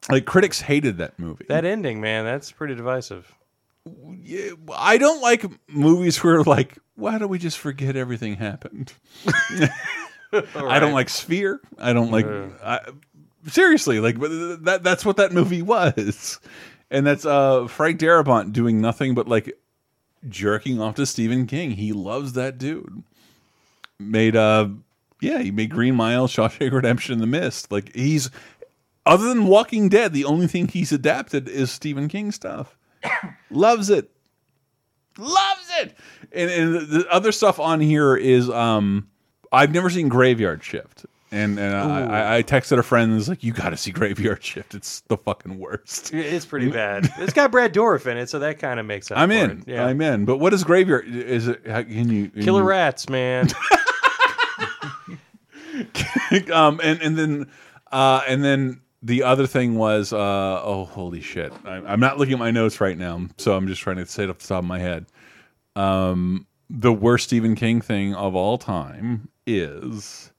Like 0.10 0.26
critics 0.26 0.60
hated 0.62 0.98
that 0.98 1.18
movie. 1.18 1.46
That 1.48 1.64
ending, 1.66 2.02
man, 2.02 2.26
that's 2.26 2.52
pretty 2.52 2.76
divisive. 2.76 3.34
Yeah, 4.22 4.52
I 4.74 4.98
don't 4.98 5.22
like 5.22 5.46
movies 5.68 6.24
where 6.24 6.42
like, 6.44 6.78
why 6.96 7.18
don't 7.18 7.30
we 7.30 7.40
just 7.40 7.58
forget 7.58 7.96
everything 7.96 8.36
happened? 8.36 8.94
I 10.34 10.80
don't 10.80 10.94
like 10.94 11.10
Sphere. 11.10 11.60
I 11.78 11.94
don't 11.94 12.12
like. 12.12 12.26
I, 12.64 12.80
seriously, 13.48 14.00
like 14.00 14.20
but 14.20 14.64
that. 14.64 14.84
That's 14.84 15.06
what 15.06 15.18
that 15.18 15.32
movie 15.32 15.62
was, 15.62 16.40
and 16.90 17.06
that's 17.06 17.26
uh 17.26 17.68
Frank 17.68 18.00
Darabont 18.00 18.54
doing 18.54 18.80
nothing 18.80 19.16
but 19.16 19.28
like 19.28 19.58
jerking 20.30 20.82
off 20.82 20.96
to 20.96 21.06
Stephen 21.06 21.46
King. 21.46 21.72
He 21.72 21.92
loves 21.92 22.34
that 22.34 22.58
dude. 22.58 23.04
Made 24.00 24.36
uh, 24.36 24.70
yeah, 25.22 25.40
he 25.40 25.52
made 25.52 25.70
Green 25.70 25.96
Mile, 25.96 26.28
Shawshank 26.28 26.72
Redemption, 26.72 27.20
The 27.20 27.28
Mist. 27.28 27.72
Like 27.72 27.96
he's 27.96 28.30
other 29.06 29.28
than 29.28 29.48
Walking 29.48 29.90
Dead, 29.90 30.14
the 30.14 30.26
only 30.26 30.48
thing 30.48 30.68
he's 30.68 30.92
adapted 30.92 31.50
is 31.50 31.72
Stephen 31.72 32.08
King 32.08 32.32
stuff. 32.32 32.78
Loves 33.52 33.90
it. 33.90 34.10
Loves 35.18 35.70
it. 35.80 35.96
And, 36.32 36.50
and 36.50 36.76
the 36.90 37.06
other 37.12 37.32
stuff 37.32 37.60
on 37.60 37.80
here 37.80 38.16
is 38.16 38.50
um 38.50 39.08
I've 39.52 39.72
never 39.72 39.90
seen 39.90 40.10
Graveyard 40.10 40.64
Shift. 40.64 41.06
And, 41.32 41.60
and 41.60 41.76
I, 41.76 42.38
I- 42.38 42.44
texted 42.44 42.78
a 42.78 42.84
friend 42.84 43.10
and 43.10 43.16
was 43.18 43.28
like, 43.28 43.44
"You 43.44 43.54
got 43.54 43.72
to 43.72 43.78
see 43.78 43.90
Graveyard 43.90 44.44
Shift. 44.44 44.76
It's 44.76 45.00
the 45.02 45.18
fucking 45.18 45.58
worst." 45.58 46.14
It's 46.14 46.46
pretty 46.46 46.70
bad. 46.72 47.12
It's 47.18 47.34
got 47.34 47.52
Brad 47.52 47.74
Dourif 47.74 48.06
in 48.06 48.18
it, 48.18 48.30
so 48.30 48.38
that 48.38 48.60
kind 48.60 48.80
of 48.80 48.86
makes 48.86 49.10
up. 49.10 49.18
I'm 49.18 49.32
in. 49.32 49.64
Yeah. 49.66 49.84
I'm 49.86 50.00
in. 50.00 50.26
But 50.26 50.38
what 50.38 50.54
is 50.54 50.64
Graveyard? 50.64 51.08
Is 51.08 51.48
it? 51.48 51.66
How, 51.66 51.82
can 51.82 52.10
you 52.12 52.30
can 52.30 52.44
Killer 52.44 52.62
you- 52.62 52.68
rats, 52.68 53.10
man. 53.10 53.48
um, 56.54 56.80
and 56.84 57.02
and 57.02 57.18
then 57.18 57.50
uh, 57.92 58.22
and 58.28 58.44
then 58.44 58.82
the 59.04 59.24
other 59.24 59.46
thing 59.46 59.76
was, 59.76 60.12
uh, 60.14 60.62
oh 60.64 60.86
holy 60.86 61.22
shit! 61.22 61.54
I, 61.66 61.76
I'm 61.76 62.00
not 62.00 62.18
looking 62.18 62.34
at 62.34 62.40
my 62.40 62.52
notes 62.52 62.82
right 62.82 62.98
now, 62.98 63.28
so 63.38 63.56
I'm 63.56 63.68
just 63.68 63.82
trying 63.82 63.98
to 63.98 64.06
say 64.06 64.24
it 64.24 64.30
off 64.30 64.40
the 64.40 64.48
top 64.48 64.60
of 64.60 64.66
my 64.66 64.80
head. 64.80 65.06
Um, 65.76 66.48
the 66.70 66.92
worst 66.92 67.26
Stephen 67.26 67.56
King 67.56 67.82
thing 67.82 68.16
of 68.16 68.36
all 68.36 68.58
time 68.58 69.30
is, 69.46 70.33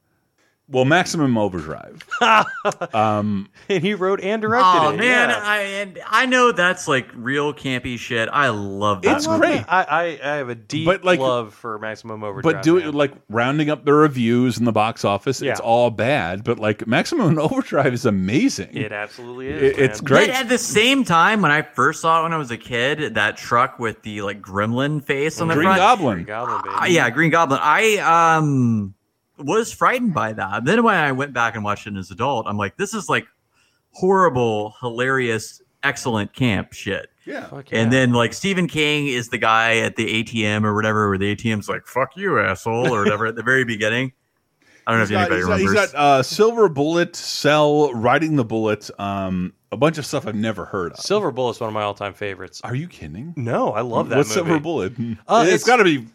well, 0.69 0.85
Maximum 0.87 1.37
Overdrive. 1.37 2.03
um, 2.95 3.49
and 3.69 3.83
he 3.83 3.95
wrote 3.95 4.21
and 4.23 4.41
directed 4.41 4.67
it. 4.67 4.81
Oh 4.83 4.91
it. 4.91 4.97
man, 4.97 5.29
yeah. 5.31 5.41
I 5.43 5.59
and 5.61 6.01
I 6.07 6.27
know 6.27 6.53
that's 6.53 6.89
like 6.89 7.07
real 7.15 7.53
campy 7.53 7.99
shit. 7.99 8.29
I 8.33 8.49
love 8.49 9.03
that. 9.03 9.17
It's 9.19 9.27
movie. 9.27 9.41
great. 9.41 9.65
I, 9.69 9.83
I, 9.85 10.03
I 10.23 10.37
have 10.37 10.49
a 10.49 10.55
deep 10.55 10.87
But, 10.87 11.05
like- 11.05 11.21
love 11.21 11.53
for 11.55 11.79
Maximum 11.79 12.25
Overdrive. 12.25 12.55
but 12.55 12.62
do 12.62 12.79
it 12.79 12.95
like 12.95 13.12
rounding 13.29 13.69
up 13.69 13.85
the 13.85 13.93
reviews 13.93 14.59
in 14.59 14.65
the 14.65 14.73
box 14.73 15.05
office. 15.05 15.43
Yeah. 15.43 15.51
It's 15.53 15.61
all 15.61 15.91
bad, 15.91 16.45
but 16.45 16.59
like 16.59 16.87
Maximum 16.87 17.39
Overdrive 17.39 17.93
is 17.93 18.07
amazing. 18.07 18.75
It 18.77 18.93
absolutely 18.93 19.49
is. 19.49 19.62
It- 19.62 19.79
it's 19.79 20.01
great. 20.01 20.29
But 20.29 20.37
at 20.37 20.49
the 20.49 20.59
same 20.59 21.05
time, 21.05 21.43
when 21.43 21.51
I 21.51 21.62
first 21.62 22.01
saw 22.01 22.21
it 22.21 22.23
when 22.25 22.33
I 22.33 22.39
was 22.39 22.51
a 22.51 22.57
kid, 22.59 23.15
that 23.17 23.37
truck 23.37 23.79
with 23.79 24.03
the 24.03 24.23
like 24.23 24.41
gremlin 24.41 25.05
face 25.05 25.41
on 25.41 25.49
the 25.49 25.55
Green 25.55 25.67
front. 25.67 25.79
Goblin. 25.79 26.15
Green 26.17 26.27
Goblin, 26.27 26.61
baby. 26.65 26.75
Uh, 26.77 26.85
yeah, 26.87 27.11
Green 27.11 27.31
Goblin. 27.31 27.61
I 27.62 27.97
um 28.39 28.95
was 29.45 29.72
frightened 29.72 30.14
by 30.14 30.32
that. 30.32 30.64
Then 30.64 30.82
when 30.82 30.95
I 30.97 31.12
went 31.12 31.32
back 31.32 31.55
and 31.55 31.64
watched 31.64 31.86
it 31.86 31.97
as 31.97 32.11
an 32.11 32.14
adult, 32.14 32.47
I'm 32.47 32.57
like, 32.57 32.76
this 32.76 32.95
is 32.95 33.09
like 33.09 33.26
horrible, 33.92 34.74
hilarious, 34.80 35.62
excellent 35.82 36.32
camp 36.34 36.72
shit. 36.72 37.09
Yeah. 37.24 37.47
Fuck 37.47 37.68
And 37.72 37.92
then 37.92 38.12
like 38.12 38.32
Stephen 38.34 38.66
King 38.68 39.07
is 39.07 39.28
the 39.28 39.38
guy 39.38 39.78
at 39.78 39.97
the 39.97 40.22
ATM 40.24 40.64
or 40.64 40.74
whatever, 40.74 41.09
where 41.09 41.18
the 41.18 41.34
ATM's 41.34 41.68
like, 41.68 41.86
fuck 41.86 42.16
you, 42.16 42.38
asshole, 42.38 42.92
or 42.92 43.01
whatever 43.03 43.26
at 43.26 43.34
the 43.36 43.42
very 43.42 43.64
beginning. 43.64 44.12
I 44.86 44.90
don't 44.90 44.99
know 45.01 45.05
if 45.05 45.11
got, 45.11 45.30
anybody 45.32 45.36
he's 45.40 45.47
got- 45.47 45.53
remembers. 45.55 45.80
he's 45.82 45.92
got, 45.92 45.99
uh, 45.99 46.22
Silver 46.22 46.68
Bullet, 46.68 47.16
Cell, 47.16 47.90
Riding 47.95 48.36
the 48.36 48.45
Bullet, 48.45 48.90
um, 49.01 49.55
a 49.72 49.76
bunch 49.78 49.97
of 49.97 50.05
stuff 50.05 50.26
I've 50.26 50.34
never 50.34 50.66
heard 50.66 50.92
of. 50.92 50.99
Silver 50.99 51.30
Bullet's 51.30 51.59
one 51.59 51.68
of 51.68 51.74
my 51.74 51.82
all-time 51.82 52.12
favorites. 52.12 52.61
Are 52.62 52.74
you 52.74 52.86
kidding? 52.86 53.32
No, 53.36 53.70
I 53.72 53.80
love 53.80 54.11
that 54.11 54.18
What's 54.18 54.28
movie. 54.36 54.47
Silver 54.49 54.61
Bullet? 54.61 54.92
Uh, 55.26 55.45
it's 55.47 55.64
it's- 55.64 55.64
got 55.64 55.76
to 55.76 55.84
be. 55.84 56.07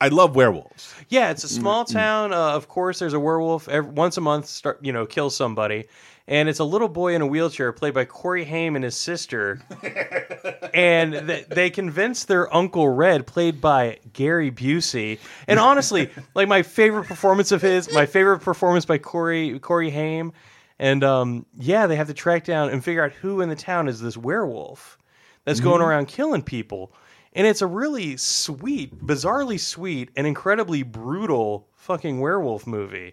I 0.00 0.08
love 0.08 0.36
werewolves. 0.36 0.94
Yeah, 1.08 1.30
it's 1.30 1.44
a 1.44 1.48
small 1.48 1.84
Mm-hmm. 1.84 1.94
town. 1.96 2.32
Uh, 2.32 2.52
of 2.54 2.68
course, 2.68 2.98
there's 2.98 3.14
a 3.14 3.20
werewolf 3.20 3.68
every, 3.68 3.90
once 3.90 4.16
a 4.16 4.20
month. 4.20 4.46
Start, 4.46 4.78
you 4.82 4.92
know, 4.92 5.06
kills 5.06 5.34
somebody, 5.34 5.84
and 6.28 6.48
it's 6.50 6.58
a 6.58 6.64
little 6.64 6.88
boy 6.88 7.14
in 7.14 7.22
a 7.22 7.26
wheelchair 7.26 7.72
played 7.72 7.94
by 7.94 8.04
Corey 8.04 8.44
Haim 8.44 8.76
and 8.76 8.84
his 8.84 8.94
sister. 8.96 9.60
and 10.74 11.26
th- 11.26 11.46
they 11.48 11.70
convince 11.70 12.24
their 12.24 12.52
uncle 12.54 12.88
Red, 12.88 13.26
played 13.26 13.60
by 13.60 13.98
Gary 14.12 14.50
Busey. 14.50 15.18
And 15.48 15.58
honestly, 15.58 16.10
like 16.34 16.48
my 16.48 16.62
favorite 16.62 17.06
performance 17.06 17.52
of 17.52 17.62
his, 17.62 17.92
my 17.92 18.06
favorite 18.06 18.40
performance 18.40 18.84
by 18.84 18.98
Corey 18.98 19.58
Corey 19.60 19.90
Haim. 19.90 20.32
And 20.78 21.02
um, 21.04 21.46
yeah, 21.58 21.86
they 21.86 21.96
have 21.96 22.08
to 22.08 22.14
track 22.14 22.44
down 22.44 22.68
and 22.68 22.84
figure 22.84 23.02
out 23.02 23.12
who 23.12 23.40
in 23.40 23.48
the 23.48 23.56
town 23.56 23.88
is 23.88 23.98
this 24.00 24.16
werewolf 24.16 24.98
that's 25.44 25.60
going 25.60 25.80
Mhm. 25.80 25.86
around 25.86 26.08
killing 26.08 26.42
people. 26.42 26.92
And 27.36 27.46
it's 27.46 27.60
a 27.60 27.66
really 27.66 28.16
sweet, 28.16 28.98
bizarrely 28.98 29.60
sweet, 29.60 30.10
and 30.16 30.26
incredibly 30.26 30.82
brutal 30.82 31.68
fucking 31.76 32.18
werewolf 32.18 32.66
movie. 32.66 33.12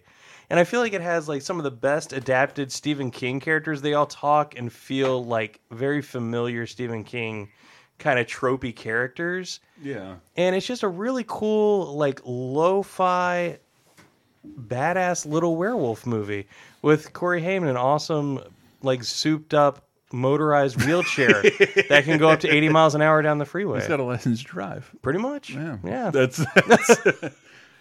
And 0.50 0.60
I 0.60 0.64
feel 0.64 0.80
like 0.80 0.94
it 0.94 1.02
has 1.02 1.28
like 1.28 1.42
some 1.42 1.58
of 1.58 1.66
the 1.66 1.72
best 1.72 2.14
adapted 2.14 2.72
Stephen 2.72 3.12
King 3.12 3.42
characters. 3.42 3.82
They 3.82 3.94
all 3.94 4.06
talk 4.06 4.58
and 4.58 4.72
feel 4.72 5.26
like 5.26 5.60
very 5.72 6.02
familiar 6.02 6.66
Stephen 6.66 7.04
King 7.04 7.50
kind 8.00 8.18
of 8.18 8.26
tropey 8.26 8.74
characters. 8.74 9.60
Yeah. 9.82 10.16
And 10.38 10.56
it's 10.56 10.66
just 10.66 10.84
a 10.84 10.88
really 10.88 11.26
cool, 11.28 11.98
like 11.98 12.22
lo-fi, 12.24 13.60
badass 14.48 15.26
little 15.26 15.58
werewolf 15.58 16.06
movie 16.06 16.48
with 16.82 17.12
Corey 17.12 17.42
Haim 17.42 17.66
an 17.66 17.76
awesome, 17.76 18.40
like 18.82 19.04
souped 19.04 19.54
up 19.54 19.86
motorized 20.14 20.82
wheelchair 20.86 21.42
that 21.90 22.04
can 22.06 22.20
go 22.20 22.30
up 22.30 22.40
to 22.42 22.50
80 22.50 22.70
miles 22.70 22.96
an 22.96 23.02
hour 23.02 23.22
down 23.22 23.40
the 23.40 23.46
freeway. 23.46 23.80
He's 23.80 23.88
got 23.88 24.00
a 24.00 24.04
license 24.04 24.40
to 24.40 24.46
drive. 24.46 24.90
Pretty 25.02 25.20
much. 25.20 25.50
Yeah. 25.50 25.78
Yeah. 25.84 26.12
That's. 26.12 26.38
that's 26.68 27.36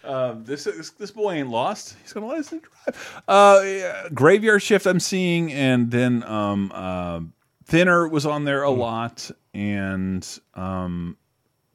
um, 0.04 0.44
this, 0.44 0.64
this 0.64 0.90
this 0.90 1.10
boy 1.12 1.34
ain't 1.34 1.48
lost. 1.48 1.96
He's 2.02 2.12
got 2.12 2.24
a 2.24 2.26
license 2.26 2.62
to 2.62 2.68
drive. 2.68 3.22
Uh, 3.28 3.60
yeah, 3.64 4.08
Graveyard 4.12 4.62
Shift. 4.62 4.86
I'm 4.86 4.98
seeing, 4.98 5.52
and 5.52 5.90
then 5.92 6.24
um, 6.24 6.72
uh, 6.74 7.20
Thinner 7.66 8.08
was 8.08 8.26
on 8.26 8.44
there 8.44 8.62
a 8.62 8.70
lot, 8.70 9.30
and 9.54 10.26
um. 10.54 11.16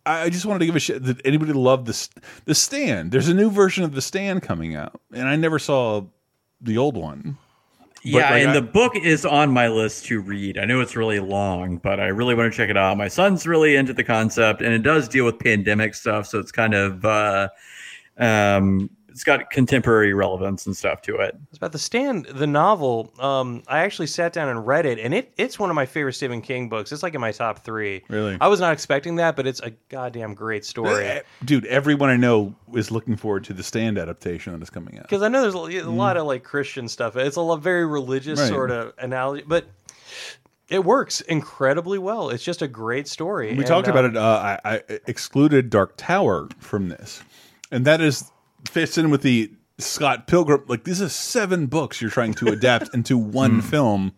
I 0.05 0.23
I 0.23 0.29
just 0.29 0.45
wanted 0.45 0.59
to 0.59 0.65
give 0.65 0.75
a 0.75 0.79
shit. 0.79 1.03
that 1.03 1.25
anybody 1.25 1.51
love 1.53 1.85
this? 1.85 2.09
The 2.45 2.55
Stand. 2.55 3.11
There's 3.11 3.27
a 3.27 3.33
new 3.33 3.49
version 3.49 3.83
of 3.83 3.93
the 3.93 4.01
Stand 4.01 4.41
coming 4.41 4.73
out, 4.73 4.99
and 5.13 5.27
I 5.27 5.35
never 5.35 5.59
saw 5.59 6.03
the 6.61 6.77
old 6.77 6.95
one. 6.95 7.37
Yeah, 8.03 8.29
like, 8.31 8.41
and 8.43 8.51
I- 8.51 8.53
the 8.53 8.61
book 8.61 8.95
is 8.95 9.25
on 9.25 9.51
my 9.51 9.67
list 9.67 10.05
to 10.05 10.21
read. 10.21 10.57
I 10.57 10.65
know 10.65 10.81
it's 10.81 10.95
really 10.95 11.19
long, 11.19 11.77
but 11.77 11.99
I 11.99 12.07
really 12.07 12.35
want 12.35 12.51
to 12.51 12.55
check 12.57 12.69
it 12.69 12.77
out. 12.77 12.97
My 12.97 13.07
son's 13.07 13.45
really 13.47 13.75
into 13.75 13.93
the 13.93 14.03
concept, 14.03 14.61
and 14.61 14.73
it 14.73 14.83
does 14.83 15.07
deal 15.09 15.25
with 15.25 15.39
pandemic 15.39 15.95
stuff, 15.95 16.27
so 16.27 16.39
it's 16.39 16.51
kind 16.51 16.73
of 16.73 17.03
uh, 17.05 17.49
um, 18.17 18.89
it's 19.09 19.23
got 19.23 19.49
contemporary 19.49 20.13
relevance 20.13 20.65
and 20.65 20.75
stuff 20.77 21.01
to 21.03 21.15
it. 21.17 21.35
It's 21.49 21.57
about 21.57 21.71
the 21.71 21.79
stand, 21.79 22.25
the 22.25 22.45
novel. 22.47 23.11
Um, 23.19 23.63
I 23.67 23.79
actually 23.79 24.07
sat 24.07 24.33
down 24.33 24.49
and 24.49 24.65
read 24.67 24.85
it, 24.85 24.99
and 24.99 25.13
it 25.13 25.33
it's 25.37 25.57
one 25.57 25.69
of 25.69 25.75
my 25.75 25.85
favorite 25.85 26.13
Stephen 26.13 26.41
King 26.41 26.69
books. 26.69 26.91
It's 26.91 27.03
like 27.03 27.15
in 27.15 27.21
my 27.21 27.31
top 27.31 27.59
three. 27.59 28.03
Really? 28.09 28.37
I 28.39 28.47
was 28.47 28.59
not 28.59 28.73
expecting 28.73 29.15
that, 29.15 29.35
but 29.35 29.47
it's 29.47 29.59
a 29.61 29.71
goddamn 29.89 30.33
great 30.33 30.65
story. 30.65 31.05
Eh, 31.05 31.21
Dude, 31.45 31.65
everyone 31.65 32.09
I 32.09 32.17
know 32.17 32.55
is 32.75 32.91
looking 32.91 33.15
forward 33.15 33.43
to 33.45 33.53
the 33.53 33.63
Stand 33.63 33.97
adaptation 33.97 34.53
that 34.53 34.61
is 34.61 34.69
coming 34.69 34.97
out. 34.97 35.03
Because 35.03 35.21
I 35.23 35.27
know 35.29 35.41
there's 35.41 35.55
a, 35.55 35.87
a 35.87 35.89
lot 35.89 36.17
of 36.17 36.25
like 36.27 36.43
Christian 36.43 36.87
stuff. 36.87 37.15
It's 37.15 37.37
a 37.37 37.41
lot, 37.41 37.61
very 37.61 37.85
religious 37.85 38.39
Right. 38.39 38.49
sort 38.49 38.71
of 38.71 38.93
analogy, 38.99 39.43
but 39.47 39.65
it 40.69 40.83
works 40.83 41.21
incredibly 41.21 41.97
well. 41.97 42.29
It's 42.29 42.43
just 42.43 42.61
a 42.61 42.67
great 42.67 43.07
story. 43.07 43.51
We 43.53 43.59
And, 43.59 43.65
talked 43.65 43.87
uh, 43.87 43.91
about 43.91 44.05
it. 44.05 44.17
Uh, 44.17 44.57
I, 44.65 44.75
I 44.75 44.81
excluded 45.07 45.69
Dark 45.69 45.93
Tower 45.95 46.49
from 46.59 46.89
this, 46.89 47.23
and 47.71 47.85
that 47.85 48.01
is 48.01 48.29
fits 48.67 48.97
in 48.97 49.09
with 49.09 49.21
the 49.21 49.51
Scott 49.77 50.27
Pilgrim. 50.27 50.63
Like 50.67 50.83
these 50.83 51.01
are 51.01 51.09
seven 51.09 51.67
books 51.67 52.01
you're 52.01 52.09
trying 52.11 52.33
to 52.35 52.47
adapt 52.47 52.93
into 52.93 53.17
one 53.17 53.61
film. 53.61 54.13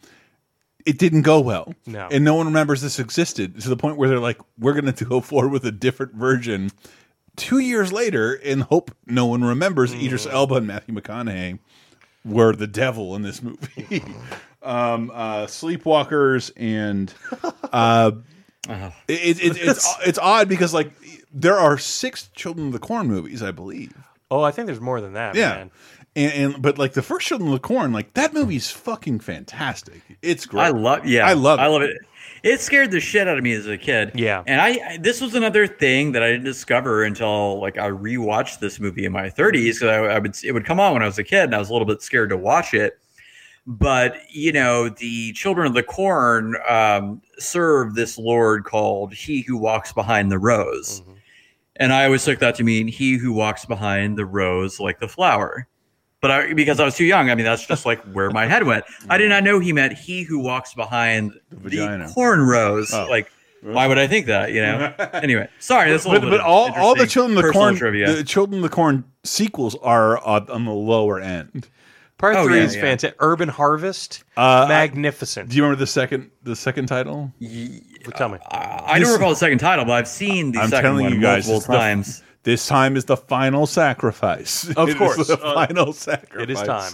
It 0.86 0.98
didn't 0.98 1.24
go 1.24 1.40
well, 1.42 1.74
No. 1.86 2.08
and 2.10 2.24
no 2.24 2.36
one 2.36 2.48
remembers 2.48 2.82
this 2.82 3.00
existed 3.00 3.60
to 3.62 3.70
the 3.70 3.76
point 3.78 3.98
where 3.98 4.08
they're 4.10 4.20
like, 4.20 4.40
"We're 4.58 4.74
going 4.80 4.92
to 4.94 5.06
go 5.06 5.22
forward 5.22 5.50
with 5.52 5.66
a 5.66 5.72
different 5.72 6.14
version." 6.16 6.72
Two 7.36 7.60
years 7.60 7.94
later, 7.94 8.34
and 8.34 8.64
hope 8.64 8.92
no 9.06 9.26
one 9.26 9.44
remembers 9.44 9.94
Idris 9.94 10.26
Elba 10.26 10.56
and 10.56 10.68
Matthew 10.68 10.94
McConaughey 10.96 11.60
were 12.26 12.54
the 12.54 12.68
devil 12.68 13.16
in 13.16 13.22
this 13.22 13.42
movie. 13.42 14.04
um, 14.64 15.10
uh, 15.14 15.46
Sleepwalkers 15.46 16.52
and 16.58 17.14
uh, 17.72 18.12
it, 19.08 19.40
it, 19.42 19.58
it's 19.58 19.96
it's 20.06 20.20
odd 20.20 20.50
because 20.50 20.74
like 20.74 20.92
there 21.32 21.58
are 21.58 21.78
six 21.78 22.30
Children 22.36 22.68
of 22.68 22.74
the 22.74 22.80
Corn 22.80 23.08
movies, 23.08 23.42
I 23.44 23.52
believe. 23.52 23.94
Oh, 24.32 24.42
I 24.44 24.52
think 24.52 24.68
there's 24.68 24.82
more 24.82 25.02
than 25.02 25.14
that. 25.14 25.36
Yeah. 25.36 25.50
man. 25.56 25.72
And, 26.16 26.34
and 26.54 26.62
but 26.62 26.78
like 26.78 26.94
the 26.94 27.02
first 27.02 27.28
Children 27.28 27.50
of 27.50 27.54
the 27.54 27.60
Corn, 27.68 27.94
like 27.94 28.14
that 28.16 28.34
movie's 28.34 28.70
fucking 28.72 29.20
fantastic. 29.20 30.02
It's 30.22 30.46
great. 30.46 30.64
I 30.64 30.70
love, 30.70 31.06
yeah, 31.06 31.28
I 31.28 31.34
love, 31.34 31.60
It. 31.60 31.62
I 31.64 31.66
it. 31.68 31.70
love 31.70 31.82
it. 31.84 31.98
It 32.42 32.62
scared 32.62 32.92
the 32.92 33.00
shit 33.02 33.28
out 33.28 33.38
of 33.38 33.44
me 33.44 33.52
as 33.54 33.68
a 33.68 33.78
kid. 33.78 34.12
Yeah, 34.16 34.44
and 34.48 34.62
I, 34.62 34.68
I 34.94 34.98
this 34.98 35.20
was 35.20 35.36
another 35.36 35.68
thing 35.68 36.14
that 36.14 36.24
I 36.24 36.30
didn't 36.32 36.46
discover 36.46 37.04
until 37.04 37.60
like 37.60 37.78
I 37.78 37.90
rewatched 37.90 38.60
this 38.60 38.80
movie 38.80 39.04
in 39.06 39.12
my 39.12 39.30
30s 39.30 39.74
because 39.76 39.84
I, 39.84 39.96
I 39.98 40.20
would 40.20 40.36
it 40.44 40.54
would 40.54 40.66
come 40.66 40.80
on 40.80 40.94
when 40.94 41.04
I 41.04 41.06
was 41.06 41.18
a 41.20 41.24
kid 41.24 41.44
and 41.44 41.56
I 41.56 41.58
was 41.60 41.70
a 41.70 41.74
little 41.74 41.88
bit 41.88 42.02
scared 42.02 42.30
to 42.30 42.38
watch 42.38 42.74
it. 42.74 42.98
But 43.68 44.16
you 44.30 44.52
know, 44.54 44.88
the 44.90 45.34
Children 45.34 45.68
of 45.68 45.74
the 45.74 45.84
Corn 45.84 46.56
um, 46.68 47.22
serve 47.40 47.94
this 47.94 48.18
lord 48.18 48.64
called 48.64 49.14
He 49.14 49.42
Who 49.42 49.58
Walks 49.58 49.92
Behind 49.92 50.32
the 50.32 50.40
Rose, 50.40 51.02
and 51.80 51.92
I 51.94 52.06
always 52.06 52.24
took 52.24 52.40
that 52.40 52.56
to 52.56 52.64
mean 52.64 52.88
He 52.88 53.18
who 53.18 53.34
walks 53.34 53.66
behind 53.66 54.18
the 54.18 54.26
rose 54.26 54.80
like 54.80 55.00
the 55.00 55.08
flower. 55.08 55.68
But 56.22 56.32
I, 56.32 56.54
because 56.54 56.82
I 56.82 56.86
was 56.86 56.98
too 56.98 57.06
young, 57.06 57.30
I 57.30 57.36
mean, 57.36 57.46
that's 57.46 57.66
just 57.66 57.86
like 57.86 58.02
where 58.12 58.30
my 58.30 58.46
head 58.46 58.64
went. 58.64 58.84
I 59.10 59.18
did 59.18 59.30
not 59.30 59.42
know 59.44 59.60
he 59.60 59.72
meant 59.72 59.94
he 59.94 60.24
who 60.24 60.40
walks 60.40 60.74
behind 60.74 61.32
the, 61.50 61.56
vagina. 61.56 62.12
corn 62.14 62.42
rose. 62.42 62.94
Oh. 62.94 63.08
Like, 63.10 63.32
why 63.62 63.88
would 63.88 63.98
I 63.98 64.06
think 64.08 64.26
that? 64.26 64.52
You 64.52 64.62
know. 64.62 64.94
anyway, 65.14 65.48
sorry. 65.60 65.92
That's 65.92 66.04
a 66.04 66.10
but, 66.10 66.14
little 66.16 66.30
but 66.30 66.38
bit 66.38 66.42
all 66.42 66.74
all 66.74 66.96
the 66.96 67.08
Children 67.08 67.38
of 67.38 67.46
the 67.46 67.52
Corn 67.52 67.76
trivia. 67.76 68.14
the 68.14 68.24
Children 68.24 68.62
the 68.62 68.70
Corn 68.70 69.06
sequels 69.24 69.76
are 69.82 70.18
on, 70.18 70.50
on 70.50 70.66
the 70.66 70.74
lower 70.74 71.20
end. 71.20 71.70
Part 72.20 72.36
Oh, 72.36 72.46
three 72.46 72.58
yeah, 72.58 72.64
is 72.66 72.76
yeah. 72.76 72.82
fantastic. 72.82 73.16
Urban 73.20 73.50
Harvest, 73.50 74.24
Uh, 74.38 74.66
magnificent. 74.68 75.50
Do 75.50 75.56
you 75.58 75.64
remember 75.64 75.80
the 75.80 75.88
second 75.88 76.30
the 76.44 76.56
second 76.56 76.86
title? 76.88 77.32
Tell 78.16 78.30
me. 78.30 78.38
I 78.52 79.00
don't 79.00 79.12
recall 79.14 79.32
the 79.32 79.36
second 79.38 79.58
title, 79.60 79.86
but 79.86 79.94
I've 79.94 80.08
seen 80.08 80.52
the 80.52 80.60
I'm 80.60 80.70
second 80.70 80.84
telling 80.92 81.06
one 81.06 81.14
you 81.16 81.22
guys, 81.22 81.48
multiple 81.48 81.58
it's 81.58 81.68
the- 81.68 81.74
times. 81.74 82.24
This 82.44 82.68
time 82.68 82.96
is 82.96 83.06
the 83.06 83.18
final 83.18 83.68
sacrifice. 83.68 84.70
Of 84.78 84.88
It 84.90 84.92
is 84.92 84.96
course. 84.98 85.28
the 85.28 85.40
Uh, 85.42 85.54
final 85.54 85.92
sacrifice. 85.94 86.44
it 86.44 86.50
is 86.50 86.62
time. 86.62 86.94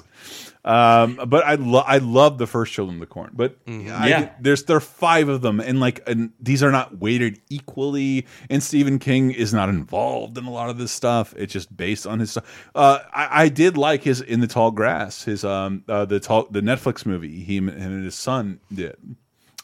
Um, 0.66 1.20
but 1.28 1.46
I 1.46 1.56
lo 1.56 1.80
I 1.86 2.00
love 2.00 2.40
the 2.40 2.48
first 2.48 2.74
Children 2.74 2.96
of 2.96 3.00
the 3.02 3.06
Corn. 3.06 3.30
But 3.34 3.58
I- 3.68 3.70
Mm-hmm. 3.70 4.08
Yeah. 4.08 4.32
there's 4.42 4.64
there 4.64 4.78
are 4.78 4.82
five 4.82 5.30
of 5.30 5.42
them, 5.44 5.60
and 5.60 5.80
like 5.80 6.02
and 6.10 6.32
these 6.40 6.64
are 6.64 6.72
not 6.72 6.98
weighted 6.98 7.40
equally. 7.52 8.26
And 8.50 8.64
Stephen 8.64 8.98
King 8.98 9.30
is 9.30 9.54
not 9.54 9.70
involved 9.70 10.38
in 10.40 10.46
a 10.46 10.52
lot 10.52 10.72
of 10.72 10.80
this 10.80 10.92
stuff. 10.92 11.36
It's 11.38 11.54
just 11.54 11.76
based 11.78 12.08
on 12.08 12.20
his 12.20 12.32
stuff. 12.32 12.70
Uh, 12.74 12.98
I, 13.14 13.44
I 13.44 13.50
did 13.50 13.78
like 13.78 14.04
his 14.04 14.22
In 14.22 14.40
the 14.40 14.48
Tall 14.48 14.72
Grass, 14.72 15.24
his 15.24 15.46
um 15.46 15.84
uh, 15.88 16.06
the 16.06 16.20
tall 16.20 16.48
the 16.50 16.62
Netflix 16.62 17.06
movie 17.06 17.44
he 17.44 17.58
him 17.58 17.70
and 17.70 18.04
his 18.04 18.16
son 18.16 18.60
did 18.74 18.98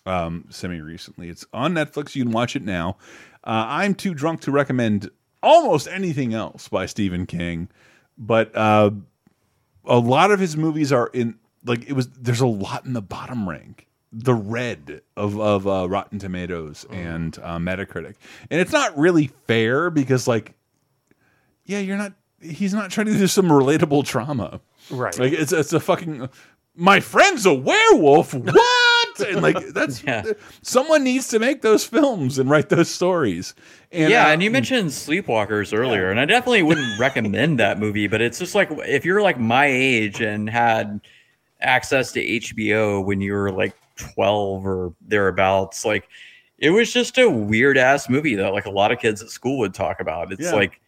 um 0.05 0.45
semi 0.49 0.79
recently. 0.81 1.29
It's 1.29 1.45
on 1.51 1.73
Netflix. 1.73 2.15
You 2.15 2.23
can 2.25 2.31
watch 2.31 2.55
it 2.55 2.63
now. 2.63 2.97
Uh, 3.43 3.65
I'm 3.67 3.95
too 3.95 4.13
drunk 4.13 4.41
to 4.41 4.51
recommend 4.51 5.09
almost 5.41 5.87
anything 5.87 6.35
else 6.35 6.67
by 6.67 6.85
Stephen 6.85 7.25
King, 7.25 7.69
but 8.19 8.55
uh, 8.55 8.91
a 9.85 9.97
lot 9.99 10.31
of 10.31 10.39
his 10.39 10.55
movies 10.57 10.91
are 10.91 11.07
in 11.07 11.35
like 11.65 11.87
it 11.89 11.93
was. 11.93 12.07
There's 12.09 12.41
a 12.41 12.47
lot 12.47 12.85
in 12.85 12.93
the 12.93 13.01
bottom 13.01 13.47
rank, 13.47 13.87
the 14.11 14.33
red 14.33 15.01
of 15.15 15.39
of 15.39 15.67
uh, 15.67 15.87
Rotten 15.89 16.19
Tomatoes 16.19 16.85
and 16.89 17.37
uh, 17.41 17.57
Metacritic, 17.57 18.15
and 18.49 18.59
it's 18.61 18.71
not 18.71 18.97
really 18.97 19.27
fair 19.47 19.89
because 19.89 20.27
like, 20.27 20.53
yeah, 21.65 21.79
you're 21.79 21.97
not. 21.97 22.13
He's 22.41 22.73
not 22.73 22.89
trying 22.89 23.05
to 23.07 23.13
do 23.13 23.27
some 23.27 23.45
relatable 23.49 24.03
trauma, 24.05 24.61
Right. 24.89 25.17
Like 25.17 25.33
it's 25.33 25.53
it's 25.53 25.73
a 25.73 25.79
fucking. 25.79 26.27
My 26.75 26.99
friend's 26.99 27.45
a 27.45 27.53
werewolf. 27.53 28.33
What? 28.33 28.55
And 29.21 29.41
like 29.41 29.57
that's 29.73 30.03
yeah. 30.03 30.23
someone 30.61 31.03
needs 31.03 31.27
to 31.29 31.39
make 31.39 31.61
those 31.61 31.85
films 31.85 32.39
and 32.39 32.49
write 32.49 32.69
those 32.69 32.89
stories. 32.89 33.53
And 33.91 34.09
yeah, 34.09 34.27
uh, 34.27 34.29
and 34.29 34.41
you 34.43 34.49
mentioned 34.51 34.89
Sleepwalkers 34.89 35.77
earlier, 35.77 36.09
and 36.11 36.19
I 36.19 36.25
definitely 36.25 36.63
wouldn't 36.63 36.99
recommend 36.99 37.59
that 37.59 37.79
movie. 37.79 38.07
But 38.07 38.21
it's 38.21 38.39
just 38.39 38.55
like 38.55 38.69
if 38.71 39.05
you're 39.05 39.21
like 39.21 39.39
my 39.39 39.65
age 39.65 40.21
and 40.21 40.49
had 40.49 41.01
access 41.61 42.11
to 42.13 42.25
HBO 42.25 43.03
when 43.05 43.21
you 43.21 43.33
were 43.33 43.51
like 43.51 43.75
12 43.97 44.65
or 44.65 44.93
thereabouts, 45.01 45.85
like 45.85 46.07
it 46.57 46.69
was 46.69 46.91
just 46.93 47.17
a 47.17 47.29
weird 47.29 47.77
ass 47.77 48.09
movie 48.09 48.35
that 48.35 48.53
like 48.53 48.65
a 48.65 48.69
lot 48.71 48.91
of 48.91 48.99
kids 48.99 49.21
at 49.21 49.29
school 49.29 49.57
would 49.59 49.73
talk 49.73 49.99
about. 49.99 50.31
It's 50.31 50.43
Yeah. 50.43 50.53
like 50.53 50.79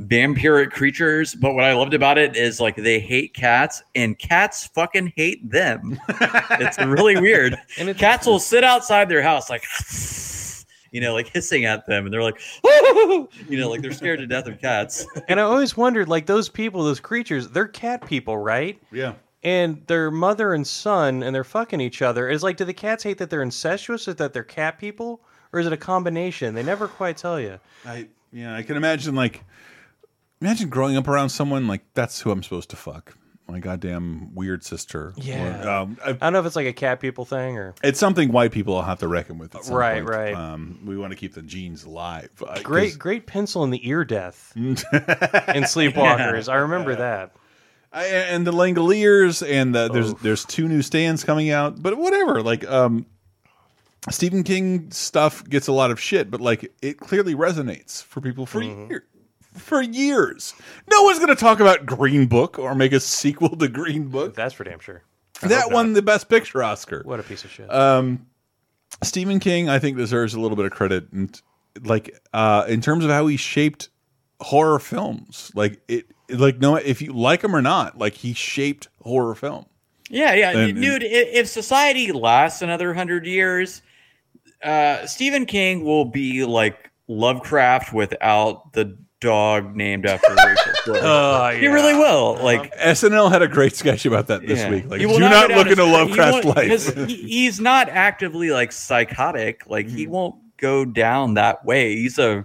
vampiric 0.00 0.70
creatures, 0.70 1.34
but 1.34 1.54
what 1.54 1.64
I 1.64 1.74
loved 1.74 1.94
about 1.94 2.18
it 2.18 2.36
is 2.36 2.60
like 2.60 2.76
they 2.76 2.98
hate 2.98 3.34
cats 3.34 3.82
and 3.94 4.18
cats 4.18 4.66
fucking 4.68 5.12
hate 5.16 5.48
them. 5.48 5.98
it's 6.08 6.78
really 6.78 7.20
weird. 7.20 7.56
And 7.78 7.96
cats 7.96 8.26
will 8.26 8.40
sit 8.40 8.64
outside 8.64 9.08
their 9.08 9.22
house 9.22 9.50
like 9.50 9.64
you 10.92 11.00
know, 11.00 11.14
like 11.14 11.28
hissing 11.28 11.64
at 11.64 11.86
them, 11.86 12.04
and 12.04 12.12
they're 12.12 12.22
like, 12.22 12.40
you 12.64 13.28
know, 13.58 13.68
like 13.68 13.80
they're 13.80 13.92
scared 13.92 14.20
to 14.20 14.26
death 14.26 14.46
of 14.46 14.60
cats. 14.60 15.06
And 15.26 15.40
I 15.40 15.42
always 15.42 15.76
wondered, 15.76 16.08
like 16.08 16.26
those 16.26 16.48
people, 16.48 16.84
those 16.84 17.00
creatures, 17.00 17.48
they're 17.48 17.66
cat 17.66 18.06
people, 18.06 18.36
right? 18.38 18.80
Yeah. 18.92 19.14
And 19.42 19.84
their 19.88 20.10
mother 20.10 20.54
and 20.54 20.64
son, 20.64 21.22
and 21.22 21.34
they're 21.34 21.42
fucking 21.44 21.80
each 21.80 22.02
other. 22.02 22.28
Is 22.28 22.42
like, 22.42 22.58
do 22.58 22.64
the 22.64 22.74
cats 22.74 23.02
hate 23.02 23.18
that 23.18 23.30
they're 23.30 23.42
incestuous, 23.42 24.06
or 24.06 24.14
that 24.14 24.32
they're 24.32 24.44
cat 24.44 24.78
people, 24.78 25.22
or 25.52 25.60
is 25.60 25.66
it 25.66 25.72
a 25.72 25.78
combination? 25.78 26.54
They 26.54 26.62
never 26.62 26.86
quite 26.86 27.16
tell 27.16 27.40
you. 27.40 27.58
I 27.86 28.08
yeah, 28.30 28.54
I 28.54 28.62
can 28.62 28.76
imagine 28.76 29.14
like 29.14 29.42
imagine 30.42 30.68
growing 30.68 30.96
up 30.96 31.08
around 31.08 31.28
someone 31.30 31.66
like 31.66 31.82
that's 31.94 32.20
who 32.20 32.30
I'm 32.30 32.42
supposed 32.42 32.70
to 32.70 32.76
fuck. 32.76 33.16
My 33.48 33.58
goddamn 33.58 34.34
weird 34.34 34.64
sister. 34.64 35.12
Yeah. 35.16 35.64
Or, 35.64 35.68
um, 35.68 35.98
I- 36.04 36.10
I 36.10 36.12
don't 36.14 36.32
know 36.34 36.38
if 36.40 36.46
it's 36.46 36.56
like 36.56 36.66
a 36.68 36.72
cat 36.72 37.00
people 37.00 37.24
thing 37.24 37.58
or. 37.58 37.74
it's 37.82 37.98
something 37.98 38.30
white 38.32 38.52
people 38.52 38.74
will 38.74 38.82
have 38.82 39.00
to 39.00 39.08
reckon 39.08 39.36
with. 39.36 39.54
Right, 39.68 39.94
point. 40.04 40.08
right. 40.08 40.34
Um, 40.34 40.80
we 40.86 40.96
want 40.96 41.10
to 41.12 41.16
keep 41.16 41.34
the 41.34 41.42
genes 41.42 41.84
alive. 41.84 42.30
Uh, 42.46 42.60
Great, 42.62 42.98
great 42.98 43.26
pencil 43.26 43.64
in 43.64 43.70
the 43.70 43.86
ear 43.86 44.04
death 44.04 44.52
in 44.56 44.74
Sleepwalkers. 44.76 46.48
I 46.50 46.56
remember 46.56 46.94
that. 46.96 47.32
I, 47.92 48.04
and 48.06 48.46
the 48.46 48.52
Langoliers, 48.52 49.46
and 49.46 49.74
the, 49.74 49.88
there's 49.88 50.14
there's 50.14 50.44
two 50.46 50.66
new 50.66 50.80
stands 50.80 51.24
coming 51.24 51.50
out, 51.50 51.82
but 51.82 51.98
whatever. 51.98 52.42
Like, 52.42 52.66
um, 52.66 53.04
Stephen 54.08 54.44
King 54.44 54.90
stuff 54.92 55.44
gets 55.44 55.66
a 55.68 55.72
lot 55.72 55.90
of 55.90 56.00
shit, 56.00 56.30
but 56.30 56.40
like 56.40 56.72
it 56.80 56.98
clearly 56.98 57.34
resonates 57.34 58.02
for 58.02 58.20
people 58.22 58.46
for 58.46 58.60
Mm-hmm. 58.60 58.90
years. 58.90 59.02
For 59.54 59.82
years, 59.82 60.54
no 60.90 61.02
one's 61.02 61.18
going 61.18 61.28
to 61.28 61.36
talk 61.36 61.60
about 61.60 61.84
Green 61.86 62.26
Book 62.26 62.58
or 62.58 62.74
make 62.74 62.92
a 62.92 63.00
sequel 63.00 63.54
to 63.56 63.68
Green 63.68 64.08
Book. 64.08 64.34
That's 64.34 64.54
for 64.54 64.64
damn 64.64 64.78
sure. 64.80 65.02
I 65.42 65.48
That 65.48 65.70
won 65.70 65.88
not. 65.88 65.94
the 65.96 66.02
Best 66.02 66.28
Picture 66.28 66.62
Oscar. 66.62 67.02
What 67.04 67.20
a 67.20 67.22
piece 67.22 67.44
of 67.44 67.50
shit. 67.50 67.70
Um, 67.72 68.26
Stephen 69.02 69.40
King, 69.40 69.68
I 69.68 69.78
think, 69.78 69.96
deserves 69.96 70.34
a 70.34 70.40
little 70.40 70.56
bit 70.56 70.64
of 70.66 70.72
credit, 70.72 71.10
and 71.12 71.40
like 71.82 72.18
uh, 72.32 72.64
in 72.68 72.80
terms 72.80 73.04
of 73.04 73.10
how 73.10 73.26
he 73.26 73.36
shaped 73.36 73.88
horror 74.40 74.78
films. 74.78 75.50
Like 75.54 75.80
it, 75.88 76.06
like 76.30 76.58
no, 76.58 76.76
if 76.76 77.02
you 77.02 77.12
like 77.12 77.42
him 77.44 77.54
or 77.56 77.62
not, 77.62 77.98
like 77.98 78.14
he 78.14 78.32
shaped 78.34 78.88
horror 79.00 79.34
film. 79.34 79.66
Yeah, 80.08 80.34
yeah, 80.34 80.50
And- 80.50 80.80
dude. 80.80 81.02
i- 81.02 81.06
If 81.06 81.48
society 81.48 82.12
lasts 82.12 82.60
another 82.62 82.92
hundred 82.94 83.26
years, 83.26 83.82
uh, 84.62 85.06
Stephen 85.06 85.46
King 85.46 85.84
will 85.84 86.04
be 86.04 86.44
like 86.44 86.90
Lovecraft 87.08 87.92
without 87.92 88.72
the 88.74 88.96
dog 89.22 89.74
named 89.74 90.04
after 90.06 90.28
Rachel. 90.34 90.72
Floyd. 90.84 91.00
Oh, 91.02 91.50
He 91.58 91.66
really 91.68 91.94
will. 91.94 92.38
Like 92.42 92.74
SNL 92.76 93.30
had 93.30 93.40
a 93.42 93.48
great 93.48 93.74
sketch 93.76 94.04
about 94.04 94.26
that 94.26 94.46
this 94.46 94.58
Yeah. 94.58 94.70
week. 94.70 94.84
Like, 94.90 95.00
do 95.00 95.18
not, 95.18 95.48
down 95.48 95.58
look 95.58 95.68
into 95.68 95.84
Lovecraft's 95.84 96.44
life. 96.44 97.06
he- 97.08 97.16
he's 97.16 97.60
not 97.60 97.88
actively 97.88 98.50
like 98.50 98.72
psychotic. 98.72 99.62
Like 99.66 99.88
he 99.88 100.02
Mm-hmm. 100.04 100.12
won't 100.12 100.34
go 100.58 100.84
down 100.84 101.34
that 101.34 101.64
way. 101.64 101.94
He's 101.96 102.18
a 102.18 102.44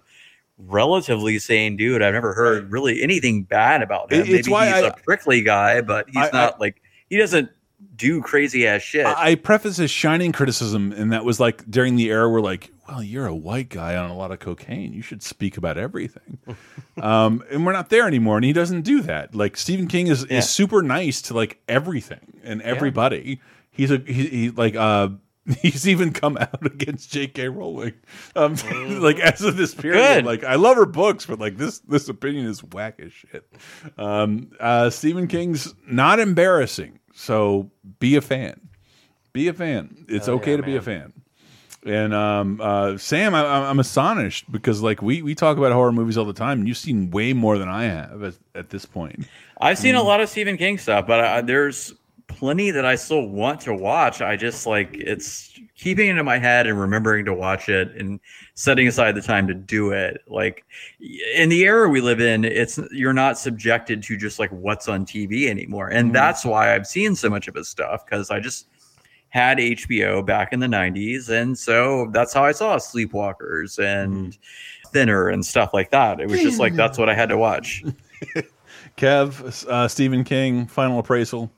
relatively 0.58 1.40
sane 1.40 1.78
dude. 1.78 2.02
I've 2.02 2.14
never 2.14 2.34
heard 2.34 2.72
really 2.72 3.02
anything 3.04 3.44
bad 3.44 3.82
about 3.82 4.12
him. 4.12 4.22
It- 4.22 4.30
it's 4.30 4.48
Maybe 4.48 4.52
why 4.52 4.66
he's 4.68 4.76
I- 4.84 4.88
a 4.88 4.94
prickly 4.94 5.41
guy, 5.41 5.82
but 5.82 6.08
he's 6.08 6.18
I- 6.18 6.28
I- 6.30 6.32
not 6.32 6.60
like 6.60 6.82
he 7.10 7.18
doesn't 7.18 7.49
do 7.95 8.22
crazy 8.22 8.68
ass 8.68 8.82
shit. 8.82 9.06
I 9.06 9.36
preface 9.36 9.78
his 9.78 9.90
shining 9.91 10.32
criticism, 10.32 10.91
and 10.95 11.12
that 11.12 11.26
was 11.26 11.40
like 11.40 11.70
during 11.70 11.95
the 11.95 12.10
era 12.10 12.30
where, 12.30 12.41
like, 12.41 12.72
well, 12.88 13.04
you're 13.04 13.28
a 13.28 13.36
white 13.36 13.70
guy 13.70 13.96
on 13.96 14.10
a 14.10 14.16
lot 14.16 14.32
of 14.32 14.40
cocaine. 14.40 14.94
You 14.94 15.02
should 15.02 15.22
speak 15.22 15.58
about 15.58 15.78
everything. 15.78 16.38
um, 17.02 17.44
and 17.52 17.66
we're 17.66 17.74
not 17.74 17.90
there 17.90 18.08
anymore, 18.08 18.38
and 18.38 18.46
he 18.46 18.54
doesn't 18.54 18.82
do 18.82 19.02
that. 19.02 19.36
Like 19.36 19.58
Stephen 19.58 19.88
King 19.88 20.08
is, 20.08 20.26
Yeah. 20.30 20.40
is 20.40 20.50
super 20.50 20.82
nice 20.82 21.22
to 21.24 21.34
like 21.34 21.60
everything 21.68 22.40
and 22.44 22.62
everybody. 22.62 23.42
He's 23.72 23.92
a 23.92 23.98
he, 23.98 24.28
he 24.28 24.50
like 24.52 24.76
uh 24.76 25.10
he's 25.62 25.88
even 25.88 26.12
come 26.12 26.36
out 26.38 26.66
against 26.66 27.10
J.K. 27.12 27.48
Rowling, 27.50 27.94
um, 28.36 28.56
like 29.02 29.20
as 29.20 29.42
of 29.42 29.56
this 29.56 29.74
period. 29.74 30.02
Good. 30.02 30.26
Like 30.26 30.44
I 30.44 30.56
love 30.56 30.76
her 30.78 30.86
books, 30.86 31.26
but 31.26 31.40
like 31.40 31.58
this 31.58 31.80
this 31.80 32.10
opinion 32.10 32.48
is 32.48 32.64
whack 32.64 33.00
as 33.00 33.14
shit. 33.14 33.48
Um, 33.98 34.52
uh, 34.60 34.90
Stephen 34.90 35.28
King's 35.28 35.74
not 35.88 36.20
embarrassing, 36.20 37.00
so 37.14 37.72
be 38.00 38.16
a 38.18 38.22
fan. 38.22 38.60
Be 39.32 39.48
a 39.48 39.54
fan. 39.54 40.06
It's 40.10 40.28
Oh, 40.28 40.34
okay 40.36 40.52
yeah, 40.52 40.58
to 40.58 40.64
be 40.64 40.76
a 40.76 40.82
fan. 40.82 41.14
And 41.88 42.14
um, 42.14 42.60
uh, 42.62 42.98
Sam, 42.98 43.34
I, 43.34 43.46
I'm 43.46 43.64
I'm 43.64 43.80
astonished 43.80 44.52
because 44.52 44.82
like 44.82 45.02
we 45.02 45.22
we 45.22 45.34
talk 45.36 45.58
about 45.58 45.72
horror 45.72 45.92
movies 45.94 46.18
all 46.18 46.26
the 46.26 46.34
time, 46.34 46.60
and 46.60 46.68
you've 46.68 46.78
seen 46.78 47.12
way 47.12 47.34
more 47.34 47.58
than 47.58 47.70
I 47.70 47.86
have 47.86 48.24
at, 48.24 48.34
at 48.56 48.70
this 48.70 48.86
point. 48.86 49.26
I've 49.62 49.78
seen 49.78 49.96
a 49.96 50.00
Mm. 50.00 50.06
lot 50.06 50.20
of 50.22 50.30
Stephen 50.30 50.58
King 50.58 50.78
stuff, 50.78 51.08
but 51.08 51.20
uh, 51.24 51.42
there's 51.42 51.94
plenty 52.28 52.72
that 52.72 52.84
I 52.86 52.96
still 52.96 53.26
want 53.28 53.62
to 53.62 53.74
watch. 53.74 54.22
I 54.22 54.36
just 54.36 54.68
like 54.68 54.90
it's 54.96 55.58
keeping 55.78 56.10
it 56.10 56.18
in 56.18 56.26
my 56.26 56.38
head 56.38 56.68
and 56.68 56.78
remembering 56.80 57.24
to 57.26 57.34
watch 57.34 57.70
it 57.70 57.96
and 57.96 58.20
setting 58.56 58.88
aside 58.88 59.16
the 59.16 59.22
time 59.22 59.48
to 59.48 59.54
do 59.54 59.92
it. 59.92 60.22
Like 60.28 60.66
in 61.36 61.48
the 61.50 61.62
era 61.64 61.88
we 61.88 62.02
live 62.02 62.20
in, 62.20 62.44
it's 62.44 62.80
you're 62.92 63.14
not 63.14 63.38
subjected 63.38 64.04
to 64.04 64.18
just 64.18 64.40
like 64.40 64.52
what's 64.52 64.90
on 64.90 65.06
TV 65.06 65.48
anymore, 65.48 65.88
and 65.88 66.10
Mhm. 66.10 66.14
that's 66.14 66.44
why 66.44 66.76
I've 66.76 66.86
seen 66.86 67.16
so 67.16 67.30
much 67.30 67.48
of 67.48 67.56
his 67.56 67.70
stuff 67.70 68.06
because 68.06 68.30
I 68.30 68.42
just 68.42 68.68
had 69.38 69.60
HBO 69.60 70.26
back 70.26 70.52
in 70.52 70.60
the 70.60 70.68
90s 70.68 71.30
and 71.30 71.58
so 71.58 72.10
that's 72.12 72.34
how 72.34 72.44
I 72.44 72.52
saw 72.52 72.78
Sleepwalkers 72.78 73.78
and 73.78 74.36
Thinner 74.92 75.30
and 75.30 75.46
stuff 75.46 75.74
like 75.74 75.92
that. 75.92 76.20
It 76.20 76.28
was 76.28 76.42
just 76.42 76.60
like 76.60 76.74
that's 76.76 76.98
what 76.98 77.08
I 77.10 77.14
had 77.14 77.30
to 77.30 77.38
watch. 77.38 77.84
Kev, 78.98 79.68
uh, 79.68 79.88
Stephen 79.88 80.24
King, 80.24 80.66
final 80.66 81.00
appraisal. 81.00 81.52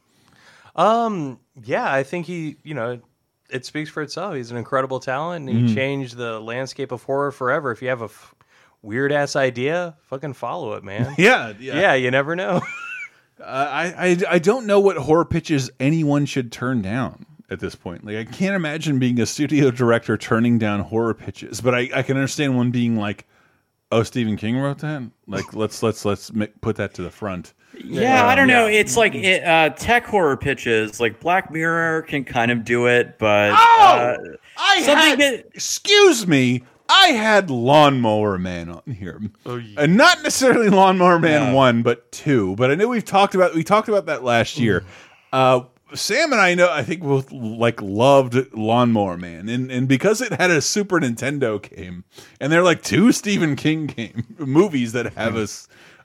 Um, 0.75 1.39
yeah, 1.63 1.91
I 1.91 2.03
think 2.03 2.25
he, 2.25 2.57
you 2.63 2.73
know, 2.73 2.99
it 3.49 3.65
speaks 3.65 3.89
for 3.89 4.01
itself. 4.03 4.35
He's 4.35 4.51
an 4.51 4.57
incredible 4.57 4.99
talent, 4.99 5.49
and 5.49 5.57
he 5.57 5.63
Mhm. 5.71 5.75
changed 5.75 6.17
the 6.17 6.39
landscape 6.39 6.91
of 6.91 7.03
horror 7.03 7.31
forever. 7.31 7.71
If 7.71 7.81
you 7.81 7.87
have 7.89 8.01
a 8.01 8.05
f- 8.05 8.35
weird 8.81 9.11
ass 9.11 9.35
idea, 9.35 9.95
fucking 10.09 10.33
follow 10.33 10.73
it, 10.73 10.83
man. 10.83 11.15
Yeah, 11.17 11.53
yeah. 11.59 11.79
yeah. 11.79 11.93
You 11.93 12.11
never 12.11 12.35
know. 12.35 12.61
Uh, 13.39 13.43
I, 13.45 13.85
I 14.09 14.17
I 14.35 14.39
don't 14.39 14.65
know 14.65 14.79
what 14.79 14.97
horror 14.97 15.25
pitches 15.25 15.71
anyone 15.79 16.25
should 16.25 16.51
turn 16.51 16.81
down 16.81 17.25
at 17.51 17.59
this 17.59 17.75
point. 17.75 18.05
Like 18.05 18.17
I 18.17 18.23
can't 18.25 18.55
imagine 18.55 18.99
being 18.99 19.19
a 19.19 19.25
studio 19.25 19.71
director 19.71 20.17
turning 20.17 20.57
down 20.57 20.81
horror 20.81 21.13
pitches, 21.13 21.61
but 21.61 21.73
I, 21.75 21.89
I 21.95 22.03
can 22.03 22.17
understand 22.17 22.55
one 22.55 22.71
being 22.71 22.95
like, 22.97 23.25
"Oh, 23.91 24.03
Stephen 24.03 24.37
King 24.37 24.57
wrote 24.57 24.79
that. 24.79 25.03
Like 25.27 25.53
let's 25.53 25.81
let's 25.83 26.05
let's 26.05 26.31
ma- 26.33 26.45
put 26.61 26.75
that 26.77 26.93
to 26.95 27.01
the 27.01 27.11
front." 27.11 27.53
Yeah, 27.81 28.25
I 28.25 28.35
don't 28.35 28.47
know. 28.47 28.65
Yeah. 28.65 28.79
It's 28.79 28.97
like 28.97 29.15
it, 29.15 29.43
uh, 29.43 29.69
tech 29.69 30.05
horror 30.05 30.35
pitches. 30.35 30.99
Like 30.99 31.19
Black 31.19 31.51
Mirror 31.51 32.01
can 32.03 32.23
kind 32.25 32.51
of 32.51 32.65
do 32.65 32.87
it, 32.87 33.17
but 33.19 33.51
Oh! 33.51 33.55
uh, 33.55 34.17
I 34.57 34.75
had, 34.81 35.19
that 35.19 35.45
excuse 35.53 36.27
me. 36.27 36.63
I 36.91 37.09
had 37.09 37.51
Lawnmower 37.51 38.39
Man 38.39 38.69
on 38.69 38.81
here, 38.91 39.21
Oh, 39.45 39.61
and 39.77 39.95
not 39.95 40.23
necessarily 40.23 40.69
Lawnmower 40.69 41.19
Man 41.19 41.49
Yeah. 41.49 41.53
one, 41.53 41.83
but 41.83 42.11
two. 42.11 42.55
But 42.55 42.71
I 42.71 42.75
know 42.75 42.87
we've 42.87 43.05
talked 43.05 43.35
about 43.35 43.53
we 43.53 43.63
talked 43.63 43.87
about 43.87 44.07
that 44.07 44.23
last 44.23 44.57
year. 44.57 44.83
Uh, 45.31 45.61
Sam 45.93 46.31
and 46.31 46.41
I 46.41 46.55
know 46.55 46.71
I 46.71 46.83
think 46.83 47.01
both 47.01 47.31
like 47.31 47.81
loved 47.81 48.53
Lawnmower 48.53 49.17
Man, 49.17 49.49
and 49.49 49.71
and 49.71 49.87
because 49.87 50.21
it 50.21 50.33
had 50.33 50.51
a 50.51 50.61
Super 50.61 50.99
Nintendo 50.99 51.61
game, 51.61 52.03
and 52.39 52.51
they're 52.51 52.63
like 52.63 52.83
two 52.83 53.11
Stephen 53.11 53.55
King 53.55 53.87
game 53.87 54.23
movies 54.37 54.91
that 54.93 55.13
have 55.13 55.35
a 55.35 55.47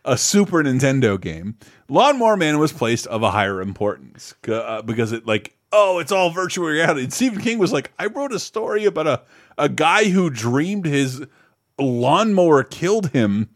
a 0.05 0.16
Super 0.19 0.62
Nintendo 0.62 1.20
game. 1.20 1.56
Lawnmower 1.89 2.36
Man 2.36 2.59
was 2.59 2.73
placed 2.73 3.06
of 3.06 3.23
a 3.23 3.31
higher 3.31 3.61
importance 3.61 4.35
uh, 4.48 4.82
because 4.82 5.12
it 5.12 5.27
like 5.27 5.56
oh 5.73 5.98
it's 5.98 6.12
all 6.12 6.31
virtual 6.31 6.66
reality. 6.66 7.05
And 7.05 7.12
Stephen 7.12 7.40
King 7.40 7.59
was 7.59 7.73
like 7.73 7.93
I 7.98 8.06
wrote 8.06 8.32
a 8.32 8.39
story 8.39 8.85
about 8.85 9.06
a 9.06 9.23
a 9.59 9.69
guy 9.69 10.05
who 10.05 10.31
dreamed 10.31 10.86
his 10.86 11.24
lawnmower 11.78 12.62
killed 12.62 13.11
him 13.11 13.51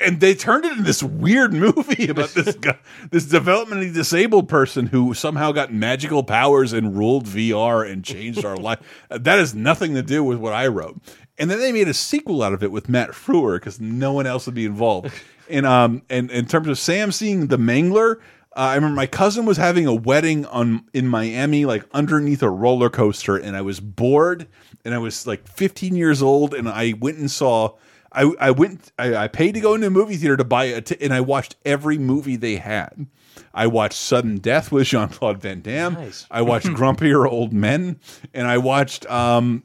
and 0.00 0.20
they 0.20 0.34
turned 0.34 0.64
it 0.64 0.72
into 0.72 0.84
this 0.84 1.02
weird 1.02 1.52
movie 1.52 2.08
about 2.08 2.30
this 2.34 2.54
guy, 2.56 2.78
this 3.10 3.26
developmentally 3.26 3.92
disabled 3.92 4.48
person 4.48 4.86
who 4.86 5.14
somehow 5.14 5.52
got 5.52 5.72
magical 5.72 6.22
powers 6.22 6.72
and 6.72 6.96
ruled 6.96 7.26
VR 7.26 7.88
and 7.90 8.04
changed 8.04 8.44
our 8.44 8.56
life. 8.56 8.80
That 9.10 9.38
has 9.38 9.54
nothing 9.54 9.94
to 9.94 10.02
do 10.02 10.22
with 10.24 10.38
what 10.38 10.52
I 10.52 10.66
wrote. 10.68 10.96
And 11.38 11.50
then 11.50 11.58
they 11.58 11.72
made 11.72 11.88
a 11.88 11.94
sequel 11.94 12.42
out 12.42 12.52
of 12.52 12.62
it 12.62 12.70
with 12.70 12.88
Matt 12.88 13.10
Frewer 13.10 13.56
because 13.56 13.80
no 13.80 14.12
one 14.12 14.26
else 14.26 14.46
would 14.46 14.54
be 14.54 14.66
involved. 14.66 15.12
And 15.52 15.66
um, 15.66 16.02
and 16.08 16.30
in 16.30 16.46
terms 16.46 16.68
of 16.68 16.78
Sam 16.78 17.10
seeing 17.10 17.48
the 17.48 17.56
Mangler, 17.58 18.18
uh, 18.56 18.60
I 18.60 18.74
remember 18.76 18.94
my 18.94 19.08
cousin 19.08 19.46
was 19.46 19.56
having 19.56 19.86
a 19.86 19.94
wedding 19.94 20.46
on 20.46 20.84
in 20.94 21.08
Miami, 21.08 21.64
like 21.64 21.84
underneath 21.92 22.40
a 22.44 22.48
roller 22.48 22.88
coaster, 22.88 23.36
and 23.36 23.56
I 23.56 23.60
was 23.60 23.80
bored, 23.80 24.46
and 24.84 24.94
I 24.94 24.98
was 24.98 25.26
like 25.26 25.48
15 25.48 25.96
years 25.96 26.22
old, 26.22 26.54
and 26.54 26.68
I 26.68 26.94
went 27.00 27.18
and 27.18 27.28
saw. 27.28 27.74
I, 28.12 28.32
I 28.40 28.50
went. 28.50 28.92
I, 28.98 29.14
I 29.14 29.28
paid 29.28 29.52
to 29.54 29.60
go 29.60 29.74
into 29.74 29.86
a 29.86 29.90
movie 29.90 30.16
theater 30.16 30.36
to 30.36 30.44
buy 30.44 30.64
a, 30.64 30.80
t 30.80 30.96
and 31.00 31.12
I 31.12 31.20
watched 31.20 31.56
every 31.64 31.98
movie 31.98 32.36
they 32.36 32.56
had. 32.56 33.06
I 33.54 33.66
watched 33.66 33.98
Sudden 33.98 34.38
Death 34.38 34.72
with 34.72 34.88
Jean 34.88 35.08
Claude 35.08 35.40
Van 35.40 35.60
Damme. 35.60 35.94
Nice. 35.94 36.26
I 36.30 36.42
watched 36.42 36.66
Grumpier 36.68 37.30
Old 37.30 37.52
Men, 37.52 38.00
and 38.34 38.46
I 38.46 38.58
watched 38.58 39.08
um, 39.10 39.64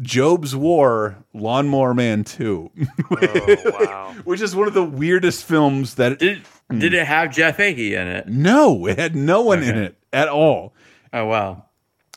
Jobe's 0.00 0.54
War, 0.54 1.24
Lawnmower 1.32 1.94
Man 1.94 2.24
Two, 2.24 2.70
wow. 3.10 4.14
which 4.24 4.40
is 4.40 4.54
one 4.54 4.68
of 4.68 4.74
the 4.74 4.84
weirdest 4.84 5.44
films 5.44 5.94
that. 5.94 6.18
Did 6.18 6.42
did 6.70 6.94
it 6.94 7.06
have 7.06 7.32
Jeff 7.32 7.56
Fahey 7.56 7.94
in 7.94 8.08
it? 8.08 8.26
No, 8.26 8.86
it 8.86 8.98
had 8.98 9.14
no 9.14 9.42
one 9.42 9.62
in 9.62 9.78
it 9.78 9.96
at 10.12 10.28
all. 10.28 10.74
Oh 11.12 11.26
wow. 11.26 11.65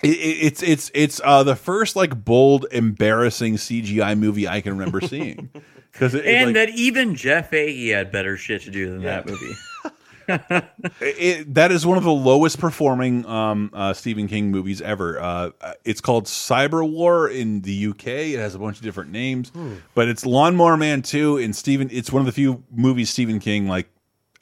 It, 0.01 0.09
it, 0.09 0.13
it's 0.13 0.63
it's 0.63 0.91
it's 0.93 1.21
uh, 1.23 1.43
the 1.43 1.55
first 1.55 1.95
like 1.95 2.23
bold, 2.23 2.65
embarrassing 2.71 3.55
CGI 3.55 4.17
movie 4.17 4.47
I 4.47 4.61
can 4.61 4.77
remember 4.77 5.01
seeing. 5.01 5.49
Because 5.91 6.13
And 6.13 6.49
like, 6.49 6.53
that 6.53 6.69
even 6.69 7.15
Jeff 7.15 7.49
Fahey 7.49 7.89
had 7.89 8.11
better 8.11 8.37
shit 8.37 8.61
to 8.61 8.69
do 8.69 8.91
than 8.91 9.01
that 9.01 9.25
movie. 9.25 9.53
it, 11.01 11.53
that 11.55 11.71
is 11.71 11.85
one 11.85 11.97
of 11.97 12.03
the 12.03 12.11
lowest 12.11 12.59
performing 12.59 13.25
um, 13.25 13.71
uh, 13.73 13.93
Stephen 13.93 14.27
King 14.27 14.51
movies 14.51 14.81
ever. 14.81 15.19
Uh, 15.19 15.49
it's 15.83 16.01
called 16.01 16.25
Cyber 16.25 16.87
War 16.87 17.27
in 17.27 17.61
the 17.61 17.87
UK. 17.87 18.07
It 18.07 18.37
has 18.37 18.53
a 18.53 18.59
bunch 18.59 18.77
of 18.77 18.83
different 18.83 19.11
names, 19.11 19.51
but 19.95 20.07
it's 20.07 20.25
Lawnmower 20.25 20.77
Man 20.77 21.01
2 21.01 21.37
and 21.37 21.55
Stephen. 21.55 21.89
It's 21.91 22.11
one 22.11 22.19
of 22.21 22.27
the 22.27 22.31
few 22.31 22.63
movies 22.71 23.09
Stephen 23.09 23.39
King 23.39 23.67
like. 23.67 23.89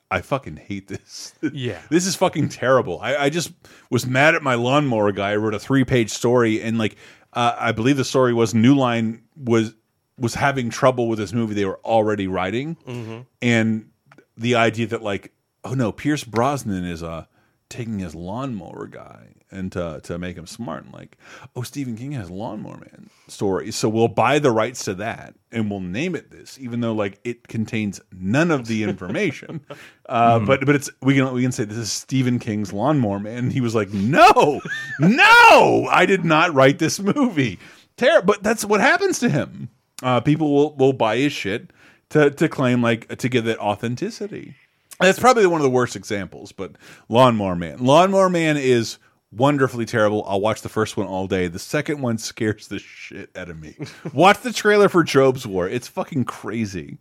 I 0.10 0.22
fucking 0.22 0.58
hate 0.58 0.88
this. 0.88 1.34
Yeah. 1.54 1.80
this 1.90 2.06
is 2.06 2.16
fucking 2.16 2.50
terrible. 2.50 3.00
I, 3.02 3.16
I 3.16 3.30
just 3.30 3.52
was 3.90 4.06
mad 4.06 4.36
at 4.36 4.42
my 4.42 4.56
lawnmower 4.56 5.12
guy. 5.12 5.32
I 5.32 5.36
wrote 5.36 5.54
a 5.54 5.60
three 5.60 5.84
page 5.84 6.10
story, 6.12 6.62
and 6.62 6.78
like 6.78 6.96
uh, 7.34 7.56
I 7.60 7.72
believe 7.74 7.98
the 7.98 8.06
story 8.06 8.34
was 8.34 8.54
New 8.54 8.76
Line 8.76 9.24
was 9.36 9.74
was 10.18 10.34
having 10.36 10.70
trouble 10.70 11.08
with 11.10 11.20
this 11.20 11.34
movie 11.34 11.54
they 11.54 11.66
were 11.66 11.80
already 11.86 12.28
writing, 12.28 12.78
Mhm. 12.88 13.26
and 13.42 13.90
the 14.38 14.56
idea 14.56 14.88
that 14.88 15.02
like 15.04 15.34
oh 15.64 15.74
no, 15.74 15.92
Pierce 15.92 16.24
Brosnan 16.24 16.86
is 16.86 17.04
uh 17.04 17.26
taking 17.70 18.00
his 18.00 18.16
lawnmower 18.16 18.88
guy 18.88 19.34
and 19.52 19.72
to 19.72 20.00
to 20.04 20.18
make 20.18 20.38
him 20.38 20.46
smart 20.46 20.84
and 20.84 20.94
like 20.94 21.18
oh 21.56 21.62
Stephen 21.62 21.96
King 21.96 22.12
has 22.14 22.30
Lawnmower 22.30 22.78
Man 22.78 23.10
stories 23.28 23.76
so 23.76 23.88
we'll 23.88 24.08
buy 24.10 24.40
the 24.40 24.52
rights 24.52 24.84
to 24.86 24.94
that 24.96 25.36
and 25.52 25.70
we'll 25.72 25.80
name 25.80 26.16
it 26.16 26.30
this, 26.32 26.60
even 26.60 26.82
though 26.82 26.94
like 26.94 27.20
it 27.24 27.48
contains 27.48 28.02
none 28.12 28.52
of 28.52 28.68
the 28.68 28.84
information. 28.90 29.62
uh, 30.08 30.40
But 30.40 30.66
but 30.66 30.76
it's 30.76 30.90
we 31.02 31.16
can 31.16 31.32
we 31.34 31.42
can 31.42 31.52
say 31.54 31.64
this 31.64 31.78
is 31.78 31.92
Stephen 31.92 32.40
King's 32.40 32.74
Lawnmower 32.74 33.20
Man. 33.20 33.38
And 33.38 33.54
he 33.54 33.62
was 33.62 33.74
like, 33.74 33.90
no, 33.94 34.60
no, 35.00 35.88
I 35.90 36.06
did 36.06 36.26
not 36.26 36.54
write 36.54 36.80
this 36.80 37.00
movie. 37.00 37.60
Ter 37.96 38.22
but 38.22 38.44
that's 38.44 38.66
what 38.66 38.82
happens 38.82 39.20
to 39.20 39.30
him. 39.30 39.70
Uh, 40.04 40.20
people 40.20 40.54
will 40.54 40.76
will 40.76 40.94
buy 40.94 41.18
his 41.18 41.34
shit 41.34 41.72
to 42.10 42.30
to 42.32 42.50
claim 42.50 42.82
like 42.82 43.08
to 43.18 43.30
give 43.30 43.48
it 43.48 43.58
authenticity. 43.60 44.56
That's 45.00 45.20
probably 45.20 45.46
one 45.46 45.62
of 45.62 45.64
the 45.64 45.70
worst 45.70 45.96
examples, 45.96 46.52
but 46.52 46.72
Lawnmower 47.08 47.56
Man. 47.56 47.78
Lawnmower 47.84 48.30
Man 48.30 48.58
is 48.58 48.98
wonderfully 49.32 49.86
terrible. 49.86 50.24
I'll 50.28 50.42
watch 50.42 50.62
the 50.62 50.70
first 50.70 50.98
one 50.98 51.08
all 51.08 51.28
day. 51.28 51.48
The 51.48 51.60
second 51.60 52.02
one 52.02 52.18
scares 52.18 52.68
the 52.68 52.80
shit 52.80 53.30
out 53.36 53.50
of 53.50 53.60
me. 53.60 53.76
watch 54.14 54.42
the 54.42 54.54
trailer 54.54 54.90
for 54.90 55.04
Jobe's 55.04 55.46
War. 55.46 55.68
It's 55.68 55.88
fucking 55.88 56.26
crazy. 56.26 56.98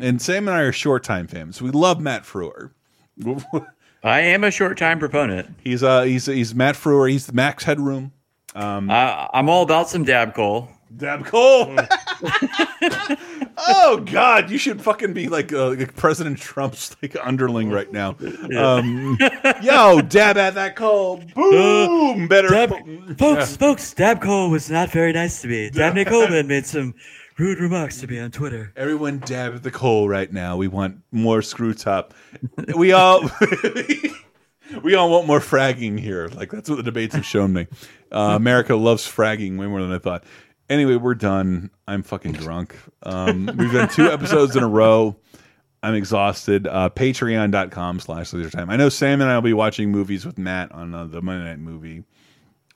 And 0.00 0.22
Sam 0.22 0.48
and 0.48 0.56
I 0.56 0.60
are 0.60 0.72
short 0.72 1.04
time 1.04 1.26
fans. 1.26 1.60
We 1.60 1.70
love 1.70 2.00
Matt 2.00 2.22
Frewer. 2.22 2.70
I 4.02 4.20
am 4.20 4.42
a 4.42 4.50
short 4.50 4.78
time 4.78 4.98
proponent. 4.98 5.54
He's 5.62 5.82
uh 5.82 6.02
he's 6.02 6.26
he's 6.26 6.54
Matt 6.54 6.76
Frewer. 6.76 7.10
He's 7.10 7.26
the 7.26 7.34
Max 7.34 7.64
Headroom. 7.64 8.12
Um, 8.54 8.90
I, 8.90 9.28
I'm 9.32 9.48
all 9.48 9.62
about 9.62 9.88
some 9.88 10.04
dab 10.04 10.34
coal. 10.34 10.68
Dab 10.96 11.24
Cole. 11.24 11.74
oh 13.68 14.04
God, 14.04 14.50
you 14.50 14.58
should 14.58 14.80
fucking 14.82 15.12
be 15.12 15.28
like, 15.28 15.52
uh, 15.52 15.70
like 15.70 15.94
President 15.96 16.38
Trump's 16.38 16.96
like 17.02 17.16
underling 17.22 17.70
right 17.70 17.90
now. 17.90 18.16
Um, 18.56 19.18
yo, 19.62 20.00
dab 20.00 20.36
at 20.36 20.54
that 20.54 20.76
coal. 20.76 21.22
Boom. 21.34 22.28
Better. 22.28 22.68
Folks, 23.16 23.56
folks, 23.56 23.94
Dab 23.94 24.20
Cole 24.20 24.50
was 24.50 24.70
not 24.70 24.90
very 24.90 25.12
nice 25.12 25.42
to 25.42 25.48
me. 25.48 25.70
Dabney 25.70 26.04
Coleman 26.04 26.46
made 26.48 26.66
some 26.66 26.94
rude 27.38 27.58
remarks 27.58 28.00
to 28.00 28.06
me 28.06 28.18
on 28.18 28.30
Twitter. 28.30 28.72
Everyone 28.76 29.18
dab 29.18 29.54
at 29.54 29.62
the 29.62 29.70
coal 29.70 30.08
right 30.08 30.32
now. 30.32 30.56
We 30.56 30.68
want 30.68 30.98
more 31.10 31.42
screw 31.42 31.74
top. 31.74 32.14
We 32.76 32.92
all 32.92 33.22
we 34.82 34.94
all 34.94 35.10
want 35.10 35.26
more 35.26 35.40
fragging 35.40 35.98
here. 35.98 36.28
Like 36.28 36.50
that's 36.50 36.68
what 36.68 36.76
the 36.76 36.82
debates 36.82 37.14
have 37.14 37.24
shown 37.26 37.52
me. 37.52 37.66
Uh, 38.10 38.34
America 38.36 38.76
loves 38.76 39.06
fragging 39.06 39.58
way 39.58 39.66
more 39.66 39.80
than 39.80 39.92
I 39.92 39.98
thought. 39.98 40.24
Anyway, 40.72 40.96
we're 40.96 41.14
done. 41.14 41.70
I'm 41.86 42.02
fucking 42.02 42.32
drunk. 42.32 42.74
Um, 43.02 43.44
we've 43.58 43.72
done 43.72 43.88
two 43.90 44.06
episodes 44.10 44.56
in 44.56 44.62
a 44.62 44.68
row. 44.68 45.14
I'm 45.82 45.94
exhausted. 45.94 46.66
Uh, 46.66 46.88
Patreon.com 46.88 48.00
slash 48.00 48.30
lasertime. 48.30 48.70
I 48.70 48.76
know 48.76 48.88
Sam 48.88 49.20
and 49.20 49.30
I 49.30 49.34
will 49.34 49.42
be 49.42 49.52
watching 49.52 49.90
movies 49.90 50.24
with 50.24 50.38
Matt 50.38 50.72
on 50.72 50.94
uh, 50.94 51.04
the 51.06 51.20
Monday 51.20 51.44
night 51.44 51.58
movie 51.58 52.04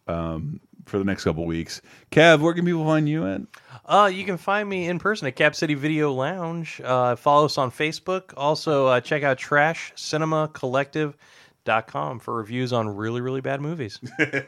um, 0.09 0.61
for 0.85 0.99
the 0.99 1.05
next 1.05 1.25
couple 1.25 1.47
weeks. 1.47 1.81
Kev, 2.11 2.41
where 2.41 2.53
can 2.53 2.65
people 2.67 2.85
find 2.85 3.09
you 3.09 3.27
at? 3.27 3.41
Uh, 3.87 4.11
you 4.13 4.25
can 4.25 4.37
find 4.37 4.69
me 4.69 4.89
in 4.89 4.99
person 4.99 5.27
at 5.29 5.37
Cap 5.37 5.55
City 5.55 5.75
Video 5.75 6.13
Lounge. 6.13 6.81
Uh, 6.85 7.15
follow 7.17 7.45
us 7.47 7.57
on 7.59 7.71
Facebook. 7.71 8.35
Also, 8.37 8.87
uh, 8.89 9.01
check 9.01 9.23
out 9.23 9.39
trashcinemacollective.com 9.39 12.19
for 12.21 12.35
reviews 12.35 12.73
on 12.73 12.89
really, 12.89 13.21
really 13.21 13.41
bad 13.41 13.61
movies. 13.61 14.01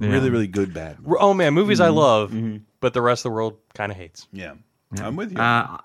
Really, 0.00 0.30
really 0.30 0.46
good 0.46 0.72
bad. 0.72 0.96
R- 1.08 1.16
Oh, 1.18 1.34
man, 1.34 1.54
movies 1.54 1.80
I 1.80 1.88
Mhm. 1.88 1.94
love, 1.96 2.30
Mhm. 2.30 2.60
But 2.80 2.94
the 2.94 3.02
rest 3.02 3.20
of 3.20 3.30
the 3.30 3.34
world 3.34 3.58
kind 3.74 3.90
of 3.90 3.98
hates. 3.98 4.28
Yeah. 4.32 4.54
I'm 5.00 5.16
with 5.16 5.32
you. 5.32 5.38
Uh, 5.38 5.78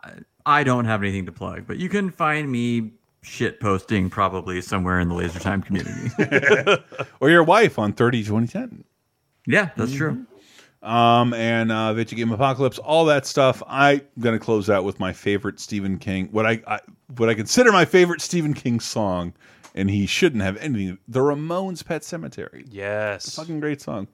I 0.45 0.63
don't 0.63 0.85
have 0.85 1.01
anything 1.01 1.25
to 1.25 1.31
plug, 1.31 1.65
but 1.67 1.77
you 1.77 1.89
can 1.89 2.09
find 2.09 2.51
me 2.51 2.91
shit 3.21 3.59
posting 3.59 4.09
probably 4.09 4.61
somewhere 4.61 4.99
in 4.99 5.09
the 5.09 5.15
Laser 5.15 5.39
Time 5.39 5.61
community. 5.61 6.11
or 7.19 7.29
your 7.29 7.43
wife 7.43 7.79
on 7.79 7.93
30 7.93 8.23
2010. 8.23 8.83
yeah, 9.47 9.69
that's 9.75 9.93
true. 9.93 10.25
Um, 10.81 11.33
and 11.33 11.71
uh, 11.71 11.93
Video 11.93 12.17
Game 12.17 12.31
Apocalypse, 12.31 12.77
all 12.77 13.05
that 13.05 13.25
stuff. 13.25 13.63
I'm 13.67 14.01
gonna 14.19 14.39
close 14.39 14.69
out 14.69 14.83
with 14.83 14.99
my 14.99 15.13
favorite 15.13 15.61
Stephen 15.61 15.97
King, 15.97 16.27
what 16.31 16.45
I, 16.45 16.61
I 16.67 16.79
what 17.15 17.29
I 17.29 17.33
consider 17.35 17.71
my 17.71 17.85
favorite 17.85 18.19
Stephen 18.19 18.53
King 18.53 18.81
song, 18.81 19.33
and 19.75 19.89
he 19.89 20.05
shouldn't 20.05 20.43
have 20.43 20.57
anything. 20.57 20.97
The 21.07 21.21
Ramones' 21.21 21.85
Pet 21.85 22.01
Sematary. 22.01 22.67
Yes, 22.69 23.33
fucking 23.33 23.61
great 23.61 23.79
song. 23.81 24.09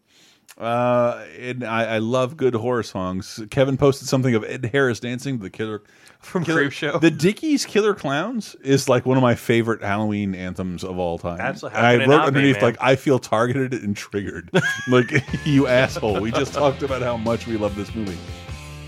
Uh, 0.59 1.23
and 1.39 1.63
I, 1.63 1.85
I 1.85 1.97
love 1.99 2.35
good 2.35 2.53
horror 2.53 2.83
songs. 2.83 3.39
Kevin 3.49 3.77
posted 3.77 4.09
something 4.09 4.35
of 4.35 4.43
Ed 4.43 4.69
Harris 4.73 4.99
dancing 4.99 5.37
to 5.37 5.43
the 5.43 5.49
Killer 5.49 5.81
from 6.19 6.43
Killer, 6.43 6.65
Creepshow. 6.65 6.99
The 6.99 7.11
Dickies 7.11 7.65
Killer 7.65 7.95
Klowns 7.95 8.57
is 8.61 8.89
like 8.89 9.05
one 9.05 9.15
of 9.15 9.23
my 9.23 9.35
favorite 9.35 9.81
Halloween 9.81 10.35
anthems 10.35 10.83
of 10.83 10.99
all 10.99 11.17
time. 11.17 11.39
Absolutely. 11.39 11.79
I 11.79 11.95
wrote 11.95 12.07
not 12.07 12.21
be, 12.23 12.27
underneath 12.27 12.61
like 12.61 12.75
I 12.81 12.97
feel 12.97 13.19
targeted 13.19 13.73
and 13.73 13.95
triggered. 13.95 14.49
like 14.89 15.09
you 15.45 15.67
asshole. 15.67 16.19
We 16.19 16.31
just 16.31 16.53
talked 16.53 16.83
about 16.83 17.01
how 17.01 17.15
much 17.15 17.47
we 17.47 17.55
love 17.55 17.75
this 17.75 17.95
movie. 17.95 18.17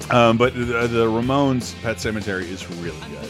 Um, 0.10 0.38
but 0.38 0.54
the, 0.54 0.88
the 0.88 1.06
Ramones 1.06 1.80
Pet 1.82 1.98
Sematary 1.98 2.44
is 2.44 2.70
really 2.70 3.00
good. 3.12 3.30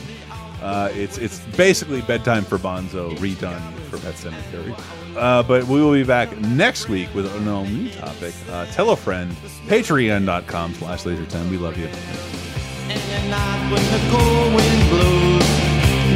Uh, 0.63 0.89
it's 0.93 1.19
it's 1.19 1.39
basically 1.57 2.01
bedtime 2.01 2.43
for 2.43 2.57
Bonzo 2.57 3.15
redone 3.18 3.61
for 3.89 3.99
Pet 3.99 4.15
Sematary. 4.15 4.76
Uh, 5.16 5.44
but 5.44 5.66
we 5.66 5.82
will 5.82 5.94
be 5.94 6.04
back 6.04 6.36
next 6.40 6.88
week 6.90 7.14
with 7.14 7.34
an 7.36 7.48
all 7.48 7.66
new 7.66 7.90
topic. 7.90 8.34
Uh, 8.50 8.66
tell 8.68 8.92
a 8.92 8.96
friend. 8.96 9.32
Patreon.com 9.68 10.74
slash 10.76 11.04
lasertime. 11.04 11.50
We 11.50 11.58
love 11.58 11.78
you. 11.78 11.88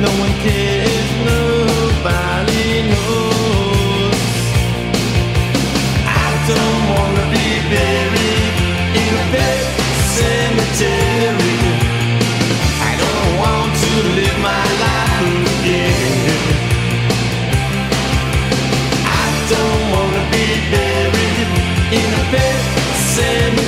No 0.01 0.11
one 0.19 0.31
cares, 0.43 1.11
nobody 1.25 2.89
knows. 2.89 4.15
I 6.05 6.29
don't 6.51 6.81
wanna 6.91 7.25
be 7.31 7.47
buried 7.71 8.55
in 9.01 9.11
a 9.15 9.25
pet 9.31 9.61
cemetery. 10.17 11.57
I 12.81 12.91
don't 13.03 13.31
want 13.39 13.71
to 13.83 13.91
live 14.19 14.37
my 14.39 14.65
life 14.83 15.44
in 21.95 22.13
a 22.13 22.31
bit, 22.31 22.61
send 23.15 23.64